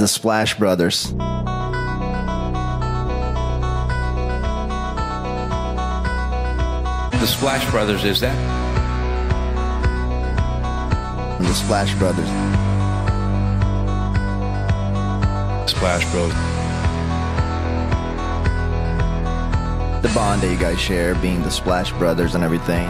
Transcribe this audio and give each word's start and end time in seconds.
The 0.00 0.08
Splash 0.08 0.56
Brothers. 0.56 1.12
The 7.12 7.26
Splash 7.26 7.70
Brothers, 7.70 8.02
is 8.04 8.20
that? 8.20 8.34
The 11.38 11.52
Splash 11.52 11.94
Brothers. 11.96 12.28
Splash 15.70 16.10
Bros. 16.12 16.32
The 20.00 20.08
bond 20.14 20.40
that 20.40 20.50
you 20.50 20.56
guys 20.56 20.80
share 20.80 21.14
being 21.16 21.42
the 21.42 21.50
Splash 21.50 21.92
Brothers 21.92 22.34
and 22.34 22.42
everything. 22.42 22.88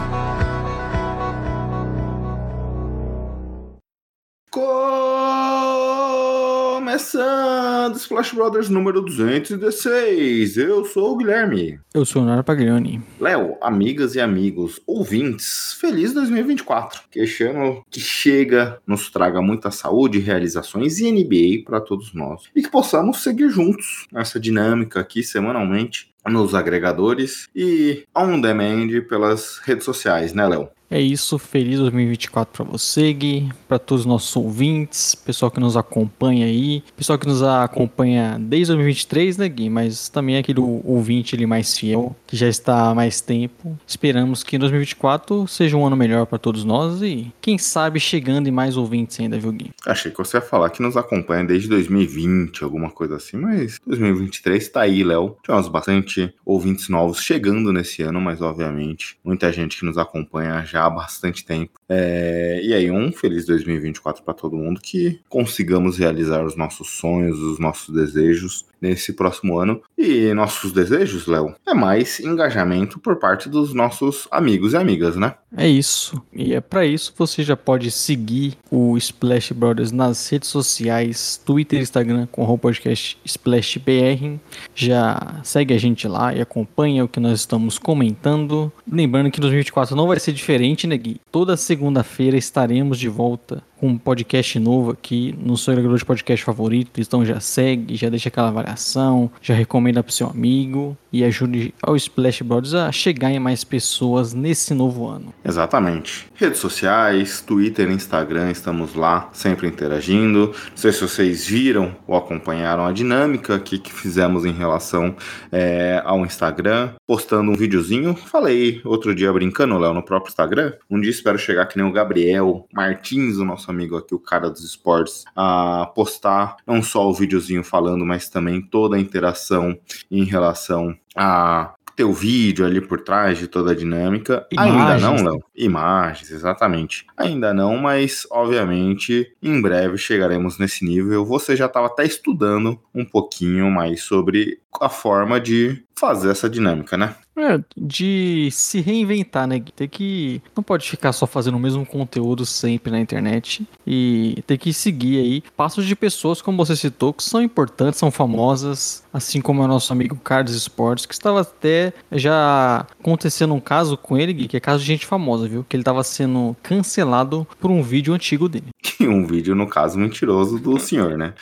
Começando 7.11 7.97
Splash 7.97 8.33
Brothers 8.33 8.69
número 8.69 9.01
216. 9.01 10.55
Eu 10.55 10.85
sou 10.85 11.11
o 11.11 11.17
Guilherme. 11.17 11.77
Eu 11.93 12.05
sou 12.05 12.21
o 12.21 12.25
Nara 12.25 12.41
Paglioni. 12.41 13.01
Léo, 13.19 13.57
amigas 13.59 14.15
e 14.15 14.21
amigos, 14.21 14.79
ouvintes, 14.87 15.73
feliz 15.73 16.13
2024. 16.13 17.01
Que 17.11 17.19
este 17.19 17.43
ano 17.43 17.83
que 17.89 17.99
chega 17.99 18.79
nos 18.87 19.09
traga 19.09 19.41
muita 19.41 19.71
saúde, 19.71 20.19
realizações 20.19 20.99
e 20.99 21.11
NBA 21.11 21.65
para 21.65 21.81
todos 21.81 22.13
nós. 22.13 22.43
E 22.55 22.61
que 22.61 22.71
possamos 22.71 23.21
seguir 23.21 23.49
juntos 23.49 24.07
nessa 24.09 24.39
dinâmica 24.39 25.01
aqui 25.01 25.21
semanalmente 25.21 26.09
nos 26.25 26.55
agregadores 26.55 27.49
e 27.53 28.05
on 28.15 28.39
demand 28.39 28.87
pelas 29.09 29.57
redes 29.65 29.83
sociais, 29.83 30.33
né, 30.33 30.47
Léo? 30.47 30.69
É 30.91 30.99
isso, 30.99 31.39
feliz 31.39 31.79
2024 31.79 32.51
para 32.51 32.69
você, 32.69 33.13
Gui, 33.13 33.49
para 33.65 33.79
todos 33.79 34.01
os 34.01 34.05
nossos 34.05 34.35
ouvintes, 34.35 35.15
pessoal 35.15 35.49
que 35.49 35.57
nos 35.57 35.77
acompanha 35.77 36.45
aí, 36.45 36.83
pessoal 36.97 37.17
que 37.17 37.25
nos 37.25 37.41
acompanha 37.41 38.37
desde 38.37 38.73
2023, 38.73 39.37
né, 39.37 39.47
Gui? 39.47 39.69
Mas 39.69 40.09
também 40.09 40.35
aquele 40.35 40.59
ouvinte 40.59 41.33
ali 41.33 41.45
mais 41.45 41.77
fiel, 41.77 42.13
que 42.27 42.35
já 42.35 42.49
está 42.49 42.89
há 42.89 42.93
mais 42.93 43.21
tempo. 43.21 43.79
Esperamos 43.87 44.43
que 44.43 44.57
2024 44.57 45.47
seja 45.47 45.77
um 45.77 45.87
ano 45.87 45.95
melhor 45.95 46.25
para 46.25 46.37
todos 46.37 46.65
nós 46.65 47.01
e, 47.01 47.31
quem 47.39 47.57
sabe, 47.57 47.97
chegando 47.97 48.49
em 48.49 48.51
mais 48.51 48.75
ouvintes 48.75 49.17
ainda, 49.17 49.39
viu, 49.39 49.53
Gui? 49.53 49.71
Achei 49.87 50.11
que 50.11 50.17
você 50.17 50.35
ia 50.35 50.41
falar 50.41 50.71
que 50.71 50.81
nos 50.81 50.97
acompanha 50.97 51.45
desde 51.45 51.69
2020, 51.69 52.65
alguma 52.65 52.91
coisa 52.91 53.15
assim, 53.15 53.37
mas 53.37 53.79
2023 53.87 54.67
tá 54.67 54.81
aí, 54.81 55.05
Léo. 55.05 55.37
Tivemos 55.41 55.69
bastante 55.69 56.33
ouvintes 56.45 56.89
novos 56.89 57.21
chegando 57.21 57.71
nesse 57.71 58.01
ano, 58.01 58.19
mas 58.19 58.41
obviamente 58.41 59.15
muita 59.23 59.53
gente 59.53 59.79
que 59.79 59.85
nos 59.85 59.97
acompanha 59.97 60.65
já 60.65 60.80
bastante 60.89 61.45
tempo. 61.45 61.79
É, 61.87 62.61
e 62.63 62.73
aí, 62.73 62.89
um 62.89 63.11
feliz 63.11 63.45
2024 63.45 64.23
para 64.23 64.33
todo 64.33 64.55
mundo, 64.55 64.79
que 64.81 65.19
consigamos 65.29 65.97
realizar 65.97 66.43
os 66.43 66.55
nossos 66.55 66.89
sonhos, 66.89 67.39
os 67.39 67.59
nossos 67.59 67.93
desejos 67.93 68.65
nesse 68.81 69.13
próximo 69.13 69.57
ano. 69.57 69.81
E 69.97 70.33
nossos 70.33 70.73
desejos, 70.73 71.27
Léo, 71.27 71.55
é 71.67 71.73
mais 71.73 72.19
engajamento 72.19 72.99
por 72.99 73.17
parte 73.17 73.47
dos 73.47 73.73
nossos 73.73 74.27
amigos 74.31 74.73
e 74.73 74.77
amigas, 74.77 75.15
né? 75.15 75.35
É 75.55 75.67
isso. 75.67 76.21
E 76.33 76.53
é 76.53 76.61
para 76.61 76.85
isso 76.85 77.13
você 77.17 77.43
já 77.43 77.57
pode 77.57 77.91
seguir 77.91 78.57
o 78.71 78.97
Splash 78.97 79.51
Brothers 79.51 79.91
nas 79.91 80.29
redes 80.29 80.49
sociais, 80.49 81.39
Twitter 81.45 81.81
Instagram 81.81 82.27
com 82.31 82.43
o 82.43 82.57
podcast 82.57 83.17
SplashBR. 83.25 84.39
Já 84.73 85.39
segue 85.43 85.73
a 85.73 85.77
gente 85.77 86.07
lá 86.07 86.33
e 86.33 86.41
acompanha 86.41 87.03
o 87.03 87.07
que 87.07 87.19
nós 87.19 87.39
estamos 87.39 87.77
comentando. 87.77 88.71
Lembrando 88.89 89.29
que 89.29 89.41
2024 89.41 89.95
não 89.95 90.07
vai 90.07 90.19
ser 90.19 90.31
diferente, 90.31 90.87
né, 90.87 90.97
Gui? 90.97 91.19
Toda 91.31 91.57
segunda-feira 91.57 92.37
estaremos 92.37 92.97
de 92.97 93.09
volta 93.09 93.61
com 93.81 93.87
um 93.87 93.97
podcast 93.97 94.59
novo 94.59 94.91
aqui 94.91 95.35
no 95.43 95.57
seu 95.57 95.71
agregador 95.71 95.97
de 95.97 96.05
podcast 96.05 96.45
favorito. 96.45 97.01
Então 97.01 97.25
já 97.25 97.39
segue, 97.39 97.95
já 97.95 98.09
deixa 98.09 98.29
aquela 98.29 98.51
avaliação, 98.71 99.31
já 99.41 99.53
recomenda 99.53 100.01
para 100.01 100.11
seu 100.11 100.27
amigo 100.27 100.97
e 101.11 101.23
ajude 101.23 101.73
ao 101.81 101.95
Splash 101.95 102.41
Brothers 102.41 102.73
a 102.73 102.91
chegar 102.91 103.31
em 103.31 103.39
mais 103.39 103.63
pessoas 103.63 104.33
nesse 104.33 104.73
novo 104.73 105.07
ano. 105.07 105.33
Exatamente. 105.43 106.27
Redes 106.33 106.59
sociais, 106.59 107.41
Twitter, 107.41 107.91
Instagram, 107.91 108.49
estamos 108.49 108.95
lá 108.95 109.29
sempre 109.33 109.67
interagindo. 109.67 110.47
Não 110.69 110.77
sei 110.77 110.91
se 110.91 111.01
vocês 111.01 111.45
viram 111.45 111.95
ou 112.07 112.15
acompanharam 112.15 112.85
a 112.85 112.91
dinâmica 112.91 113.55
aqui 113.55 113.77
que 113.77 113.91
fizemos 113.91 114.45
em 114.45 114.53
relação 114.53 115.15
é, 115.51 116.01
ao 116.05 116.25
Instagram, 116.25 116.93
postando 117.05 117.51
um 117.51 117.55
videozinho. 117.55 118.15
Falei 118.15 118.81
outro 118.85 119.13
dia 119.13 119.31
brincando, 119.33 119.77
Léo, 119.77 119.93
no 119.93 120.03
próprio 120.03 120.29
Instagram. 120.29 120.73
Um 120.89 120.99
dia 120.99 121.11
espero 121.11 121.37
chegar 121.37 121.65
que 121.65 121.77
nem 121.77 121.85
o 121.85 121.91
Gabriel 121.91 122.67
Martins, 122.73 123.37
o 123.37 123.45
nosso 123.45 123.69
amigo 123.69 123.97
aqui, 123.97 124.15
o 124.15 124.19
cara 124.19 124.49
dos 124.49 124.63
esportes, 124.63 125.25
a 125.35 125.91
postar 125.93 126.55
não 126.65 126.81
só 126.81 127.09
o 127.09 127.13
videozinho 127.13 127.63
falando, 127.63 128.05
mas 128.05 128.29
também 128.29 128.60
toda 128.61 128.95
a 128.95 128.99
interação 128.99 129.77
em 130.09 130.23
relação 130.23 130.95
a 131.15 131.73
ter 131.95 132.03
o 132.03 132.13
vídeo 132.13 132.65
ali 132.65 132.81
por 132.81 133.01
trás 133.01 133.37
de 133.37 133.47
toda 133.47 133.71
a 133.71 133.75
dinâmica. 133.75 134.47
Imagens. 134.51 134.81
Ainda 134.81 134.97
não, 134.97 135.23
Léo? 135.23 135.43
Imagens, 135.55 136.31
exatamente. 136.31 137.05
Ainda 137.17 137.53
não, 137.53 137.77
mas 137.77 138.25
obviamente 138.31 139.31
em 139.41 139.61
breve 139.61 139.97
chegaremos 139.97 140.57
nesse 140.57 140.85
nível. 140.85 141.25
Você 141.25 141.55
já 141.55 141.65
estava 141.65 141.87
até 141.87 142.05
estudando 142.05 142.79
um 142.93 143.05
pouquinho 143.05 143.69
mais 143.69 144.03
sobre 144.03 144.59
a 144.79 144.89
forma 144.89 145.39
de 145.39 145.83
fazer 145.95 146.31
essa 146.31 146.49
dinâmica, 146.49 146.97
né? 146.97 147.15
É, 147.37 147.59
de 147.77 148.49
se 148.51 148.81
reinventar, 148.81 149.47
né? 149.47 149.61
Ter 149.75 149.87
que. 149.87 150.41
Não 150.55 150.63
pode 150.63 150.89
ficar 150.89 151.13
só 151.13 151.25
fazendo 151.25 151.55
o 151.55 151.59
mesmo 151.59 151.85
conteúdo 151.85 152.45
sempre 152.45 152.91
na 152.91 152.99
internet. 152.99 153.65
E 153.85 154.43
ter 154.45 154.57
que 154.57 154.73
seguir 154.73 155.19
aí 155.19 155.43
passos 155.55 155.85
de 155.85 155.95
pessoas, 155.95 156.41
como 156.41 156.57
você 156.57 156.75
citou, 156.75 157.13
que 157.13 157.23
são 157.23 157.41
importantes, 157.41 157.99
são 157.99 158.11
famosas. 158.11 159.03
Assim 159.13 159.41
como 159.41 159.61
é 159.61 159.65
o 159.65 159.67
nosso 159.67 159.93
amigo 159.93 160.15
Carlos 160.17 160.55
Esportes, 160.55 161.05
que 161.05 161.13
estava 161.13 161.41
até 161.41 161.93
já 162.11 162.85
acontecendo 162.99 163.53
um 163.53 163.59
caso 163.59 163.95
com 163.95 164.17
ele, 164.17 164.47
que 164.47 164.57
é 164.57 164.59
caso 164.59 164.79
de 164.79 164.87
gente 164.87 165.05
famosa, 165.05 165.47
viu? 165.47 165.65
Que 165.67 165.75
ele 165.75 165.81
estava 165.81 166.03
sendo 166.03 166.55
cancelado 166.63 167.47
por 167.59 167.71
um 167.71 167.81
vídeo 167.81 168.13
antigo 168.13 168.49
dele. 168.49 168.70
Que 168.81 169.07
um 169.07 169.25
vídeo, 169.27 169.53
no 169.55 169.67
caso, 169.67 169.97
mentiroso 169.99 170.57
do 170.57 170.79
senhor, 170.79 171.15
né? 171.17 171.33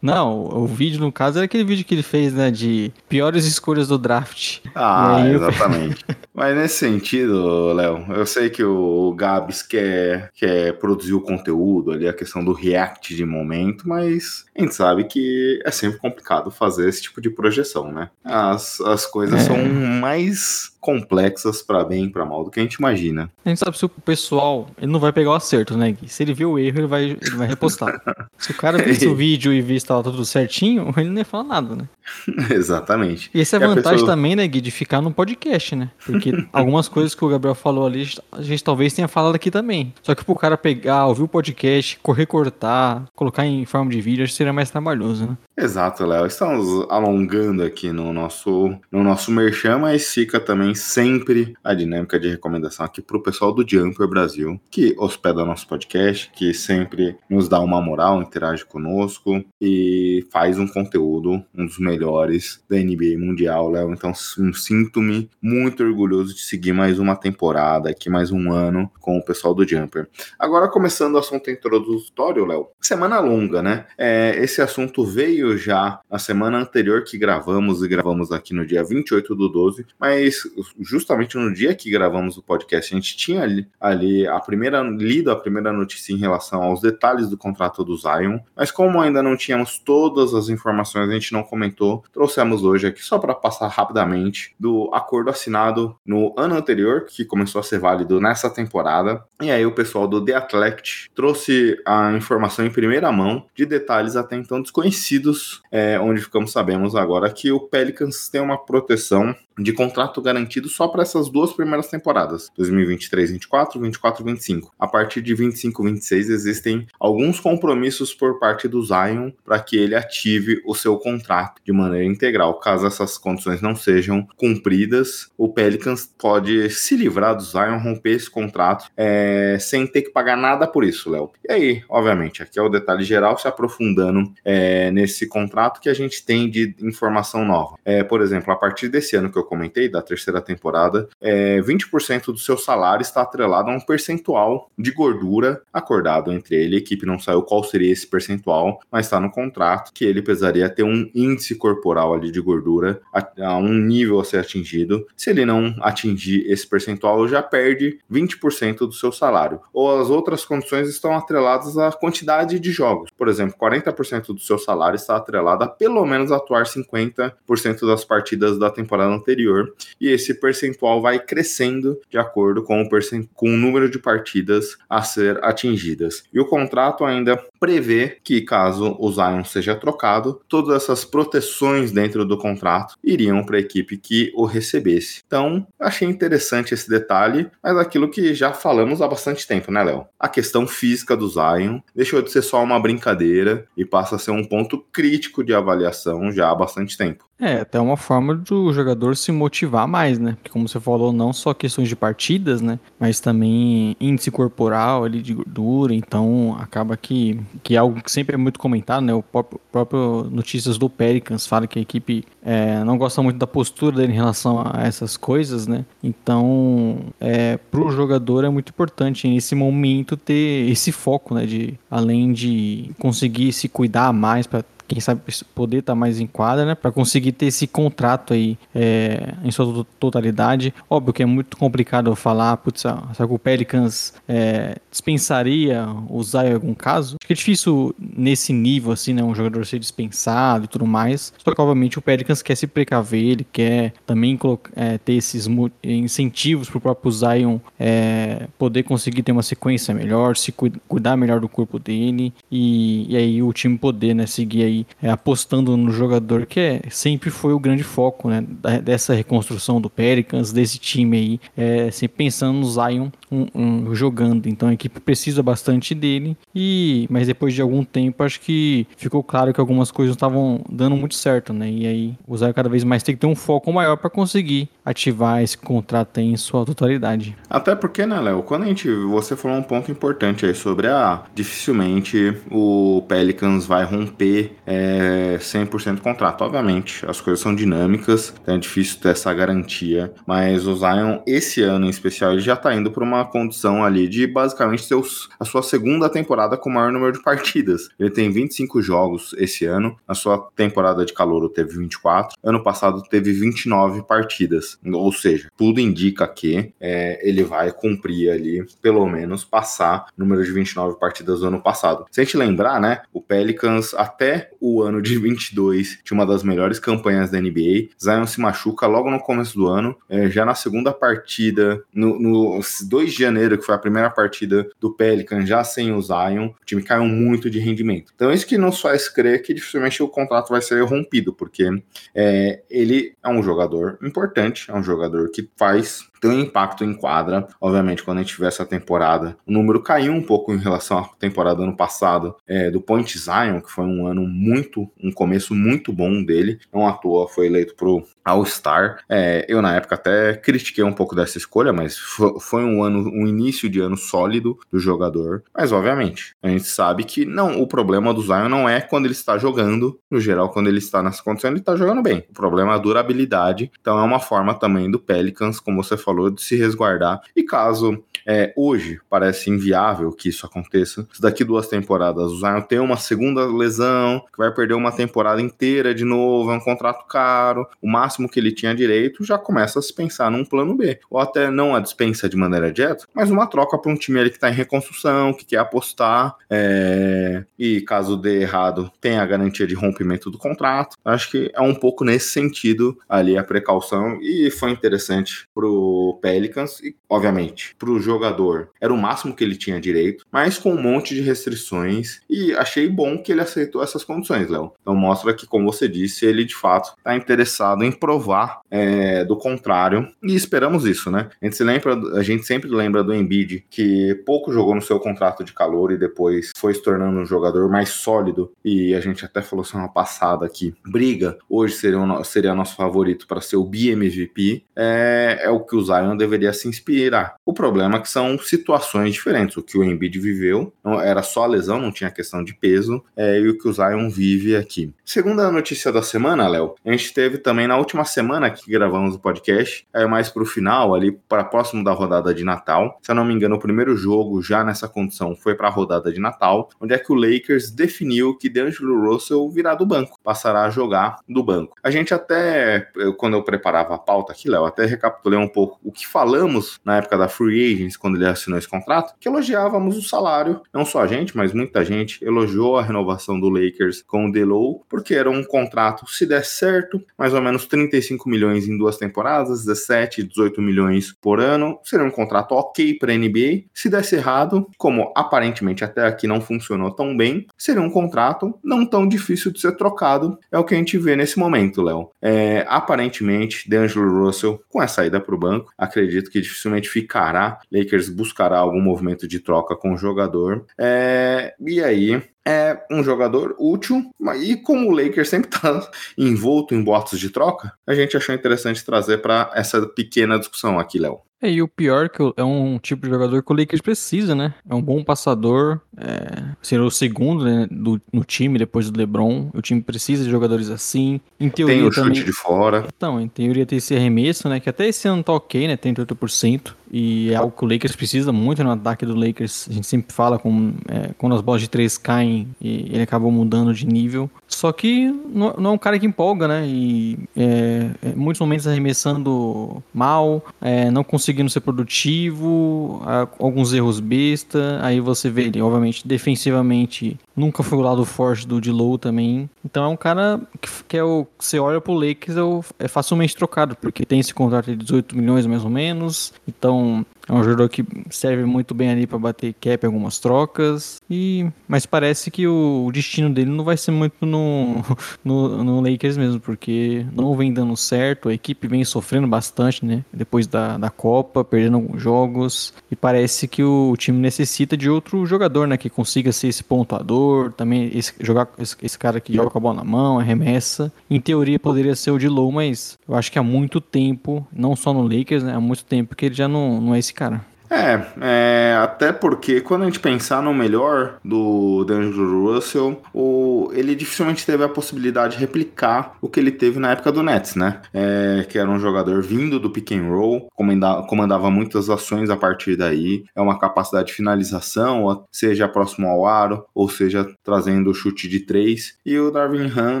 Não, 0.02 0.44
o 0.44 0.66
vídeo, 0.66 0.98
no 1.00 1.12
caso, 1.12 1.38
era 1.38 1.44
aquele 1.44 1.62
vídeo 1.62 1.84
que 1.84 1.94
ele 1.94 2.02
fez, 2.02 2.32
né? 2.32 2.50
De 2.50 2.92
piores 3.08 3.44
escolhas 3.44 3.86
do 3.88 3.96
draft. 3.96 4.58
Ah, 4.74 5.18
E 5.20 5.22
aí, 5.28 5.34
exatamente. 5.34 6.04
Mas 6.34 6.56
nesse 6.56 6.76
sentido, 6.78 7.72
Léo, 7.72 8.04
eu 8.10 8.26
sei 8.26 8.50
que 8.50 8.62
o 8.64 9.12
Gabs 9.16 9.62
quer, 9.62 10.30
quer 10.34 10.72
produzir 10.78 11.14
o 11.14 11.20
conteúdo 11.20 11.92
ali, 11.92 12.08
a 12.08 12.12
questão 12.12 12.44
do 12.44 12.52
react 12.52 13.14
de 13.14 13.24
momento, 13.24 13.88
mas 13.88 14.44
a 14.56 14.60
gente 14.62 14.74
sabe 14.74 15.02
que 15.04 15.60
é 15.64 15.70
sempre 15.72 15.98
complicado 15.98 16.48
fazer 16.50 16.88
esse 16.88 17.02
tipo 17.02 17.20
de 17.20 17.28
projeção, 17.30 17.90
né? 17.92 18.10
As, 18.24 18.80
as 18.80 19.04
coisas 19.04 19.40
É. 19.40 19.44
são 19.44 19.56
mais 20.00 20.70
complexas 20.88 21.60
para 21.60 21.84
bem 21.84 22.04
e 22.04 22.08
para 22.08 22.24
mal 22.24 22.42
do 22.42 22.50
que 22.50 22.58
a 22.58 22.62
gente 22.62 22.76
imagina. 22.76 23.30
A 23.44 23.48
gente 23.50 23.58
sabe 23.58 23.76
se 23.76 23.84
o 23.84 23.90
pessoal, 23.90 24.70
ele 24.78 24.90
não 24.90 24.98
vai 24.98 25.12
pegar 25.12 25.32
o 25.32 25.34
acerto, 25.34 25.76
né, 25.76 25.92
Gui? 25.92 26.08
Se 26.08 26.22
ele 26.22 26.32
vê 26.32 26.46
o 26.46 26.58
erro, 26.58 26.78
ele 26.78 26.86
vai, 26.86 27.04
ele 27.10 27.36
vai 27.36 27.46
repostar. 27.46 28.00
se 28.38 28.52
o 28.52 28.54
cara 28.54 28.78
visse 28.78 29.06
o 29.06 29.14
vídeo 29.14 29.52
e 29.52 29.60
visse 29.60 29.84
tava 29.84 30.02
tudo 30.02 30.24
certinho, 30.24 30.90
ele 30.96 31.10
não 31.10 31.18
ia 31.18 31.26
falar 31.26 31.44
nada, 31.44 31.76
né? 31.76 31.84
Exatamente. 32.50 33.30
E 33.34 33.40
essa 33.42 33.56
é 33.58 33.62
a 33.62 33.68
vantagem 33.68 33.98
pessoa- 33.98 34.08
também, 34.10 34.34
né, 34.34 34.46
Gui, 34.48 34.62
de 34.62 34.70
ficar 34.70 35.02
no 35.02 35.12
podcast, 35.12 35.76
né? 35.76 35.90
Porque 36.06 36.32
algumas 36.54 36.88
coisas 36.88 37.14
que 37.14 37.22
o 37.22 37.28
Gabriel 37.28 37.54
falou 37.54 37.84
ali, 37.84 38.08
a 38.32 38.40
gente- 38.40 38.64
talvez 38.64 38.94
tenha 38.94 39.08
falado 39.08 39.34
aqui 39.34 39.50
também. 39.50 39.92
Só 40.02 40.14
que 40.14 40.24
pro 40.24 40.34
cara 40.34 40.56
pegar, 40.56 41.04
ouvir 41.04 41.24
o 41.24 41.28
podcast, 41.28 41.98
correr, 42.02 42.24
cortar, 42.24 43.04
colocar 43.14 43.44
em 43.44 43.66
forma 43.66 43.90
de 43.90 44.00
vídeo, 44.00 44.24
acho 44.24 44.32
que 44.32 44.38
seria 44.38 44.54
mais 44.54 44.70
trabalhoso, 44.70 45.26
né? 45.26 45.36
Exato, 45.60 46.06
Léo. 46.06 46.24
Estamos 46.24 46.86
alongando 46.88 47.64
aqui 47.64 47.90
no 47.90 48.12
nosso, 48.12 48.78
no 48.92 49.02
nosso 49.02 49.32
merchan, 49.32 49.78
mas 49.78 50.06
fica 50.06 50.38
também 50.38 50.72
sempre 50.72 51.52
a 51.64 51.74
dinâmica 51.74 52.16
de 52.16 52.28
recomendação 52.28 52.86
aqui 52.86 53.02
pro 53.02 53.20
pessoal 53.20 53.52
do 53.52 53.68
Jumper 53.68 54.06
Brasil, 54.06 54.60
que 54.70 54.94
hospeda 54.96 55.44
nosso 55.44 55.66
podcast, 55.66 56.30
que 56.30 56.54
sempre 56.54 57.18
nos 57.28 57.48
dá 57.48 57.58
uma 57.58 57.82
moral, 57.82 58.22
interage 58.22 58.64
conosco 58.64 59.44
e 59.60 60.24
faz 60.30 60.60
um 60.60 60.68
conteúdo, 60.68 61.42
um 61.52 61.66
dos 61.66 61.80
melhores 61.80 62.62
da 62.70 62.76
NBA 62.76 63.18
Mundial, 63.18 63.68
Léo. 63.68 63.92
Então, 63.92 64.14
sinto-me 64.14 65.28
muito 65.42 65.82
orgulhoso 65.82 66.36
de 66.36 66.40
seguir 66.42 66.72
mais 66.72 67.00
uma 67.00 67.16
temporada 67.16 67.90
aqui, 67.90 68.08
mais 68.08 68.30
um 68.30 68.52
ano 68.52 68.88
com 69.00 69.18
o 69.18 69.24
pessoal 69.24 69.52
do 69.52 69.66
Jumper. 69.66 70.06
Agora, 70.38 70.68
começando 70.68 71.16
o 71.16 71.18
assunto 71.18 71.50
introdutório, 71.50 72.46
Léo. 72.46 72.68
Semana 72.80 73.18
longa, 73.18 73.60
né? 73.60 73.86
É, 73.98 74.36
esse 74.38 74.62
assunto 74.62 75.04
veio 75.04 75.47
já 75.56 76.00
na 76.10 76.18
semana 76.18 76.58
anterior 76.58 77.04
que 77.04 77.16
gravamos, 77.16 77.82
e 77.82 77.88
gravamos 77.88 78.32
aqui 78.32 78.52
no 78.54 78.66
dia 78.66 78.84
28 78.84 79.34
do 79.34 79.48
12, 79.48 79.86
mas 79.98 80.42
justamente 80.80 81.36
no 81.36 81.52
dia 81.52 81.74
que 81.74 81.90
gravamos 81.90 82.36
o 82.36 82.42
podcast, 82.42 82.92
a 82.92 82.96
gente 82.96 83.16
tinha 83.16 83.42
ali, 83.42 83.68
ali 83.80 84.26
a 84.26 84.38
primeira 84.40 84.80
lido 84.82 85.30
a 85.30 85.36
primeira 85.36 85.72
notícia 85.72 86.12
em 86.12 86.18
relação 86.18 86.62
aos 86.62 86.80
detalhes 86.80 87.28
do 87.28 87.36
contrato 87.36 87.84
do 87.84 87.96
Zion, 87.96 88.38
mas 88.56 88.70
como 88.70 89.00
ainda 89.00 89.22
não 89.22 89.36
tínhamos 89.36 89.78
todas 89.78 90.34
as 90.34 90.48
informações, 90.48 91.08
a 91.08 91.12
gente 91.12 91.32
não 91.32 91.42
comentou, 91.42 92.04
trouxemos 92.12 92.64
hoje 92.64 92.86
aqui 92.86 93.02
só 93.02 93.18
para 93.18 93.34
passar 93.34 93.68
rapidamente 93.68 94.54
do 94.58 94.90
acordo 94.92 95.30
assinado 95.30 95.96
no 96.04 96.34
ano 96.36 96.56
anterior, 96.56 97.04
que 97.04 97.24
começou 97.24 97.60
a 97.60 97.64
ser 97.64 97.78
válido 97.78 98.20
nessa 98.20 98.50
temporada, 98.50 99.24
e 99.40 99.50
aí 99.50 99.64
o 99.64 99.72
pessoal 99.72 100.06
do 100.06 100.24
The 100.24 100.34
Athletic 100.34 101.08
trouxe 101.14 101.80
a 101.86 102.12
informação 102.12 102.66
em 102.66 102.70
primeira 102.70 103.10
mão 103.12 103.46
de 103.54 103.64
detalhes 103.64 104.16
até 104.16 104.36
então 104.36 104.60
desconhecidos, 104.60 105.37
é, 105.70 105.98
onde 106.00 106.20
ficamos 106.20 106.52
sabemos 106.52 106.94
agora 106.94 107.30
que 107.32 107.50
o 107.50 107.60
Pelicans 107.60 108.28
tem 108.28 108.40
uma 108.40 108.58
proteção 108.58 109.34
de 109.58 109.72
contrato 109.72 110.22
garantido 110.22 110.68
só 110.68 110.88
para 110.88 111.02
essas 111.02 111.28
duas 111.28 111.52
primeiras 111.52 111.88
temporadas, 111.88 112.50
2023-24, 112.58 113.74
24-25. 113.74 114.68
A 114.78 114.86
partir 114.86 115.20
de 115.20 115.34
25-26 115.34 116.30
existem 116.30 116.86
alguns 116.98 117.40
compromissos 117.40 118.14
por 118.14 118.38
parte 118.38 118.68
do 118.68 118.82
Zion 118.82 119.30
para 119.44 119.58
que 119.60 119.76
ele 119.76 119.94
ative 119.94 120.62
o 120.64 120.74
seu 120.74 120.96
contrato 120.96 121.60
de 121.64 121.72
maneira 121.72 122.06
integral. 122.06 122.58
Caso 122.60 122.86
essas 122.86 123.18
condições 123.18 123.60
não 123.60 123.74
sejam 123.74 124.26
cumpridas, 124.36 125.30
o 125.36 125.48
Pelicans 125.48 126.10
pode 126.18 126.70
se 126.70 126.96
livrar 126.96 127.34
do 127.34 127.42
Zion, 127.42 127.78
romper 127.78 128.12
esse 128.12 128.30
contrato 128.30 128.90
é, 128.96 129.56
sem 129.60 129.86
ter 129.86 130.02
que 130.02 130.10
pagar 130.10 130.36
nada 130.36 130.66
por 130.66 130.84
isso, 130.84 131.10
Léo. 131.10 131.30
E 131.48 131.52
aí, 131.52 131.82
obviamente, 131.88 132.42
aqui 132.42 132.58
é 132.58 132.62
o 132.62 132.68
detalhe 132.68 133.04
geral, 133.04 133.38
se 133.38 133.48
aprofundando 133.48 134.32
é, 134.44 134.90
nesse 134.90 135.26
contrato 135.26 135.80
que 135.80 135.88
a 135.88 135.94
gente 135.94 136.24
tem 136.24 136.48
de 136.48 136.74
informação 136.80 137.44
nova. 137.44 137.76
É, 137.84 138.02
por 138.04 138.20
exemplo, 138.20 138.52
a 138.52 138.56
partir 138.56 138.88
desse 138.88 139.16
ano 139.16 139.30
que 139.30 139.38
eu 139.38 139.44
comentei, 139.48 139.88
da 139.88 140.02
terceira 140.02 140.40
temporada, 140.40 141.08
é, 141.20 141.60
20% 141.60 142.26
do 142.26 142.38
seu 142.38 142.58
salário 142.58 143.02
está 143.02 143.22
atrelado 143.22 143.70
a 143.70 143.74
um 143.74 143.80
percentual 143.80 144.70
de 144.78 144.92
gordura 144.92 145.62
acordado 145.72 146.32
entre 146.32 146.54
ele 146.56 146.74
e 146.74 146.76
a 146.76 146.78
equipe. 146.78 147.06
Não 147.06 147.18
saiu 147.18 147.42
qual 147.42 147.64
seria 147.64 147.90
esse 147.90 148.06
percentual, 148.06 148.80
mas 148.92 149.06
está 149.06 149.18
no 149.18 149.30
contrato 149.30 149.92
que 149.92 150.04
ele 150.04 150.22
precisaria 150.22 150.68
ter 150.68 150.82
um 150.82 151.10
índice 151.14 151.54
corporal 151.54 152.14
ali 152.14 152.30
de 152.30 152.40
gordura 152.40 153.00
a, 153.12 153.46
a 153.46 153.56
um 153.56 153.72
nível 153.72 154.20
a 154.20 154.24
ser 154.24 154.38
atingido. 154.38 155.06
Se 155.16 155.30
ele 155.30 155.44
não 155.44 155.74
atingir 155.80 156.44
esse 156.50 156.66
percentual, 156.66 157.26
já 157.26 157.42
perde 157.42 157.98
20% 158.10 158.78
do 158.78 158.92
seu 158.92 159.10
salário. 159.10 159.60
Ou 159.72 160.00
as 160.00 160.10
outras 160.10 160.44
condições 160.44 160.88
estão 160.88 161.16
atreladas 161.16 161.78
à 161.78 161.90
quantidade 161.92 162.58
de 162.60 162.70
jogos. 162.70 163.10
Por 163.16 163.28
exemplo, 163.28 163.56
40% 163.58 164.26
do 164.26 164.40
seu 164.40 164.58
salário 164.58 164.96
está 164.96 165.16
atrelado 165.16 165.64
a 165.64 165.68
pelo 165.68 166.04
menos 166.04 166.30
atuar 166.30 166.64
50% 166.64 167.86
das 167.86 168.04
partidas 168.04 168.58
da 168.58 168.70
temporada 168.70 169.12
anterior 169.12 169.37
anterior, 169.38 169.72
e 170.00 170.08
esse 170.08 170.34
percentual 170.34 171.00
vai 171.00 171.18
crescendo 171.18 172.00
de 172.10 172.18
acordo 172.18 172.62
com 172.62 172.82
o, 172.82 172.88
com 173.34 173.48
o 173.48 173.56
número 173.56 173.88
de 173.88 173.98
partidas 173.98 174.76
a 174.90 175.02
ser 175.02 175.42
atingidas. 175.44 176.24
E 176.32 176.40
o 176.40 176.46
contrato 176.46 177.04
ainda 177.04 177.42
prevê 177.58 178.18
que, 178.22 178.40
caso 178.40 178.96
o 178.98 179.10
Zion 179.10 179.44
seja 179.44 179.74
trocado, 179.74 180.40
todas 180.48 180.76
essas 180.76 181.04
proteções 181.04 181.92
dentro 181.92 182.24
do 182.24 182.38
contrato 182.38 182.94
iriam 183.02 183.44
para 183.44 183.56
a 183.56 183.60
equipe 183.60 183.96
que 183.96 184.32
o 184.34 184.44
recebesse. 184.44 185.22
Então, 185.26 185.66
achei 185.78 186.08
interessante 186.08 186.74
esse 186.74 186.88
detalhe, 186.88 187.50
mas 187.62 187.76
aquilo 187.76 188.10
que 188.10 188.34
já 188.34 188.52
falamos 188.52 189.02
há 189.02 189.08
bastante 189.08 189.46
tempo, 189.46 189.70
né, 189.70 189.82
Léo? 189.82 190.06
A 190.18 190.28
questão 190.28 190.66
física 190.66 191.16
do 191.16 191.28
Zion 191.28 191.80
deixou 191.94 192.22
de 192.22 192.30
ser 192.30 192.42
só 192.42 192.62
uma 192.62 192.80
brincadeira 192.80 193.66
e 193.76 193.84
passa 193.84 194.16
a 194.16 194.18
ser 194.18 194.30
um 194.30 194.44
ponto 194.44 194.78
crítico 194.92 195.44
de 195.44 195.54
avaliação 195.54 196.32
já 196.32 196.50
há 196.50 196.54
bastante 196.54 196.96
tempo. 196.96 197.28
É, 197.40 197.60
até 197.60 197.78
uma 197.78 197.96
forma 197.96 198.34
do 198.34 198.72
jogador 198.72 199.16
se 199.16 199.30
motivar 199.30 199.86
mais, 199.86 200.18
né? 200.18 200.32
Porque 200.32 200.50
como 200.50 200.68
você 200.68 200.80
falou, 200.80 201.12
não 201.12 201.32
só 201.32 201.54
questões 201.54 201.88
de 201.88 201.94
partidas, 201.94 202.60
né? 202.60 202.80
Mas 202.98 203.20
também 203.20 203.96
índice 204.00 204.28
corporal 204.28 205.04
ali 205.04 205.22
de 205.22 205.34
gordura, 205.34 205.94
então 205.94 206.56
acaba 206.58 206.96
que, 206.96 207.38
que 207.62 207.74
é 207.74 207.78
algo 207.78 208.02
que 208.02 208.10
sempre 208.10 208.34
é 208.34 208.38
muito 208.38 208.58
comentado, 208.58 209.02
né? 209.02 209.14
O 209.14 209.22
próprio, 209.22 209.60
próprio 209.70 210.28
Notícias 210.30 210.78
do 210.78 210.88
Pelicans 210.88 211.46
fala 211.46 211.66
que 211.66 211.78
a 211.78 211.82
equipe 211.82 212.24
é, 212.42 212.82
não 212.84 212.96
gosta 212.96 213.22
muito 213.22 213.38
da 213.38 213.46
postura 213.46 213.96
dele 213.96 214.12
em 214.12 214.16
relação 214.16 214.60
a 214.60 214.82
essas 214.82 215.16
coisas, 215.16 215.66
né? 215.66 215.84
Então, 216.02 216.98
é, 217.20 217.56
pro 217.70 217.90
jogador 217.90 218.44
é 218.44 218.48
muito 218.48 218.70
importante 218.70 219.28
nesse 219.28 219.54
momento 219.54 220.16
ter 220.16 220.70
esse 220.70 220.92
foco, 220.92 221.34
né? 221.34 221.46
De, 221.46 221.74
além 221.90 222.32
de 222.32 222.90
conseguir 222.98 223.52
se 223.52 223.68
cuidar 223.68 224.12
mais 224.12 224.46
para 224.46 224.64
quem 224.88 225.00
sabe 225.00 225.20
poder 225.54 225.78
estar 225.78 225.92
tá 225.92 225.96
mais 225.96 226.18
em 226.18 226.26
quadra, 226.26 226.64
né? 226.64 226.74
Para 226.74 226.90
conseguir 226.90 227.32
ter 227.32 227.46
esse 227.46 227.66
contrato 227.66 228.32
aí 228.32 228.58
é, 228.74 229.34
em 229.44 229.50
sua 229.50 229.86
totalidade. 230.00 230.74
Óbvio 230.88 231.12
que 231.12 231.22
é 231.22 231.26
muito 231.26 231.56
complicado 231.56 232.14
falar, 232.16 232.56
putz, 232.56 232.80
será 232.80 233.04
que 233.14 233.34
o 233.34 233.38
Pelicans 233.38 234.14
é, 234.26 234.76
dispensaria 234.90 235.86
usar 236.08 236.48
em 236.48 236.54
algum 236.54 236.74
caso? 236.74 237.16
Acho 237.20 237.26
que 237.26 237.32
é 237.32 237.36
difícil 237.36 237.94
nesse 237.98 238.52
nível, 238.52 238.92
assim, 238.92 239.12
né? 239.12 239.22
Um 239.22 239.34
jogador 239.34 239.64
ser 239.66 239.78
dispensado 239.78 240.64
e 240.64 240.68
tudo 240.68 240.86
mais. 240.86 241.32
Só 241.44 241.54
que, 241.54 241.60
obviamente, 241.60 241.98
o 241.98 242.02
Pelicans 242.02 242.40
quer 242.40 242.56
se 242.56 242.66
precaver, 242.66 243.22
ele 243.22 243.46
quer 243.52 243.92
também 244.06 244.38
é, 244.74 244.96
ter 244.98 245.14
esses 245.14 245.48
incentivos 245.82 246.68
para 246.70 246.78
o 246.78 246.80
próprio 246.80 247.12
Zion 247.12 247.58
é, 247.78 248.46
poder 248.58 248.84
conseguir 248.84 249.22
ter 249.22 249.32
uma 249.32 249.42
sequência 249.42 249.94
melhor, 249.94 250.36
se 250.36 250.52
cuidar 250.52 251.16
melhor 251.16 251.40
do 251.40 251.48
corpo 251.48 251.78
dele 251.78 252.32
e, 252.50 253.12
e 253.12 253.16
aí 253.16 253.42
o 253.42 253.52
time 253.52 253.76
poder, 253.76 254.14
né, 254.14 254.26
seguir 254.26 254.64
aí 254.64 254.77
é, 255.02 255.10
apostando 255.10 255.76
no 255.76 255.90
jogador, 255.90 256.46
que 256.46 256.60
é, 256.60 256.82
sempre 256.90 257.30
foi 257.30 257.52
o 257.52 257.58
grande 257.58 257.82
foco 257.82 258.28
né, 258.28 258.44
dessa 258.82 259.14
reconstrução 259.14 259.80
do 259.80 259.88
Pelicans, 259.88 260.52
desse 260.52 260.78
time 260.78 261.16
aí, 261.16 261.40
é, 261.56 261.90
sempre 261.90 262.16
pensando 262.18 262.58
no 262.58 262.70
Zion 262.70 263.08
um, 263.30 263.46
um, 263.54 263.94
jogando. 263.94 264.46
Então 264.48 264.68
a 264.68 264.72
equipe 264.72 265.00
precisa 265.00 265.42
bastante 265.42 265.94
dele. 265.94 266.36
E 266.54 267.06
mas 267.10 267.26
depois 267.26 267.54
de 267.54 267.62
algum 267.62 267.84
tempo, 267.84 268.22
acho 268.22 268.40
que 268.40 268.86
ficou 268.96 269.22
claro 269.22 269.52
que 269.52 269.60
algumas 269.60 269.90
coisas 269.90 270.14
estavam 270.14 270.60
dando 270.70 270.96
muito 270.96 271.14
certo, 271.14 271.52
né? 271.52 271.70
E 271.70 271.86
aí 271.86 272.14
o 272.26 272.36
cada 272.52 272.68
vez 272.68 272.84
mais 272.84 273.02
tem 273.02 273.14
que 273.14 273.20
ter 273.20 273.26
um 273.26 273.34
foco 273.34 273.72
maior 273.72 273.96
para 273.96 274.08
conseguir 274.08 274.68
ativar 274.84 275.42
esse 275.42 275.58
contrato 275.58 276.18
em 276.18 276.36
sua 276.36 276.64
totalidade. 276.64 277.36
Até 277.50 277.74
porque, 277.74 278.06
né, 278.06 278.20
Léo, 278.20 278.42
quando 278.42 278.62
a 278.62 278.66
gente. 278.66 278.88
Você 278.88 279.36
falou 279.36 279.58
um 279.58 279.62
ponto 279.62 279.90
importante 279.90 280.46
aí 280.46 280.54
sobre 280.54 280.86
a. 280.86 280.98
Ah, 280.98 281.22
dificilmente 281.34 282.36
o 282.50 283.02
Pelicans 283.08 283.64
vai 283.66 283.84
romper 283.84 284.52
é, 284.66 285.38
100% 285.40 286.00
contrato. 286.00 286.42
Obviamente, 286.42 287.04
as 287.06 287.20
coisas 287.20 287.40
são 287.40 287.54
dinâmicas, 287.54 288.34
então 288.42 288.54
é 288.54 288.58
difícil 288.58 288.98
ter 289.00 289.10
essa 289.10 289.32
garantia. 289.32 290.12
Mas 290.26 290.66
o 290.66 290.74
Zion, 290.76 291.20
esse 291.26 291.62
ano 291.62 291.86
em 291.86 291.90
especial, 291.90 292.32
ele 292.32 292.40
já 292.40 292.56
tá 292.56 292.74
indo 292.74 292.90
para 292.90 293.04
uma 293.04 293.17
condição 293.24 293.84
ali 293.84 294.08
de 294.08 294.26
basicamente 294.26 294.88
ter 294.88 294.98
a 295.38 295.44
sua 295.44 295.62
segunda 295.62 296.08
temporada 296.08 296.56
com 296.56 296.68
o 296.68 296.72
maior 296.72 296.92
número 296.92 297.12
de 297.12 297.22
partidas. 297.22 297.88
Ele 297.98 298.10
tem 298.10 298.30
25 298.30 298.82
jogos 298.82 299.34
esse 299.38 299.64
ano, 299.64 299.96
na 300.06 300.14
sua 300.14 300.48
temporada 300.56 301.04
de 301.04 301.12
calor 301.12 301.48
teve 301.48 301.78
24, 301.78 302.36
ano 302.42 302.62
passado 302.62 303.02
teve 303.02 303.32
29 303.32 304.02
partidas. 304.02 304.78
Ou 304.84 305.12
seja, 305.12 305.50
tudo 305.56 305.80
indica 305.80 306.26
que 306.26 306.72
é, 306.80 307.28
ele 307.28 307.42
vai 307.42 307.72
cumprir 307.72 308.30
ali, 308.30 308.66
pelo 308.82 309.06
menos, 309.06 309.44
passar 309.44 310.06
o 310.16 310.20
número 310.20 310.44
de 310.44 310.50
29 310.50 310.98
partidas 310.98 311.40
do 311.40 311.46
ano 311.46 311.60
passado. 311.60 312.06
Se 312.10 312.20
a 312.20 312.24
gente 312.24 312.36
lembrar, 312.36 312.80
né, 312.80 313.02
o 313.12 313.20
Pelicans 313.20 313.94
até 313.94 314.50
o 314.60 314.82
ano 314.82 315.00
de 315.00 315.18
22 315.18 316.00
tinha 316.04 316.16
uma 316.18 316.26
das 316.26 316.42
melhores 316.42 316.78
campanhas 316.78 317.30
da 317.30 317.40
NBA. 317.40 317.88
Zion 318.00 318.26
se 318.26 318.40
machuca 318.40 318.86
logo 318.86 319.10
no 319.10 319.20
começo 319.20 319.54
do 319.54 319.66
ano, 319.66 319.96
é, 320.08 320.28
já 320.28 320.44
na 320.44 320.54
segunda 320.54 320.92
partida, 320.92 321.82
no, 321.92 322.18
no 322.18 322.62
2 323.08 323.14
de 323.14 323.18
janeiro, 323.18 323.58
que 323.58 323.64
foi 323.64 323.74
a 323.74 323.78
primeira 323.78 324.10
partida 324.10 324.68
do 324.78 324.92
Pelican, 324.92 325.44
já 325.46 325.64
sem 325.64 325.92
o 325.92 326.00
Zion, 326.00 326.48
o 326.48 326.64
time 326.64 326.82
caiu 326.82 327.04
muito 327.04 327.48
de 327.50 327.58
rendimento. 327.58 328.12
Então, 328.14 328.32
isso 328.32 328.46
que 328.46 328.58
nos 328.58 328.80
faz 328.80 329.08
crer 329.08 329.42
que 329.42 329.54
dificilmente 329.54 330.02
o 330.02 330.08
contrato 330.08 330.50
vai 330.50 330.60
ser 330.60 330.82
rompido, 330.84 331.32
porque 331.32 331.68
é, 332.14 332.62
ele 332.70 333.14
é 333.22 333.28
um 333.28 333.42
jogador 333.42 333.98
importante, 334.02 334.70
é 334.70 334.74
um 334.74 334.82
jogador 334.82 335.30
que 335.30 335.48
faz 335.56 336.07
tem 336.20 336.40
impacto 336.40 336.84
em 336.84 336.94
quadra. 336.94 337.46
Obviamente, 337.60 338.02
quando 338.02 338.18
a 338.18 338.22
gente 338.22 338.34
tiver 338.34 338.48
essa 338.48 338.64
temporada, 338.64 339.36
o 339.46 339.52
número 339.52 339.82
caiu 339.82 340.12
um 340.12 340.22
pouco 340.22 340.52
em 340.52 340.58
relação 340.58 340.98
à 340.98 341.04
temporada 341.18 341.62
ano 341.62 341.76
passado 341.76 342.36
é, 342.46 342.70
do 342.70 342.80
Point 342.80 343.18
Zion, 343.18 343.60
que 343.60 343.70
foi 343.70 343.84
um 343.84 344.06
ano 344.06 344.22
muito, 344.22 344.90
um 345.02 345.12
começo 345.12 345.54
muito 345.54 345.92
bom 345.92 346.22
dele. 346.22 346.58
Não 346.72 346.86
à 346.86 346.92
toa 346.92 347.28
foi 347.28 347.46
eleito 347.46 347.74
pro 347.74 348.04
All-Star. 348.24 349.02
É, 349.08 349.46
eu, 349.48 349.62
na 349.62 349.74
época, 349.74 349.94
até 349.94 350.34
critiquei 350.34 350.84
um 350.84 350.92
pouco 350.92 351.14
dessa 351.14 351.38
escolha, 351.38 351.72
mas 351.72 351.96
foi 351.96 352.64
um 352.64 352.82
ano, 352.82 353.00
um 353.00 353.26
início 353.26 353.68
de 353.68 353.80
ano 353.80 353.96
sólido 353.96 354.58
do 354.70 354.78
jogador. 354.78 355.42
Mas, 355.56 355.72
obviamente, 355.72 356.34
a 356.42 356.48
gente 356.48 356.64
sabe 356.64 357.04
que 357.04 357.24
não, 357.24 357.60
o 357.60 357.66
problema 357.66 358.12
do 358.12 358.22
Zion 358.22 358.48
não 358.48 358.68
é 358.68 358.80
quando 358.80 359.06
ele 359.06 359.14
está 359.14 359.38
jogando. 359.38 359.98
No 360.10 360.20
geral, 360.20 360.50
quando 360.50 360.68
ele 360.68 360.78
está 360.78 361.02
nessa 361.02 361.22
condição, 361.22 361.50
ele 361.50 361.60
está 361.60 361.76
jogando 361.76 362.02
bem. 362.02 362.24
O 362.30 362.34
problema 362.34 362.72
é 362.72 362.74
a 362.74 362.78
durabilidade. 362.78 363.70
Então, 363.80 363.98
é 363.98 364.02
uma 364.02 364.20
forma 364.20 364.54
também 364.54 364.90
do 364.90 364.98
Pelicans, 364.98 365.60
como 365.60 365.82
você 365.82 365.96
falou, 365.96 366.07
de 366.30 366.42
se 366.42 366.56
resguardar. 366.56 367.20
E 367.34 367.42
caso 367.42 368.02
É, 368.30 368.52
hoje 368.54 369.00
parece 369.08 369.48
inviável 369.48 370.12
que 370.12 370.28
isso 370.28 370.44
aconteça. 370.44 371.08
Se 371.14 371.22
daqui 371.22 371.42
duas 371.42 371.66
temporadas 371.66 372.30
o 372.30 372.40
Zion 372.40 372.60
tem 372.60 372.78
uma 372.78 372.98
segunda 372.98 373.46
lesão, 373.46 374.20
que 374.30 374.36
vai 374.36 374.52
perder 374.52 374.74
uma 374.74 374.92
temporada 374.92 375.40
inteira 375.40 375.94
de 375.94 376.04
novo, 376.04 376.50
é 376.50 376.54
um 376.54 376.60
contrato 376.60 377.06
caro, 377.06 377.66
o 377.80 377.88
máximo 377.88 378.28
que 378.28 378.38
ele 378.38 378.52
tinha 378.52 378.74
direito, 378.74 379.24
já 379.24 379.38
começa 379.38 379.78
a 379.78 379.82
se 379.82 379.94
pensar 379.94 380.30
num 380.30 380.44
plano 380.44 380.76
B. 380.76 381.00
Ou 381.10 381.18
até 381.18 381.50
não 381.50 381.74
a 381.74 381.80
dispensa 381.80 382.28
de 382.28 382.36
maneira 382.36 382.70
direta, 382.70 383.06
mas 383.14 383.30
uma 383.30 383.46
troca 383.46 383.78
para 383.78 383.90
um 383.90 383.96
time 383.96 384.20
ali 384.20 384.28
que 384.28 384.36
está 384.36 384.50
em 384.50 384.54
reconstrução, 384.54 385.32
que 385.32 385.46
quer 385.46 385.58
apostar, 385.58 386.36
é... 386.50 387.44
e 387.58 387.80
caso 387.80 388.14
dê 388.14 388.42
errado, 388.42 388.92
tem 389.00 389.18
a 389.18 389.24
garantia 389.24 389.66
de 389.66 389.74
rompimento 389.74 390.30
do 390.30 390.36
contrato. 390.36 390.98
Acho 391.02 391.30
que 391.30 391.50
é 391.54 391.62
um 391.62 391.74
pouco 391.74 392.04
nesse 392.04 392.28
sentido 392.28 392.98
ali 393.08 393.38
a 393.38 393.42
precaução, 393.42 394.18
e 394.20 394.50
foi 394.50 394.70
interessante 394.70 395.48
pro 395.54 396.18
Pelicans, 396.20 396.78
e 396.80 396.94
obviamente 397.08 397.74
pro 397.78 397.98
jogador 398.18 398.70
era 398.80 398.92
o 398.92 398.96
máximo 398.96 399.34
que 399.34 399.44
ele 399.44 399.56
tinha 399.56 399.80
direito, 399.80 400.24
mas 400.30 400.58
com 400.58 400.72
um 400.72 400.82
monte 400.82 401.14
de 401.14 401.20
restrições, 401.20 402.20
e 402.28 402.52
achei 402.54 402.88
bom 402.88 403.22
que 403.22 403.30
ele 403.32 403.40
aceitou 403.40 403.82
essas 403.82 404.04
condições, 404.04 404.50
Léo. 404.50 404.72
Então 404.80 404.94
mostra 404.94 405.32
que, 405.32 405.46
como 405.46 405.72
você 405.72 405.88
disse, 405.88 406.26
ele 406.26 406.44
de 406.44 406.54
fato 406.54 406.94
está 406.98 407.16
interessado 407.16 407.84
em 407.84 407.92
provar 407.92 408.60
é, 408.70 409.24
do 409.24 409.36
contrário, 409.36 410.08
e 410.22 410.34
esperamos 410.34 410.84
isso, 410.84 411.10
né? 411.10 411.28
A 411.40 411.44
gente, 411.44 411.56
se 411.56 411.64
lembra, 411.64 411.94
a 412.18 412.22
gente 412.22 412.44
sempre 412.44 412.68
lembra 412.68 413.04
do 413.04 413.14
Embiid, 413.14 413.64
que 413.70 414.14
pouco 414.26 414.52
jogou 414.52 414.74
no 414.74 414.82
seu 414.82 414.98
contrato 414.98 415.44
de 415.44 415.52
calor 415.52 415.92
e 415.92 415.98
depois 415.98 416.50
foi 416.56 416.74
se 416.74 416.82
tornando 416.82 417.18
um 417.20 417.26
jogador 417.26 417.68
mais 417.70 417.90
sólido, 417.90 418.52
e 418.64 418.94
a 418.94 419.00
gente 419.00 419.24
até 419.24 419.40
falou 419.40 419.64
semana 419.64 419.88
passada 419.88 420.44
aqui, 420.44 420.74
briga, 420.84 421.38
hoje 421.48 421.74
seria, 421.74 422.00
o, 422.00 422.24
seria 422.24 422.54
nosso 422.54 422.74
favorito 422.74 423.26
para 423.26 423.40
ser 423.40 423.56
o 423.56 423.64
BMVP, 423.64 424.64
é, 424.74 425.40
é 425.42 425.50
o 425.50 425.60
que 425.60 425.76
o 425.76 425.82
Zion 425.82 426.16
deveria 426.16 426.52
se 426.52 426.68
inspirar. 426.68 427.36
O 427.44 427.52
problema 427.52 427.96
é 427.96 428.00
que 428.00 428.07
são 428.10 428.38
situações 428.38 429.14
diferentes, 429.14 429.56
o 429.56 429.62
que 429.62 429.76
o 429.76 429.84
Embiid 429.84 430.18
viveu 430.18 430.72
era 431.02 431.22
só 431.22 431.44
a 431.44 431.46
lesão, 431.46 431.80
não 431.80 431.92
tinha 431.92 432.10
questão 432.10 432.42
de 432.42 432.54
peso, 432.54 433.02
é, 433.16 433.38
e 433.38 433.48
o 433.48 433.58
que 433.58 433.68
o 433.68 433.72
Zion 433.72 434.08
vive 434.08 434.56
aqui. 434.56 434.92
Segunda 435.04 435.50
notícia 435.50 435.92
da 435.92 436.02
semana, 436.02 436.48
Léo, 436.48 436.74
a 436.84 436.90
gente 436.90 437.12
teve 437.12 437.38
também 437.38 437.66
na 437.66 437.76
última 437.76 438.04
semana 438.04 438.50
que 438.50 438.70
gravamos 438.70 439.14
o 439.14 439.18
podcast, 439.18 439.86
é 439.92 440.06
mais 440.06 440.28
pro 440.30 440.44
final, 440.44 440.94
ali 440.94 441.12
para 441.12 441.44
próximo 441.44 441.84
da 441.84 441.92
rodada 441.92 442.32
de 442.32 442.44
Natal. 442.44 442.98
Se 443.02 443.10
eu 443.10 443.14
não 443.14 443.24
me 443.24 443.34
engano, 443.34 443.56
o 443.56 443.60
primeiro 443.60 443.96
jogo 443.96 444.40
já 444.42 444.64
nessa 444.64 444.88
condição 444.88 445.36
foi 445.36 445.54
para 445.54 445.68
a 445.68 445.70
rodada 445.70 446.12
de 446.12 446.20
Natal, 446.20 446.70
onde 446.80 446.94
é 446.94 446.98
que 446.98 447.12
o 447.12 447.14
Lakers 447.14 447.70
definiu 447.70 448.36
que 448.36 448.48
D'Angelo 448.48 449.10
Russell 449.10 449.48
virá 449.50 449.74
do 449.74 449.86
banco, 449.86 450.18
passará 450.22 450.64
a 450.64 450.70
jogar 450.70 451.18
do 451.28 451.42
banco. 451.42 451.76
A 451.82 451.90
gente 451.90 452.14
até, 452.14 452.88
quando 453.16 453.34
eu 453.34 453.42
preparava 453.42 453.94
a 453.94 453.98
pauta 453.98 454.32
aqui, 454.32 454.48
Léo, 454.48 454.64
até 454.64 454.86
recapitulei 454.86 455.38
um 455.38 455.48
pouco 455.48 455.78
o 455.82 455.92
que 455.92 456.06
falamos 456.06 456.78
na 456.84 456.98
época 456.98 457.18
da 457.18 457.28
Free 457.28 457.74
Agents, 457.74 457.96
quando 457.98 458.16
ele 458.16 458.26
assinou 458.26 458.58
esse 458.58 458.68
contrato, 458.68 459.14
que 459.20 459.28
elogiávamos 459.28 459.96
o 459.96 460.02
salário, 460.02 460.60
não 460.72 460.84
só 460.84 461.02
a 461.02 461.06
gente, 461.06 461.36
mas 461.36 461.52
muita 461.52 461.84
gente 461.84 462.24
elogiou 462.24 462.76
a 462.76 462.82
renovação 462.82 463.38
do 463.38 463.48
Lakers 463.48 464.02
com 464.02 464.26
o 464.26 464.32
Delow, 464.32 464.84
porque 464.88 465.14
era 465.14 465.30
um 465.30 465.44
contrato, 465.44 466.08
se 466.08 466.26
der 466.26 466.44
certo, 466.44 467.02
mais 467.16 467.34
ou 467.34 467.40
menos 467.40 467.66
35 467.66 468.28
milhões 468.28 468.68
em 468.68 468.76
duas 468.76 468.96
temporadas, 468.96 469.64
17, 469.64 470.22
18 470.22 470.60
milhões 470.60 471.12
por 471.20 471.40
ano. 471.40 471.78
Seria 471.82 472.06
um 472.06 472.10
contrato 472.10 472.52
ok 472.52 472.94
para 472.94 473.12
a 473.12 473.16
NBA. 473.16 473.64
Se 473.72 473.88
desse 473.88 474.16
errado, 474.16 474.68
como 474.76 475.12
aparentemente 475.16 475.84
até 475.84 476.06
aqui 476.06 476.26
não 476.26 476.40
funcionou 476.40 476.90
tão 476.90 477.16
bem, 477.16 477.46
seria 477.56 477.82
um 477.82 477.90
contrato 477.90 478.58
não 478.62 478.86
tão 478.86 479.06
difícil 479.06 479.52
de 479.52 479.60
ser 479.60 479.76
trocado. 479.76 480.38
É 480.50 480.58
o 480.58 480.64
que 480.64 480.74
a 480.74 480.78
gente 480.78 480.98
vê 480.98 481.16
nesse 481.16 481.38
momento, 481.38 481.82
Léo. 481.82 482.10
É, 482.20 482.64
aparentemente, 482.68 483.68
DeAngelo 483.68 484.24
Russell, 484.24 484.60
com 484.68 484.80
a 484.80 484.86
saída 484.86 485.20
para 485.20 485.34
o 485.34 485.38
banco, 485.38 485.72
acredito 485.76 486.30
que 486.30 486.40
dificilmente 486.40 486.88
ficará. 486.88 487.60
Lakers 487.78 488.08
buscará 488.08 488.58
algum 488.58 488.80
movimento 488.80 489.26
de 489.26 489.40
troca 489.40 489.76
com 489.76 489.92
o 489.92 489.96
jogador. 489.96 490.66
É, 490.78 491.54
e 491.60 491.82
aí, 491.82 492.22
é 492.46 492.82
um 492.90 493.02
jogador 493.02 493.54
útil, 493.58 494.10
e 494.40 494.56
como 494.56 494.88
o 494.88 494.92
Lakers 494.92 495.28
sempre 495.28 495.50
está 495.54 495.88
envolto 496.16 496.74
em 496.74 496.82
boatos 496.82 497.20
de 497.20 497.28
troca, 497.28 497.72
a 497.86 497.94
gente 497.94 498.16
achou 498.16 498.34
interessante 498.34 498.84
trazer 498.84 499.18
para 499.18 499.50
essa 499.54 499.86
pequena 499.86 500.38
discussão 500.38 500.78
aqui, 500.78 500.98
Léo. 500.98 501.27
É, 501.40 501.50
e 501.50 501.62
o 501.62 501.68
pior 501.68 502.08
que 502.08 502.20
é 502.36 502.42
um 502.42 502.78
tipo 502.78 503.06
de 503.06 503.12
jogador 503.12 503.42
que 503.42 503.52
o 503.52 503.56
Lakers 503.56 503.80
precisa, 503.80 504.34
né? 504.34 504.54
É 504.68 504.74
um 504.74 504.82
bom 504.82 505.04
passador, 505.04 505.80
é, 505.96 506.44
seria 506.60 506.84
o 506.84 506.90
segundo 506.90 507.44
né, 507.44 507.68
do, 507.70 508.00
no 508.12 508.24
time 508.24 508.58
depois 508.58 508.90
do 508.90 508.98
LeBron. 508.98 509.50
O 509.54 509.62
time 509.62 509.80
precisa 509.80 510.24
de 510.24 510.30
jogadores 510.30 510.68
assim. 510.68 511.20
Em 511.38 511.48
teoria 511.48 511.76
tem 511.76 511.86
o 511.86 511.90
também... 511.90 512.14
chute 512.14 512.26
de 512.26 512.32
fora. 512.32 512.86
Então, 512.96 513.20
em 513.20 513.28
teoria 513.28 513.64
tem 513.64 513.78
esse 513.78 513.94
arremesso, 513.94 514.48
né? 514.48 514.58
Que 514.58 514.68
até 514.68 514.88
esse 514.88 515.06
ano 515.06 515.22
tá 515.22 515.32
ok, 515.32 515.68
né? 515.68 515.76
Tem 515.76 515.94
30%. 515.94 516.74
E 516.90 517.30
é 517.32 517.36
algo 517.36 517.54
que 517.56 517.64
o 517.64 517.68
Lakers 517.68 517.94
precisa 517.94 518.32
muito 518.32 518.64
no 518.64 518.70
ataque 518.70 519.04
do 519.04 519.14
Lakers. 519.14 519.68
A 519.68 519.72
gente 519.72 519.86
sempre 519.86 520.12
fala 520.12 520.38
com, 520.38 520.74
é, 520.88 521.10
quando 521.18 521.34
as 521.34 521.40
bolas 521.40 521.60
de 521.60 521.68
três 521.68 521.98
caem 521.98 522.48
e 522.60 522.88
ele 522.90 523.02
acabou 523.02 523.30
mudando 523.30 523.74
de 523.74 523.86
nível. 523.86 524.30
Só 524.46 524.72
que 524.72 525.06
não, 525.32 525.54
não 525.58 525.70
é 525.70 525.72
um 525.74 525.78
cara 525.78 525.98
que 525.98 526.06
empolga, 526.06 526.48
né? 526.48 526.66
E 526.66 527.18
é, 527.36 527.90
é, 528.02 528.14
muitos 528.14 528.40
momentos 528.40 528.66
arremessando 528.66 529.82
mal, 529.92 530.44
é, 530.60 530.90
não 530.90 531.04
conseguindo 531.04 531.27
ser 531.48 531.60
produtivo, 531.60 533.02
alguns 533.38 533.72
erros 533.72 534.00
besta. 534.00 534.78
Aí 534.82 535.00
você 535.00 535.30
vê 535.30 535.44
ele, 535.44 535.60
obviamente, 535.60 536.06
defensivamente, 536.06 537.18
nunca 537.36 537.62
foi 537.62 537.78
o 537.78 537.82
lado 537.82 538.04
forte 538.04 538.46
do 538.46 538.60
Dilow 538.60 538.98
também. 538.98 539.48
Então 539.64 539.84
é 539.84 539.88
um 539.88 539.96
cara 539.96 540.40
que, 540.60 540.68
que 540.88 540.96
é 540.96 541.04
o. 541.04 541.26
Você 541.38 541.58
olha 541.58 541.80
pro 541.80 541.92
Lakers, 541.92 542.36
é, 542.36 542.84
é 542.84 542.88
facilmente 542.88 543.36
trocado, 543.36 543.76
porque 543.76 544.04
tem 544.04 544.20
esse 544.20 544.34
contrato 544.34 544.66
de 544.66 544.76
18 544.76 545.16
milhões 545.16 545.46
mais 545.46 545.64
ou 545.64 545.70
menos. 545.70 546.32
Então 546.46 547.04
é 547.28 547.32
um 547.32 547.44
jogador 547.44 547.68
que 547.68 547.84
serve 548.10 548.44
muito 548.44 548.74
bem 548.74 548.90
ali 548.90 549.06
para 549.06 549.18
bater 549.18 549.54
cap 549.60 549.84
algumas 549.84 550.18
trocas. 550.18 550.96
E 551.10 551.46
mas 551.66 551.84
parece 551.84 552.30
que 552.30 552.46
o, 552.46 552.90
destino 552.92 553.28
dele 553.28 553.50
não 553.50 553.64
vai 553.64 553.76
ser 553.76 553.90
muito 553.90 554.24
no, 554.24 554.82
no, 555.22 555.62
no, 555.62 555.80
Lakers 555.80 556.16
mesmo, 556.16 556.40
porque 556.40 557.04
não 557.12 557.36
vem 557.36 557.52
dando 557.52 557.76
certo. 557.76 558.30
A 558.30 558.34
equipe 558.34 558.66
vem 558.66 558.82
sofrendo 558.84 559.26
bastante, 559.26 559.84
né? 559.84 560.02
Depois 560.12 560.46
da, 560.46 560.78
da 560.78 560.88
Copa, 560.88 561.44
perdendo 561.44 561.76
alguns 561.76 562.00
jogos. 562.00 562.72
E 562.90 562.96
parece 562.96 563.46
que 563.46 563.62
o, 563.62 563.94
time 563.98 564.18
necessita 564.18 564.76
de 564.76 564.88
outro 564.88 565.26
jogador, 565.26 565.68
né? 565.68 565.76
Que 565.76 565.90
consiga 565.90 566.32
ser 566.32 566.48
esse 566.48 566.64
pontuador. 566.64 567.52
Também 567.52 567.90
esse, 567.92 568.14
jogar, 568.20 568.48
esse, 568.58 568.74
esse 568.82 568.98
cara 568.98 569.20
que 569.20 569.34
joga 569.34 569.50
com 569.50 569.58
a 569.58 569.60
bola 569.60 569.76
na 569.76 569.84
mão, 569.84 570.18
arremessa. 570.18 570.90
Em 571.10 571.20
teoria 571.20 571.58
poderia 571.58 571.94
ser 571.94 572.10
o 572.10 572.18
de 572.18 572.28
Low, 572.28 572.50
mas 572.50 572.98
eu 573.06 573.14
acho 573.14 573.30
que 573.30 573.38
há 573.38 573.42
muito 573.42 573.80
tempo, 573.80 574.46
não 574.52 574.74
só 574.74 574.94
no 574.94 575.02
Lakers, 575.02 575.42
né? 575.42 575.54
Há 575.54 575.60
muito 575.60 575.84
tempo 575.84 576.16
que 576.16 576.26
ele 576.26 576.34
já 576.34 576.48
não, 576.48 576.80
não 576.80 576.94
é 576.94 576.98
esse 576.98 577.12
cara. 577.18 577.40
É, 577.70 578.02
é, 578.20 578.78
até 578.80 579.12
porque 579.12 579.60
quando 579.60 579.82
a 579.82 579.84
gente 579.84 580.00
pensar 580.00 580.42
no 580.42 580.54
melhor 580.54 581.18
do 581.24 581.84
D'Angelo 581.84 582.54
Russell, 582.54 583.00
o, 583.12 583.70
ele 583.72 583.94
dificilmente 583.94 584.46
teve 584.46 584.64
a 584.64 584.68
possibilidade 584.68 585.34
de 585.34 585.40
replicar 585.40 586.16
o 586.20 586.28
que 586.28 586.40
ele 586.40 586.50
teve 586.50 586.78
na 586.78 586.92
época 586.92 587.12
do 587.12 587.22
Nets, 587.22 587.54
né? 587.54 587.80
É, 587.92 588.46
que 588.48 588.58
era 588.58 588.70
um 588.70 588.78
jogador 588.78 589.22
vindo 589.22 589.60
do 589.60 589.70
pick 589.70 589.92
and 589.92 590.08
roll, 590.08 590.48
comandava, 590.54 591.06
comandava 591.06 591.50
muitas 591.50 591.90
ações 591.90 592.30
a 592.30 592.36
partir 592.36 592.76
daí, 592.76 593.24
é 593.34 593.40
uma 593.40 593.58
capacidade 593.58 594.08
de 594.08 594.14
finalização, 594.14 595.24
seja 595.30 595.68
próximo 595.68 596.08
ao 596.08 596.26
aro, 596.26 596.64
ou 596.74 596.88
seja 596.88 597.28
trazendo 597.44 597.90
o 597.90 597.94
chute 597.94 598.28
de 598.28 598.40
três. 598.40 598.96
E 599.04 599.18
o 599.18 599.30
Darvin 599.30 599.70
Ham, 599.76 600.00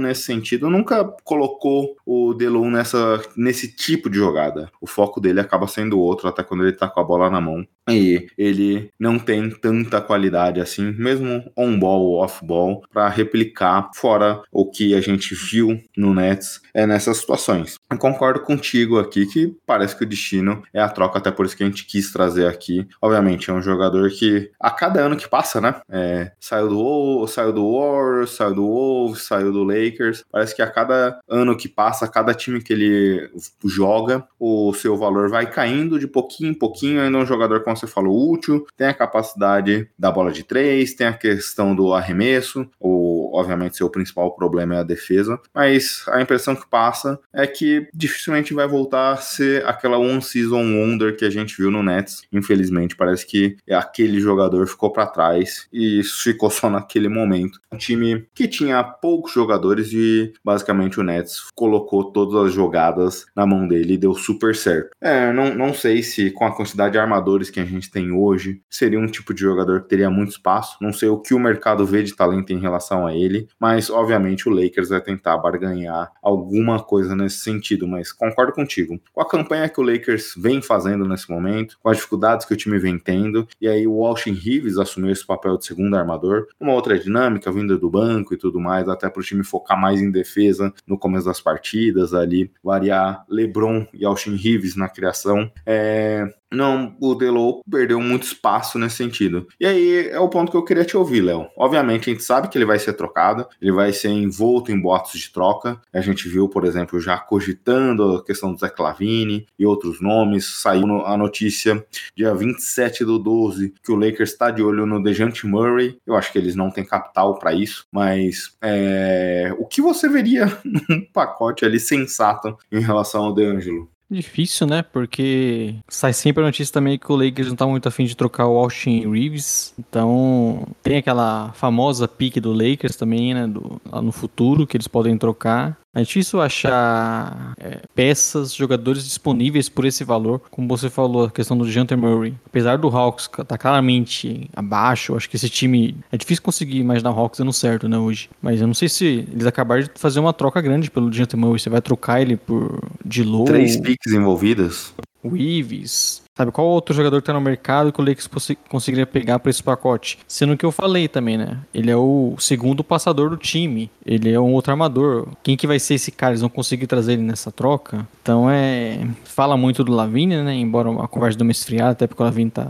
nesse 0.00 0.22
sentido, 0.22 0.70
nunca 0.70 1.04
colocou 1.24 1.96
o 2.06 2.32
Delon 2.34 2.70
nessa, 2.70 3.20
nesse 3.36 3.74
tipo 3.74 4.08
de 4.08 4.18
jogada. 4.18 4.70
O 4.80 4.86
foco 4.86 5.20
dele 5.20 5.40
acaba 5.40 5.66
sendo 5.66 5.98
outro, 5.98 6.28
até 6.28 6.42
quando 6.42 6.64
ele 6.64 6.72
tá 6.72 6.88
com 6.88 7.00
a 7.00 7.04
bola 7.04 7.30
na 7.30 7.40
mão. 7.40 7.57
E 7.88 8.26
ele 8.36 8.90
não 8.98 9.18
tem 9.18 9.48
tanta 9.50 10.00
qualidade 10.00 10.60
assim, 10.60 10.92
mesmo 10.92 11.50
on-ball 11.56 12.02
ou 12.02 12.22
off-ball, 12.22 12.82
para 12.92 13.08
replicar 13.08 13.90
fora 13.94 14.42
o 14.52 14.70
que 14.70 14.94
a 14.94 15.00
gente 15.00 15.34
viu 15.34 15.80
no 15.96 16.14
Nets 16.14 16.60
é 16.74 16.86
nessas 16.86 17.18
situações. 17.18 17.76
Eu 17.90 17.98
concordo 17.98 18.40
contigo 18.40 18.98
aqui 18.98 19.26
que 19.26 19.56
parece 19.66 19.96
que 19.96 20.04
o 20.04 20.06
destino 20.06 20.62
é 20.72 20.80
a 20.80 20.88
troca, 20.88 21.18
até 21.18 21.30
por 21.30 21.46
isso 21.46 21.56
que 21.56 21.62
a 21.62 21.66
gente 21.66 21.86
quis 21.86 22.12
trazer 22.12 22.46
aqui. 22.46 22.86
Obviamente, 23.00 23.50
é 23.50 23.54
um 23.54 23.62
jogador 23.62 24.10
que 24.10 24.50
a 24.60 24.70
cada 24.70 25.00
ano 25.00 25.16
que 25.16 25.28
passa, 25.28 25.60
né? 25.60 25.80
É, 25.90 26.32
saiu 26.38 26.68
do 26.68 27.26
saiu 27.26 27.52
do 27.52 27.72
Warriors, 27.72 28.30
saiu 28.32 28.54
do 28.54 28.66
Wolves, 28.66 29.22
saiu 29.22 29.52
do 29.52 29.64
Lakers. 29.64 30.24
Parece 30.30 30.54
que 30.54 30.62
a 30.62 30.70
cada 30.70 31.18
ano 31.28 31.56
que 31.56 31.68
passa, 31.68 32.04
a 32.04 32.08
cada 32.08 32.34
time 32.34 32.62
que 32.62 32.72
ele 32.72 33.30
joga, 33.64 34.26
o 34.38 34.72
seu 34.74 34.96
valor 34.96 35.30
vai 35.30 35.50
caindo 35.50 35.98
de 35.98 36.06
pouquinho 36.06 36.50
em 36.50 36.54
pouquinho. 36.54 37.00
Ainda 37.00 37.18
é 37.18 37.22
um 37.22 37.26
jogador 37.26 37.47
jogador, 37.48 37.64
como 37.64 37.76
você 37.76 37.86
falou, 37.86 38.30
útil, 38.30 38.66
tem 38.76 38.86
a 38.86 38.94
capacidade 38.94 39.88
da 39.98 40.10
bola 40.10 40.30
de 40.30 40.44
três, 40.44 40.94
tem 40.94 41.06
a 41.06 41.12
questão 41.12 41.74
do 41.74 41.94
arremesso, 41.94 42.68
o 42.78 43.17
obviamente, 43.32 43.76
seu 43.76 43.90
principal 43.90 44.34
problema 44.34 44.76
é 44.76 44.78
a 44.78 44.84
defesa, 44.84 45.38
mas 45.54 46.04
a 46.08 46.20
impressão 46.20 46.54
que 46.54 46.68
passa 46.68 47.18
é 47.32 47.46
que 47.46 47.88
dificilmente 47.94 48.54
vai 48.54 48.66
voltar 48.66 49.12
a 49.12 49.16
ser 49.16 49.64
aquela 49.66 49.98
one-season 49.98 50.62
wonder 50.62 51.16
que 51.16 51.24
a 51.24 51.30
gente 51.30 51.56
viu 51.56 51.70
no 51.70 51.82
Nets. 51.82 52.22
Infelizmente, 52.32 52.96
parece 52.96 53.26
que 53.26 53.56
aquele 53.70 54.20
jogador 54.20 54.66
ficou 54.66 54.90
para 54.92 55.06
trás 55.06 55.68
e 55.72 56.02
ficou 56.02 56.50
só 56.50 56.68
naquele 56.70 57.08
momento. 57.08 57.60
Um 57.72 57.76
time 57.76 58.26
que 58.34 58.48
tinha 58.48 58.82
poucos 58.82 59.32
jogadores 59.32 59.92
e 59.92 60.32
basicamente 60.44 61.00
o 61.00 61.02
Nets 61.02 61.48
colocou 61.54 62.12
todas 62.12 62.46
as 62.46 62.52
jogadas 62.52 63.26
na 63.34 63.46
mão 63.46 63.66
dele 63.66 63.94
e 63.94 63.98
deu 63.98 64.14
super 64.14 64.54
certo. 64.54 64.90
É, 65.00 65.32
não, 65.32 65.54
não 65.54 65.74
sei 65.74 66.02
se 66.02 66.30
com 66.30 66.44
a 66.44 66.54
quantidade 66.54 66.92
de 66.92 66.98
armadores 66.98 67.50
que 67.50 67.60
a 67.60 67.64
gente 67.64 67.90
tem 67.90 68.12
hoje, 68.12 68.60
seria 68.68 68.98
um 68.98 69.06
tipo 69.06 69.32
de 69.34 69.40
jogador 69.40 69.82
que 69.82 69.88
teria 69.88 70.10
muito 70.10 70.30
espaço. 70.30 70.76
Não 70.80 70.92
sei 70.92 71.08
o 71.08 71.18
que 71.18 71.34
o 71.34 71.38
mercado 71.38 71.84
vê 71.84 72.02
de 72.02 72.14
talento 72.14 72.52
em 72.52 72.58
relação 72.58 73.06
a 73.06 73.14
ele, 73.18 73.48
mas 73.58 73.90
obviamente 73.90 74.48
o 74.48 74.52
Lakers 74.52 74.90
vai 74.90 75.00
tentar 75.00 75.36
barganhar 75.38 76.10
alguma 76.22 76.82
coisa 76.82 77.14
nesse 77.16 77.38
sentido. 77.38 77.86
Mas 77.86 78.12
concordo 78.12 78.52
contigo. 78.52 79.00
Com 79.12 79.20
a 79.20 79.28
campanha 79.28 79.68
que 79.68 79.80
o 79.80 79.84
Lakers 79.84 80.34
vem 80.36 80.62
fazendo 80.62 81.06
nesse 81.06 81.30
momento, 81.30 81.78
com 81.82 81.88
as 81.88 81.96
dificuldades 81.96 82.46
que 82.46 82.54
o 82.54 82.56
time 82.56 82.78
vem 82.78 82.98
tendo, 82.98 83.46
e 83.60 83.68
aí 83.68 83.86
o 83.86 83.94
Washington 83.94 84.38
Reeves 84.40 84.78
assumiu 84.78 85.10
esse 85.10 85.26
papel 85.26 85.56
de 85.56 85.66
segundo 85.66 85.96
armador, 85.96 86.46
uma 86.60 86.72
outra 86.72 86.98
dinâmica 86.98 87.50
vinda 87.50 87.76
do 87.76 87.90
banco 87.90 88.34
e 88.34 88.36
tudo 88.36 88.60
mais, 88.60 88.88
até 88.88 89.08
para 89.08 89.20
o 89.20 89.24
time 89.24 89.44
focar 89.44 89.80
mais 89.80 90.00
em 90.00 90.10
defesa 90.10 90.72
no 90.86 90.98
começo 90.98 91.26
das 91.26 91.40
partidas 91.40 92.14
ali, 92.14 92.50
variar 92.62 93.24
LeBron 93.28 93.86
e 93.92 94.04
Austin 94.04 94.36
Reeves 94.36 94.76
na 94.76 94.88
criação. 94.88 95.50
É, 95.66 96.28
não, 96.52 96.96
o 97.00 97.14
Delo 97.14 97.62
perdeu 97.70 98.00
muito 98.00 98.24
espaço 98.24 98.78
nesse 98.78 98.96
sentido. 98.96 99.46
E 99.60 99.66
aí 99.66 100.08
é 100.08 100.18
o 100.18 100.28
ponto 100.28 100.50
que 100.50 100.56
eu 100.56 100.64
queria 100.64 100.84
te 100.84 100.96
ouvir, 100.96 101.20
Léo. 101.20 101.46
Obviamente 101.56 102.08
a 102.08 102.12
gente 102.12 102.24
sabe 102.24 102.48
que 102.48 102.56
ele 102.56 102.64
vai 102.64 102.78
ser 102.78 102.94
trocado, 102.94 103.46
ele 103.60 103.72
vai 103.72 103.92
ser 103.92 104.08
envolto 104.08 104.72
em 104.72 104.80
boatos 104.80 105.18
de 105.20 105.30
troca. 105.30 105.80
A 105.92 106.00
gente 106.00 106.28
viu, 106.28 106.48
por 106.48 106.64
exemplo, 106.64 107.00
já 107.00 107.18
cogitando 107.18 108.16
a 108.16 108.24
questão 108.24 108.52
do 108.52 108.58
Zé 108.58 108.68
Clavini 108.68 109.46
e 109.58 109.66
outros 109.66 110.00
nomes. 110.00 110.60
Saiu 110.60 111.04
a 111.04 111.16
notícia 111.16 111.84
dia 112.16 112.34
27 112.34 113.04
do 113.04 113.18
12 113.18 113.74
que 113.82 113.92
o 113.92 113.96
Lakers 113.96 114.30
está 114.30 114.50
de 114.50 114.62
olho 114.62 114.86
no 114.86 115.02
Dejante 115.02 115.46
Murray. 115.46 115.98
Eu 116.06 116.16
acho 116.16 116.32
que 116.32 116.38
eles 116.38 116.54
não 116.54 116.70
têm 116.70 116.84
capital 116.84 117.38
para 117.38 117.52
isso, 117.52 117.86
mas 117.92 118.56
é... 118.62 119.54
o 119.58 119.66
que 119.66 119.82
você 119.82 120.08
veria 120.08 120.46
num 120.64 121.04
pacote 121.12 121.64
ali 121.64 121.78
sensato 121.78 122.56
em 122.72 122.80
relação 122.80 123.24
ao 123.24 123.34
DeAngelo? 123.34 123.88
Difícil, 124.10 124.66
né? 124.66 124.82
Porque 124.82 125.74
sai 125.86 126.14
sempre 126.14 126.42
a 126.42 126.46
notícia 126.46 126.72
também 126.72 126.98
que 126.98 127.12
o 127.12 127.16
Lakers 127.16 127.48
não 127.48 127.56
tá 127.56 127.66
muito 127.66 127.86
afim 127.86 128.06
de 128.06 128.16
trocar 128.16 128.46
o 128.46 128.56
Austin 128.56 129.06
Reeves. 129.10 129.74
Então, 129.78 130.66
tem 130.82 130.96
aquela 130.96 131.52
famosa 131.52 132.08
pique 132.08 132.40
do 132.40 132.52
Lakers 132.52 132.96
também, 132.96 133.34
né? 133.34 133.46
Do, 133.46 133.78
lá 133.84 134.00
no 134.00 134.10
futuro, 134.10 134.66
que 134.66 134.78
eles 134.78 134.88
podem 134.88 135.18
trocar. 135.18 135.78
É 135.98 136.02
difícil 136.02 136.40
achar 136.40 137.54
é, 137.58 137.80
peças, 137.94 138.54
jogadores 138.54 139.04
disponíveis 139.04 139.68
por 139.68 139.84
esse 139.84 140.04
valor. 140.04 140.40
Como 140.50 140.68
você 140.68 140.88
falou, 140.88 141.24
a 141.24 141.30
questão 141.30 141.56
do 141.56 141.68
Janter 141.68 141.98
Murray. 141.98 142.34
Apesar 142.46 142.78
do 142.78 142.88
Hawks 142.88 143.24
estar 143.24 143.44
tá 143.44 143.58
claramente 143.58 144.48
abaixo, 144.54 145.16
acho 145.16 145.28
que 145.28 145.34
esse 145.34 145.48
time. 145.48 145.96
É 146.12 146.16
difícil 146.16 146.42
conseguir 146.42 146.78
imaginar 146.78 147.10
o 147.10 147.18
Hawks 147.18 147.38
dando 147.38 147.52
certo, 147.52 147.88
né, 147.88 147.98
hoje. 147.98 148.30
Mas 148.40 148.60
eu 148.60 148.66
não 148.68 148.74
sei 148.74 148.88
se 148.88 149.26
eles 149.32 149.46
acabaram 149.46 149.82
de 149.82 149.90
fazer 149.96 150.20
uma 150.20 150.32
troca 150.32 150.60
grande 150.60 150.88
pelo 150.88 151.12
Janter 151.12 151.38
Murray. 151.38 151.58
Você 151.58 151.68
vai 151.68 151.82
trocar 151.82 152.22
ele 152.22 152.36
por 152.36 152.80
de 153.04 153.24
low. 153.24 153.44
Três 153.44 153.76
piques 153.76 154.12
envolvidas. 154.12 154.94
O 155.20 155.36
Ives, 155.36 156.22
Sabe, 156.38 156.52
qual 156.52 156.68
outro 156.68 156.94
jogador 156.94 157.20
que 157.20 157.26
tá 157.26 157.32
no 157.32 157.40
mercado 157.40 157.92
que 157.92 158.00
o 158.00 158.04
Lakers 158.04 158.30
conseguiria 158.68 159.04
pegar 159.04 159.40
para 159.40 159.50
esse 159.50 159.60
pacote? 159.60 160.20
Sendo 160.28 160.56
que 160.56 160.64
eu 160.64 160.70
falei 160.70 161.08
também, 161.08 161.36
né? 161.36 161.58
Ele 161.74 161.90
é 161.90 161.96
o 161.96 162.36
segundo 162.38 162.84
passador 162.84 163.28
do 163.28 163.36
time. 163.36 163.90
Ele 164.06 164.30
é 164.30 164.38
um 164.38 164.52
outro 164.52 164.70
armador. 164.70 165.26
Quem 165.42 165.56
que 165.56 165.66
vai 165.66 165.80
ser 165.80 165.94
esse 165.94 166.12
cara? 166.12 166.30
Eles 166.30 166.40
vão 166.40 166.48
conseguir 166.48 166.86
trazer 166.86 167.14
ele 167.14 167.22
nessa 167.22 167.50
troca? 167.50 168.06
Então 168.22 168.48
é. 168.48 169.00
Fala 169.24 169.56
muito 169.56 169.82
do 169.82 169.92
Lavigne, 169.92 170.36
né? 170.36 170.54
Embora 170.54 170.88
a 171.02 171.08
conversa 171.08 171.36
dê 171.36 171.42
uma 171.42 171.50
esfriada, 171.50 171.90
até 171.90 172.06
porque 172.06 172.22
o 172.22 172.26
Lavigne 172.26 172.52
tá, 172.52 172.68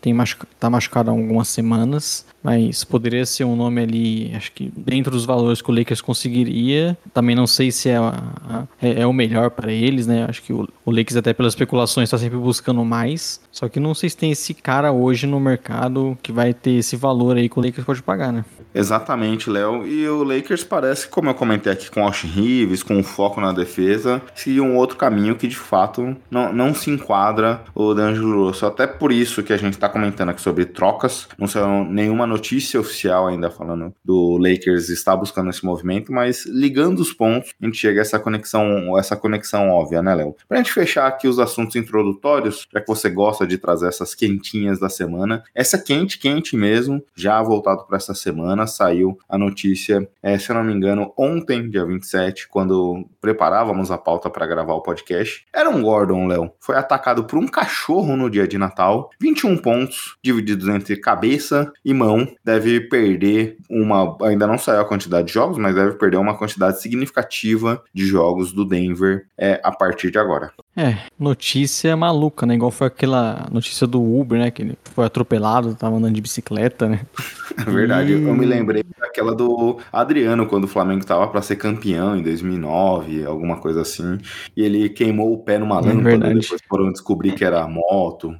tem 0.00 0.12
tá 0.58 0.68
machucado 0.68 1.08
há 1.08 1.12
algumas 1.12 1.46
semanas. 1.46 2.26
Mas 2.42 2.84
poderia 2.84 3.24
ser 3.24 3.44
um 3.44 3.56
nome 3.56 3.80
ali, 3.80 4.32
acho 4.34 4.52
que 4.52 4.70
dentro 4.76 5.10
dos 5.10 5.24
valores 5.24 5.62
que 5.62 5.70
o 5.70 5.74
Lakers 5.74 6.02
conseguiria. 6.02 6.98
Também 7.14 7.34
não 7.34 7.46
sei 7.46 7.70
se 7.70 7.88
é, 7.88 7.96
a, 7.96 8.66
é, 8.82 9.00
é, 9.00 9.06
o 9.06 9.12
melhor 9.14 9.50
para 9.50 9.72
eles, 9.72 10.06
né? 10.06 10.26
Acho 10.28 10.42
que 10.42 10.52
o, 10.52 10.68
o 10.84 10.90
Lakers, 10.90 11.16
até 11.16 11.32
pelas 11.32 11.52
especulações, 11.52 12.08
está 12.08 12.18
sempre 12.18 12.36
buscando 12.36 12.84
mais 12.84 13.03
mais. 13.04 13.40
Só 13.52 13.68
que 13.68 13.78
não 13.78 13.94
sei 13.94 14.10
se 14.10 14.16
tem 14.16 14.30
esse 14.32 14.54
cara 14.54 14.90
hoje 14.92 15.26
no 15.26 15.38
mercado 15.38 16.18
que 16.22 16.32
vai 16.32 16.54
ter 16.54 16.72
esse 16.72 16.96
valor 16.96 17.36
aí 17.36 17.48
que 17.48 17.58
o 17.58 17.62
Lakers 17.62 17.84
pode 17.84 18.02
pagar, 18.02 18.32
né? 18.32 18.44
Exatamente, 18.74 19.48
Léo. 19.48 19.86
E 19.86 20.08
o 20.08 20.24
Lakers 20.24 20.64
parece, 20.64 21.06
como 21.06 21.30
eu 21.30 21.34
comentei 21.34 21.72
aqui 21.72 21.88
com 21.88 22.02
o 22.02 22.04
Austin 22.04 22.26
Reeves, 22.26 22.82
com 22.82 22.98
o 22.98 23.04
foco 23.04 23.40
na 23.40 23.52
defesa, 23.52 24.20
seguir 24.34 24.60
um 24.60 24.76
outro 24.76 24.96
caminho 24.96 25.36
que 25.36 25.46
de 25.46 25.56
fato 25.56 26.16
não, 26.30 26.52
não 26.52 26.74
se 26.74 26.90
enquadra 26.90 27.62
o 27.74 27.94
D'Angelo 27.94 28.48
Russell. 28.48 28.68
Até 28.68 28.86
por 28.86 29.12
isso 29.12 29.42
que 29.42 29.52
a 29.52 29.56
gente 29.56 29.74
está 29.74 29.88
comentando 29.88 30.30
aqui 30.30 30.42
sobre 30.42 30.64
trocas. 30.64 31.28
Não 31.38 31.46
saiu 31.46 31.84
nenhuma 31.84 32.26
notícia 32.26 32.80
oficial 32.80 33.28
ainda 33.28 33.48
falando 33.48 33.94
do 34.04 34.38
Lakers 34.38 34.88
estar 34.88 35.16
buscando 35.16 35.50
esse 35.50 35.64
movimento, 35.64 36.12
mas 36.12 36.44
ligando 36.46 36.98
os 36.98 37.12
pontos, 37.12 37.52
a 37.60 37.64
gente 37.64 37.78
chega 37.78 38.00
a 38.00 38.02
essa 38.02 38.18
conexão, 38.18 38.98
essa 38.98 39.14
conexão 39.14 39.70
óbvia, 39.70 40.02
né, 40.02 40.14
Léo? 40.14 40.34
Pra 40.48 40.58
gente 40.58 40.72
fechar 40.72 41.06
aqui 41.06 41.28
os 41.28 41.38
assuntos 41.38 41.76
introdutórios, 41.76 42.66
já 42.72 42.80
que 42.80 42.88
você 42.88 43.08
gosta 43.08 43.46
de 43.46 43.56
trazer 43.56 43.86
essas 43.86 44.14
quentinhas 44.14 44.80
da 44.80 44.88
semana, 44.88 45.44
essa 45.54 45.78
quente, 45.78 46.18
quente 46.18 46.56
mesmo, 46.56 47.02
já 47.14 47.40
voltado 47.40 47.84
para 47.84 47.96
essa 47.96 48.14
semana 48.14 48.63
semana 48.64 48.66
saiu 48.66 49.18
a 49.28 49.38
notícia, 49.38 50.08
é, 50.22 50.38
se 50.38 50.50
eu 50.50 50.56
não 50.56 50.64
me 50.64 50.72
engano, 50.72 51.12
ontem, 51.16 51.68
dia 51.68 51.84
27, 51.84 52.48
quando 52.48 53.06
preparávamos 53.20 53.90
a 53.90 53.98
pauta 53.98 54.28
para 54.28 54.46
gravar 54.46 54.74
o 54.74 54.82
podcast. 54.82 55.46
Era 55.52 55.70
um 55.70 55.82
Gordon, 55.82 56.26
Léo. 56.26 56.50
Foi 56.58 56.76
atacado 56.76 57.24
por 57.24 57.38
um 57.38 57.46
cachorro 57.46 58.16
no 58.16 58.28
dia 58.28 58.46
de 58.46 58.58
Natal. 58.58 59.10
21 59.20 59.56
pontos, 59.58 60.16
divididos 60.22 60.68
entre 60.68 60.96
cabeça 60.96 61.72
e 61.84 61.94
mão. 61.94 62.26
Deve 62.44 62.80
perder 62.80 63.56
uma. 63.70 64.16
Ainda 64.22 64.46
não 64.46 64.58
saiu 64.58 64.80
a 64.80 64.84
quantidade 64.84 65.28
de 65.28 65.32
jogos, 65.32 65.58
mas 65.58 65.74
deve 65.74 65.92
perder 65.92 66.16
uma 66.16 66.36
quantidade 66.36 66.80
significativa 66.80 67.82
de 67.92 68.04
jogos 68.06 68.52
do 68.52 68.64
Denver 68.64 69.26
é, 69.38 69.60
a 69.62 69.72
partir 69.72 70.10
de 70.10 70.18
agora. 70.18 70.52
É, 70.76 70.98
notícia 71.18 71.96
maluca, 71.96 72.44
né? 72.44 72.54
Igual 72.54 72.70
foi 72.70 72.88
aquela 72.88 73.46
notícia 73.50 73.86
do 73.86 74.02
Uber, 74.02 74.38
né? 74.38 74.50
Que 74.50 74.62
ele 74.62 74.78
foi 74.92 75.06
atropelado, 75.06 75.74
tava 75.74 75.96
andando 75.96 76.14
de 76.14 76.20
bicicleta, 76.20 76.88
né? 76.88 77.00
É 77.56 77.70
verdade, 77.70 78.12
e... 78.12 78.14
eu 78.14 78.34
me 78.34 78.44
lembrei 78.54 78.84
daquela 78.98 79.34
do 79.34 79.78
Adriano, 79.92 80.46
quando 80.46 80.64
o 80.64 80.68
Flamengo 80.68 81.04
tava 81.04 81.26
para 81.28 81.42
ser 81.42 81.56
campeão 81.56 82.16
em 82.16 82.22
2009, 82.22 83.24
alguma 83.24 83.56
coisa 83.56 83.82
assim, 83.82 84.18
e 84.56 84.62
ele 84.62 84.88
queimou 84.88 85.32
o 85.32 85.38
pé 85.38 85.58
numa 85.58 85.78
é 85.78 85.82
lâmpada, 85.82 86.30
é 86.30 86.34
depois 86.34 86.60
foram 86.68 86.92
descobrir 86.92 87.32
que 87.32 87.44
era 87.44 87.66
moto. 87.66 88.34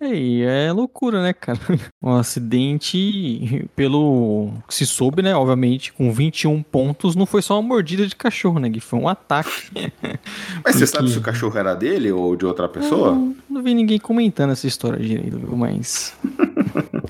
É, 0.00 0.14
e 0.14 0.42
é 0.42 0.72
loucura, 0.72 1.22
né, 1.22 1.32
cara? 1.32 1.58
Um 2.02 2.16
acidente, 2.16 3.66
pelo 3.74 4.52
que 4.68 4.74
se 4.74 4.84
soube, 4.84 5.22
né, 5.22 5.34
obviamente, 5.34 5.90
com 5.92 6.12
21 6.12 6.62
pontos, 6.62 7.16
não 7.16 7.24
foi 7.24 7.40
só 7.40 7.58
uma 7.58 7.66
mordida 7.66 8.06
de 8.06 8.14
cachorro, 8.14 8.58
né, 8.58 8.68
que 8.68 8.80
foi 8.80 8.98
um 8.98 9.08
ataque. 9.08 9.70
Mas 10.62 10.76
você 10.76 10.86
sabe 10.86 11.10
se 11.10 11.18
o 11.18 11.22
cachorro 11.22 11.56
era 11.58 11.74
dele 11.74 12.12
ou 12.12 12.36
de 12.36 12.44
outra 12.44 12.68
pessoa? 12.68 13.12
Não, 13.12 13.34
não 13.48 13.62
vi 13.62 13.74
ninguém 13.74 13.98
comentando 13.98 14.50
essa 14.50 14.66
história 14.66 14.98
direito, 14.98 15.40
mas 15.56 16.14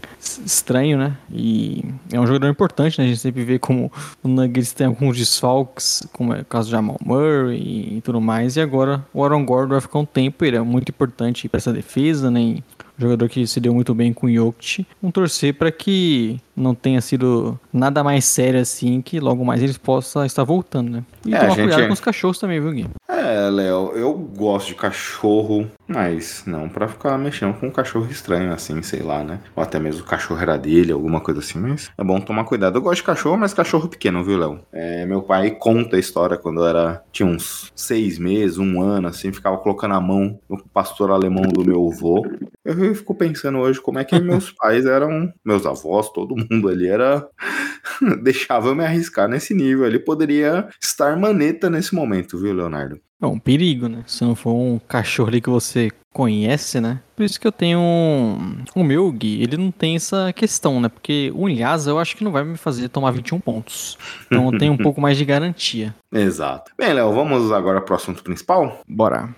estranho, 0.44 0.98
né? 0.98 1.16
E 1.32 1.84
é 2.12 2.20
um 2.20 2.26
jogador 2.26 2.48
importante, 2.48 2.98
né? 2.98 3.04
A 3.04 3.08
gente 3.08 3.20
sempre 3.20 3.44
vê 3.44 3.58
como 3.58 3.90
o 4.22 4.28
Nuggets 4.28 4.72
tem 4.72 4.86
alguns 4.86 5.16
desfalques, 5.16 6.06
como 6.12 6.34
é 6.34 6.40
o 6.40 6.44
caso 6.44 6.66
de 6.66 6.72
Jamal 6.72 6.98
Murray 7.04 7.96
e 7.96 8.00
tudo 8.02 8.20
mais. 8.20 8.56
E 8.56 8.60
agora 8.60 9.04
o 9.12 9.24
Aaron 9.24 9.44
Gordon 9.44 9.72
vai 9.72 9.80
ficar 9.80 9.98
um 9.98 10.04
tempo, 10.04 10.44
ele 10.44 10.56
é 10.56 10.60
muito 10.60 10.90
importante 10.90 11.48
para 11.48 11.58
essa 11.58 11.72
defesa, 11.72 12.30
né? 12.30 12.40
Um 12.40 12.62
jogador 12.98 13.28
que 13.28 13.46
se 13.46 13.58
deu 13.60 13.74
muito 13.74 13.92
bem 13.94 14.12
com 14.12 14.26
o 14.26 14.32
Jokic. 14.32 14.86
Um 15.02 15.10
torcer 15.10 15.54
para 15.54 15.72
que 15.72 16.40
não 16.56 16.74
tenha 16.74 17.00
sido 17.00 17.58
nada 17.72 18.04
mais 18.04 18.24
sério 18.24 18.60
assim, 18.60 19.00
que 19.02 19.18
logo 19.18 19.44
mais 19.44 19.62
eles 19.62 19.76
possam 19.76 20.24
estar 20.24 20.44
voltando, 20.44 20.90
né? 20.90 21.04
E 21.24 21.34
é, 21.34 21.38
tomar 21.38 21.54
gente... 21.54 21.68
cuidado 21.68 21.86
com 21.86 21.92
os 21.92 22.00
cachorros 22.00 22.38
também, 22.38 22.60
viu, 22.60 22.72
Gui? 22.72 22.86
É, 23.08 23.48
Léo, 23.50 23.92
eu 23.94 24.12
gosto 24.14 24.68
de 24.68 24.74
cachorro, 24.74 25.66
mas 25.88 26.44
não 26.46 26.68
para 26.68 26.88
ficar 26.88 27.16
mexendo 27.18 27.54
com 27.54 27.66
um 27.66 27.70
cachorro 27.70 28.06
estranho, 28.10 28.52
assim, 28.52 28.80
sei 28.82 29.02
lá, 29.02 29.24
né? 29.24 29.40
Ou 29.56 29.62
até 29.62 29.78
mesmo 29.78 30.02
o 30.02 30.06
cachorro 30.06 30.40
era 30.40 30.56
dele, 30.56 30.92
alguma 30.92 31.20
coisa 31.20 31.40
assim, 31.40 31.58
mas 31.58 31.90
é 31.96 32.04
bom 32.04 32.20
tomar 32.20 32.44
cuidado. 32.44 32.78
Eu 32.78 32.82
gosto 32.82 32.96
de 32.96 33.04
cachorro, 33.04 33.36
mas 33.36 33.54
cachorro 33.54 33.88
pequeno, 33.88 34.22
viu, 34.22 34.38
Léo? 34.38 34.60
É, 34.72 35.06
meu 35.06 35.22
pai 35.22 35.50
conta 35.52 35.96
a 35.96 35.98
história 35.98 36.36
quando 36.36 36.60
eu 36.60 36.66
era, 36.66 37.02
tinha 37.10 37.26
uns 37.26 37.72
seis 37.74 38.18
meses, 38.18 38.58
um 38.58 38.82
ano, 38.82 39.08
assim, 39.08 39.32
ficava 39.32 39.56
colocando 39.58 39.94
a 39.94 40.00
mão 40.00 40.38
no 40.48 40.62
pastor 40.68 41.10
alemão 41.10 41.42
do 41.42 41.64
meu 41.64 41.90
avô. 41.90 42.26
Eu 42.64 42.94
fico 42.94 43.14
pensando 43.14 43.58
hoje 43.58 43.80
como 43.80 43.98
é 43.98 44.04
que 44.04 44.18
meus 44.20 44.50
pais 44.50 44.86
eram, 44.86 45.32
meus 45.44 45.66
avós, 45.66 46.10
todo 46.10 46.34
mundo 46.36 46.43
ali 46.50 46.88
era. 46.88 47.26
deixava 48.22 48.68
eu 48.68 48.74
me 48.74 48.84
arriscar 48.84 49.28
nesse 49.28 49.54
nível. 49.54 49.86
Ele 49.86 49.98
poderia 49.98 50.68
estar 50.80 51.16
maneta 51.16 51.70
nesse 51.70 51.94
momento, 51.94 52.38
viu, 52.38 52.54
Leonardo? 52.54 53.00
É 53.20 53.26
um 53.26 53.38
perigo, 53.38 53.88
né? 53.88 54.02
Se 54.06 54.24
não 54.24 54.34
for 54.34 54.52
um 54.52 54.78
cachorro 54.78 55.28
ali 55.28 55.40
que 55.40 55.48
você 55.48 55.90
conhece, 56.12 56.80
né? 56.80 57.00
Por 57.16 57.24
isso 57.24 57.40
que 57.40 57.46
eu 57.46 57.52
tenho 57.52 57.80
um... 57.80 58.64
o 58.74 58.84
meu 58.84 59.10
Gui, 59.10 59.42
ele 59.42 59.56
não 59.56 59.70
tem 59.70 59.96
essa 59.96 60.32
questão, 60.32 60.80
né? 60.80 60.88
Porque 60.88 61.32
o 61.34 61.48
Ilhasa 61.48 61.90
eu 61.90 61.98
acho 61.98 62.16
que 62.16 62.22
não 62.22 62.30
vai 62.30 62.44
me 62.44 62.56
fazer 62.56 62.88
tomar 62.88 63.10
21 63.12 63.40
pontos. 63.40 63.98
Então 64.26 64.52
eu 64.52 64.58
tenho 64.58 64.72
um 64.72 64.78
pouco 64.78 65.00
mais 65.00 65.16
de 65.16 65.24
garantia. 65.24 65.94
Exato. 66.12 66.72
Bem, 66.78 66.92
Léo, 66.92 67.12
vamos 67.12 67.50
agora 67.50 67.80
pro 67.80 67.96
assunto 67.96 68.22
principal? 68.22 68.80
Bora. 68.86 69.34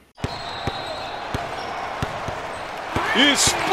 Splash! 3.16 3.65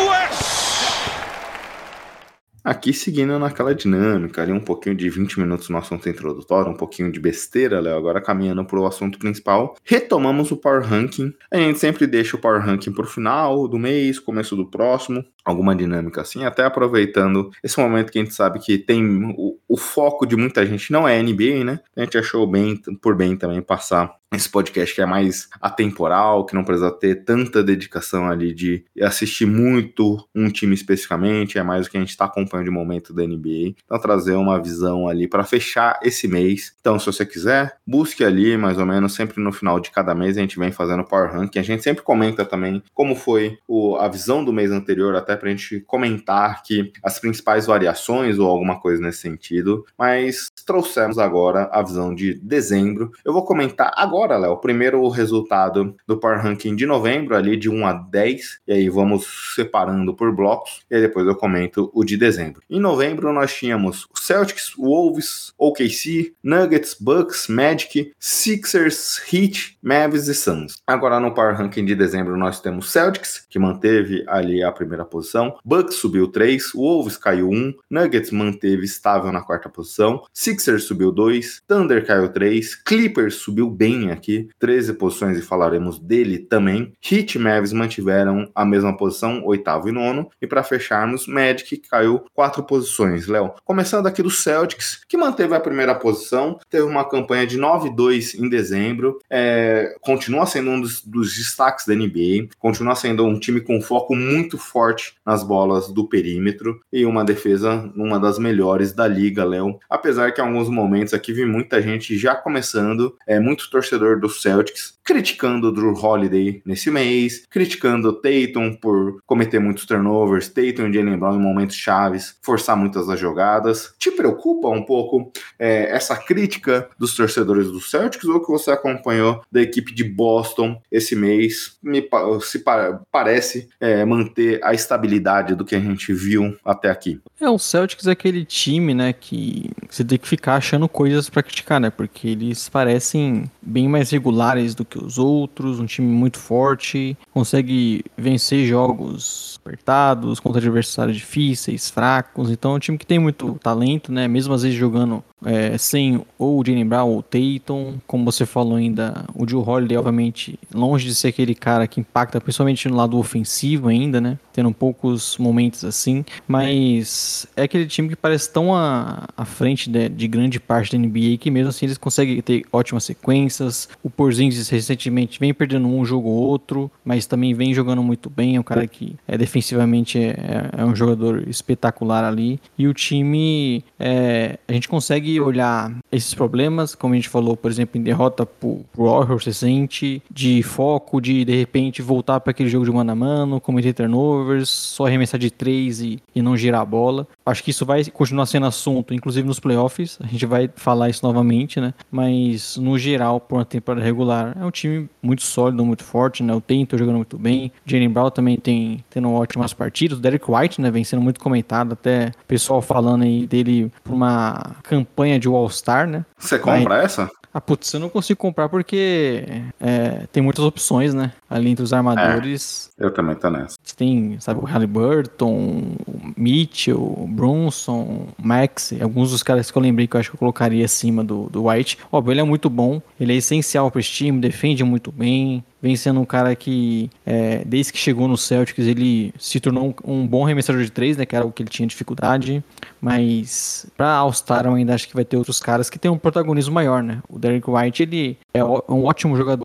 Aqui 2.63 2.93
seguindo 2.93 3.37
naquela 3.37 3.75
dinâmica, 3.75 4.41
ali 4.41 4.53
um 4.53 4.59
pouquinho 4.59 4.95
de 4.95 5.09
20 5.09 5.37
minutos 5.39 5.67
no 5.67 5.77
assunto 5.77 6.07
introdutório, 6.07 6.71
um 6.71 6.77
pouquinho 6.77 7.11
de 7.11 7.19
besteira, 7.19 7.81
Léo, 7.81 7.97
agora 7.97 8.21
caminhando 8.21 8.63
para 8.63 8.79
o 8.79 8.85
assunto 8.85 9.19
principal, 9.19 9.75
retomamos 9.83 10.49
o 10.49 10.55
Power 10.55 10.81
Ranking. 10.81 11.33
A 11.51 11.57
gente 11.57 11.77
sempre 11.77 12.07
deixa 12.07 12.37
o 12.37 12.39
Power 12.39 12.61
Ranking 12.61 12.93
para 12.93 13.03
o 13.03 13.07
final 13.07 13.67
do 13.67 13.77
mês, 13.77 14.17
começo 14.17 14.55
do 14.55 14.65
próximo, 14.65 15.25
alguma 15.43 15.75
dinâmica 15.75 16.21
assim, 16.21 16.45
até 16.45 16.63
aproveitando 16.63 17.51
esse 17.61 17.77
momento 17.77 18.11
que 18.11 18.19
a 18.19 18.23
gente 18.23 18.33
sabe 18.33 18.59
que 18.59 18.77
tem 18.77 19.03
o, 19.37 19.57
o 19.67 19.77
foco 19.77 20.25
de 20.25 20.37
muita 20.37 20.65
gente 20.65 20.89
não 20.91 21.05
é 21.05 21.21
NBA, 21.21 21.65
né? 21.65 21.79
A 21.97 22.01
gente 22.01 22.17
achou 22.17 22.47
bem 22.47 22.79
por 23.01 23.13
bem 23.13 23.35
também 23.35 23.61
passar 23.61 24.15
esse 24.35 24.49
podcast 24.49 24.93
que 24.93 25.01
é 25.01 25.05
mais 25.05 25.49
atemporal, 25.61 26.45
que 26.45 26.55
não 26.55 26.63
precisa 26.63 26.91
ter 26.91 27.23
tanta 27.23 27.63
dedicação 27.63 28.27
ali 28.27 28.53
de 28.53 28.83
assistir 29.01 29.45
muito 29.45 30.27
um 30.33 30.49
time 30.49 30.73
especificamente, 30.73 31.57
é 31.57 31.63
mais 31.63 31.87
o 31.87 31.89
que 31.89 31.97
a 31.97 31.99
gente 31.99 32.09
está 32.09 32.25
acompanhando 32.25 32.65
de 32.65 32.71
momento 32.71 33.13
da 33.13 33.23
NBA. 33.23 33.75
Então, 33.83 33.99
trazer 33.99 34.33
uma 34.33 34.61
visão 34.61 35.07
ali 35.07 35.27
para 35.27 35.43
fechar 35.43 35.99
esse 36.03 36.27
mês. 36.27 36.75
Então, 36.79 36.97
se 36.99 37.05
você 37.05 37.25
quiser, 37.25 37.77
busque 37.85 38.23
ali 38.23 38.57
mais 38.57 38.77
ou 38.77 38.85
menos, 38.85 39.13
sempre 39.13 39.41
no 39.41 39.51
final 39.51 39.79
de 39.79 39.91
cada 39.91 40.15
mês 40.15 40.37
a 40.37 40.41
gente 40.41 40.57
vem 40.57 40.71
fazendo 40.71 41.03
Power 41.03 41.31
Ranking. 41.31 41.59
A 41.59 41.63
gente 41.63 41.83
sempre 41.83 42.03
comenta 42.03 42.45
também 42.45 42.81
como 42.93 43.15
foi 43.15 43.57
o, 43.67 43.95
a 43.95 44.07
visão 44.07 44.43
do 44.43 44.53
mês 44.53 44.71
anterior, 44.71 45.15
até 45.15 45.35
para 45.35 45.49
a 45.49 45.51
gente 45.51 45.81
comentar 45.81 46.63
que 46.63 46.91
as 47.03 47.19
principais 47.19 47.65
variações 47.65 48.39
ou 48.39 48.49
alguma 48.49 48.79
coisa 48.79 49.01
nesse 49.01 49.19
sentido. 49.19 49.85
Mas 49.97 50.47
trouxemos 50.65 51.17
agora 51.17 51.69
a 51.71 51.81
visão 51.81 52.13
de 52.13 52.33
dezembro. 52.35 53.11
Eu 53.23 53.33
vou 53.33 53.45
comentar 53.45 53.91
agora 53.95 54.22
agora, 54.23 54.37
Léo, 54.37 54.55
primeiro 54.55 55.01
o 55.01 55.09
resultado 55.09 55.97
do 56.07 56.17
Power 56.17 56.41
Ranking 56.41 56.77
de 56.77 56.85
novembro, 56.85 57.35
ali 57.35 57.57
de 57.57 57.69
1 57.69 57.85
a 57.85 57.91
10, 57.91 58.59
e 58.65 58.71
aí 58.71 58.89
vamos 58.89 59.53
separando 59.53 60.15
por 60.15 60.33
blocos, 60.33 60.81
e 60.89 60.95
aí 60.95 61.01
depois 61.01 61.27
eu 61.27 61.35
comento 61.35 61.91
o 61.93 62.05
de 62.05 62.15
dezembro. 62.15 62.61
Em 62.69 62.79
novembro 62.79 63.33
nós 63.33 63.53
tínhamos 63.53 64.07
Celtics, 64.15 64.73
Wolves, 64.77 65.53
OKC, 65.57 66.33
Nuggets, 66.41 66.95
Bucks, 66.97 67.49
Magic, 67.49 68.13
Sixers, 68.17 69.21
Heat, 69.31 69.77
Mavs 69.83 70.29
e 70.29 70.33
Suns. 70.33 70.77
Agora 70.87 71.19
no 71.19 71.33
Power 71.33 71.57
Ranking 71.57 71.83
de 71.83 71.93
dezembro 71.93 72.37
nós 72.37 72.61
temos 72.61 72.89
Celtics, 72.89 73.45
que 73.49 73.59
manteve 73.59 74.23
ali 74.29 74.63
a 74.63 74.71
primeira 74.71 75.03
posição, 75.03 75.57
Bucks 75.65 75.95
subiu 75.95 76.29
3, 76.29 76.71
Wolves 76.73 77.17
caiu 77.17 77.49
1, 77.49 77.73
Nuggets 77.89 78.31
manteve 78.31 78.85
estável 78.85 79.33
na 79.33 79.41
quarta 79.41 79.67
posição, 79.67 80.23
Sixers 80.33 80.85
subiu 80.85 81.11
2, 81.11 81.63
Thunder 81.67 82.05
caiu 82.05 82.29
3, 82.29 82.75
Clippers 82.75 83.35
subiu 83.35 83.69
bem 83.69 84.12
aqui 84.13 84.47
13 84.59 84.93
posições 84.93 85.37
e 85.37 85.41
falaremos 85.41 85.99
dele 85.99 86.39
também. 86.39 86.93
Heat 87.03 87.37
e 87.37 87.39
Mavs 87.39 87.73
mantiveram 87.73 88.49
a 88.53 88.65
mesma 88.65 88.95
posição, 88.95 89.43
oitavo 89.45 89.89
e 89.89 89.91
nono. 89.91 90.29
E 90.41 90.47
para 90.47 90.63
fecharmos, 90.63 91.27
Magic 91.27 91.77
caiu 91.89 92.23
quatro 92.33 92.63
posições. 92.63 93.27
Léo, 93.27 93.53
começando 93.63 94.07
aqui 94.07 94.21
do 94.23 94.29
Celtics, 94.29 95.01
que 95.07 95.17
manteve 95.17 95.55
a 95.55 95.59
primeira 95.59 95.95
posição, 95.95 96.59
teve 96.69 96.83
uma 96.83 97.07
campanha 97.07 97.45
de 97.45 97.59
9-2 97.59 98.39
em 98.39 98.49
dezembro, 98.49 99.19
é, 99.29 99.95
continua 100.01 100.45
sendo 100.45 100.71
um 100.71 100.81
dos, 100.81 101.01
dos 101.01 101.35
destaques 101.35 101.85
da 101.85 101.95
NBA, 101.95 102.49
continua 102.59 102.95
sendo 102.95 103.25
um 103.25 103.39
time 103.39 103.61
com 103.61 103.81
foco 103.81 104.15
muito 104.15 104.57
forte 104.57 105.15
nas 105.25 105.43
bolas 105.43 105.89
do 105.89 106.07
perímetro 106.07 106.79
e 106.91 107.05
uma 107.05 107.23
defesa 107.23 107.91
uma 107.95 108.19
das 108.19 108.37
melhores 108.37 108.93
da 108.93 109.07
liga, 109.07 109.43
Léo. 109.43 109.79
Apesar 109.89 110.31
que 110.31 110.41
em 110.41 110.43
alguns 110.43 110.69
momentos 110.69 111.13
aqui 111.13 111.33
vi 111.33 111.45
muita 111.45 111.81
gente 111.81 112.17
já 112.17 112.35
começando, 112.35 113.15
é 113.27 113.39
muito 113.39 113.69
torcedor 113.69 113.92
torcedor 113.93 114.19
do 114.19 114.29
Celtics 114.29 114.93
criticando 115.03 115.67
o 115.67 115.71
Drew 115.71 115.93
Holiday 115.93 116.61
nesse 116.65 116.89
mês, 116.89 117.43
criticando 117.49 118.09
o 118.09 118.13
Tatum 118.13 118.73
por 118.73 119.21
cometer 119.25 119.59
muitos 119.59 119.85
turnovers, 119.85 120.47
Tatum 120.47 120.87
e 120.87 120.93
Jalen 120.93 121.17
Brown 121.17 121.35
em 121.35 121.41
momentos 121.41 121.75
chaves, 121.75 122.35
forçar 122.41 122.77
muitas 122.77 123.07
das 123.07 123.19
jogadas. 123.19 123.93
Te 123.99 124.09
preocupa 124.11 124.69
um 124.69 124.83
pouco 124.83 125.31
é, 125.59 125.93
essa 125.93 126.15
crítica 126.15 126.89
dos 126.97 127.15
torcedores 127.15 127.69
do 127.69 127.81
Celtics 127.81 128.27
ou 128.27 128.41
que 128.41 128.51
você 128.51 128.71
acompanhou 128.71 129.41
da 129.51 129.61
equipe 129.61 129.93
de 129.93 130.03
Boston 130.03 130.81
esse 130.91 131.15
mês? 131.15 131.77
Me 131.83 132.07
se 132.41 132.63
parece 133.11 133.67
é, 133.79 134.05
manter 134.05 134.63
a 134.63 134.73
estabilidade 134.73 135.55
do 135.55 135.65
que 135.65 135.75
a 135.75 135.79
gente 135.79 136.13
viu 136.13 136.55
até 136.63 136.89
aqui. 136.89 137.19
É, 137.41 137.49
o 137.49 137.57
Celtics 137.57 138.07
é 138.07 138.11
aquele 138.11 138.45
time, 138.45 138.93
né, 138.93 139.11
que 139.11 139.69
você 139.89 140.03
tem 140.03 140.17
que 140.17 140.27
ficar 140.27 140.55
achando 140.55 140.87
coisas 140.87 141.29
para 141.29 141.43
criticar, 141.43 141.79
né? 141.79 141.89
Porque 141.89 142.27
eles 142.27 142.69
parecem 142.69 143.49
bem 143.61 143.82
mais 143.87 144.09
regulares 144.09 144.75
do 144.75 144.85
que 144.85 144.97
os 144.97 145.17
outros, 145.17 145.79
um 145.79 145.85
time 145.85 146.07
muito 146.07 146.39
forte, 146.39 147.17
consegue 147.31 148.03
vencer 148.17 148.65
jogos 148.65 149.59
apertados 149.63 150.39
contra 150.39 150.59
adversários 150.59 151.17
difíceis, 151.17 151.89
fracos. 151.89 152.49
Então 152.49 152.73
é 152.73 152.75
um 152.75 152.79
time 152.79 152.97
que 152.97 153.05
tem 153.05 153.19
muito 153.19 153.57
talento, 153.61 154.11
né? 154.11 154.27
Mesmo 154.27 154.53
às 154.53 154.63
vezes 154.63 154.77
jogando 154.77 155.23
é, 155.45 155.77
sem 155.77 156.21
ou 156.37 156.59
o 156.59 156.65
Jalen 156.65 156.85
Brown 156.85 157.09
ou 157.09 157.19
o 157.19 157.23
Tatum, 157.23 157.95
como 158.07 158.25
você 158.25 158.45
falou 158.45 158.75
ainda, 158.75 159.25
o 159.33 159.47
Joe 159.47 159.63
Holiday, 159.65 159.97
obviamente, 159.97 160.59
longe 160.73 161.05
de 161.05 161.15
ser 161.15 161.29
aquele 161.29 161.55
cara 161.55 161.87
que 161.87 161.99
impacta 161.99 162.39
principalmente 162.41 162.87
no 162.89 162.95
lado 162.95 163.17
ofensivo 163.17 163.87
ainda, 163.87 164.19
né? 164.19 164.37
Tendo 164.51 164.71
poucos 164.71 165.37
momentos 165.37 165.83
assim, 165.83 166.23
mas 166.47 167.47
é 167.55 167.63
aquele 167.63 167.85
time 167.85 168.09
que 168.09 168.15
parece 168.15 168.51
tão 168.51 168.75
à, 168.75 169.27
à 169.35 169.45
frente 169.45 169.89
de, 169.89 170.09
de 170.09 170.27
grande 170.27 170.59
parte 170.59 170.91
da 170.91 170.97
NBA 170.97 171.37
que 171.39 171.49
mesmo 171.49 171.69
assim 171.69 171.85
eles 171.85 171.97
conseguem 171.97 172.41
ter 172.41 172.65
ótimas 172.71 173.03
sequências. 173.03 173.89
O 174.03 174.09
Porzingis 174.09 174.69
recentemente 174.69 175.39
vem 175.39 175.53
perdendo 175.53 175.87
um 175.87 176.05
jogo 176.05 176.29
ou 176.29 176.43
outro, 176.43 176.91
mas 177.03 177.25
também 177.25 177.53
vem 177.53 177.73
jogando 177.73 178.03
muito 178.03 178.29
bem. 178.29 178.55
É 178.55 178.59
um 178.59 178.63
cara 178.63 178.87
que 178.87 179.15
é, 179.27 179.37
defensivamente 179.37 180.17
é, 180.17 180.29
é, 180.29 180.81
é 180.81 180.85
um 180.85 180.95
jogador 180.95 181.47
espetacular 181.47 182.23
ali. 182.23 182.59
E 182.77 182.87
o 182.87 182.93
time, 182.93 183.83
é, 183.99 184.57
a 184.67 184.73
gente 184.73 184.87
consegue 184.87 185.32
olhar 185.39 185.91
esses 186.11 186.33
problemas, 186.33 186.95
como 186.95 187.13
a 187.13 187.17
gente 187.17 187.29
falou, 187.29 187.55
por 187.55 187.69
exemplo, 187.69 187.99
em 187.99 188.03
derrota 188.03 188.45
pro, 188.45 188.81
pro 188.91 189.05
Warriors 189.05 189.45
recente, 189.45 190.21
de 190.31 190.61
foco, 190.63 191.21
de 191.21 191.45
de 191.45 191.55
repente 191.55 192.01
voltar 192.01 192.39
para 192.39 192.51
aquele 192.51 192.69
jogo 192.69 192.85
de 192.85 192.91
mano 192.91 193.11
a 193.11 193.15
mano, 193.15 193.61
cometer 193.61 193.93
turnovers, 193.93 194.69
só 194.69 195.05
arremessar 195.05 195.39
de 195.39 195.51
três 195.51 196.01
e, 196.01 196.19
e 196.35 196.41
não 196.41 196.57
girar 196.57 196.81
a 196.81 196.85
bola. 196.85 197.27
Acho 197.45 197.63
que 197.63 197.71
isso 197.71 197.85
vai 197.85 198.03
continuar 198.05 198.45
sendo 198.45 198.65
assunto, 198.65 199.13
inclusive 199.13 199.47
nos 199.47 199.59
playoffs, 199.59 200.17
a 200.21 200.27
gente 200.27 200.45
vai 200.45 200.69
falar 200.75 201.09
isso 201.09 201.25
novamente, 201.25 201.79
né? 201.79 201.93
Mas 202.11 202.77
no 202.77 202.97
geral, 202.97 203.39
por 203.39 203.55
uma 203.55 203.65
temporada 203.65 204.03
regular, 204.03 204.55
é 204.59 204.65
um 204.65 204.71
time 204.71 205.09
muito 205.21 205.43
sólido, 205.43 205.85
muito 205.85 206.03
forte, 206.03 206.43
né? 206.43 206.53
O 206.53 206.61
Tento 206.61 206.97
jogando 206.97 207.17
muito 207.17 207.37
bem, 207.37 207.71
Jalen 207.85 208.09
Brown 208.09 208.29
também 208.29 208.57
tem 208.57 209.03
tendo 209.09 209.31
ótimas 209.31 209.73
partidas, 209.73 210.17
o 210.17 210.21
Derek 210.21 210.45
White, 210.49 210.81
né, 210.81 210.89
vem 210.89 211.03
sendo 211.03 211.21
muito 211.21 211.39
comentado, 211.39 211.93
até 211.93 212.31
pessoal 212.47 212.81
falando 212.81 213.23
aí 213.23 213.45
dele 213.45 213.91
por 214.03 214.13
uma 214.13 214.75
campanha 214.83 215.22
campanha 215.23 215.39
de 215.39 215.47
All-Star, 215.47 216.07
né? 216.07 216.25
Você 216.37 216.59
compra 216.59 217.01
essa? 217.01 217.29
Ah, 217.53 217.61
putz, 217.61 217.93
eu 217.93 217.99
não 217.99 218.09
consigo 218.09 218.39
comprar 218.39 218.67
porque 218.67 219.43
é, 219.79 220.25
tem 220.31 220.41
muitas 220.41 220.65
opções, 220.65 221.13
né? 221.13 221.31
Ali 221.47 221.69
entre 221.69 221.83
os 221.83 221.93
armadores. 221.93 222.89
É, 222.99 223.05
eu 223.05 223.11
também 223.11 223.35
tô 223.35 223.47
nessa. 223.51 223.77
Você 223.83 223.95
tem, 223.95 224.37
sabe, 224.39 224.59
o 224.59 224.63
Halliburton, 224.63 225.95
o 226.07 226.33
Mitchell, 226.35 226.99
o 226.99 227.27
Brunson, 227.27 228.27
o 228.37 228.41
Max, 228.41 228.91
alguns 228.99 229.29
dos 229.29 229.43
caras 229.43 229.69
que 229.69 229.77
eu 229.77 229.81
lembrei 229.81 230.07
que 230.07 230.15
eu 230.15 230.19
acho 230.19 230.31
que 230.31 230.35
eu 230.35 230.39
colocaria 230.39 230.83
acima 230.83 231.23
do, 231.23 231.47
do 231.47 231.67
White. 231.67 231.99
Óbvio, 232.11 232.33
ele 232.33 232.41
é 232.41 232.43
muito 232.43 232.71
bom, 232.71 232.99
ele 233.19 233.33
é 233.33 233.35
essencial 233.35 233.91
para 233.91 234.01
esse 234.01 234.09
time, 234.09 234.39
defende 234.39 234.83
muito 234.83 235.11
bem, 235.11 235.63
vem 235.83 235.97
sendo 235.97 236.21
um 236.21 236.25
cara 236.25 236.55
que, 236.55 237.09
é, 237.25 237.61
desde 237.65 237.91
que 237.91 237.99
chegou 237.99 238.25
no 238.25 238.37
Celtics, 238.37 238.87
ele 238.87 239.33
se 239.37 239.59
tornou 239.59 239.93
um, 240.05 240.13
um, 240.13 240.25
bom 240.25 240.45
remessador 240.45 240.81
de 240.81 240.89
três, 240.89 241.17
né? 241.17 241.25
Que 241.25 241.35
era 241.35 241.45
o 241.45 241.51
que 241.51 241.61
ele 241.61 241.69
tinha 241.69 241.85
dificuldade. 241.85 242.63
Mas 243.01 243.85
para 243.97 244.13
All-Star 244.13 244.65
eu 244.65 244.73
ainda 244.73 244.95
acho 244.95 245.09
que 245.09 245.13
vai 245.13 245.25
ter 245.25 245.35
outros 245.35 245.59
caras 245.59 245.89
que 245.89 245.99
têm 245.99 246.09
um 246.09 246.17
protagonismo 246.17 246.73
maior, 246.73 247.03
né? 247.03 247.21
O 247.27 247.37
Derek 247.37 247.69
White, 247.69 248.03
ele 248.03 248.37
é 248.53 248.63
um 248.63 249.03
ótimo 249.03 249.35
jogador 249.35 249.63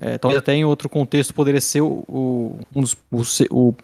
é, 0.00 0.16
talvez 0.16 0.38
até 0.38 0.54
em 0.54 0.64
outro 0.64 0.88
contexto 0.88 1.34
poderia 1.34 1.60
ser 1.60 1.82
o, 1.82 2.04
o, 2.08 2.58
um 2.74 2.80
dos, 2.80 2.96
o, 3.10 3.20
o, 3.50 3.74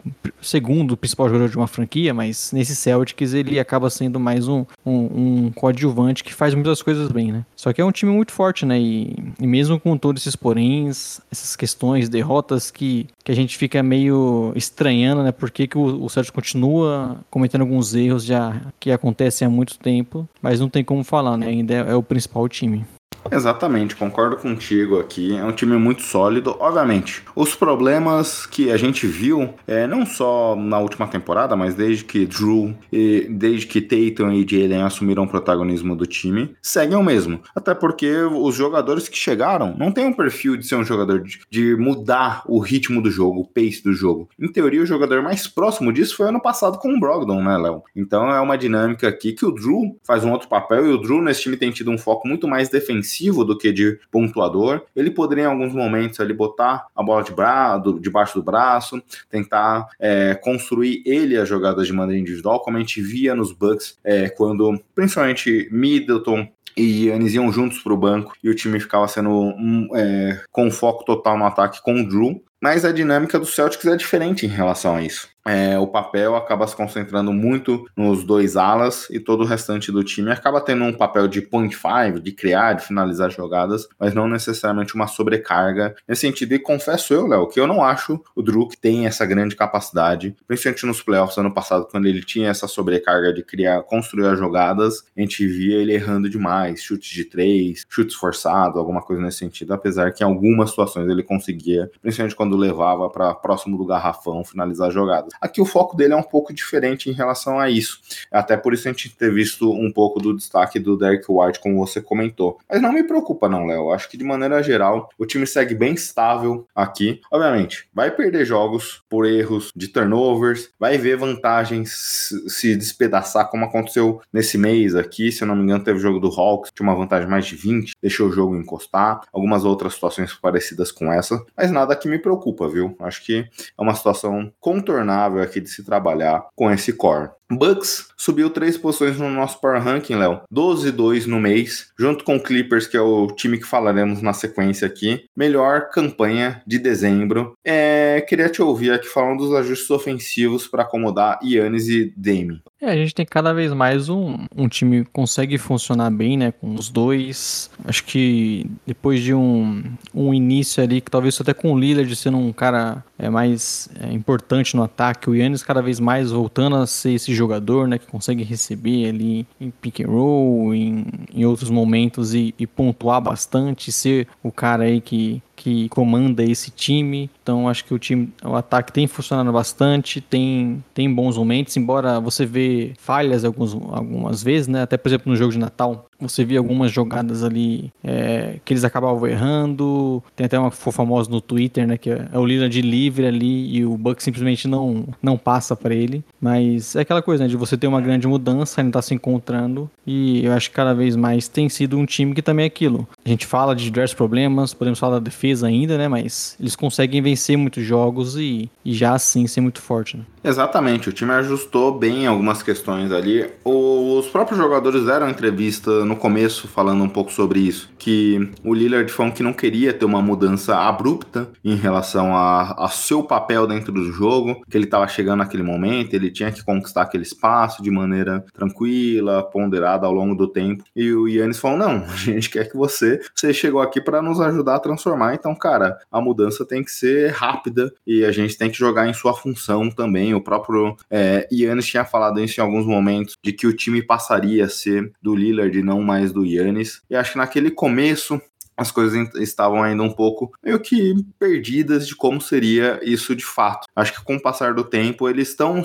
segundo 0.40 0.96
principal 0.96 1.28
jogador 1.28 1.48
de 1.48 1.56
uma 1.56 1.66
franquia, 1.66 2.14
mas 2.14 2.52
nesse 2.52 2.74
Celtics 2.74 3.34
ele 3.34 3.58
acaba 3.58 3.90
sendo 3.90 4.18
mais 4.18 4.48
um, 4.48 4.64
um, 4.84 5.44
um, 5.46 5.50
coadjuvante 5.52 6.24
que 6.24 6.32
faz 6.32 6.54
muitas 6.54 6.80
coisas 6.80 7.10
bem, 7.10 7.30
né? 7.30 7.44
Só 7.54 7.72
que 7.72 7.80
é 7.80 7.84
um 7.84 7.92
time 7.92 8.10
muito 8.12 8.32
forte, 8.32 8.64
né? 8.64 8.80
E, 8.80 9.14
e 9.38 9.46
mesmo 9.46 9.78
com 9.78 9.96
todos 9.98 10.22
esses 10.22 10.36
poréns, 10.36 11.20
essas 11.30 11.54
questões, 11.54 12.08
derrotas 12.08 12.70
que, 12.70 13.06
que 13.22 13.30
a 13.30 13.36
gente 13.36 13.58
fica 13.58 13.82
meio 13.82 14.52
estranhando, 14.56 15.22
né? 15.22 15.32
Por 15.32 15.50
que, 15.50 15.66
que 15.66 15.76
o, 15.76 16.04
o 16.04 16.08
Celtics 16.08 16.34
continua 16.34 17.18
cometendo 17.30 17.60
alguns 17.60 17.94
erros 17.94 18.24
já 18.24 18.58
que 18.80 18.90
acontecem 18.90 19.46
há 19.46 19.50
muito 19.50 19.78
tempo, 19.78 20.26
mas 20.40 20.60
não 20.60 20.68
tem 20.68 20.82
como 20.82 21.04
falar, 21.04 21.36
né? 21.36 21.48
Ainda 21.48 21.74
é, 21.74 21.90
é 21.90 21.94
o 21.94 22.02
principal 22.02 22.48
time. 22.48 22.86
Exatamente, 23.30 23.96
concordo 23.96 24.36
contigo 24.36 25.00
aqui. 25.00 25.36
É 25.36 25.44
um 25.44 25.52
time 25.52 25.76
muito 25.76 26.02
sólido. 26.02 26.56
Obviamente, 26.58 27.22
os 27.34 27.54
problemas 27.54 28.46
que 28.46 28.70
a 28.70 28.76
gente 28.76 29.06
viu, 29.06 29.54
é, 29.66 29.86
não 29.86 30.04
só 30.04 30.54
na 30.54 30.78
última 30.78 31.06
temporada, 31.06 31.56
mas 31.56 31.74
desde 31.74 32.04
que 32.04 32.26
Drew, 32.26 32.74
e 32.92 33.26
desde 33.28 33.66
que 33.66 33.80
Tatum 33.80 34.30
e 34.32 34.46
Jalen 34.48 34.82
assumiram 34.82 35.24
o 35.24 35.28
protagonismo 35.28 35.96
do 35.96 36.06
time, 36.06 36.54
seguem 36.60 36.96
o 36.96 37.02
mesmo. 37.02 37.40
Até 37.54 37.74
porque 37.74 38.14
os 38.22 38.54
jogadores 38.54 39.08
que 39.08 39.16
chegaram 39.16 39.74
não 39.76 39.90
têm 39.90 40.06
um 40.06 40.12
perfil 40.12 40.56
de 40.56 40.66
ser 40.66 40.76
um 40.76 40.84
jogador 40.84 41.20
de, 41.20 41.40
de 41.50 41.76
mudar 41.76 42.42
o 42.46 42.58
ritmo 42.58 43.00
do 43.00 43.10
jogo, 43.10 43.40
o 43.40 43.48
pace 43.48 43.82
do 43.82 43.92
jogo. 43.92 44.28
Em 44.38 44.48
teoria, 44.48 44.82
o 44.82 44.86
jogador 44.86 45.22
mais 45.22 45.46
próximo 45.46 45.92
disso 45.92 46.16
foi 46.16 46.28
ano 46.28 46.40
passado 46.40 46.78
com 46.78 46.92
o 46.94 47.00
Brogdon, 47.00 47.42
né, 47.42 47.56
Léo? 47.56 47.82
Então 47.96 48.30
é 48.30 48.40
uma 48.40 48.58
dinâmica 48.58 49.08
aqui 49.08 49.32
que 49.32 49.46
o 49.46 49.50
Drew 49.50 49.98
faz 50.04 50.24
um 50.24 50.32
outro 50.32 50.48
papel 50.48 50.86
e 50.86 50.90
o 50.90 50.98
Drew 50.98 51.22
nesse 51.22 51.42
time 51.42 51.56
tem 51.56 51.70
tido 51.70 51.90
um 51.90 51.98
foco 51.98 52.28
muito 52.28 52.46
mais 52.46 52.68
defensivo 52.68 53.13
do 53.44 53.56
que 53.56 53.72
de 53.72 53.98
pontuador. 54.10 54.82
Ele 54.94 55.10
poderia 55.10 55.44
em 55.44 55.46
alguns 55.48 55.72
momentos 55.72 56.20
ali 56.20 56.32
botar 56.32 56.86
a 56.94 57.02
bola 57.02 57.22
de 57.22 57.32
bra 57.32 57.80
debaixo 58.00 58.34
do 58.34 58.42
braço, 58.42 59.02
tentar 59.30 59.86
é, 59.98 60.34
construir 60.34 61.02
ele 61.04 61.36
as 61.36 61.48
jogadas 61.48 61.86
de 61.86 61.92
maneira 61.92 62.20
individual, 62.20 62.60
como 62.60 62.76
a 62.76 62.80
gente 62.80 63.00
via 63.00 63.34
nos 63.34 63.52
Bucks 63.52 63.98
é, 64.04 64.28
quando 64.28 64.80
principalmente 64.94 65.68
Middleton 65.70 66.48
e 66.76 67.06
Yannis 67.06 67.34
iam 67.34 67.52
juntos 67.52 67.78
para 67.78 67.92
o 67.92 67.96
banco 67.96 68.32
e 68.42 68.48
o 68.48 68.54
time 68.54 68.80
ficava 68.80 69.06
sendo 69.06 69.54
é, 69.94 70.42
com 70.50 70.70
foco 70.70 71.04
total 71.04 71.38
no 71.38 71.44
ataque 71.44 71.82
com 71.82 72.00
o 72.00 72.08
Drew. 72.08 72.42
Mas 72.60 72.84
a 72.84 72.92
dinâmica 72.92 73.38
do 73.38 73.46
Celtics 73.46 73.84
é 73.86 73.96
diferente 73.96 74.46
em 74.46 74.48
relação 74.48 74.96
a 74.96 75.02
isso 75.02 75.33
é, 75.46 75.78
o 75.78 75.86
papel 75.86 76.34
acaba 76.36 76.66
se 76.66 76.74
concentrando 76.74 77.32
muito 77.32 77.86
nos 77.96 78.24
dois 78.24 78.56
alas 78.56 79.08
e 79.10 79.20
todo 79.20 79.42
o 79.42 79.46
restante 79.46 79.92
do 79.92 80.02
time 80.02 80.30
acaba 80.30 80.60
tendo 80.60 80.84
um 80.84 80.92
papel 80.92 81.28
de 81.28 81.42
point 81.42 81.76
five, 81.76 82.20
de 82.20 82.32
criar, 82.32 82.74
de 82.74 82.86
finalizar 82.86 83.30
jogadas, 83.30 83.86
mas 83.98 84.14
não 84.14 84.26
necessariamente 84.26 84.94
uma 84.94 85.06
sobrecarga 85.06 85.94
nesse 86.08 86.22
sentido. 86.22 86.54
E 86.54 86.58
confesso 86.58 87.12
eu, 87.12 87.26
Léo, 87.26 87.48
que 87.48 87.60
eu 87.60 87.66
não 87.66 87.84
acho 87.84 88.20
o 88.34 88.42
Drew 88.42 88.68
que 88.68 88.76
tem 88.76 89.06
essa 89.06 89.26
grande 89.26 89.54
capacidade, 89.54 90.34
principalmente 90.46 90.86
nos 90.86 91.02
playoffs 91.02 91.36
ano 91.36 91.52
passado, 91.52 91.86
quando 91.90 92.06
ele 92.06 92.22
tinha 92.22 92.48
essa 92.48 92.66
sobrecarga 92.66 93.32
de 93.32 93.42
criar, 93.42 93.82
construir 93.82 94.26
as 94.26 94.38
jogadas, 94.38 95.04
a 95.16 95.20
gente 95.20 95.46
via 95.46 95.76
ele 95.76 95.92
errando 95.92 96.30
demais, 96.30 96.82
chutes 96.82 97.10
de 97.10 97.24
três, 97.24 97.84
chutes 97.88 98.16
forçados, 98.16 98.78
alguma 98.78 99.02
coisa 99.02 99.20
nesse 99.20 99.38
sentido, 99.38 99.74
apesar 99.74 100.12
que 100.12 100.22
em 100.22 100.26
algumas 100.26 100.70
situações 100.70 101.08
ele 101.08 101.22
conseguia, 101.22 101.90
principalmente 102.00 102.36
quando 102.36 102.56
levava 102.56 103.10
para 103.10 103.34
próximo 103.34 103.76
do 103.76 103.84
garrafão 103.84 104.42
finalizar 104.44 104.90
jogadas. 104.90 105.33
Aqui 105.40 105.60
o 105.60 105.66
foco 105.66 105.96
dele 105.96 106.12
é 106.12 106.16
um 106.16 106.22
pouco 106.22 106.52
diferente 106.52 107.10
em 107.10 107.12
relação 107.12 107.58
a 107.58 107.70
isso. 107.70 108.00
Até 108.30 108.56
por 108.56 108.72
isso 108.72 108.88
a 108.88 108.92
gente 108.92 109.14
ter 109.14 109.32
visto 109.32 109.70
um 109.70 109.92
pouco 109.92 110.20
do 110.20 110.34
destaque 110.34 110.78
do 110.78 110.96
Derek 110.96 111.24
White, 111.28 111.60
como 111.60 111.84
você 111.84 112.00
comentou. 112.00 112.58
Mas 112.68 112.80
não 112.80 112.92
me 112.92 113.02
preocupa, 113.02 113.48
não, 113.48 113.66
Léo. 113.66 113.90
Acho 113.90 114.08
que 114.08 114.16
de 114.16 114.24
maneira 114.24 114.62
geral 114.62 115.08
o 115.18 115.26
time 115.26 115.46
segue 115.46 115.74
bem 115.74 115.94
estável 115.94 116.66
aqui. 116.74 117.20
Obviamente, 117.30 117.88
vai 117.92 118.10
perder 118.10 118.44
jogos 118.44 119.02
por 119.08 119.26
erros 119.26 119.70
de 119.74 119.88
turnovers, 119.88 120.70
vai 120.78 120.98
ver 120.98 121.16
vantagens 121.16 122.30
se 122.48 122.76
despedaçar, 122.76 123.48
como 123.48 123.64
aconteceu 123.64 124.20
nesse 124.32 124.56
mês 124.58 124.94
aqui. 124.94 125.30
Se 125.32 125.42
eu 125.42 125.48
não 125.48 125.56
me 125.56 125.62
engano, 125.62 125.84
teve 125.84 125.98
o 125.98 126.02
jogo 126.02 126.20
do 126.20 126.28
Hawks, 126.28 126.70
tinha 126.74 126.86
uma 126.86 126.96
vantagem 126.96 127.28
mais 127.28 127.46
de 127.46 127.56
20, 127.56 127.92
deixou 128.00 128.28
o 128.28 128.32
jogo 128.32 128.56
encostar. 128.56 129.20
Algumas 129.32 129.64
outras 129.64 129.94
situações 129.94 130.32
parecidas 130.34 130.90
com 130.92 131.12
essa, 131.12 131.44
mas 131.56 131.70
nada 131.70 131.96
que 131.96 132.08
me 132.08 132.18
preocupa, 132.18 132.68
viu? 132.68 132.96
Acho 133.00 133.24
que 133.24 133.38
é 133.40 133.82
uma 133.82 133.94
situação 133.94 134.52
contornável 134.60 135.23
aqui 135.24 135.60
de 135.60 135.68
se 135.68 135.84
trabalhar 135.84 136.46
com 136.54 136.70
esse 136.70 136.92
core. 136.92 137.30
Bucks 137.50 138.08
subiu 138.16 138.50
três 138.50 138.76
posições 138.76 139.18
no 139.18 139.30
nosso 139.30 139.60
Power 139.60 139.80
Ranking, 139.82 140.16
Léo. 140.16 140.40
12-2 140.52 141.26
no 141.26 141.40
mês, 141.40 141.88
junto 141.98 142.24
com 142.24 142.40
Clippers, 142.40 142.86
que 142.86 142.96
é 142.96 143.00
o 143.00 143.26
time 143.28 143.58
que 143.58 143.66
falaremos 143.66 144.22
na 144.22 144.32
sequência 144.32 144.86
aqui. 144.86 145.24
Melhor 145.36 145.90
campanha 145.90 146.62
de 146.66 146.78
dezembro. 146.78 147.54
É, 147.64 148.24
queria 148.26 148.48
te 148.48 148.62
ouvir 148.62 148.92
aqui 148.92 149.06
falando 149.06 149.38
dos 149.38 149.54
ajustes 149.54 149.90
ofensivos 149.90 150.66
para 150.66 150.82
acomodar 150.82 151.38
Yannis 151.42 151.88
e 151.88 152.12
Dame. 152.16 152.62
É, 152.84 152.90
a 152.90 152.96
gente 152.96 153.14
tem 153.14 153.24
cada 153.24 153.54
vez 153.54 153.72
mais 153.72 154.10
um, 154.10 154.44
um 154.54 154.68
time 154.68 155.04
que 155.04 155.10
consegue 155.10 155.56
funcionar 155.56 156.10
bem, 156.10 156.36
né? 156.36 156.52
Com 156.52 156.74
os 156.74 156.90
dois. 156.90 157.70
Acho 157.82 158.04
que 158.04 158.66
depois 158.86 159.22
de 159.22 159.32
um, 159.32 159.82
um 160.14 160.34
início 160.34 160.82
ali, 160.82 161.00
que 161.00 161.10
talvez 161.10 161.40
até 161.40 161.54
com 161.54 161.72
o 161.72 161.78
Lillard 161.78 162.14
sendo 162.14 162.36
um 162.36 162.52
cara 162.52 163.02
é, 163.18 163.30
mais 163.30 163.88
é, 163.98 164.12
importante 164.12 164.76
no 164.76 164.82
ataque, 164.82 165.30
o 165.30 165.34
Yannis 165.34 165.62
cada 165.62 165.80
vez 165.80 165.98
mais 165.98 166.30
voltando 166.30 166.76
a 166.76 166.86
ser 166.86 167.12
esse 167.12 167.34
jogador, 167.34 167.88
né? 167.88 167.98
Que 167.98 168.06
consegue 168.06 168.42
receber 168.44 169.08
ali 169.08 169.46
em 169.58 169.70
pick 169.70 170.00
and 170.00 170.08
roll, 170.08 170.74
em, 170.74 171.06
em 171.32 171.46
outros 171.46 171.70
momentos 171.70 172.34
e, 172.34 172.54
e 172.58 172.66
pontuar 172.66 173.18
bastante, 173.18 173.90
ser 173.90 174.28
o 174.42 174.52
cara 174.52 174.84
aí 174.84 175.00
que 175.00 175.42
que 175.56 175.88
comanda 175.88 176.42
esse 176.42 176.70
time. 176.70 177.30
Então 177.42 177.68
acho 177.68 177.84
que 177.84 177.94
o 177.94 177.98
time, 177.98 178.32
o 178.44 178.54
ataque 178.54 178.92
tem 178.92 179.06
funcionado 179.06 179.52
bastante, 179.52 180.20
tem, 180.20 180.82
tem 180.92 181.12
bons 181.12 181.36
momentos, 181.36 181.76
embora 181.76 182.20
você 182.20 182.44
vê 182.44 182.92
falhas 182.98 183.44
alguns, 183.44 183.74
algumas 183.74 184.42
vezes, 184.42 184.68
né? 184.68 184.82
Até 184.82 184.96
por 184.96 185.08
exemplo 185.08 185.30
no 185.30 185.36
jogo 185.36 185.52
de 185.52 185.58
Natal, 185.58 186.06
você 186.18 186.44
via 186.44 186.58
algumas 186.58 186.90
jogadas 186.90 187.42
ali 187.42 187.92
é, 188.02 188.58
que 188.64 188.72
eles 188.72 188.84
acabavam 188.84 189.26
errando. 189.26 190.22
Tem 190.34 190.46
até 190.46 190.58
uma 190.58 190.70
que 190.70 190.76
foi 190.76 190.92
famosa 190.92 191.30
no 191.30 191.40
Twitter, 191.40 191.86
né? 191.86 191.96
Que 191.96 192.10
é, 192.10 192.28
é 192.32 192.38
o 192.38 192.46
Lillard 192.46 192.80
livre 192.80 193.26
ali 193.26 193.76
e 193.76 193.84
o 193.84 193.96
Buck 193.96 194.22
simplesmente 194.22 194.66
não, 194.66 195.06
não 195.22 195.36
passa 195.36 195.76
para 195.76 195.94
ele. 195.94 196.24
Mas 196.40 196.96
é 196.96 197.00
aquela 197.00 197.22
coisa, 197.22 197.44
né? 197.44 197.50
De 197.50 197.56
você 197.56 197.76
ter 197.76 197.86
uma 197.86 198.00
grande 198.00 198.26
mudança, 198.26 198.80
ainda 198.80 198.92
tá 198.92 199.02
se 199.02 199.14
encontrando. 199.14 199.90
E 200.06 200.44
eu 200.44 200.52
acho 200.52 200.70
que 200.70 200.76
cada 200.76 200.94
vez 200.94 201.16
mais 201.16 201.48
tem 201.48 201.68
sido 201.68 201.98
um 201.98 202.06
time 202.06 202.34
que 202.34 202.42
também 202.42 202.64
é 202.64 202.66
aquilo. 202.66 203.06
A 203.24 203.28
gente 203.28 203.46
fala 203.46 203.74
de 203.74 203.84
diversos 203.84 204.14
problemas, 204.14 204.72
podemos 204.72 204.98
falar 204.98 205.14
da 205.14 205.24
defesa 205.24 205.43
ainda, 205.62 205.98
né? 205.98 206.08
Mas 206.08 206.56
eles 206.58 206.76
conseguem 206.76 207.20
vencer 207.20 207.56
muitos 207.56 207.84
jogos 207.84 208.36
e, 208.36 208.70
e 208.84 208.94
já 208.94 209.14
assim 209.14 209.46
ser 209.46 209.60
muito 209.60 209.82
forte, 209.82 210.16
né? 210.16 210.24
Exatamente, 210.44 211.08
o 211.08 211.12
time 211.12 211.32
ajustou 211.32 211.98
bem 211.98 212.26
algumas 212.26 212.62
questões 212.62 213.10
ali. 213.10 213.50
Os 213.64 214.28
próprios 214.28 214.58
jogadores 214.60 215.06
deram 215.06 215.30
entrevista 215.30 216.04
no 216.04 216.16
começo 216.16 216.68
falando 216.68 217.02
um 217.02 217.08
pouco 217.08 217.32
sobre 217.32 217.60
isso, 217.60 217.90
que 217.98 218.50
o 218.62 218.74
Lillard 218.74 219.10
falou 219.10 219.32
que 219.32 219.42
não 219.42 219.54
queria 219.54 219.94
ter 219.94 220.04
uma 220.04 220.20
mudança 220.20 220.76
abrupta 220.76 221.48
em 221.64 221.74
relação 221.76 222.36
a, 222.36 222.84
a 222.84 222.88
seu 222.90 223.22
papel 223.22 223.66
dentro 223.66 223.90
do 223.90 224.12
jogo, 224.12 224.62
que 224.68 224.76
ele 224.76 224.84
estava 224.84 225.08
chegando 225.08 225.38
naquele 225.38 225.62
momento, 225.62 226.12
ele 226.12 226.30
tinha 226.30 226.52
que 226.52 226.62
conquistar 226.62 227.02
aquele 227.02 227.22
espaço 227.22 227.82
de 227.82 227.90
maneira 227.90 228.44
tranquila, 228.52 229.42
ponderada 229.42 230.06
ao 230.06 230.12
longo 230.12 230.34
do 230.34 230.46
tempo. 230.46 230.84
E 230.94 231.10
o 231.10 231.26
Yannis 231.26 231.58
falou: 231.58 231.78
"Não, 231.78 232.04
a 232.04 232.16
gente 232.16 232.50
quer 232.50 232.68
que 232.68 232.76
você, 232.76 233.18
você 233.34 233.54
chegou 233.54 233.80
aqui 233.80 233.98
para 233.98 234.20
nos 234.20 234.38
ajudar 234.42 234.74
a 234.74 234.80
transformar, 234.80 235.34
então, 235.34 235.54
cara, 235.54 235.96
a 236.12 236.20
mudança 236.20 236.66
tem 236.66 236.84
que 236.84 236.90
ser 236.90 237.30
rápida 237.30 237.90
e 238.06 238.26
a 238.26 238.30
gente 238.30 238.58
tem 238.58 238.70
que 238.70 238.76
jogar 238.76 239.08
em 239.08 239.14
sua 239.14 239.32
função 239.32 239.88
também 239.88 240.33
o 240.34 240.42
próprio 240.42 240.96
é, 241.10 241.48
Yannis 241.52 241.86
tinha 241.86 242.04
falado 242.04 242.40
isso 242.40 242.60
em 242.60 242.62
alguns 242.62 242.86
momentos, 242.86 243.36
de 243.42 243.52
que 243.52 243.66
o 243.66 243.72
time 243.72 244.02
passaria 244.02 244.64
a 244.64 244.68
ser 244.68 245.12
do 245.22 245.34
Lillard 245.34 245.76
e 245.76 245.82
não 245.82 246.00
mais 246.00 246.32
do 246.32 246.44
Yannis. 246.44 247.02
E 247.08 247.16
acho 247.16 247.32
que 247.32 247.38
naquele 247.38 247.70
começo 247.70 248.40
as 248.76 248.90
coisas 248.90 249.34
estavam 249.36 249.82
ainda 249.82 250.02
um 250.02 250.12
pouco 250.12 250.52
meio 250.62 250.80
que 250.80 251.14
perdidas 251.38 252.06
de 252.06 252.14
como 252.14 252.40
seria 252.40 253.00
isso 253.02 253.34
de 253.34 253.44
fato. 253.44 253.86
Acho 253.94 254.12
que 254.12 254.24
com 254.24 254.36
o 254.36 254.42
passar 254.42 254.74
do 254.74 254.84
tempo 254.84 255.28
eles 255.28 255.48
estão 255.48 255.82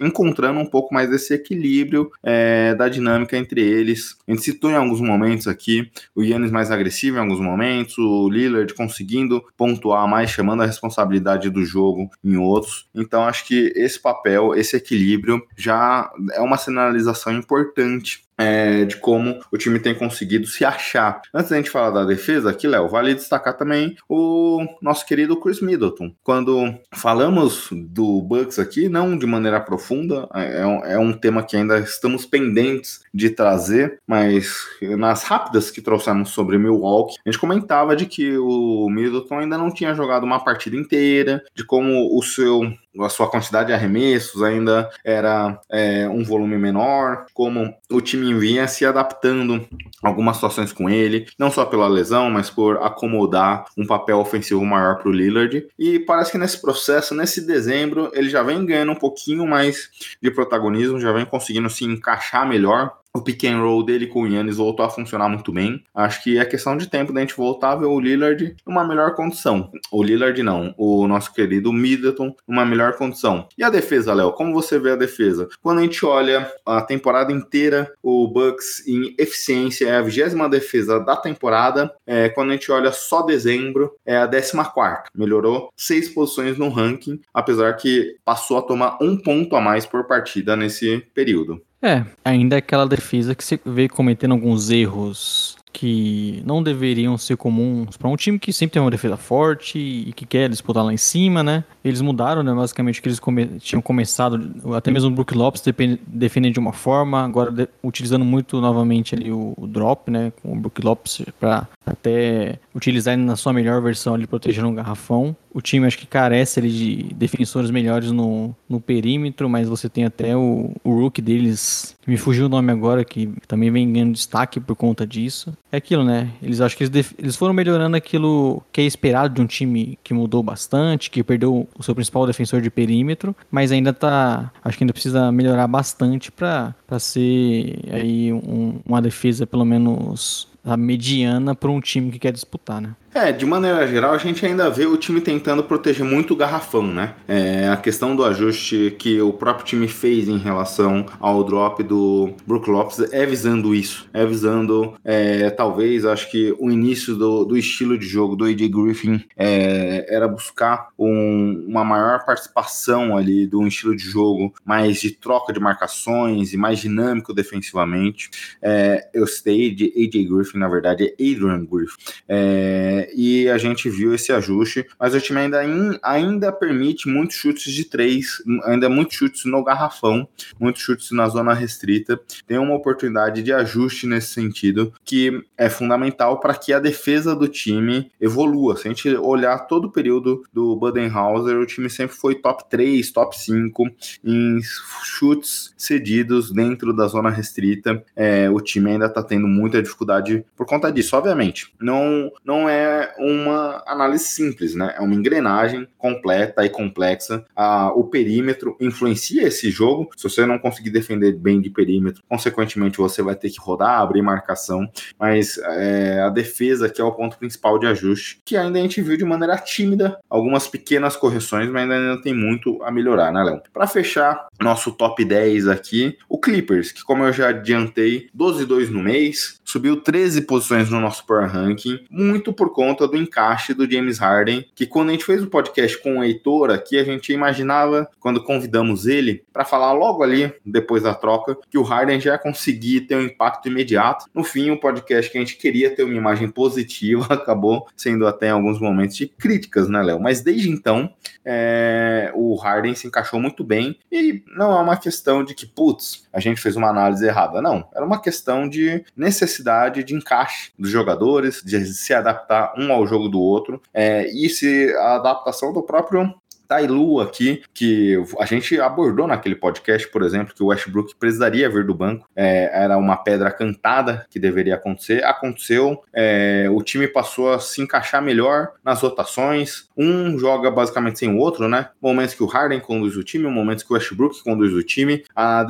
encontrando 0.00 0.58
um 0.60 0.66
pouco 0.66 0.92
mais 0.92 1.10
esse 1.12 1.34
equilíbrio 1.34 2.10
é, 2.22 2.74
da 2.74 2.88
dinâmica 2.88 3.36
entre 3.36 3.60
eles. 3.60 4.16
A 4.26 4.32
gente 4.32 4.42
citou 4.42 4.70
em 4.70 4.76
alguns 4.76 5.00
momentos 5.00 5.46
aqui 5.46 5.90
o 6.14 6.22
Yannis 6.22 6.50
mais 6.50 6.70
agressivo 6.70 7.16
em 7.16 7.20
alguns 7.20 7.40
momentos, 7.40 7.96
o 7.98 8.28
Lillard 8.28 8.72
conseguindo 8.74 9.44
pontuar 9.56 10.08
mais, 10.08 10.30
chamando 10.30 10.62
a 10.62 10.66
responsabilidade 10.66 11.50
do 11.50 11.64
jogo 11.64 12.10
em 12.24 12.36
outros. 12.36 12.88
Então 12.94 13.24
acho 13.24 13.46
que 13.46 13.72
esse 13.76 14.00
papel, 14.00 14.54
esse 14.54 14.76
equilíbrio 14.76 15.42
já 15.56 16.10
é 16.32 16.40
uma 16.40 16.56
sinalização 16.56 17.32
importante 17.32 18.27
é, 18.38 18.84
de 18.84 18.96
como 18.96 19.40
o 19.52 19.58
time 19.58 19.80
tem 19.80 19.94
conseguido 19.94 20.46
se 20.46 20.64
achar. 20.64 21.20
Antes 21.34 21.50
da 21.50 21.56
gente 21.56 21.70
falar 21.70 21.90
da 21.90 22.04
defesa, 22.04 22.50
aqui, 22.50 22.68
Léo, 22.68 22.88
vale 22.88 23.14
destacar 23.14 23.56
também 23.56 23.96
o 24.08 24.64
nosso 24.80 25.04
querido 25.04 25.38
Chris 25.38 25.60
Middleton. 25.60 26.12
Quando 26.22 26.74
falamos 26.92 27.68
do 27.72 28.22
Bucks 28.22 28.58
aqui, 28.58 28.88
não 28.88 29.18
de 29.18 29.26
maneira 29.26 29.60
profunda, 29.60 30.28
é, 30.34 30.60
é 30.60 30.66
um, 30.66 30.84
é 30.84 30.98
um 30.98 31.12
tema 31.12 31.42
que 31.42 31.56
ainda 31.56 31.78
estamos 31.78 32.24
pendentes 32.24 33.00
de 33.12 33.30
trazer, 33.30 33.98
mas 34.06 34.66
nas 34.80 35.24
rápidas 35.24 35.70
que 35.70 35.82
trouxemos 35.82 36.30
sobre 36.30 36.58
Milwaukee, 36.58 37.16
a 37.24 37.30
gente 37.30 37.40
comentava 37.40 37.96
de 37.96 38.06
que 38.06 38.38
o 38.38 38.88
Middleton 38.88 39.38
ainda 39.38 39.58
não 39.58 39.72
tinha 39.72 39.94
jogado 39.94 40.24
uma 40.24 40.42
partida 40.44 40.76
inteira, 40.76 41.42
de 41.54 41.64
como 41.64 42.16
o 42.16 42.22
seu 42.22 42.72
a 43.00 43.08
sua 43.08 43.30
quantidade 43.30 43.68
de 43.68 43.72
arremessos 43.72 44.42
ainda 44.42 44.90
era 45.04 45.60
é, 45.70 46.08
um 46.08 46.24
volume 46.24 46.56
menor, 46.56 47.26
como 47.32 47.74
o 47.90 48.00
time 48.00 48.34
vinha 48.34 48.66
se 48.66 48.84
adaptando 48.84 49.66
algumas 50.02 50.36
situações 50.36 50.72
com 50.72 50.88
ele, 50.88 51.26
não 51.38 51.50
só 51.50 51.64
pela 51.64 51.88
lesão, 51.88 52.30
mas 52.30 52.50
por 52.50 52.78
acomodar 52.78 53.66
um 53.76 53.86
papel 53.86 54.18
ofensivo 54.18 54.64
maior 54.64 54.98
para 54.98 55.08
o 55.08 55.12
Lillard. 55.12 55.66
E 55.78 55.98
parece 56.00 56.32
que 56.32 56.38
nesse 56.38 56.60
processo, 56.60 57.14
nesse 57.14 57.46
dezembro, 57.46 58.10
ele 58.14 58.28
já 58.28 58.42
vem 58.42 58.64
ganhando 58.64 58.92
um 58.92 58.96
pouquinho 58.96 59.46
mais 59.46 59.90
de 60.20 60.30
protagonismo, 60.30 61.00
já 61.00 61.12
vem 61.12 61.24
conseguindo 61.24 61.70
se 61.70 61.84
encaixar 61.84 62.48
melhor 62.48 62.98
o 63.14 63.22
pick 63.22 63.44
and 63.44 63.60
roll 63.60 63.84
dele 63.84 64.06
com 64.06 64.22
o 64.22 64.26
Yannis 64.26 64.56
voltou 64.56 64.84
a 64.84 64.90
funcionar 64.90 65.28
muito 65.28 65.52
bem. 65.52 65.82
Acho 65.94 66.22
que 66.22 66.38
é 66.38 66.44
questão 66.44 66.76
de 66.76 66.88
tempo 66.88 67.12
da 67.12 67.20
gente 67.20 67.36
voltar 67.36 67.72
a 67.72 67.76
ver 67.76 67.86
o 67.86 67.98
Lillard 67.98 68.54
numa 68.66 68.86
melhor 68.86 69.14
condição. 69.14 69.70
O 69.90 70.02
Lillard 70.02 70.40
não, 70.42 70.74
o 70.76 71.06
nosso 71.06 71.32
querido 71.32 71.72
Middleton 71.72 72.34
numa 72.46 72.64
melhor 72.64 72.94
condição. 72.94 73.48
E 73.56 73.64
a 73.64 73.70
defesa, 73.70 74.14
Léo? 74.14 74.32
Como 74.32 74.52
você 74.52 74.78
vê 74.78 74.92
a 74.92 74.96
defesa? 74.96 75.48
Quando 75.62 75.78
a 75.78 75.82
gente 75.82 76.04
olha 76.04 76.50
a 76.64 76.80
temporada 76.80 77.32
inteira, 77.32 77.92
o 78.02 78.28
Bucks 78.28 78.86
em 78.86 79.14
eficiência 79.18 79.88
é 79.88 79.96
a 79.96 80.02
vigésima 80.02 80.48
defesa 80.48 81.00
da 81.00 81.16
temporada. 81.16 81.92
É, 82.06 82.28
quando 82.28 82.50
a 82.50 82.52
gente 82.52 82.70
olha 82.70 82.92
só 82.92 83.22
dezembro, 83.22 83.94
é 84.04 84.16
a 84.16 84.26
décima 84.26 84.64
quarta. 84.64 85.10
Melhorou 85.14 85.70
seis 85.76 86.08
posições 86.08 86.58
no 86.58 86.68
ranking, 86.68 87.20
apesar 87.32 87.74
que 87.74 88.16
passou 88.24 88.58
a 88.58 88.62
tomar 88.62 88.98
um 89.00 89.16
ponto 89.16 89.56
a 89.56 89.60
mais 89.60 89.86
por 89.86 90.06
partida 90.06 90.56
nesse 90.56 90.98
período. 91.14 91.60
É, 91.82 92.04
ainda 92.24 92.56
é 92.56 92.58
aquela 92.58 92.86
defesa 92.86 93.34
que 93.34 93.44
você 93.44 93.58
vê 93.64 93.88
cometendo 93.88 94.32
alguns 94.32 94.68
erros 94.70 95.56
que 95.72 96.42
não 96.44 96.62
deveriam 96.62 97.16
ser 97.16 97.36
comuns 97.36 97.96
para 97.96 98.08
um 98.08 98.16
time 98.16 98.38
que 98.38 98.52
sempre 98.52 98.74
tem 98.74 98.82
uma 98.82 98.90
defesa 98.90 99.16
forte 99.16 99.78
e 99.78 100.12
que 100.12 100.26
quer 100.26 100.48
disputar 100.48 100.84
lá 100.84 100.92
em 100.92 100.96
cima, 100.96 101.42
né? 101.42 101.62
Eles 101.84 102.00
mudaram, 102.00 102.42
né? 102.42 102.52
Basicamente, 102.52 103.00
que 103.00 103.08
eles 103.08 103.20
come 103.20 103.46
tinham 103.60 103.80
começado, 103.80 104.74
até 104.74 104.90
mesmo 104.90 105.10
o 105.10 105.12
Brook 105.12 105.34
Lopes 105.36 105.62
defendendo 106.06 106.54
de 106.54 106.58
uma 106.58 106.72
forma, 106.72 107.24
agora 107.24 107.68
utilizando 107.82 108.24
muito 108.24 108.60
novamente 108.60 109.14
ali 109.14 109.30
o, 109.30 109.54
o, 109.56 109.66
drop, 109.66 110.10
né? 110.10 110.32
Com 110.42 110.52
o 110.52 110.56
Brook 110.56 110.82
Lopes 110.82 111.22
para 111.38 111.68
até 111.90 112.58
utilizar 112.74 113.16
na 113.16 113.36
sua 113.36 113.52
melhor 113.52 113.80
versão 113.82 114.14
ali, 114.14 114.26
protegendo 114.26 114.68
o 114.68 114.72
garrafão. 114.72 115.36
O 115.52 115.60
time 115.60 115.86
acho 115.86 115.98
que 115.98 116.06
carece 116.06 116.60
ali 116.60 116.70
de 116.70 117.14
defensores 117.14 117.70
melhores 117.70 118.12
no, 118.12 118.54
no 118.68 118.80
perímetro, 118.80 119.48
mas 119.48 119.68
você 119.68 119.88
tem 119.88 120.04
até 120.04 120.36
o, 120.36 120.72
o 120.84 120.94
Rook 120.94 121.20
deles, 121.20 121.96
que 122.02 122.10
me 122.10 122.16
fugiu 122.16 122.46
o 122.46 122.48
nome 122.48 122.70
agora, 122.70 123.04
que 123.04 123.32
também 123.46 123.70
vem 123.70 123.92
ganhando 123.92 124.12
destaque 124.12 124.60
por 124.60 124.76
conta 124.76 125.06
disso. 125.06 125.52
É 125.72 125.78
aquilo, 125.78 126.04
né? 126.04 126.30
Eles 126.42 126.60
acho 126.60 126.76
que 126.76 126.84
eles, 126.84 127.14
eles 127.18 127.36
foram 127.36 127.52
melhorando 127.52 127.96
aquilo 127.96 128.62
que 128.72 128.80
é 128.80 128.84
esperado 128.84 129.34
de 129.34 129.40
um 129.40 129.46
time 129.46 129.98
que 130.04 130.14
mudou 130.14 130.42
bastante, 130.42 131.10
que 131.10 131.24
perdeu 131.24 131.66
o 131.76 131.82
seu 131.82 131.94
principal 131.94 132.26
defensor 132.26 132.60
de 132.60 132.70
perímetro, 132.70 133.34
mas 133.50 133.72
ainda 133.72 133.92
tá. 133.92 134.52
Acho 134.64 134.78
que 134.78 134.84
ainda 134.84 134.92
precisa 134.92 135.32
melhorar 135.32 135.66
bastante 135.66 136.30
para 136.30 136.74
ser 136.98 137.80
aí 137.90 138.32
um, 138.32 138.80
uma 138.86 139.02
defesa 139.02 139.46
pelo 139.46 139.64
menos 139.64 140.47
mediana 140.76 141.54
para 141.54 141.70
um 141.70 141.80
time 141.80 142.10
que 142.10 142.18
quer 142.18 142.32
disputar, 142.32 142.80
né? 142.80 142.94
É, 143.14 143.32
de 143.32 143.46
maneira 143.46 143.86
geral, 143.86 144.12
a 144.12 144.18
gente 144.18 144.44
ainda 144.44 144.68
vê 144.70 144.86
o 144.86 144.96
time 144.96 145.20
tentando 145.20 145.64
proteger 145.64 146.04
muito 146.04 146.34
o 146.34 146.36
garrafão, 146.36 146.86
né? 146.86 147.14
É, 147.26 147.68
a 147.68 147.76
questão 147.76 148.14
do 148.14 148.24
ajuste 148.24 148.94
que 148.98 149.20
o 149.20 149.32
próprio 149.32 149.66
time 149.66 149.88
fez 149.88 150.28
em 150.28 150.38
relação 150.38 151.06
ao 151.18 151.42
drop 151.42 151.82
do 151.82 152.34
Brook 152.46 152.70
Lopes 152.70 153.00
é 153.12 153.24
visando 153.24 153.74
isso. 153.74 154.08
É 154.12 154.24
visando, 154.26 154.94
é, 155.04 155.48
talvez, 155.50 156.04
acho 156.04 156.30
que 156.30 156.54
o 156.58 156.70
início 156.70 157.16
do, 157.16 157.44
do 157.44 157.56
estilo 157.56 157.98
de 157.98 158.06
jogo 158.06 158.36
do 158.36 158.44
AJ 158.44 158.68
Griffin 158.68 159.24
é, 159.36 160.06
era 160.08 160.28
buscar 160.28 160.88
um, 160.98 161.64
uma 161.66 161.84
maior 161.84 162.24
participação 162.24 163.16
ali 163.16 163.48
um 163.58 163.66
estilo 163.66 163.96
de 163.96 164.04
jogo 164.04 164.54
mais 164.64 165.00
de 165.00 165.10
troca 165.10 165.52
de 165.52 165.58
marcações 165.58 166.52
e 166.52 166.56
mais 166.56 166.78
dinâmico 166.78 167.34
defensivamente. 167.34 168.30
É, 168.62 169.08
eu 169.12 169.26
citei 169.26 169.74
de 169.74 169.86
AJ 169.96 170.28
Griffin, 170.28 170.58
na 170.58 170.68
verdade, 170.68 171.04
é 171.04 171.12
Adrian 171.14 171.64
Griffin. 171.64 171.96
É, 172.28 172.97
e 173.14 173.48
a 173.48 173.58
gente 173.58 173.88
viu 173.88 174.14
esse 174.14 174.32
ajuste, 174.32 174.86
mas 174.98 175.14
o 175.14 175.20
time 175.20 175.40
ainda, 175.40 175.60
ainda 176.02 176.52
permite 176.52 177.08
muitos 177.08 177.36
chutes 177.36 177.72
de 177.72 177.84
três, 177.84 178.42
ainda 178.64 178.88
muitos 178.88 179.16
chutes 179.16 179.44
no 179.44 179.62
garrafão, 179.62 180.28
muitos 180.58 180.82
chutes 180.82 181.10
na 181.10 181.28
zona 181.28 181.52
restrita. 181.54 182.18
Tem 182.46 182.58
uma 182.58 182.74
oportunidade 182.74 183.42
de 183.42 183.52
ajuste 183.52 184.06
nesse 184.06 184.28
sentido 184.28 184.92
que 185.04 185.42
é 185.56 185.68
fundamental 185.68 186.40
para 186.40 186.54
que 186.54 186.72
a 186.72 186.80
defesa 186.80 187.34
do 187.34 187.48
time 187.48 188.10
evolua. 188.20 188.76
Se 188.76 188.88
a 188.88 188.90
gente 188.90 189.08
olhar 189.16 189.58
todo 189.66 189.86
o 189.86 189.92
período 189.92 190.42
do 190.52 190.76
Budenhauser, 190.76 191.58
o 191.58 191.66
time 191.66 191.90
sempre 191.90 192.16
foi 192.16 192.34
top 192.34 192.64
3, 192.68 193.10
top 193.10 193.38
5 193.38 193.90
em 194.24 194.60
chutes 195.04 195.74
cedidos 195.76 196.50
dentro 196.50 196.92
da 196.92 197.06
zona 197.06 197.30
restrita. 197.30 198.02
É, 198.14 198.48
o 198.50 198.60
time 198.60 198.90
ainda 198.90 199.06
está 199.06 199.22
tendo 199.22 199.46
muita 199.46 199.82
dificuldade 199.82 200.44
por 200.56 200.66
conta 200.66 200.90
disso, 200.90 201.16
obviamente. 201.16 201.72
Não, 201.80 202.30
não 202.44 202.68
é 202.68 202.87
é 202.88 203.14
uma 203.18 203.82
análise 203.86 204.24
simples, 204.24 204.74
né? 204.74 204.94
É 204.96 205.00
uma 205.00 205.14
engrenagem 205.14 205.86
completa 205.96 206.64
e 206.64 206.68
complexa. 206.68 207.44
Ah, 207.54 207.92
o 207.94 208.04
perímetro 208.04 208.76
influencia 208.80 209.46
esse 209.46 209.70
jogo. 209.70 210.10
Se 210.16 210.24
você 210.24 210.46
não 210.46 210.58
conseguir 210.58 210.90
defender 210.90 211.32
bem 211.32 211.60
de 211.60 211.70
perímetro, 211.70 212.22
consequentemente 212.28 212.98
você 212.98 213.22
vai 213.22 213.34
ter 213.34 213.50
que 213.50 213.60
rodar, 213.60 214.00
abrir 214.00 214.22
marcação. 214.22 214.88
Mas 215.18 215.58
é, 215.58 216.20
a 216.20 216.28
defesa 216.28 216.88
que 216.88 217.00
é 217.00 217.04
o 217.04 217.12
ponto 217.12 217.38
principal 217.38 217.78
de 217.78 217.86
ajuste, 217.86 218.40
que 218.44 218.56
ainda 218.56 218.78
a 218.78 218.82
gente 218.82 219.02
viu 219.02 219.16
de 219.16 219.24
maneira 219.24 219.56
tímida, 219.56 220.18
algumas 220.28 220.66
pequenas 220.66 221.16
correções, 221.16 221.68
mas 221.68 221.90
ainda 221.90 222.20
tem 222.22 222.34
muito 222.34 222.82
a 222.82 222.90
melhorar, 222.90 223.32
né, 223.32 223.42
Léo? 223.42 223.60
Para 223.72 223.86
fechar 223.86 224.46
nosso 224.60 224.92
top 224.92 225.24
10 225.24 225.68
aqui, 225.68 226.16
o 226.28 226.38
Clippers, 226.38 226.92
que 226.92 227.02
como 227.02 227.24
eu 227.24 227.32
já 227.32 227.48
adiantei, 227.48 228.28
12-2 228.36 228.90
no 228.90 229.02
mês, 229.02 229.60
subiu 229.64 230.00
13 230.00 230.42
posições 230.42 230.90
no 230.90 231.00
nosso 231.00 231.26
Power 231.26 231.48
Ranking, 231.48 232.00
muito 232.10 232.52
por 232.52 232.70
conta 232.78 233.08
do 233.08 233.16
encaixe 233.16 233.74
do 233.74 233.90
James 233.90 234.20
Harden, 234.20 234.64
que 234.72 234.86
quando 234.86 235.08
a 235.08 235.12
gente 235.12 235.24
fez 235.24 235.42
o 235.42 235.48
podcast 235.48 236.00
com 236.00 236.18
o 236.18 236.22
Heitor 236.22 236.70
aqui, 236.70 236.96
a 236.96 237.02
gente 237.02 237.32
imaginava, 237.32 238.08
quando 238.20 238.44
convidamos 238.44 239.04
ele, 239.04 239.42
para 239.52 239.64
falar 239.64 239.90
logo 239.90 240.22
ali, 240.22 240.52
depois 240.64 241.02
da 241.02 241.12
troca, 241.12 241.58
que 241.68 241.76
o 241.76 241.82
Harden 241.82 242.20
já 242.20 242.34
ia 242.34 242.38
conseguir 242.38 243.00
ter 243.00 243.16
um 243.16 243.22
impacto 243.22 243.66
imediato. 243.66 244.26
No 244.32 244.44
fim, 244.44 244.70
o 244.70 244.78
podcast 244.78 245.28
que 245.28 245.36
a 245.36 245.40
gente 245.40 245.56
queria 245.56 245.92
ter 245.92 246.04
uma 246.04 246.14
imagem 246.14 246.48
positiva 246.48 247.26
acabou 247.34 247.88
sendo 247.96 248.28
até 248.28 248.46
em 248.46 248.52
alguns 248.52 248.78
momentos 248.78 249.16
de 249.16 249.26
críticas, 249.26 249.88
né, 249.88 250.00
Léo? 250.00 250.20
Mas 250.20 250.40
desde 250.40 250.70
então, 250.70 251.12
é, 251.44 252.30
o 252.32 252.54
Harden 252.54 252.94
se 252.94 253.08
encaixou 253.08 253.40
muito 253.40 253.64
bem 253.64 253.98
e 254.12 254.40
não 254.56 254.70
é 254.70 254.80
uma 254.80 254.96
questão 254.96 255.42
de 255.42 255.52
que, 255.52 255.66
putz, 255.66 256.28
a 256.32 256.38
gente 256.38 256.60
fez 256.60 256.76
uma 256.76 256.90
análise 256.90 257.26
errada. 257.26 257.60
Não, 257.60 257.88
era 257.92 258.04
uma 258.04 258.20
questão 258.20 258.68
de 258.68 259.04
necessidade 259.16 260.04
de 260.04 260.14
encaixe 260.14 260.70
dos 260.78 260.90
jogadores, 260.90 261.60
de 261.64 261.84
se 261.86 262.14
adaptar 262.14 262.67
um 262.76 262.92
ao 262.92 263.06
jogo 263.06 263.28
do 263.28 263.40
outro. 263.40 263.80
É, 263.92 264.26
e 264.28 264.48
se 264.48 264.94
a 264.96 265.16
adaptação 265.16 265.72
do 265.72 265.82
próprio 265.82 266.32
Tailu 266.68 267.20
aqui, 267.20 267.62
que 267.72 268.22
a 268.38 268.44
gente 268.44 268.78
abordou 268.78 269.26
naquele 269.26 269.54
podcast, 269.54 270.06
por 270.08 270.22
exemplo, 270.22 270.54
que 270.54 270.62
o 270.62 270.66
Westbrook 270.66 271.14
precisaria 271.18 271.68
vir 271.70 271.84
do 271.84 271.94
banco. 271.94 272.28
É, 272.36 272.84
era 272.84 272.98
uma 272.98 273.16
pedra 273.16 273.50
cantada 273.50 274.26
que 274.28 274.38
deveria 274.38 274.74
acontecer. 274.74 275.24
Aconteceu. 275.24 276.02
É, 276.12 276.66
o 276.70 276.82
time 276.82 277.08
passou 277.08 277.52
a 277.52 277.58
se 277.58 277.80
encaixar 277.80 278.22
melhor 278.22 278.72
nas 278.84 279.00
rotações. 279.00 279.88
Um 279.96 280.38
joga 280.38 280.70
basicamente 280.70 281.18
sem 281.18 281.34
o 281.34 281.38
outro, 281.38 281.68
né? 281.68 281.88
Momentos 282.00 282.34
que 282.34 282.42
o 282.42 282.46
Harden 282.46 282.80
conduz 282.80 283.16
o 283.16 283.24
time, 283.24 283.48
momentos 283.48 283.82
que 283.82 283.90
o 283.90 283.94
Westbrook 283.94 284.42
conduz 284.42 284.74
o 284.74 284.82
time. 284.82 285.24
A. 285.34 285.66